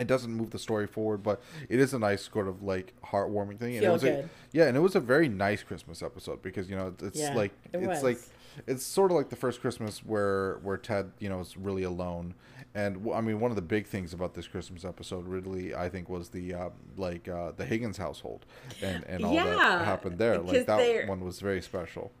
It 0.00 0.06
doesn't 0.06 0.32
move 0.32 0.50
the 0.50 0.58
story 0.58 0.86
forward, 0.86 1.22
but 1.22 1.42
it 1.68 1.78
is 1.78 1.92
a 1.92 1.98
nice 1.98 2.28
sort 2.32 2.48
of 2.48 2.62
like 2.62 2.94
heartwarming 3.04 3.58
thing. 3.58 3.76
and 3.76 3.84
it 3.84 3.86
Feel 3.86 3.92
was 3.92 4.04
a, 4.04 4.28
yeah, 4.52 4.64
and 4.66 4.76
it 4.76 4.80
was 4.80 4.96
a 4.96 5.00
very 5.00 5.28
nice 5.28 5.62
Christmas 5.62 6.02
episode 6.02 6.42
because 6.42 6.68
you 6.70 6.76
know 6.76 6.94
it's 7.02 7.18
Yeah, 7.20 7.34
like 7.34 7.52
it 7.72 7.76
it's 7.78 7.86
was. 7.86 8.02
like 8.02 8.18
it's 8.66 8.84
sort 8.84 9.10
of 9.10 9.16
like 9.18 9.28
the 9.28 9.36
first 9.36 9.60
Christmas 9.60 9.98
where 10.04 10.58
where 10.62 10.76
Ted 10.78 11.12
you 11.18 11.28
know 11.28 11.40
is 11.40 11.56
really 11.58 11.82
alone, 11.82 12.34
and 12.74 13.06
I 13.14 13.20
mean 13.20 13.38
one 13.38 13.50
of 13.50 13.54
the 13.56 13.62
big 13.62 13.86
things 13.86 14.14
about 14.14 14.32
this 14.34 14.48
Christmas 14.48 14.84
episode 14.84 15.26
really 15.28 15.74
I 15.74 15.90
think 15.90 16.08
was 16.08 16.30
the 16.30 16.54
uh, 16.54 16.68
like 16.96 17.28
uh, 17.28 17.52
the 17.54 17.64
Higgins 17.66 17.98
household 17.98 18.46
and 18.82 19.04
and 19.04 19.24
all 19.26 19.34
Yeah, 19.34 19.44
that 19.44 19.84
happened 19.84 20.16
there. 20.18 20.38
Like 20.38 20.66
that 20.66 20.78
they're- 20.78 21.06
one 21.06 21.20
was 21.22 21.38
very 21.40 21.60
special. 21.60 22.12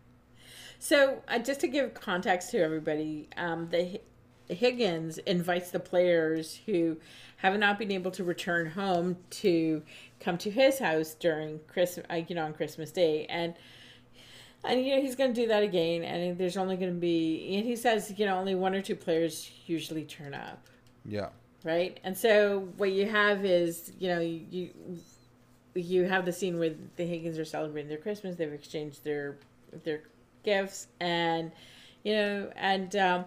So, 0.78 1.22
uh, 1.28 1.38
just 1.38 1.60
to 1.60 1.68
give 1.68 1.94
context 1.94 2.50
to 2.50 2.58
everybody, 2.58 3.28
um, 3.36 3.68
the 3.70 4.00
Higgins 4.54 5.18
invites 5.18 5.70
the 5.70 5.80
players 5.80 6.60
who 6.66 6.96
have 7.38 7.58
not 7.58 7.78
been 7.78 7.90
able 7.90 8.10
to 8.12 8.24
return 8.24 8.66
home 8.70 9.16
to 9.30 9.82
come 10.20 10.38
to 10.38 10.50
his 10.50 10.78
house 10.78 11.14
during 11.14 11.60
Christmas, 11.66 12.06
uh, 12.10 12.22
you 12.28 12.34
know, 12.34 12.44
on 12.44 12.54
Christmas 12.54 12.90
Day, 12.92 13.26
and 13.26 13.54
and 14.64 14.84
you 14.84 14.94
know 14.94 15.02
he's 15.02 15.16
going 15.16 15.34
to 15.34 15.40
do 15.40 15.48
that 15.48 15.62
again. 15.62 16.02
And 16.04 16.38
there's 16.38 16.56
only 16.56 16.76
going 16.76 16.92
to 16.94 17.00
be, 17.00 17.56
and 17.56 17.66
he 17.66 17.76
says, 17.76 18.14
you 18.16 18.26
know, 18.26 18.36
only 18.38 18.54
one 18.54 18.74
or 18.74 18.82
two 18.82 18.96
players 18.96 19.50
usually 19.66 20.04
turn 20.04 20.34
up, 20.34 20.66
Yeah, 21.04 21.28
right? 21.64 21.98
And 22.04 22.16
so 22.16 22.68
what 22.76 22.92
you 22.92 23.06
have 23.06 23.44
is, 23.44 23.92
you 23.98 24.08
know, 24.08 24.20
you 24.20 24.70
you 25.74 26.04
have 26.04 26.24
the 26.24 26.32
scene 26.32 26.58
where 26.58 26.74
the 26.96 27.04
Higgins 27.04 27.38
are 27.38 27.44
celebrating 27.44 27.88
their 27.88 27.98
Christmas. 27.98 28.36
They've 28.36 28.52
exchanged 28.52 29.04
their 29.04 29.36
their 29.84 30.02
gifts, 30.44 30.88
and 31.00 31.50
you 32.04 32.14
know, 32.14 32.50
and 32.56 32.94
um, 32.96 33.24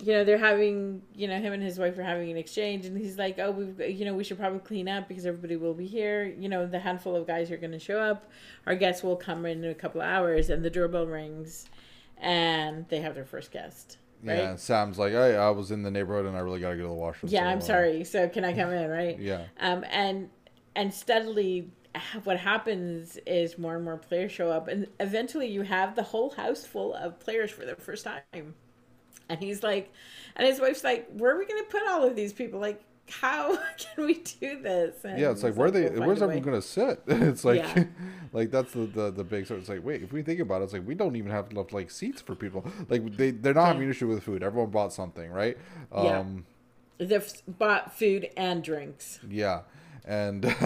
you 0.00 0.12
know 0.12 0.24
they're 0.24 0.38
having, 0.38 1.02
you 1.14 1.28
know, 1.28 1.38
him 1.38 1.52
and 1.52 1.62
his 1.62 1.78
wife 1.78 1.98
are 1.98 2.02
having 2.02 2.30
an 2.30 2.36
exchange, 2.36 2.86
and 2.86 2.96
he's 2.96 3.18
like, 3.18 3.38
"Oh, 3.38 3.50
we've, 3.50 3.80
you 3.98 4.04
know, 4.04 4.14
we 4.14 4.24
should 4.24 4.38
probably 4.38 4.60
clean 4.60 4.88
up 4.88 5.08
because 5.08 5.26
everybody 5.26 5.56
will 5.56 5.74
be 5.74 5.86
here. 5.86 6.24
You 6.24 6.48
know, 6.48 6.66
the 6.66 6.80
handful 6.80 7.14
of 7.16 7.26
guys 7.26 7.48
who 7.48 7.54
are 7.54 7.58
going 7.58 7.72
to 7.72 7.78
show 7.78 7.98
up, 7.98 8.30
our 8.66 8.74
guests 8.74 9.02
will 9.02 9.16
come 9.16 9.44
in 9.46 9.64
in 9.64 9.70
a 9.70 9.74
couple 9.74 10.00
of 10.00 10.06
hours." 10.06 10.50
And 10.50 10.64
the 10.64 10.70
doorbell 10.70 11.06
rings, 11.06 11.68
and 12.18 12.86
they 12.88 13.00
have 13.00 13.14
their 13.14 13.24
first 13.24 13.50
guest. 13.50 13.98
Right? 14.22 14.36
yeah. 14.36 14.50
And 14.50 14.60
Sam's 14.60 14.98
like, 14.98 15.12
hey, 15.12 15.36
I 15.36 15.50
was 15.50 15.70
in 15.70 15.82
the 15.82 15.90
neighborhood 15.90 16.26
and 16.26 16.36
I 16.36 16.40
really 16.40 16.60
got 16.60 16.70
to 16.70 16.76
go 16.76 16.82
to 16.82 16.88
the 16.88 16.94
washroom. 16.94 17.32
Yeah, 17.32 17.40
so, 17.40 17.46
I'm 17.46 17.58
uh, 17.58 17.62
sorry. 17.62 18.04
So 18.04 18.28
can 18.28 18.44
I 18.44 18.52
come 18.52 18.70
in, 18.70 18.90
right? 18.90 19.18
Yeah, 19.30 19.44
Um, 19.58 19.84
and 19.90 20.28
and 20.76 20.92
steadily, 20.92 21.70
what 22.24 22.38
happens 22.38 23.18
is 23.26 23.58
more 23.58 23.76
and 23.76 23.84
more 23.84 23.96
players 23.96 24.32
show 24.32 24.50
up, 24.50 24.68
and 24.68 24.86
eventually 24.98 25.48
you 25.48 25.62
have 25.62 25.96
the 25.96 26.02
whole 26.02 26.30
house 26.30 26.64
full 26.64 26.94
of 26.94 27.18
players 27.18 27.50
for 27.50 27.64
the 27.64 27.76
first 27.76 28.04
time. 28.04 28.54
And 29.28 29.38
he's 29.38 29.62
like, 29.62 29.92
and 30.36 30.46
his 30.46 30.60
wife's 30.60 30.84
like, 30.84 31.08
"Where 31.12 31.34
are 31.34 31.38
we 31.38 31.46
going 31.46 31.62
to 31.62 31.70
put 31.70 31.82
all 31.88 32.04
of 32.04 32.16
these 32.16 32.32
people? 32.32 32.60
Like, 32.60 32.82
how 33.08 33.56
can 33.78 34.06
we 34.06 34.14
do 34.14 34.60
this?" 34.60 35.04
And 35.04 35.18
yeah. 35.20 35.30
It's 35.30 35.42
like 35.42 35.54
where 35.54 35.68
are 35.68 35.70
they? 35.70 35.88
"We'll 35.88 36.06
where's 36.08 36.22
everyone 36.22 36.42
gonna 36.44 36.62
sit? 36.62 37.02
it's 37.06 37.44
like, 37.44 37.58
Yeah. 37.58 37.84
like 38.32 38.50
that's 38.50 38.72
the, 38.72 38.86
the 38.86 39.10
the 39.10 39.24
big 39.24 39.46
sort. 39.46 39.60
It's 39.60 39.68
like 39.68 39.84
wait, 39.84 40.02
if 40.02 40.12
we 40.12 40.22
think 40.22 40.40
about 40.40 40.62
it, 40.62 40.64
it's 40.64 40.72
like 40.72 40.86
we 40.86 40.94
don't 40.94 41.16
even 41.16 41.30
have 41.30 41.50
enough 41.50 41.72
like 41.72 41.90
seats 41.90 42.20
for 42.20 42.34
people. 42.34 42.64
Like 42.88 43.16
they 43.16 43.30
they're 43.30 43.54
not 43.54 43.66
having 43.66 43.84
an 43.84 43.90
issue 43.90 44.08
with 44.08 44.22
food. 44.22 44.42
Everyone 44.42 44.70
bought 44.70 44.92
something, 44.92 45.30
right? 45.30 45.56
Yeah. 45.94 46.20
Um, 46.20 46.46
They've 46.98 47.32
bought 47.48 47.96
food 47.96 48.28
and 48.36 48.62
drinks. 48.62 49.20
Yeah. 49.26 49.60
And 50.10 50.44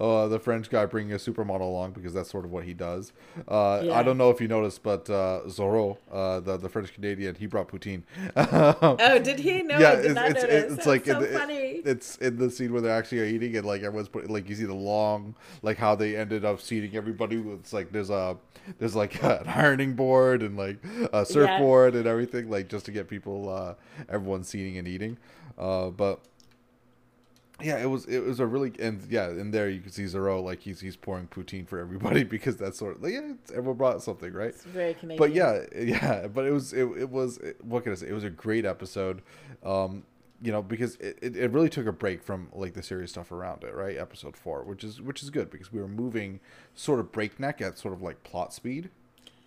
uh, 0.00 0.28
the 0.28 0.38
French 0.40 0.70
guy 0.70 0.86
bringing 0.86 1.12
a 1.12 1.16
supermodel 1.16 1.62
along 1.62 1.92
because 1.92 2.14
that's 2.14 2.30
sort 2.30 2.44
of 2.44 2.52
what 2.52 2.62
he 2.62 2.74
does. 2.74 3.12
Uh, 3.48 3.80
Yeah. 3.84 3.98
I 3.98 4.04
don't 4.04 4.16
know 4.18 4.30
if 4.30 4.40
you 4.40 4.46
noticed, 4.46 4.84
but 4.84 5.10
uh, 5.10 5.40
Zoreaux, 5.48 5.96
uh, 6.12 6.38
the 6.38 6.56
the 6.56 6.68
French 6.68 6.94
Canadian, 6.94 7.34
he 7.34 7.46
brought 7.46 7.66
poutine. 7.68 8.02
Oh, 8.36 9.18
did 9.18 9.40
he? 9.40 9.62
No, 9.62 9.74
I 9.76 9.96
did 9.96 10.14
not 10.14 10.30
it's, 10.30 10.42
notice. 10.42 10.72
it's 10.74 10.86
like 10.86 11.06
so 11.06 11.20
in 11.20 11.32
funny. 11.32 11.82
it's 11.84 12.16
in 12.18 12.36
the 12.36 12.48
scene 12.50 12.72
where 12.72 12.80
they're 12.80 12.96
actually 12.96 13.34
eating 13.34 13.56
and 13.56 13.66
like 13.66 13.82
everyone's 13.82 14.08
put 14.08 14.30
like 14.30 14.48
you 14.48 14.54
see 14.54 14.64
the 14.64 14.74
long 14.74 15.34
like 15.62 15.76
how 15.76 15.96
they 15.96 16.14
ended 16.16 16.44
up 16.44 16.60
seating 16.60 16.94
everybody. 16.96 17.36
It's 17.38 17.72
like 17.72 17.90
there's 17.90 18.10
a 18.10 18.36
there's 18.78 18.94
like 18.94 19.20
an 19.24 19.48
ironing 19.48 19.94
board 19.94 20.42
and 20.42 20.56
like 20.56 20.78
a 21.12 21.26
surfboard 21.26 21.96
and 21.96 22.06
everything 22.06 22.48
like 22.48 22.68
just 22.68 22.84
to 22.86 22.92
get 22.92 23.08
people 23.08 23.48
uh, 23.48 23.74
everyone 24.08 24.44
seating 24.44 24.78
and 24.78 24.86
eating. 24.86 25.18
Uh, 25.58 25.88
but 25.90 26.20
yeah, 27.62 27.78
it 27.78 27.86
was 27.86 28.04
it 28.06 28.22
was 28.22 28.38
a 28.38 28.46
really 28.46 28.72
and 28.78 29.02
yeah, 29.10 29.28
in 29.28 29.50
there 29.50 29.68
you 29.68 29.80
can 29.80 29.90
see 29.90 30.04
Zoreaux 30.04 30.42
like 30.42 30.60
he's 30.60 30.80
he's 30.80 30.96
pouring 30.96 31.26
poutine 31.26 31.66
for 31.66 31.78
everybody 31.78 32.22
because 32.24 32.56
that's 32.56 32.78
sort 32.78 32.96
of 32.96 33.02
like 33.02 33.12
yeah, 33.12 33.32
it's, 33.32 33.50
everyone 33.50 33.76
brought 33.76 34.02
something 34.02 34.32
right. 34.32 34.48
It's 34.48 34.64
very 34.64 34.94
Canadian. 34.94 35.18
But 35.18 35.34
yeah, 35.34 35.64
yeah, 35.76 36.26
but 36.26 36.44
it 36.44 36.50
was 36.50 36.72
it, 36.72 36.84
it 36.84 37.10
was 37.10 37.38
what 37.62 37.84
can 37.84 37.92
I 37.92 37.94
say? 37.94 38.08
It 38.08 38.12
was 38.12 38.24
a 38.24 38.30
great 38.30 38.64
episode. 38.64 39.22
Um, 39.64 40.04
you 40.42 40.52
know, 40.52 40.60
because 40.60 40.96
it, 40.96 41.18
it, 41.22 41.34
it 41.34 41.50
really 41.50 41.70
took 41.70 41.86
a 41.86 41.92
break 41.92 42.22
from 42.22 42.48
like 42.52 42.74
the 42.74 42.82
serious 42.82 43.10
stuff 43.10 43.32
around 43.32 43.64
it, 43.64 43.74
right? 43.74 43.96
Episode 43.96 44.36
four, 44.36 44.62
which 44.62 44.84
is 44.84 45.00
which 45.00 45.22
is 45.22 45.30
good 45.30 45.50
because 45.50 45.72
we 45.72 45.80
were 45.80 45.88
moving 45.88 46.40
sort 46.74 47.00
of 47.00 47.10
breakneck 47.10 47.62
at 47.62 47.78
sort 47.78 47.94
of 47.94 48.02
like 48.02 48.22
plot 48.22 48.52
speed, 48.52 48.90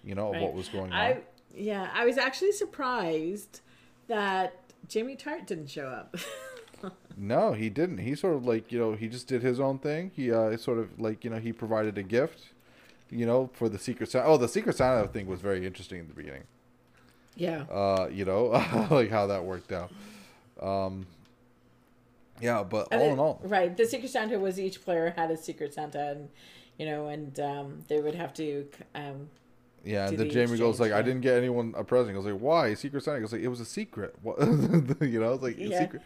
you 0.04 0.16
know, 0.16 0.34
of 0.34 0.42
what 0.42 0.54
was 0.54 0.68
going 0.68 0.92
on. 0.92 1.18
Yeah, 1.56 1.90
I 1.94 2.06
was 2.06 2.18
actually 2.18 2.54
surprised 2.54 3.62
that 4.08 4.56
Jamie 4.88 5.16
Tartt 5.16 5.46
didn't 5.46 5.70
show 5.70 5.88
up. 5.88 6.16
No, 7.18 7.54
he 7.54 7.70
didn't. 7.70 7.98
He 8.00 8.16
sort 8.16 8.36
of 8.36 8.46
like 8.46 8.72
you 8.72 8.80
know 8.80 8.94
he 8.94 9.08
just 9.08 9.28
did 9.28 9.42
his 9.42 9.60
own 9.60 9.80
thing. 9.80 10.12
He 10.16 10.32
uh 10.32 10.56
sort 10.58 10.80
of 10.80 11.00
like 11.00 11.24
you 11.24 11.30
know 11.30 11.38
he 11.40 11.52
provided 11.52 11.98
a 11.98 12.04
gift, 12.04 12.40
you 13.10 13.26
know, 13.26 13.50
for 13.54 13.68
the 13.70 13.78
Secret 13.80 14.10
Santa. 14.12 14.26
Oh, 14.28 14.38
the 14.38 14.48
Secret 14.48 14.76
Santa 14.78 15.08
thing 15.08 15.28
was 15.28 15.42
very 15.42 15.66
interesting 15.66 16.00
in 16.00 16.08
the 16.08 16.14
beginning. 16.14 16.44
yeah. 17.36 17.64
Uh, 17.70 18.08
you 18.12 18.26
know, 18.26 18.46
like 18.92 19.10
how 19.10 19.28
that 19.28 19.44
worked 19.44 19.72
out. 19.72 19.92
Um, 20.62 21.06
yeah, 22.42 22.64
but 22.64 22.88
all 22.94 23.14
in 23.14 23.20
all, 23.20 23.40
right. 23.44 23.76
The 23.76 23.86
Secret 23.86 24.10
Santa 24.10 24.40
was 24.40 24.60
each 24.60 24.84
player 24.84 25.14
had 25.16 25.30
a 25.32 25.38
Secret 25.38 25.74
Santa, 25.74 26.12
and 26.12 26.30
you 26.78 26.86
know, 26.86 27.08
and 27.08 27.38
um, 27.40 27.84
they 27.90 28.00
would 28.00 28.16
have 28.16 28.34
to. 28.36 28.66
Um, 28.96 29.30
yeah. 29.84 30.08
And 30.08 30.18
then 30.18 30.28
the 30.28 30.34
Jamie 30.34 30.58
goes 30.58 30.80
like, 30.80 30.88
exchange, 30.92 30.94
"I 30.94 31.02
didn't 31.02 31.22
get 31.22 31.36
anyone 31.38 31.74
a 31.78 31.84
present." 31.84 32.16
I 32.16 32.18
was 32.18 32.26
like, 32.26 32.40
"Why 32.42 32.74
Secret 32.76 33.04
Santa?" 33.04 33.18
He 33.18 33.22
goes 33.22 33.34
like, 33.34 33.42
"It 33.42 33.50
was 33.50 33.60
a 33.60 33.66
secret." 33.66 34.16
What? 34.22 34.40
you 35.02 35.20
know, 35.20 35.34
it's 35.34 35.44
like 35.44 35.58
a 35.58 35.66
Yeah. 35.68 35.80
secret. 35.82 36.02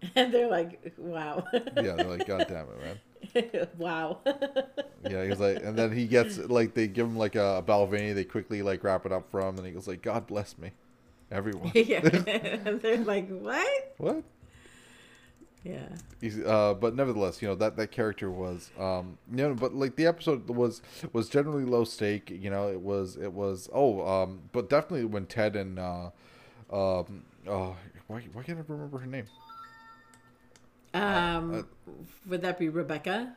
and 0.14 0.32
they're 0.32 0.50
like, 0.50 0.92
"Wow." 0.96 1.44
Yeah, 1.52 1.94
they're 1.94 2.04
like, 2.04 2.26
"God 2.26 2.46
damn 2.48 2.66
it, 2.68 2.80
man." 2.80 3.68
wow. 3.78 4.20
Yeah, 5.08 5.24
he's 5.24 5.40
like, 5.40 5.62
and 5.62 5.76
then 5.76 5.92
he 5.92 6.06
gets 6.06 6.38
like 6.38 6.74
they 6.74 6.86
give 6.86 7.06
him 7.06 7.16
like 7.16 7.34
a 7.34 7.62
Balvenie. 7.66 8.14
They 8.14 8.24
quickly 8.24 8.62
like 8.62 8.84
wrap 8.84 9.06
it 9.06 9.12
up 9.12 9.30
for 9.30 9.40
him, 9.40 9.56
and 9.56 9.66
he 9.66 9.72
goes 9.72 9.88
like, 9.88 10.02
"God 10.02 10.26
bless 10.26 10.56
me, 10.58 10.70
everyone." 11.30 11.72
yeah. 11.74 12.00
and 12.04 12.80
they're 12.80 12.98
like, 12.98 13.28
"What?" 13.28 13.94
what? 13.98 14.22
Yeah. 15.64 15.88
He's, 16.20 16.38
uh, 16.38 16.74
but 16.74 16.94
nevertheless, 16.94 17.42
you 17.42 17.48
know 17.48 17.54
that 17.56 17.76
that 17.76 17.90
character 17.90 18.30
was, 18.30 18.70
um, 18.78 19.18
you 19.30 19.48
know, 19.48 19.54
but 19.54 19.74
like 19.74 19.96
the 19.96 20.06
episode 20.06 20.48
was 20.48 20.80
was 21.12 21.28
generally 21.28 21.64
low 21.64 21.84
stake. 21.84 22.30
You 22.30 22.50
know, 22.50 22.68
it 22.68 22.80
was 22.80 23.16
it 23.16 23.32
was 23.32 23.68
oh, 23.72 24.06
um, 24.06 24.42
but 24.52 24.70
definitely 24.70 25.04
when 25.04 25.26
Ted 25.26 25.56
and 25.56 25.78
uh, 25.78 26.10
um, 26.72 27.24
oh, 27.46 27.76
why 28.06 28.22
why 28.32 28.42
can't 28.44 28.58
I 28.58 28.62
remember 28.66 28.98
her 28.98 29.06
name? 29.06 29.26
Um, 30.94 31.66
would 32.26 32.42
that 32.42 32.58
be 32.58 32.68
Rebecca? 32.68 33.36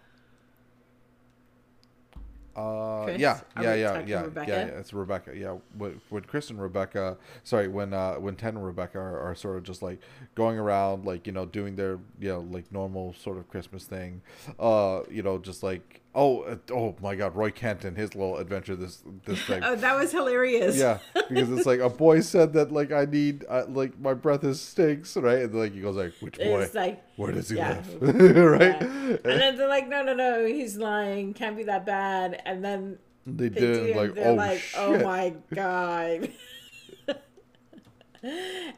Uh, 2.56 3.06
Chris? 3.06 3.19
yeah, 3.22 3.40
yeah, 3.60 3.73
yeah, 3.76 4.03
yeah, 4.06 4.28
yeah, 4.36 4.44
yeah. 4.45 4.65
It's 4.65 4.94
Rebecca. 4.94 5.36
Yeah, 5.36 5.57
when, 5.78 6.02
when 6.10 6.23
Chris 6.23 6.49
and 6.49 6.61
Rebecca, 6.61 7.18
sorry, 7.44 7.69
when 7.69 7.94
uh, 7.94 8.15
when 8.15 8.36
Ted 8.36 8.56
and 8.56 8.65
Rebecca 8.65 8.99
are, 8.99 9.19
are 9.19 9.36
sort 9.36 9.57
of 9.57 9.64
just 9.64 9.82
like 9.82 9.99
going 10.36 10.60
around, 10.60 11.06
like 11.06 11.26
you 11.28 11.34
know, 11.34 11.45
doing 11.45 11.76
their 11.78 11.98
you 12.19 12.30
know 12.30 12.41
like 12.52 12.69
normal 12.72 13.14
sort 13.14 13.38
of 13.38 13.49
Christmas 13.49 13.86
thing, 13.86 14.22
uh, 14.60 15.02
you 15.10 15.23
know, 15.23 15.38
just 15.38 15.64
like 15.64 16.02
oh, 16.13 16.41
uh, 16.41 16.55
oh 16.71 16.95
my 17.01 17.15
God, 17.15 17.35
Roy 17.35 17.51
Kent 17.51 17.85
and 17.85 17.95
his 17.95 18.15
little 18.15 18.38
adventure 18.38 18.75
this 18.75 19.03
this 19.25 19.41
thing. 19.45 19.63
Oh, 19.63 19.75
that 19.75 19.95
was 19.97 20.11
hilarious. 20.11 20.77
Yeah, 20.77 20.99
because 21.29 21.51
it's 21.51 21.65
like 21.65 21.79
a 21.79 21.89
boy 22.05 22.21
said 22.21 22.53
that 22.53 22.71
like 22.71 22.91
I 22.91 23.05
need 23.05 23.45
uh, 23.49 23.65
like 23.67 23.99
my 23.99 24.13
breath 24.13 24.43
is 24.43 24.61
stinks, 24.61 25.15
right? 25.17 25.39
And 25.39 25.53
like 25.53 25.73
he 25.73 25.81
goes 25.81 25.95
like, 25.95 26.13
which 26.19 26.38
boy? 26.38 26.61
It's 26.61 26.75
like, 26.75 27.03
Where 27.15 27.31
does 27.31 27.49
he 27.49 27.57
yeah. 27.57 27.81
live? 27.99 28.15
right? 28.35 28.81
yeah. 28.81 29.17
and 29.23 29.23
then 29.23 29.57
they're 29.57 29.67
like, 29.67 29.88
no, 29.88 30.03
no, 30.03 30.13
no, 30.13 30.45
he's 30.45 30.77
lying. 30.77 31.33
Can't 31.33 31.57
be 31.57 31.63
that 31.63 31.85
bad. 31.85 32.41
And 32.45 32.63
then 32.63 32.97
They 33.25 33.49
they 33.49 33.59
did 33.61 33.93
do, 33.93 33.99
like 33.99 34.13
they're 34.15 34.31
oh 34.31 34.35
like, 34.35 34.59
shit. 34.59 34.79
oh 34.79 34.99
my 34.99 35.33
god. 35.53 36.29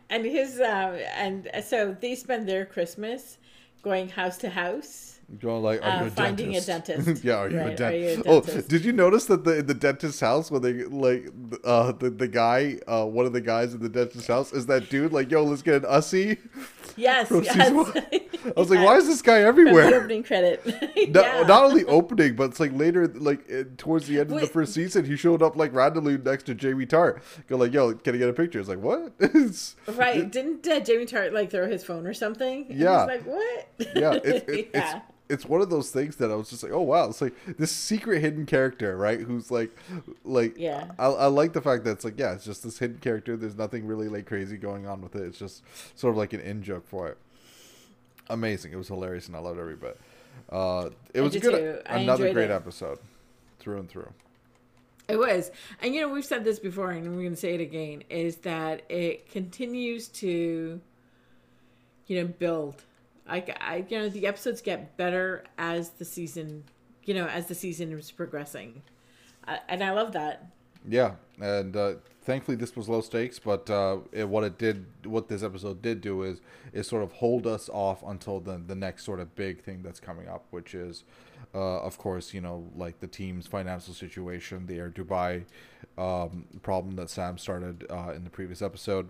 and 0.09 0.25
his 0.25 0.59
um, 0.59 0.95
and 1.17 1.49
so 1.63 1.95
they 1.99 2.15
spend 2.15 2.47
their 2.47 2.65
Christmas 2.65 3.37
going 3.81 4.07
house 4.07 4.37
to 4.37 4.49
house 4.49 5.12
Going 5.39 5.63
like, 5.63 5.81
are 5.81 5.89
Uh, 5.89 6.01
you 6.01 6.07
a 6.07 6.09
finding 6.11 6.55
a 6.55 6.61
dentist? 6.61 6.87
dentist. 6.97 7.23
yeah, 7.25 7.35
are 7.37 7.49
you, 7.49 7.59
a 7.59 7.65
Right, 7.65 7.81
are 7.81 7.91
you 7.95 8.07
a 8.09 8.15
dentist? 8.23 8.57
Oh, 8.57 8.61
did 8.67 8.85
you 8.85 8.91
notice 8.91 9.25
that 9.25 9.43
the 9.43 9.59
in 9.59 9.65
the 9.65 9.73
dentist's 9.73 10.19
house 10.19 10.51
when 10.51 10.61
they 10.61 10.73
like 10.85 11.29
uh 11.63 11.91
the, 11.93 12.09
the 12.09 12.27
guy 12.27 12.79
uh 12.87 13.05
one 13.05 13.25
of 13.25 13.33
the 13.33 13.41
guys 13.41 13.73
in 13.73 13.81
the 13.81 13.89
dentist's 13.89 14.27
house 14.27 14.53
is 14.53 14.65
that 14.67 14.89
dude 14.89 15.11
like 15.13 15.31
yo 15.31 15.43
let's 15.43 15.61
get 15.61 15.75
an 15.75 15.89
ussy. 15.89 16.37
Yes, 16.95 17.31
yes. 17.43 17.57
I 18.45 18.59
was 18.59 18.69
like, 18.69 18.85
why 18.85 18.97
is 18.97 19.07
this 19.07 19.21
guy 19.21 19.43
From 19.45 19.55
the 19.55 19.69
everywhere? 19.71 19.95
opening 19.95 20.21
credit. 20.23 20.63
Not, 20.65 21.25
yeah. 21.25 21.43
not 21.47 21.63
only 21.63 21.85
opening, 21.85 22.35
but 22.35 22.51
it's 22.51 22.59
like 22.59 22.73
later, 22.73 23.07
like 23.07 23.49
uh, 23.51 23.63
towards 23.77 24.05
the 24.07 24.19
end 24.19 24.31
of 24.33 24.41
the 24.41 24.47
first 24.47 24.73
season, 24.73 25.05
he 25.05 25.15
showed 25.15 25.41
up 25.41 25.55
like 25.55 25.73
randomly 25.73 26.17
next 26.17 26.43
to 26.47 26.53
Jamie 26.53 26.85
Tartt. 26.85 27.21
Go 27.47 27.55
like, 27.55 27.71
yo, 27.73 27.93
can 27.93 28.15
I 28.15 28.17
get 28.17 28.27
a 28.29 28.33
picture? 28.33 28.59
It's 28.59 28.67
like, 28.69 28.79
what? 28.81 29.13
It's- 29.19 29.75
Right? 29.87 30.29
Didn't 30.29 30.67
uh, 30.67 30.81
Jamie 30.81 31.05
Tartt 31.05 31.31
like 31.31 31.49
throw 31.51 31.67
his 31.67 31.83
phone 31.85 32.05
or 32.05 32.13
something? 32.13 32.65
And 32.69 32.77
Yeah. 32.79 32.99
He's 32.99 33.07
like, 33.07 33.25
what? 33.25 33.95
yeah, 33.95 34.13
it, 34.15 34.49
it, 34.49 34.69
Yeah. 34.73 35.01
It's 35.29 35.45
one 35.45 35.61
of 35.61 35.69
those 35.69 35.89
things 35.91 36.17
that 36.17 36.31
I 36.31 36.35
was 36.35 36.49
just 36.49 36.63
like, 36.63 36.71
oh 36.71 36.81
wow, 36.81 37.09
it's 37.09 37.21
like 37.21 37.33
this 37.57 37.71
secret 37.71 38.21
hidden 38.21 38.45
character, 38.45 38.97
right? 38.97 39.19
Who's 39.19 39.49
like, 39.49 39.71
like, 40.23 40.57
Yeah. 40.57 40.91
I, 40.99 41.05
I 41.05 41.25
like 41.27 41.53
the 41.53 41.61
fact 41.61 41.83
that 41.85 41.91
it's 41.91 42.05
like, 42.05 42.19
yeah, 42.19 42.33
it's 42.33 42.45
just 42.45 42.63
this 42.63 42.79
hidden 42.79 42.97
character. 42.99 43.37
There's 43.37 43.57
nothing 43.57 43.87
really 43.87 44.09
like 44.09 44.25
crazy 44.25 44.57
going 44.57 44.85
on 44.85 45.01
with 45.01 45.15
it. 45.15 45.23
It's 45.23 45.39
just 45.39 45.63
sort 45.95 46.11
of 46.11 46.17
like 46.17 46.33
an 46.33 46.41
in 46.41 46.63
joke 46.63 46.87
for 46.87 47.07
it. 47.07 47.17
Amazing. 48.29 48.71
It 48.71 48.77
was 48.77 48.87
hilarious, 48.87 49.27
and 49.27 49.35
I 49.35 49.39
loved 49.39 49.59
every 49.59 49.75
bit. 49.75 49.99
Uh, 50.49 50.89
it 51.13 51.21
was 51.21 51.35
a 51.35 51.39
good, 51.39 51.81
another 51.85 52.31
great 52.33 52.49
it. 52.49 52.53
episode, 52.53 52.99
through 53.59 53.79
and 53.79 53.89
through. 53.89 54.11
It 55.07 55.17
was. 55.17 55.51
And 55.81 55.93
you 55.93 56.01
know, 56.01 56.09
we've 56.09 56.25
said 56.25 56.43
this 56.43 56.59
before 56.59 56.91
and 56.91 57.05
we're 57.15 57.23
going 57.23 57.35
to 57.35 57.39
say 57.39 57.55
it 57.55 57.61
again 57.61 58.03
is 58.09 58.37
that 58.37 58.83
it 58.89 59.29
continues 59.29 60.07
to 60.09 60.79
you 62.07 62.21
know, 62.21 62.27
build. 62.27 62.83
I, 63.27 63.43
I 63.59 63.85
you 63.87 63.99
know, 63.99 64.09
the 64.09 64.27
episodes 64.27 64.61
get 64.61 64.97
better 64.97 65.43
as 65.57 65.91
the 65.91 66.05
season, 66.05 66.65
you 67.05 67.13
know, 67.13 67.27
as 67.27 67.47
the 67.47 67.55
season 67.55 67.91
is 67.93 68.11
progressing. 68.11 68.81
And 69.67 69.83
I 69.83 69.91
love 69.91 70.13
that. 70.13 70.47
Yeah, 70.87 71.13
and 71.39 71.75
uh, 71.75 71.93
thankfully 72.23 72.57
this 72.57 72.75
was 72.75 72.89
low 72.89 73.01
stakes, 73.01 73.39
but 73.39 73.69
uh, 73.69 73.99
it, 74.11 74.27
what 74.27 74.43
it 74.43 74.57
did, 74.57 74.85
what 75.05 75.27
this 75.27 75.43
episode 75.43 75.81
did 75.81 76.01
do 76.01 76.23
is 76.23 76.41
is 76.73 76.87
sort 76.87 77.03
of 77.03 77.13
hold 77.13 77.47
us 77.47 77.69
off 77.69 78.03
until 78.05 78.39
the 78.39 78.61
the 78.65 78.75
next 78.75 79.05
sort 79.05 79.19
of 79.19 79.33
big 79.35 79.63
thing 79.63 79.81
that's 79.81 79.99
coming 79.99 80.27
up, 80.27 80.45
which 80.51 80.75
is, 80.75 81.03
uh, 81.55 81.79
of 81.79 81.97
course, 81.97 82.33
you 82.33 82.41
know, 82.41 82.69
like 82.75 82.99
the 82.99 83.07
team's 83.07 83.47
financial 83.47 83.93
situation, 83.93 84.65
the 84.67 84.77
Air 84.77 84.89
Dubai 84.89 85.45
um, 85.97 86.45
problem 86.61 86.95
that 86.97 87.09
Sam 87.09 87.37
started 87.37 87.85
uh, 87.89 88.11
in 88.13 88.23
the 88.25 88.29
previous 88.29 88.61
episode, 88.61 89.07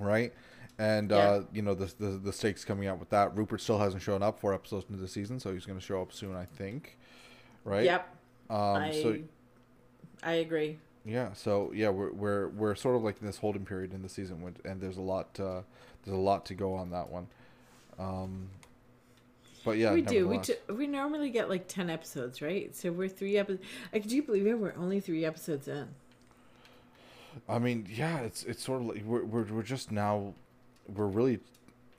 right? 0.00 0.32
And 0.82 1.10
Yeah. 1.10 1.16
uh, 1.16 1.42
you 1.52 1.62
know 1.62 1.74
the, 1.74 1.92
the 1.98 2.10
the 2.18 2.32
stakes 2.32 2.64
coming 2.64 2.88
out 2.88 2.98
with 2.98 3.10
that. 3.10 3.36
Rupert 3.36 3.60
still 3.60 3.78
hasn't 3.78 4.02
shown 4.02 4.20
up 4.22 4.40
for 4.40 4.52
episodes 4.52 4.86
into 4.88 5.00
the 5.00 5.06
season, 5.06 5.38
so 5.38 5.52
he's 5.52 5.64
going 5.64 5.78
to 5.78 5.84
show 5.84 6.02
up 6.02 6.12
soon, 6.12 6.34
I 6.34 6.44
think. 6.44 6.98
Right. 7.64 7.84
Yep. 7.84 8.16
Um, 8.50 8.58
I 8.58 8.90
so 8.90 9.18
I 10.24 10.32
agree. 10.34 10.78
yeah, 11.04 11.32
so 11.34 11.70
yeah, 11.72 11.88
we're 11.90 12.10
we're 12.12 12.48
we're 12.48 12.74
sort 12.74 12.96
of 12.96 13.02
like 13.04 13.20
in 13.20 13.26
this 13.26 13.38
holding 13.38 13.64
period 13.64 13.94
in 13.94 14.02
the 14.02 14.08
season, 14.08 14.42
when- 14.42 14.56
and 14.64 14.80
there's 14.80 14.96
a 14.96 15.00
lot 15.02 15.38
uh, 15.38 15.62
there's 16.04 16.16
a 16.16 16.20
lot 16.20 16.44
to 16.46 16.54
go 16.54 16.74
on 16.74 16.90
that 16.90 17.08
one. 17.08 17.28
Um, 18.00 18.48
but 19.64 19.78
yeah, 19.78 19.92
we 19.94 20.02
do. 20.02 20.26
We 20.26 20.40
we 20.74 20.86
normally 20.88 21.30
get 21.30 21.48
like 21.48 21.68
10 21.68 21.90
episodes, 21.90 22.42
right? 22.42 22.74
So 22.74 22.90
we're 22.90 23.08
3 23.08 23.38
episodes. 23.38 23.62
Like, 23.92 24.08
do 24.08 24.16
you 24.16 24.22
believe 24.24 24.46
it? 24.48 24.58
We're 24.58 24.74
only 24.76 24.98
3 24.98 25.24
episodes 25.24 25.68
in. 25.68 25.86
I 27.48 27.58
mean, 27.60 27.86
yeah, 27.88 28.18
it's 28.20 28.42
it's 28.42 28.62
sort 28.64 28.80
of 28.82 28.88
like 28.88 29.04
we're 29.04 29.24
we're 29.24 29.44
we're 29.44 29.62
just 29.62 29.92
now, 29.92 30.34
we're 30.88 31.06
really, 31.06 31.40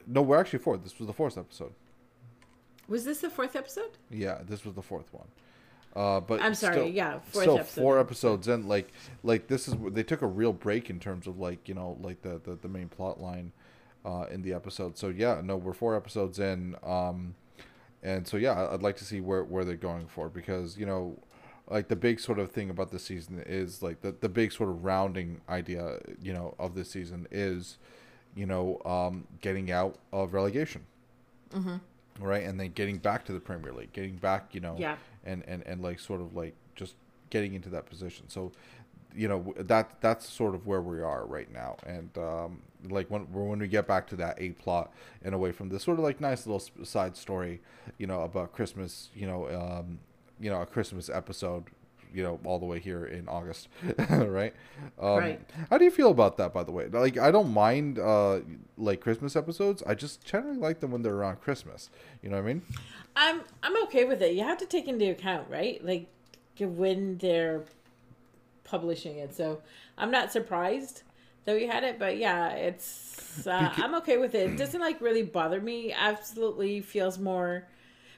no, 0.07 0.21
we're 0.21 0.39
actually 0.39 0.59
four. 0.59 0.77
This 0.77 0.97
was 0.99 1.07
the 1.07 1.13
fourth 1.13 1.37
episode. 1.37 1.73
Was 2.87 3.05
this 3.05 3.19
the 3.21 3.29
fourth 3.29 3.55
episode? 3.55 3.91
Yeah, 4.09 4.39
this 4.47 4.65
was 4.65 4.75
the 4.75 4.81
fourth 4.81 5.13
one. 5.13 5.27
Uh, 5.95 6.19
but 6.19 6.41
I'm 6.41 6.55
sorry. 6.55 6.75
still- 6.75 6.87
yeah, 6.87 7.19
fourth 7.19 7.43
still 7.43 7.59
episode. 7.59 7.81
four 7.81 7.99
episodes 7.99 8.47
in 8.47 8.67
like 8.67 8.91
like 9.23 9.47
this 9.47 9.67
is 9.67 9.75
they 9.91 10.01
took 10.03 10.21
a 10.23 10.27
real 10.27 10.51
break 10.51 10.89
in 10.89 10.99
terms 10.99 11.27
of 11.27 11.37
like 11.39 11.67
you 11.69 11.75
know 11.75 11.97
like 12.01 12.21
the 12.23 12.41
the, 12.43 12.55
the 12.55 12.67
main 12.67 12.87
plot 12.89 13.21
line 13.21 13.51
uh 14.03 14.25
in 14.31 14.41
the 14.41 14.53
episode 14.53 14.97
so 14.97 15.09
yeah 15.09 15.39
no 15.43 15.55
we're 15.55 15.71
four 15.71 15.95
episodes 15.95 16.39
in 16.39 16.75
um 16.83 17.35
and 18.01 18.27
so 18.27 18.37
yeah 18.37 18.67
i'd 18.71 18.81
like 18.81 18.95
to 18.97 19.05
see 19.05 19.21
where 19.21 19.43
where 19.43 19.63
they're 19.63 19.75
going 19.75 20.07
for 20.07 20.29
because 20.29 20.77
you 20.79 20.85
know 20.85 21.15
like 21.69 21.87
the 21.89 21.95
big 21.95 22.19
sort 22.19 22.39
of 22.39 22.51
thing 22.51 22.71
about 22.71 22.91
this 22.91 23.05
season 23.05 23.41
is 23.45 23.83
like 23.83 24.01
the, 24.01 24.13
the 24.19 24.27
big 24.27 24.51
sort 24.51 24.69
of 24.69 24.83
rounding 24.83 25.39
idea 25.47 25.99
you 26.21 26.33
know 26.33 26.55
of 26.57 26.73
this 26.73 26.89
season 26.89 27.27
is 27.29 27.77
you 28.35 28.45
know 28.45 28.79
um 28.85 29.25
getting 29.41 29.71
out 29.71 29.95
of 30.11 30.33
relegation 30.33 30.83
Mm-hmm. 31.53 31.75
right 32.25 32.43
and 32.43 32.59
then 32.59 32.71
getting 32.71 32.97
back 32.97 33.25
to 33.25 33.31
the 33.33 33.39
premier 33.39 33.71
league 33.73 33.93
getting 33.93 34.15
back 34.15 34.55
you 34.55 34.59
know 34.59 34.75
Yeah. 34.77 34.95
and 35.23 35.43
and 35.47 35.61
and 35.67 35.81
like 35.83 35.99
sort 35.99 36.19
of 36.21 36.35
like 36.35 36.55
just 36.75 36.95
getting 37.29 37.53
into 37.53 37.69
that 37.69 37.85
position 37.85 38.27
so 38.29 38.51
you 39.15 39.27
know 39.27 39.53
that 39.57 40.01
that's 40.01 40.27
sort 40.27 40.55
of 40.55 40.65
where 40.65 40.81
we 40.81 40.99
are 41.01 41.25
right 41.27 41.51
now 41.53 41.77
and 41.85 42.09
um 42.17 42.61
like 42.89 43.07
when 43.11 43.21
when 43.31 43.59
we 43.59 43.67
get 43.67 43.85
back 43.87 44.07
to 44.07 44.15
that 44.15 44.35
a 44.41 44.49
plot 44.53 44.91
and 45.23 45.35
away 45.35 45.51
from 45.51 45.69
this 45.69 45.83
sort 45.83 45.99
of 45.99 46.03
like 46.03 46.19
nice 46.19 46.47
little 46.47 46.63
side 46.83 47.15
story 47.15 47.61
you 47.99 48.07
know 48.07 48.21
about 48.21 48.51
christmas 48.51 49.09
you 49.13 49.27
know 49.27 49.47
um 49.49 49.99
you 50.39 50.49
know 50.49 50.59
a 50.61 50.65
christmas 50.65 51.09
episode 51.09 51.65
you 52.13 52.23
know 52.23 52.39
all 52.45 52.59
the 52.59 52.65
way 52.65 52.79
here 52.79 53.05
in 53.05 53.27
august 53.27 53.67
right 54.09 54.53
um 55.01 55.17
Right. 55.17 55.41
how 55.69 55.77
do 55.77 55.85
you 55.85 55.91
feel 55.91 56.11
about 56.11 56.37
that 56.37 56.53
by 56.53 56.63
the 56.63 56.71
way 56.71 56.87
like 56.87 57.17
i 57.17 57.31
don't 57.31 57.51
mind 57.51 57.97
uh 57.99 58.41
like 58.77 59.01
christmas 59.01 59.35
episodes 59.35 59.81
i 59.87 59.93
just 59.95 60.23
generally 60.25 60.57
like 60.57 60.79
them 60.79 60.91
when 60.91 61.01
they're 61.01 61.15
around 61.15 61.41
christmas 61.41 61.89
you 62.21 62.29
know 62.29 62.35
what 62.37 62.43
i 62.43 62.53
mean 62.53 62.61
I'm 63.15 63.41
I'm 63.61 63.83
okay 63.83 64.05
with 64.05 64.23
it. 64.23 64.33
You 64.33 64.43
have 64.43 64.57
to 64.57 64.65
take 64.65 64.87
into 64.87 65.07
account, 65.11 65.47
right? 65.47 65.83
Like 65.85 66.07
when 66.59 67.17
they're 67.19 67.63
publishing 68.63 69.17
it. 69.17 69.35
So 69.35 69.61
I'm 69.97 70.11
not 70.11 70.31
surprised 70.31 71.03
that 71.45 71.55
we 71.55 71.67
had 71.67 71.83
it, 71.83 71.99
but 71.99 72.17
yeah, 72.17 72.49
it's 72.53 73.45
uh, 73.45 73.71
I'm 73.75 73.95
okay 73.95 74.17
with 74.17 74.33
it. 74.35 74.51
It 74.51 74.57
doesn't 74.57 74.81
like 74.81 74.99
really 75.01 75.23
bother 75.23 75.61
me. 75.61 75.93
Absolutely 75.93 76.81
feels 76.81 77.19
more. 77.19 77.67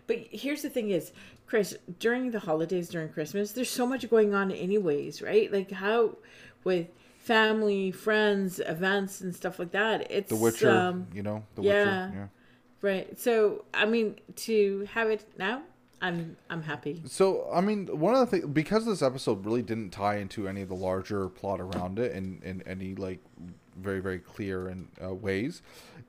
But 0.08 0.28
here's 0.32 0.62
the 0.62 0.70
thing: 0.70 0.90
is 0.90 1.12
Chris 1.48 1.78
during 2.00 2.32
the 2.32 2.40
holidays 2.40 2.90
during 2.90 3.10
Christmas, 3.10 3.52
there's 3.52 3.70
so 3.70 3.86
much 3.86 4.10
going 4.10 4.34
on, 4.34 4.52
anyways, 4.52 5.22
right? 5.22 5.52
Like 5.52 5.72
how 5.72 6.18
with 6.64 6.88
family, 7.20 7.92
friends, 7.92 8.60
events, 8.60 9.22
and 9.22 9.36
stuff 9.36 9.60
like 9.60 9.72
that. 9.72 10.12
It's 10.12 10.30
the 10.30 10.36
witcher 10.36 10.70
Um, 10.70 11.08
you 11.14 11.24
know 11.24 11.44
the 11.56 11.64
yeah. 11.64 11.74
witcher 11.74 12.12
yeah 12.16 12.28
Right. 12.86 13.20
So, 13.20 13.66
I 13.74 13.86
mean, 13.86 14.20
to 14.36 14.88
have 14.94 15.10
it 15.10 15.26
now, 15.40 15.64
I'm 16.02 16.38
I'm 16.52 16.62
happy. 16.62 17.02
So 17.08 17.50
I 17.52 17.60
mean, 17.60 17.88
one 17.88 18.14
of 18.14 18.20
the 18.20 18.28
things 18.28 18.46
because 18.46 18.86
this 18.86 19.02
episode 19.02 19.44
really 19.44 19.64
didn't 19.64 19.90
tie 19.90 20.18
into 20.18 20.48
any 20.48 20.62
of 20.62 20.70
the 20.70 20.76
larger 20.76 21.28
plot 21.30 21.60
around 21.60 21.98
it 21.98 22.12
in 22.12 22.44
in 22.44 22.62
any 22.68 22.94
like 22.94 23.22
very 23.76 24.02
very 24.02 24.20
clear 24.20 24.68
and 24.68 24.90
uh, 25.04 25.16
ways, 25.16 25.64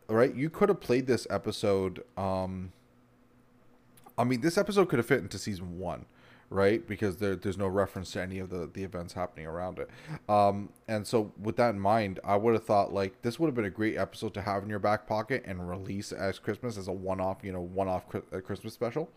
right? 0.07 0.35
You 0.35 0.51
could 0.51 0.69
have 0.69 0.81
played 0.81 1.07
this 1.07 1.27
episode. 1.31 2.05
Um, 2.19 2.73
I 4.19 4.25
mean, 4.25 4.41
this 4.41 4.57
episode 4.59 4.89
could 4.89 4.99
have 4.99 5.07
fit 5.07 5.21
into 5.21 5.39
season 5.39 5.79
one, 5.79 6.07
right? 6.51 6.87
Because 6.87 7.17
there 7.17 7.37
there's 7.37 7.59
no 7.59 7.69
reference 7.69 8.13
to 8.13 8.23
any 8.23 8.39
of 8.39 8.51
the 8.51 8.69
the 8.73 8.83
events 8.83 9.13
happening 9.13 9.47
around 9.47 9.79
it. 9.79 9.91
Um, 10.29 10.71
and 10.89 11.07
so 11.07 11.33
with 11.41 11.57
that 11.57 11.71
in 11.71 11.81
mind, 11.81 12.21
I 12.25 12.37
would 12.37 12.55
have 12.55 12.65
thought 12.65 12.93
like 12.93 13.23
this 13.23 13.39
would 13.39 13.47
have 13.49 13.55
been 13.55 13.65
a 13.65 13.71
great 13.71 13.97
episode 13.97 14.35
to 14.35 14.43
have 14.43 14.63
in 14.63 14.71
your 14.71 14.79
back 14.79 15.07
pocket 15.07 15.43
and 15.47 15.69
release 15.69 16.13
as 16.13 16.39
Christmas 16.39 16.77
as 16.79 16.89
a 16.89 16.93
one 16.93 17.21
off, 17.21 17.39
you 17.43 17.53
know, 17.53 17.61
one 17.61 17.89
off 17.89 18.05
Christmas 18.45 18.75
special 18.75 19.11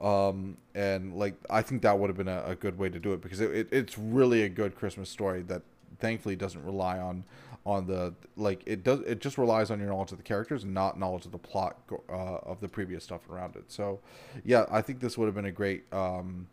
um 0.00 0.56
and 0.74 1.14
like 1.16 1.34
i 1.48 1.62
think 1.62 1.80
that 1.80 1.98
would 1.98 2.10
have 2.10 2.16
been 2.16 2.28
a, 2.28 2.42
a 2.46 2.54
good 2.54 2.76
way 2.78 2.88
to 2.88 2.98
do 2.98 3.12
it 3.12 3.20
because 3.22 3.40
it, 3.40 3.50
it, 3.52 3.68
it's 3.70 3.96
really 3.96 4.42
a 4.42 4.48
good 4.48 4.74
christmas 4.74 5.08
story 5.08 5.40
that 5.42 5.62
thankfully 5.98 6.36
doesn't 6.36 6.64
rely 6.64 6.98
on 6.98 7.24
on 7.66 7.86
the 7.86 8.14
like 8.36 8.62
it 8.64 8.84
does 8.84 9.00
it 9.00 9.20
just 9.20 9.36
relies 9.36 9.70
on 9.70 9.80
your 9.80 9.88
knowledge 9.88 10.12
of 10.12 10.18
the 10.18 10.22
characters 10.22 10.62
and 10.62 10.72
not 10.72 10.98
knowledge 10.98 11.26
of 11.26 11.32
the 11.32 11.38
plot 11.38 11.76
uh, 12.08 12.36
of 12.36 12.60
the 12.60 12.68
previous 12.68 13.02
stuff 13.02 13.28
around 13.28 13.56
it 13.56 13.64
so 13.66 13.98
yeah 14.44 14.64
i 14.70 14.80
think 14.80 15.00
this 15.00 15.18
would 15.18 15.26
have 15.26 15.34
been 15.34 15.46
a 15.46 15.52
great 15.52 15.82
um 15.92 16.46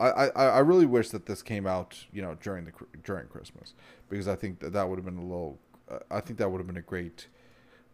I, 0.00 0.30
I, 0.34 0.46
I 0.46 0.58
really 0.60 0.86
wish 0.86 1.10
that 1.10 1.26
this 1.26 1.42
came 1.42 1.64
out 1.64 2.06
you 2.12 2.22
know 2.22 2.36
during 2.40 2.64
the 2.64 2.72
during 3.04 3.28
Christmas 3.28 3.74
because 4.08 4.26
I 4.26 4.34
think 4.34 4.58
that 4.58 4.72
that 4.72 4.88
would 4.88 4.96
have 4.96 5.04
been 5.04 5.18
a 5.18 5.22
little 5.22 5.60
uh, 5.88 5.98
I 6.10 6.18
think 6.18 6.40
that 6.40 6.50
would 6.50 6.58
have 6.58 6.66
been 6.66 6.78
a 6.78 6.82
great 6.82 7.28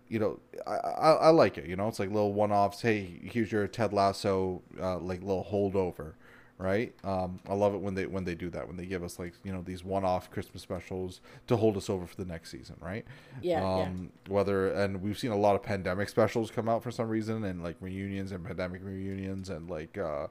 you 0.09 0.19
know, 0.19 0.41
I, 0.67 0.77
I, 0.77 1.13
I 1.13 1.29
like 1.31 1.59
it. 1.59 1.67
You 1.67 1.77
know, 1.77 1.87
it's 1.89 1.99
like 1.99 2.09
little 2.09 2.33
one 2.33 2.51
offs. 2.51 2.81
Hey, 2.81 3.21
here's 3.23 3.53
your 3.53 3.67
Ted 3.69 3.93
Lasso, 3.93 4.63
uh, 4.81 4.99
like 4.99 5.21
little 5.21 5.47
holdover, 5.51 6.15
right? 6.59 6.93
Um, 7.05 7.39
I 7.49 7.55
love 7.55 7.75
it 7.75 7.81
when 7.81 7.95
they 7.95 8.07
when 8.07 8.25
they 8.25 8.35
do 8.35 8.51
that 8.51 8.67
when 8.67 8.77
they 8.77 8.87
give 8.87 9.05
us 9.05 9.19
like 9.19 9.35
you 9.45 9.53
know 9.53 9.63
these 9.63 9.85
one 9.85 10.05
off 10.05 10.31
Christmas 10.31 10.63
specials 10.63 11.21
to 11.47 11.57
hold 11.57 11.77
us 11.77 11.89
over 11.89 12.05
for 12.07 12.17
the 12.17 12.25
next 12.25 12.51
season, 12.51 12.77
right? 12.81 13.05
Yeah, 13.41 13.61
yeah. 13.61 13.83
Um, 13.85 14.11
Whether 14.29 14.73
and 14.73 15.01
we've 15.01 15.19
seen 15.19 15.31
a 15.31 15.37
lot 15.37 15.55
of 15.55 15.63
pandemic 15.63 16.09
specials 16.09 16.51
come 16.51 16.69
out 16.69 16.83
for 16.83 16.91
some 16.91 17.09
reason, 17.09 17.45
and 17.45 17.63
like 17.63 17.77
reunions 17.81 18.33
and 18.33 18.45
pandemic 18.45 18.83
reunions, 18.85 19.49
and 19.51 19.71
like 19.71 19.97
uh, 19.97 20.27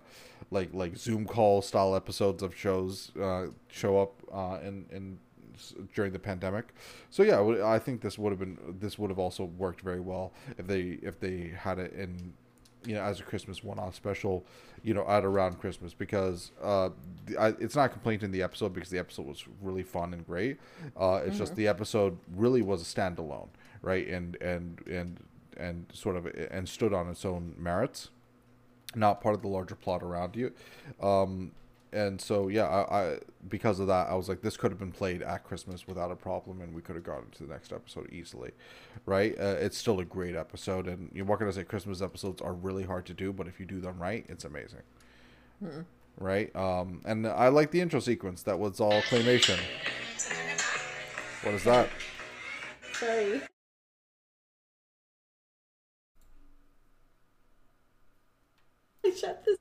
like 0.52 0.74
like 0.74 0.98
Zoom 0.98 1.26
call 1.26 1.62
style 1.62 1.96
episodes 1.96 2.44
of 2.44 2.56
shows 2.56 3.12
uh, 3.22 3.48
show 3.70 4.02
up 4.02 4.14
uh, 4.32 4.60
in 4.62 4.86
in 4.92 5.20
during 5.94 6.12
the 6.12 6.20
pandemic. 6.20 6.74
So 7.10 7.24
yeah, 7.24 7.42
I 7.66 7.80
think 7.80 8.02
this 8.02 8.18
would 8.18 8.32
have 8.32 8.40
been 8.40 8.58
this 8.80 9.00
would 9.00 9.10
have 9.10 9.20
also 9.20 9.46
worked 9.46 9.82
very 9.82 10.00
well 10.00 10.34
if 10.58 10.68
they 10.68 11.00
if 11.02 11.20
they 11.20 11.54
had 11.58 11.80
it 11.80 11.94
in 11.94 12.34
you 12.86 12.96
know, 12.96 13.02
as 13.02 13.20
a 13.20 13.24
Christmas 13.24 13.64
one-off 13.64 13.96
special, 13.96 14.46
you 14.84 14.94
know, 14.94 15.08
at 15.08 15.26
around 15.26 15.60
Christmas 15.60 15.94
because 15.94 16.52
uh, 16.62 16.90
the, 17.26 17.38
I, 17.38 17.50
it's 17.60 17.76
not 17.76 17.86
a 17.86 17.90
complaint 17.90 18.24
in 18.24 18.32
the 18.32 18.42
episode 18.42 18.74
because 18.74 18.90
the 18.90 19.00
episode 19.00 19.26
was 19.26 19.44
really 19.62 19.84
fun 19.84 20.14
and 20.14 20.26
great. 20.26 20.58
Uh, 20.96 21.22
it's 21.26 21.38
just 21.38 21.56
the 21.56 21.68
episode 21.68 22.18
really 22.36 22.62
was 22.62 22.82
a 22.82 22.86
standalone, 22.86 23.50
right? 23.82 24.08
And 24.08 24.36
and 24.42 24.82
and 24.88 25.20
and 25.58 25.86
sort 25.94 26.16
of 26.16 26.28
and 26.52 26.68
stood 26.70 26.94
on 26.94 27.10
its 27.10 27.26
own 27.26 27.56
merits, 27.58 28.10
not 28.96 29.22
part 29.22 29.36
of 29.36 29.42
the 29.42 29.48
larger 29.48 29.76
plot 29.76 30.04
around 30.04 30.36
you. 30.36 30.54
Um, 31.02 31.52
and 31.94 32.20
so 32.22 32.48
yeah, 32.48 32.66
I, 32.66 33.02
I 33.14 33.20
because 33.48 33.80
of 33.80 33.88
that, 33.88 34.10
I 34.10 34.16
was 34.16 34.30
like, 34.30 34.42
this 34.42 34.58
could 34.58 34.72
have 34.72 34.80
been 34.80 34.92
played 34.92 35.22
at 35.22 35.44
Christmas 35.44 35.88
without 35.88 36.12
a 36.12 36.16
problem, 36.16 36.62
and 36.62 36.74
we 36.74 36.82
could 36.82 36.96
have 36.96 37.04
gotten 37.04 37.30
to 37.32 37.44
the 37.46 37.54
next 37.54 37.74
episode 37.74 38.10
easily, 38.12 38.52
right? 39.06 39.36
Uh, 39.40 39.56
it's 39.60 39.78
still 39.78 40.00
a 40.00 40.06
great 40.06 40.36
episode, 40.36 40.88
and 40.88 41.10
you're 41.14 41.26
what 41.26 41.40
can 41.40 41.48
I 41.48 41.52
say? 41.52 41.64
Christmas 41.64 42.02
episodes 42.02 42.42
are 42.42 42.54
really 42.54 42.84
hard 42.84 43.06
to 43.08 43.14
do, 43.14 43.34
but 43.34 43.48
if 43.48 43.60
you 43.60 43.66
do 43.66 43.80
them 43.80 44.00
right, 44.00 44.26
it's 44.30 44.46
amazing, 44.46 44.82
right? 46.18 46.54
Um, 46.56 47.02
and 47.06 47.28
I 47.28 47.50
like 47.50 47.72
the 47.72 47.82
intro 47.82 48.00
sequence. 48.00 48.44
That 48.44 48.60
was 48.60 48.80
all 48.80 49.02
claymation. 49.04 49.60
What 51.44 51.54
is 51.56 51.64
that? 51.64 51.90
Sorry. 52.94 53.42
I 59.06 59.12
shut 59.12 59.44
this. 59.46 59.58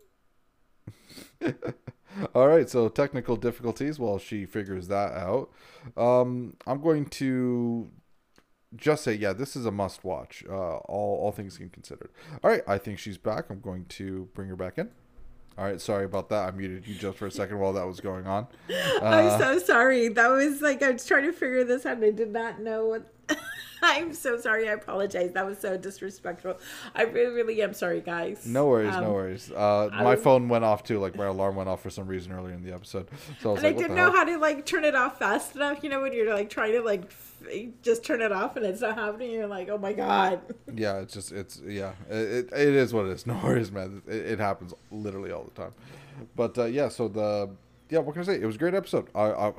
All 2.34 2.48
right, 2.48 2.68
so 2.68 2.88
technical 2.88 3.36
difficulties 3.36 3.98
while 3.98 4.18
she 4.18 4.46
figures 4.46 4.88
that 4.88 5.12
out. 5.12 5.50
Um, 5.96 6.56
I'm 6.66 6.80
going 6.80 7.06
to 7.06 7.90
just 8.74 9.04
say, 9.04 9.14
yeah, 9.14 9.32
this 9.32 9.56
is 9.56 9.66
a 9.66 9.70
must 9.70 10.04
watch. 10.04 10.44
Uh, 10.48 10.76
all 10.76 11.18
all 11.22 11.32
things 11.32 11.58
being 11.58 11.70
considered. 11.70 12.10
All 12.42 12.50
right, 12.50 12.62
I 12.66 12.78
think 12.78 12.98
she's 12.98 13.18
back. 13.18 13.50
I'm 13.50 13.60
going 13.60 13.84
to 13.86 14.28
bring 14.34 14.48
her 14.48 14.56
back 14.56 14.78
in. 14.78 14.90
All 15.58 15.64
right, 15.64 15.80
sorry 15.80 16.04
about 16.04 16.28
that. 16.28 16.48
I 16.48 16.50
muted 16.50 16.86
you 16.86 16.94
just 16.94 17.16
for 17.16 17.26
a 17.26 17.30
second 17.30 17.58
while 17.58 17.72
that 17.72 17.86
was 17.86 18.00
going 18.00 18.26
on. 18.26 18.46
Uh, 18.96 19.04
I'm 19.04 19.38
so 19.38 19.58
sorry. 19.58 20.08
That 20.08 20.28
was 20.28 20.62
like 20.62 20.82
I 20.82 20.90
was 20.92 21.04
trying 21.04 21.24
to 21.24 21.32
figure 21.32 21.64
this 21.64 21.84
out 21.84 21.96
and 21.96 22.04
I 22.06 22.10
did 22.10 22.32
not 22.32 22.60
know 22.60 22.86
what 22.86 23.12
I'm 23.82 24.12
so 24.14 24.38
sorry. 24.38 24.68
I 24.68 24.72
apologize. 24.72 25.32
That 25.32 25.44
was 25.46 25.58
so 25.58 25.76
disrespectful. 25.76 26.58
I 26.94 27.02
really, 27.02 27.34
really 27.34 27.62
am 27.62 27.74
sorry, 27.74 28.00
guys. 28.00 28.46
No 28.46 28.66
worries, 28.66 28.94
Um, 28.94 29.04
no 29.04 29.12
worries. 29.12 29.50
Uh, 29.52 29.88
my 29.92 30.14
was- 30.14 30.22
phone 30.22 30.48
went 30.48 30.64
off 30.64 30.82
too. 30.82 30.98
Like 30.98 31.14
my 31.16 31.26
alarm 31.26 31.56
went 31.56 31.68
off 31.68 31.82
for 31.82 31.90
some 31.90 32.06
reason 32.06 32.32
earlier 32.32 32.54
in 32.54 32.62
the 32.62 32.72
episode. 32.74 33.08
So 33.40 33.50
I 33.50 33.52
was 33.52 33.58
And 33.62 33.66
I 33.66 33.70
like, 33.70 33.76
what 33.76 33.82
didn't 33.82 33.96
know 33.96 34.04
hell? 34.04 34.12
how 34.12 34.24
to 34.24 34.38
like 34.38 34.64
turn 34.66 34.84
it 34.84 34.94
off 34.94 35.18
fast 35.18 35.54
enough. 35.56 35.82
You 35.84 35.90
know 35.90 36.00
when 36.00 36.12
you're 36.12 36.32
like 36.34 36.48
trying 36.50 36.72
to 36.72 36.80
like 36.82 37.04
f- 37.04 37.32
just 37.82 38.02
turn 38.04 38.22
it 38.22 38.32
off 38.32 38.56
and 38.56 38.64
it's 38.64 38.80
not 38.80 38.96
happening. 38.96 39.30
You're 39.30 39.46
like, 39.46 39.68
oh 39.68 39.78
my 39.78 39.92
god. 39.92 40.40
Yeah, 40.74 40.98
it's 41.00 41.14
just 41.14 41.32
it's 41.32 41.60
yeah, 41.66 41.92
it, 42.10 42.14
it, 42.16 42.52
it 42.52 42.74
is 42.74 42.92
what 42.92 43.06
it 43.06 43.12
is. 43.12 43.26
No 43.26 43.38
worries, 43.42 43.70
man. 43.72 44.02
It, 44.08 44.14
it 44.32 44.38
happens 44.38 44.74
literally 44.90 45.32
all 45.32 45.44
the 45.44 45.50
time. 45.62 45.72
But 46.34 46.56
uh, 46.58 46.64
yeah, 46.64 46.88
so 46.88 47.08
the 47.08 47.50
yeah, 47.90 47.98
what 48.00 48.12
can 48.14 48.22
I 48.22 48.26
say? 48.26 48.40
It 48.40 48.46
was 48.46 48.56
a 48.56 48.58
great 48.58 48.74
episode. 48.74 49.08
I, 49.14 49.30
I, 49.30 49.52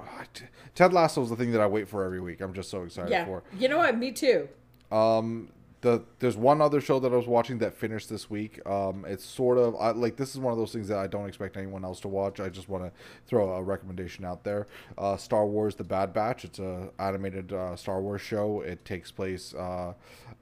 Ted 0.75 0.93
Lasso 0.93 1.21
is 1.23 1.29
the 1.29 1.35
thing 1.35 1.51
that 1.51 1.61
I 1.61 1.67
wait 1.67 1.87
for 1.87 2.03
every 2.03 2.19
week. 2.19 2.41
I'm 2.41 2.53
just 2.53 2.69
so 2.69 2.83
excited 2.83 3.11
Yeah. 3.11 3.25
for. 3.25 3.43
You 3.57 3.69
know 3.69 3.77
what? 3.77 3.97
Me 3.97 4.11
too. 4.11 4.47
Um, 4.91 5.49
the 5.81 6.03
there's 6.19 6.35
one 6.35 6.59
other 6.59 6.81
show 6.81 6.99
that 6.99 7.13
I 7.13 7.15
was 7.15 7.27
watching 7.27 7.59
that 7.59 7.75
finished 7.75 8.09
this 8.09 8.29
week. 8.29 8.65
Um, 8.67 9.05
it's 9.07 9.23
sort 9.23 9.57
of 9.57 9.75
I, 9.75 9.91
like 9.91 10.15
this 10.15 10.33
is 10.33 10.39
one 10.39 10.51
of 10.51 10.57
those 10.57 10.71
things 10.71 10.87
that 10.87 10.97
I 10.97 11.05
don't 11.07 11.27
expect 11.27 11.55
anyone 11.55 11.85
else 11.85 11.99
to 12.01 12.07
watch. 12.07 12.39
I 12.39 12.49
just 12.49 12.67
want 12.67 12.83
to 12.83 12.91
throw 13.27 13.53
a 13.53 13.61
recommendation 13.61 14.25
out 14.25 14.43
there. 14.43 14.65
Uh, 14.97 15.17
Star 15.17 15.45
Wars: 15.45 15.75
The 15.75 15.83
Bad 15.83 16.13
Batch. 16.13 16.45
It's 16.45 16.59
a 16.59 16.89
animated 16.99 17.53
uh, 17.53 17.75
Star 17.75 18.01
Wars 18.01 18.21
show. 18.21 18.61
It 18.61 18.85
takes 18.85 19.11
place 19.11 19.53
uh, 19.53 19.93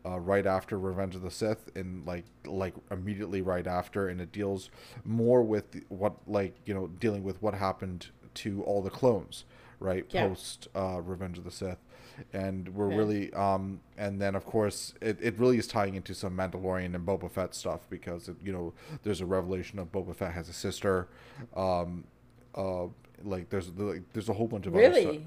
uh, 0.05 0.19
right 0.19 0.45
after 0.45 0.79
Revenge 0.79 1.15
of 1.15 1.21
the 1.21 1.31
Sith, 1.31 1.69
and 1.75 2.05
like 2.05 2.25
like 2.45 2.73
immediately 2.89 3.41
right 3.41 3.67
after, 3.67 4.07
and 4.07 4.21
it 4.21 4.31
deals 4.31 4.69
more 5.03 5.43
with 5.43 5.81
what 5.89 6.15
like 6.27 6.55
you 6.65 6.73
know 6.73 6.87
dealing 6.87 7.23
with 7.23 7.41
what 7.41 7.53
happened 7.53 8.07
to 8.35 8.63
all 8.63 8.81
the 8.81 8.89
clones, 8.89 9.43
right? 9.81 10.05
Yeah. 10.09 10.29
Post 10.29 10.69
uh, 10.73 11.01
Revenge 11.01 11.37
of 11.37 11.43
the 11.43 11.51
Sith 11.51 11.84
and 12.33 12.69
we're 12.69 12.87
Okay. 12.87 12.95
really 12.97 13.33
um 13.33 13.79
and 13.97 14.21
then 14.21 14.35
of 14.35 14.45
course 14.45 14.93
it, 15.01 15.17
it 15.21 15.37
really 15.39 15.57
is 15.57 15.67
tying 15.67 15.95
into 15.95 16.13
some 16.13 16.35
Mandalorian 16.35 16.95
and 16.95 17.05
Boba 17.05 17.29
Fett 17.29 17.53
stuff 17.55 17.81
because 17.89 18.29
it, 18.29 18.35
you 18.43 18.51
know 18.53 18.73
there's 19.03 19.21
a 19.21 19.25
revelation 19.25 19.79
of 19.79 19.91
Boba 19.91 20.15
Fett 20.15 20.33
has 20.33 20.49
a 20.49 20.53
sister 20.53 21.07
um 21.55 22.03
uh 22.55 22.85
like 23.23 23.49
there's 23.49 23.69
like, 23.77 24.03
there's 24.13 24.29
a 24.29 24.33
whole 24.33 24.47
bunch 24.47 24.65
of 24.67 24.75
other 24.75 24.93
stuff. 24.93 25.05
Really? 25.05 25.25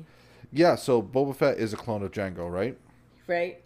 yeah 0.53 0.75
so 0.77 1.03
Boba 1.03 1.35
Fett 1.35 1.59
is 1.59 1.73
a 1.73 1.77
clone 1.77 2.03
of 2.03 2.11
Jango 2.11 2.51
right 2.51 2.77
Right? 3.27 3.63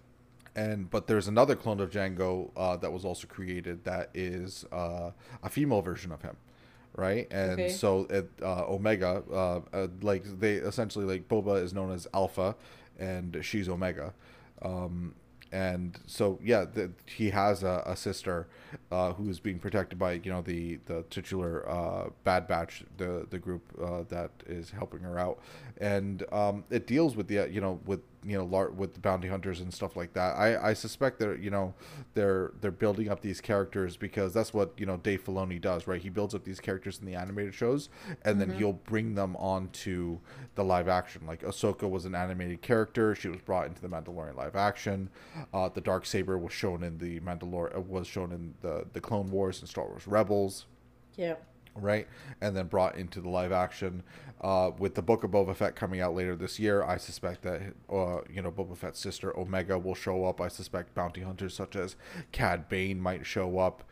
and 0.54 0.90
but 0.90 1.06
there's 1.06 1.28
another 1.28 1.54
clone 1.56 1.80
of 1.80 1.90
Jango 1.90 2.50
uh, 2.56 2.76
that 2.76 2.92
was 2.92 3.04
also 3.04 3.26
created 3.26 3.84
that 3.84 4.10
is 4.14 4.64
uh, 4.72 5.10
a 5.42 5.48
female 5.48 5.80
version 5.80 6.12
of 6.12 6.20
him, 6.20 6.36
right? 6.94 7.26
And 7.30 7.52
Okay. 7.52 7.68
so 7.70 8.06
it, 8.10 8.28
uh, 8.42 8.66
Omega, 8.68 9.22
uh, 9.32 9.60
uh, 9.72 9.86
like 10.02 10.24
they 10.40 10.54
essentially 10.56 11.06
like 11.06 11.26
Boba 11.28 11.62
is 11.62 11.72
known 11.72 11.90
as 11.90 12.06
Alpha, 12.12 12.54
and 13.02 13.38
she's 13.42 13.68
Omega, 13.68 14.14
um, 14.62 15.14
and 15.50 15.98
so 16.06 16.38
yeah, 16.42 16.64
the, 16.64 16.90
he 17.06 17.30
has 17.30 17.62
a, 17.62 17.82
a 17.84 17.96
sister 17.96 18.48
uh, 18.90 19.12
who 19.12 19.28
is 19.28 19.40
being 19.40 19.58
protected 19.58 19.98
by 19.98 20.12
you 20.12 20.30
know 20.30 20.40
the 20.40 20.78
the 20.86 21.04
titular 21.10 21.68
uh, 21.68 22.08
Bad 22.24 22.46
Batch, 22.46 22.84
the 22.96 23.26
the 23.28 23.38
group 23.38 23.62
uh, 23.82 24.02
that 24.08 24.30
is 24.46 24.70
helping 24.70 25.00
her 25.00 25.18
out, 25.18 25.40
and 25.78 26.24
um, 26.32 26.64
it 26.70 26.86
deals 26.86 27.16
with 27.16 27.28
the 27.28 27.48
you 27.50 27.60
know 27.60 27.80
with 27.84 28.00
you 28.24 28.36
know 28.36 28.44
lar- 28.44 28.70
with 28.70 28.94
the 28.94 29.00
bounty 29.00 29.28
hunters 29.28 29.60
and 29.60 29.72
stuff 29.72 29.96
like 29.96 30.12
that. 30.14 30.36
I, 30.36 30.70
I 30.70 30.72
suspect 30.74 31.18
that 31.20 31.40
you 31.40 31.50
know 31.50 31.74
they're 32.14 32.52
they're 32.60 32.70
building 32.70 33.08
up 33.08 33.20
these 33.20 33.40
characters 33.40 33.96
because 33.96 34.32
that's 34.32 34.54
what 34.54 34.72
you 34.76 34.86
know 34.86 34.96
Dave 34.96 35.24
Filoni 35.24 35.60
does, 35.60 35.86
right? 35.86 36.00
He 36.00 36.08
builds 36.08 36.34
up 36.34 36.44
these 36.44 36.60
characters 36.60 36.98
in 37.00 37.06
the 37.06 37.14
animated 37.14 37.54
shows, 37.54 37.88
and 38.24 38.40
then 38.40 38.50
he'll 38.58 38.72
bring 38.74 39.14
them 39.14 39.36
onto 39.36 40.18
the 40.54 40.64
live 40.64 40.88
action. 40.88 41.26
Like 41.26 41.42
Ahsoka 41.42 41.88
was 41.88 42.04
an 42.04 42.14
animated 42.14 42.62
character; 42.62 43.14
she 43.14 43.28
was 43.28 43.40
brought 43.40 43.66
into 43.66 43.80
the 43.80 43.88
Mandalorian 43.88 44.36
live 44.36 44.56
action. 44.56 45.10
Uh, 45.52 45.68
the 45.68 45.80
dark 45.80 46.06
saber 46.06 46.38
was 46.38 46.52
shown 46.52 46.82
in 46.82 46.98
the 46.98 47.20
Mandalor 47.20 47.76
uh, 47.76 47.80
was 47.80 48.06
shown 48.06 48.32
in 48.32 48.54
the 48.60 48.86
the 48.92 49.00
Clone 49.00 49.30
Wars 49.30 49.60
and 49.60 49.68
Star 49.68 49.86
Wars 49.86 50.06
Rebels 50.06 50.66
Yeah. 51.16 51.34
Right? 51.74 52.06
And 52.40 52.56
then 52.56 52.66
brought 52.66 52.96
into 52.96 53.20
the 53.20 53.28
live 53.28 53.52
action. 53.52 54.02
Uh, 54.40 54.72
with 54.76 54.96
the 54.96 55.02
Book 55.02 55.22
of 55.22 55.30
Boba 55.30 55.54
Fett 55.54 55.76
coming 55.76 56.00
out 56.00 56.14
later 56.16 56.34
this 56.34 56.58
year, 56.58 56.82
I 56.82 56.96
suspect 56.96 57.42
that 57.42 57.62
uh, 57.88 58.22
you 58.28 58.42
know 58.42 58.50
Boba 58.50 58.76
Fett's 58.76 58.98
sister 58.98 59.36
Omega 59.38 59.78
will 59.78 59.94
show 59.94 60.24
up. 60.24 60.40
I 60.40 60.48
suspect 60.48 60.94
bounty 60.94 61.20
hunters 61.20 61.54
such 61.54 61.76
as 61.76 61.94
Cad 62.32 62.68
Bane 62.68 63.00
might 63.00 63.24
show 63.24 63.58
up, 63.58 63.84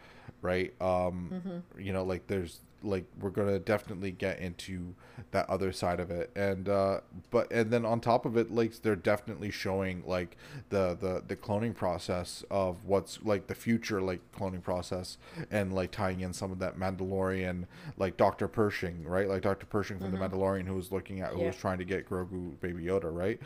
right? 0.42 0.74
Um, 0.80 1.62
You 1.78 1.92
know, 1.92 2.02
like 2.02 2.26
there's 2.26 2.60
like 2.82 3.04
we're 3.20 3.30
gonna 3.30 3.58
definitely 3.58 4.10
get 4.10 4.38
into 4.40 4.94
that 5.32 5.48
other 5.50 5.72
side 5.72 6.00
of 6.00 6.10
it, 6.10 6.30
and 6.34 6.68
uh, 6.68 7.00
but 7.30 7.50
and 7.52 7.70
then 7.70 7.84
on 7.84 8.00
top 8.00 8.24
of 8.26 8.36
it, 8.36 8.50
like 8.50 8.80
they're 8.82 8.96
definitely 8.96 9.50
showing 9.50 10.02
like 10.06 10.36
the 10.70 10.96
the 11.00 11.22
the 11.26 11.36
cloning 11.36 11.74
process 11.74 12.44
of 12.50 12.84
what's 12.84 13.22
like 13.22 13.46
the 13.46 13.54
future 13.54 14.00
like 14.00 14.20
cloning 14.32 14.62
process, 14.62 15.18
and 15.50 15.72
like 15.72 15.90
tying 15.90 16.20
in 16.20 16.32
some 16.32 16.50
of 16.52 16.58
that 16.58 16.78
Mandalorian 16.78 17.66
like 17.96 18.16
Doctor 18.16 18.48
Pershing, 18.48 19.04
right? 19.04 19.28
Like 19.28 19.42
Doctor 19.42 19.66
Pershing 19.66 19.98
from 19.98 20.10
the 20.10 20.16
Mandalorian, 20.18 20.66
who 20.66 20.74
was 20.74 20.90
looking 20.92 21.20
at 21.20 21.32
who 21.32 21.40
Yeah. 21.40 21.46
was 21.48 21.56
trying 21.56 21.78
to 21.78 21.84
get 21.84 22.08
Grogu 22.08 22.58
Baby 22.60 22.84
Yoda, 22.84 23.12
right? 23.14 23.40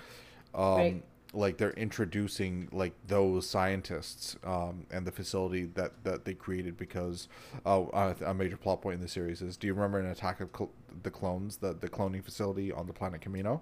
Um, 0.55 0.62
Right. 0.77 1.02
Like 1.35 1.59
they're 1.59 1.73
introducing 1.73 2.69
like 2.73 2.94
those 3.06 3.48
scientists 3.48 4.36
um, 4.44 4.86
and 4.90 5.06
the 5.06 5.12
facility 5.12 5.65
that 5.74 6.05
that 6.05 6.24
they 6.24 6.35
created 6.35 6.77
because 6.77 7.28
uh, 7.66 8.15
a, 8.24 8.32
major 8.35 8.56
plot 8.56 8.82
point 8.82 8.94
in 8.94 9.01
the 9.01 9.09
series 9.09 9.43
is 9.43 9.56
do 9.56 9.66
you 9.66 9.74
remember 9.74 9.98
an 9.98 10.06
Attack 10.06 10.40
of 10.40 10.51
Cl- 10.56 10.70
the 11.02 11.11
Clones 11.11 11.56
the 11.56 11.74
the 11.74 11.89
cloning 11.89 12.23
facility 12.23 12.70
on 12.73 12.86
the 12.86 12.93
planet 12.93 13.20
Kamino 13.20 13.61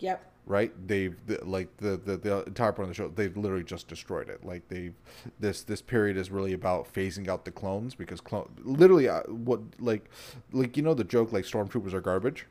Yep. 0.00 0.24
right 0.46 0.72
they've 0.88 1.16
the, 1.26 1.38
like 1.44 1.76
the, 1.78 1.96
the 1.96 2.16
the 2.16 2.42
entire 2.44 2.72
point 2.72 2.84
of 2.84 2.88
the 2.88 2.94
show 2.94 3.08
they've 3.08 3.36
literally 3.36 3.64
just 3.64 3.86
destroyed 3.88 4.28
it 4.28 4.44
like 4.44 4.68
they've 4.68 4.94
this 5.38 5.62
this 5.62 5.80
period 5.80 6.16
is 6.16 6.30
really 6.30 6.52
about 6.52 6.92
phasing 6.92 7.28
out 7.28 7.44
the 7.44 7.50
clones 7.50 7.94
because 7.94 8.20
clone 8.20 8.50
literally 8.62 9.08
uh, 9.08 9.22
what 9.28 9.60
like 9.78 10.10
like 10.52 10.76
you 10.76 10.82
know 10.82 10.94
the 10.94 11.04
joke 11.04 11.32
like 11.32 11.44
stormtroopers 11.44 11.92
are 11.92 12.00
garbage 12.00 12.46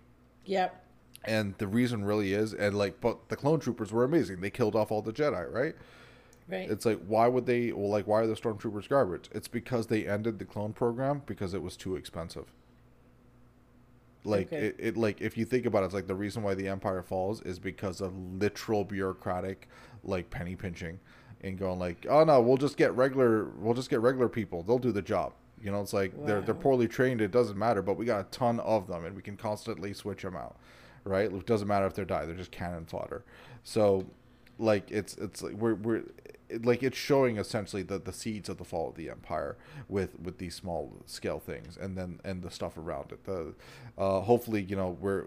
Yep. 0.46 0.83
And 1.26 1.56
the 1.58 1.68
reason 1.68 2.04
really 2.04 2.34
is 2.34 2.54
and 2.54 2.78
like 2.78 3.00
but 3.02 3.30
the 3.30 3.36
clone 3.36 3.60
troopers 3.60 3.92
were 3.92 4.04
amazing. 4.04 4.42
They 4.42 4.50
killed 4.50 4.76
off 4.76 4.92
all 4.92 5.02
the 5.02 5.14
jedi 5.14 5.52
right? 5.52 5.76
Right. 6.50 6.70
it's 6.70 6.86
like 6.86 7.00
why 7.08 7.28
would 7.30 7.46
they 7.46 7.72
well 7.72 7.90
like 7.90 8.06
why 8.06 8.22
are 8.22 8.28
the 8.28 8.36
stormtroopers 8.36 8.90
garbage? 8.90 9.30
It's 9.34 9.48
because 9.48 9.88
they 9.88 10.06
ended 10.08 10.40
the 10.40 10.46
clone 10.46 10.74
program 10.74 11.22
because 11.26 11.54
it 11.54 11.62
was 11.62 11.78
too 11.78 11.96
expensive. 11.96 12.52
Like 14.26 14.48
Okay. 14.54 14.68
it, 14.68 14.76
it 14.80 14.98
like 14.98 15.22
if 15.22 15.38
you 15.38 15.46
think 15.46 15.66
about 15.66 15.84
it 15.84 15.88
it's 15.88 15.94
like 15.94 16.08
the 16.08 16.16
reason 16.16 16.44
why 16.44 16.54
the 16.54 16.68
empire 16.68 17.02
falls 17.04 17.42
is 17.42 17.60
because 17.60 18.00
of 18.02 18.18
literal 18.18 18.84
bureaucratic 18.86 19.68
like 20.04 20.30
penny 20.30 20.56
pinching 20.56 21.00
and 21.42 21.58
going 21.58 21.78
like 21.80 22.06
oh 22.10 22.24
no 22.24 22.40
we'll 22.42 22.58
just 22.58 22.78
get 22.78 22.94
regular 22.96 23.46
we'll 23.60 23.74
just 23.74 23.90
get 23.90 24.00
regular 24.02 24.30
people. 24.30 24.64
They'll 24.64 24.80
do 24.80 24.92
the 24.94 25.02
job. 25.02 25.34
You 25.62 25.72
know 25.72 25.82
it's 25.82 25.94
like 25.94 26.12
they're 26.26 26.42
they're 26.42 26.56
poorly 26.56 26.88
trained. 26.90 27.22
It 27.22 27.32
doesn't 27.32 27.58
matter 27.58 27.82
but 27.82 27.96
we 27.98 28.06
got 28.06 28.20
a 28.22 28.30
ton 28.32 28.60
of 28.62 28.88
them 28.88 29.06
and 29.06 29.16
we 29.16 29.22
can 29.22 29.38
constantly 29.38 29.94
switch 29.94 30.22
them 30.24 30.36
out 30.36 30.58
right? 31.04 31.32
It 31.32 31.46
doesn't 31.46 31.68
matter 31.68 31.86
if 31.86 31.94
they're 31.94 32.06
die 32.06 32.26
they're 32.26 32.36
just 32.36 32.52
cannon 32.52 32.86
fodder. 32.86 33.24
So 33.64 34.06
like 34.60 34.90
it's 34.92 35.16
it's 35.16 35.42
like 35.42 35.54
we're 35.54 35.76
we're 35.76 36.04
like 36.64 36.84
it's 36.84 36.98
showing 36.98 37.38
essentially 37.38 37.82
the 37.82 37.98
the 37.98 38.14
seeds 38.14 38.48
of 38.48 38.58
the 38.58 38.64
fall 38.64 38.90
of 38.90 38.96
the 38.96 39.10
empire 39.10 39.58
with 39.90 40.20
with 40.20 40.38
these 40.38 40.54
small 40.54 40.92
scale 41.08 41.40
things 41.40 41.78
and 41.78 41.98
then 41.98 42.20
and 42.24 42.44
the 42.44 42.52
stuff 42.52 42.78
around 42.78 43.12
it. 43.12 43.24
The 43.26 43.54
uh 43.98 44.22
hopefully 44.22 44.62
you 44.62 44.76
know 44.76 44.96
we're 45.00 45.26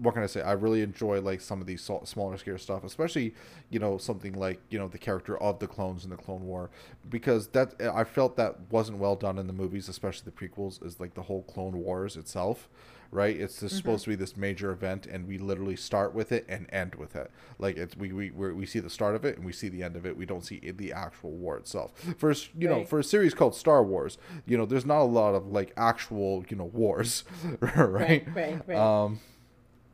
what 0.00 0.14
can 0.14 0.22
i 0.22 0.26
say? 0.26 0.42
I 0.42 0.52
really 0.52 0.82
enjoy 0.82 1.20
like 1.20 1.40
some 1.40 1.60
of 1.60 1.66
these 1.66 1.88
smaller 2.04 2.36
scale 2.36 2.58
stuff 2.58 2.84
especially 2.84 3.34
you 3.70 3.78
know 3.78 3.98
something 3.98 4.34
like 4.34 4.60
you 4.70 4.78
know 4.78 4.88
the 4.88 4.98
character 4.98 5.36
of 5.38 5.58
the 5.58 5.66
clones 5.66 6.04
in 6.04 6.10
the 6.10 6.16
clone 6.16 6.42
war 6.46 6.70
because 7.08 7.48
that 7.48 7.74
i 7.94 8.04
felt 8.04 8.36
that 8.36 8.56
wasn't 8.70 8.98
well 8.98 9.16
done 9.16 9.38
in 9.38 9.46
the 9.46 9.52
movies 9.52 9.88
especially 9.88 10.24
the 10.24 10.30
prequels 10.48 10.84
is 10.84 11.00
like 11.00 11.14
the 11.14 11.22
whole 11.22 11.42
clone 11.42 11.78
wars 11.78 12.16
itself 12.16 12.68
right? 13.10 13.36
It's 13.36 13.60
just 13.60 13.76
supposed 13.76 14.04
to 14.04 14.10
be 14.10 14.16
this 14.16 14.36
major 14.36 14.70
event, 14.70 15.06
and 15.06 15.26
we 15.26 15.38
literally 15.38 15.76
start 15.76 16.14
with 16.14 16.30
it 16.32 16.46
and 16.48 16.66
end 16.72 16.94
with 16.94 17.16
it. 17.16 17.30
Like 17.58 17.76
it's 17.76 17.96
we 17.96 18.12
we 18.12 18.30
we're, 18.30 18.64
see 18.66 18.78
the 18.78 18.90
start 18.90 19.16
of 19.16 19.24
it 19.24 19.36
and 19.36 19.44
we 19.44 19.52
see 19.52 19.68
the 19.68 19.82
end 19.82 19.96
of 19.96 20.06
it. 20.06 20.16
We 20.16 20.26
don't 20.26 20.44
see 20.44 20.60
the 20.70 20.92
actual 20.92 21.32
war 21.32 21.56
itself. 21.56 21.92
For 22.18 22.32
you 22.56 22.68
know, 22.68 22.84
for 22.84 22.98
a 23.00 23.04
series 23.04 23.34
called 23.34 23.54
Star 23.54 23.82
Wars, 23.82 24.16
you 24.46 24.56
know, 24.56 24.66
there's 24.66 24.86
not 24.86 25.00
a 25.00 25.04
lot 25.04 25.34
of 25.34 25.46
like 25.48 25.72
actual 25.76 26.44
you 26.48 26.56
know 26.56 26.64
wars, 26.64 27.24
right? 27.60 27.74
Right, 27.88 28.26
right, 28.34 28.62
right. 28.68 28.78
Um, 28.78 29.20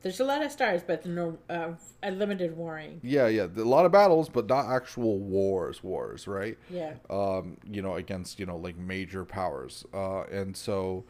There's 0.03 0.19
a 0.19 0.23
lot 0.25 0.43
of 0.43 0.51
stars, 0.51 0.83
but 0.85 1.05
no, 1.05 1.37
uh, 1.49 1.71
a 2.03 2.11
limited 2.11 2.55
warring. 2.55 2.99
yeah, 3.03 3.27
yeah, 3.27 3.47
a 3.57 3.61
lot 3.63 3.85
of 3.85 3.91
battles, 3.91 4.29
but 4.29 4.47
not 4.47 4.67
actual 4.67 5.19
wars. 5.19 5.83
Wars, 5.83 6.27
right? 6.27 6.57
Yeah. 6.69 6.93
um, 7.09 7.57
you 7.65 7.81
know, 7.81 7.95
against 7.95 8.39
you 8.39 8.45
know 8.45 8.57
like 8.57 8.77
major 8.77 9.25
powers, 9.25 9.85
uh, 9.93 10.21
and 10.31 10.55
so, 10.55 11.03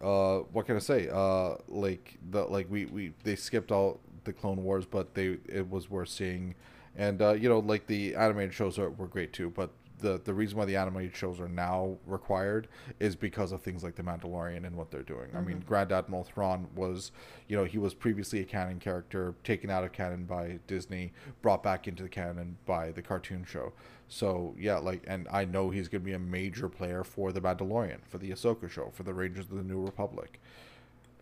uh, 0.00 0.38
what 0.52 0.66
can 0.66 0.76
I 0.76 0.80
say? 0.80 1.08
Uh, 1.12 1.56
like 1.68 2.18
the 2.30 2.44
like 2.44 2.70
we 2.70 2.86
we 2.86 3.12
they 3.24 3.36
skipped 3.36 3.72
all 3.72 4.00
the 4.24 4.32
Clone 4.32 4.62
Wars, 4.62 4.86
but 4.86 5.14
they 5.14 5.38
it 5.48 5.68
was 5.68 5.90
worth 5.90 6.08
seeing, 6.08 6.54
and 6.96 7.20
uh, 7.22 7.32
you 7.32 7.48
know 7.48 7.58
like 7.60 7.86
the 7.86 8.14
animated 8.14 8.54
shows 8.54 8.78
are 8.78 8.90
were 8.90 9.06
great 9.06 9.32
too, 9.32 9.50
but. 9.50 9.70
The, 10.02 10.20
the 10.22 10.34
reason 10.34 10.58
why 10.58 10.66
the 10.66 10.76
animated 10.76 11.16
shows 11.16 11.40
are 11.40 11.48
now 11.48 11.96
required 12.06 12.68
is 13.00 13.16
because 13.16 13.52
of 13.52 13.62
things 13.62 13.82
like 13.82 13.94
the 13.94 14.02
Mandalorian 14.02 14.66
and 14.66 14.76
what 14.76 14.90
they're 14.90 15.02
doing. 15.02 15.30
I 15.34 15.40
mean, 15.40 15.56
mm-hmm. 15.56 15.68
Grand 15.68 15.92
Admiral 15.92 16.24
Thrawn 16.24 16.66
was, 16.74 17.12
you 17.48 17.56
know, 17.56 17.64
he 17.64 17.78
was 17.78 17.94
previously 17.94 18.40
a 18.40 18.44
canon 18.44 18.78
character, 18.78 19.34
taken 19.44 19.70
out 19.70 19.84
of 19.84 19.92
canon 19.92 20.24
by 20.24 20.58
Disney, 20.66 21.12
brought 21.40 21.62
back 21.62 21.88
into 21.88 22.02
the 22.02 22.08
canon 22.08 22.56
by 22.66 22.90
the 22.90 23.02
cartoon 23.02 23.44
show. 23.48 23.72
So 24.08 24.54
yeah, 24.58 24.76
like, 24.76 25.02
and 25.06 25.26
I 25.30 25.46
know 25.46 25.70
he's 25.70 25.88
gonna 25.88 26.04
be 26.04 26.12
a 26.12 26.18
major 26.18 26.68
player 26.68 27.02
for 27.02 27.32
the 27.32 27.40
Mandalorian, 27.40 28.00
for 28.08 28.18
the 28.18 28.30
Ahsoka 28.30 28.68
show, 28.68 28.90
for 28.92 29.04
the 29.04 29.14
Rangers 29.14 29.46
of 29.46 29.56
the 29.56 29.62
New 29.62 29.80
Republic. 29.80 30.38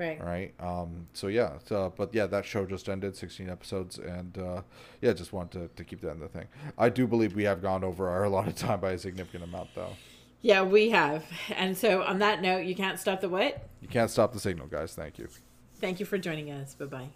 Right. 0.01 0.24
Right. 0.24 0.55
Um. 0.59 1.06
So 1.12 1.27
yeah. 1.27 1.59
So, 1.66 1.93
but 1.94 2.14
yeah, 2.14 2.27
that 2.27 2.47
show 2.47 2.64
just 2.64 2.89
ended, 2.89 3.14
sixteen 3.14 3.51
episodes, 3.51 3.98
and 3.98 4.39
uh, 4.39 4.62
yeah, 5.02 5.12
just 5.12 5.35
wanted 5.35 5.52
to, 5.52 5.77
to 5.77 5.85
keep 5.85 6.01
that 6.01 6.12
in 6.12 6.20
the 6.20 6.28
thing. 6.28 6.47
I 6.78 6.89
do 6.89 7.06
believe 7.06 7.35
we 7.35 7.44
have 7.44 7.60
gone 7.60 7.85
over 7.85 8.09
our 8.09 8.24
allotted 8.28 8.56
time 8.56 8.81
by 8.81 8.93
a 8.93 8.98
significant 8.98 9.44
amount, 9.44 9.68
though. 9.74 9.94
Yeah, 10.40 10.62
we 10.62 10.89
have. 10.89 11.24
And 11.55 11.77
so 11.77 12.02
on 12.02 12.18
that 12.20 12.40
note, 12.40 12.64
you 12.64 12.74
can't 12.74 12.98
stop 12.98 13.20
the 13.20 13.28
what? 13.28 13.68
You 13.82 13.89
can't 13.89 14.10
stop 14.10 14.32
the 14.32 14.40
signal, 14.40 14.68
guys. 14.68 14.94
Thank 14.94 15.18
you. 15.18 15.28
Thank 15.81 16.01
you 16.01 16.06
for 16.06 16.16
joining 16.16 16.51
us. 16.51 16.74
Bye 16.74 16.86
bye. 16.86 17.09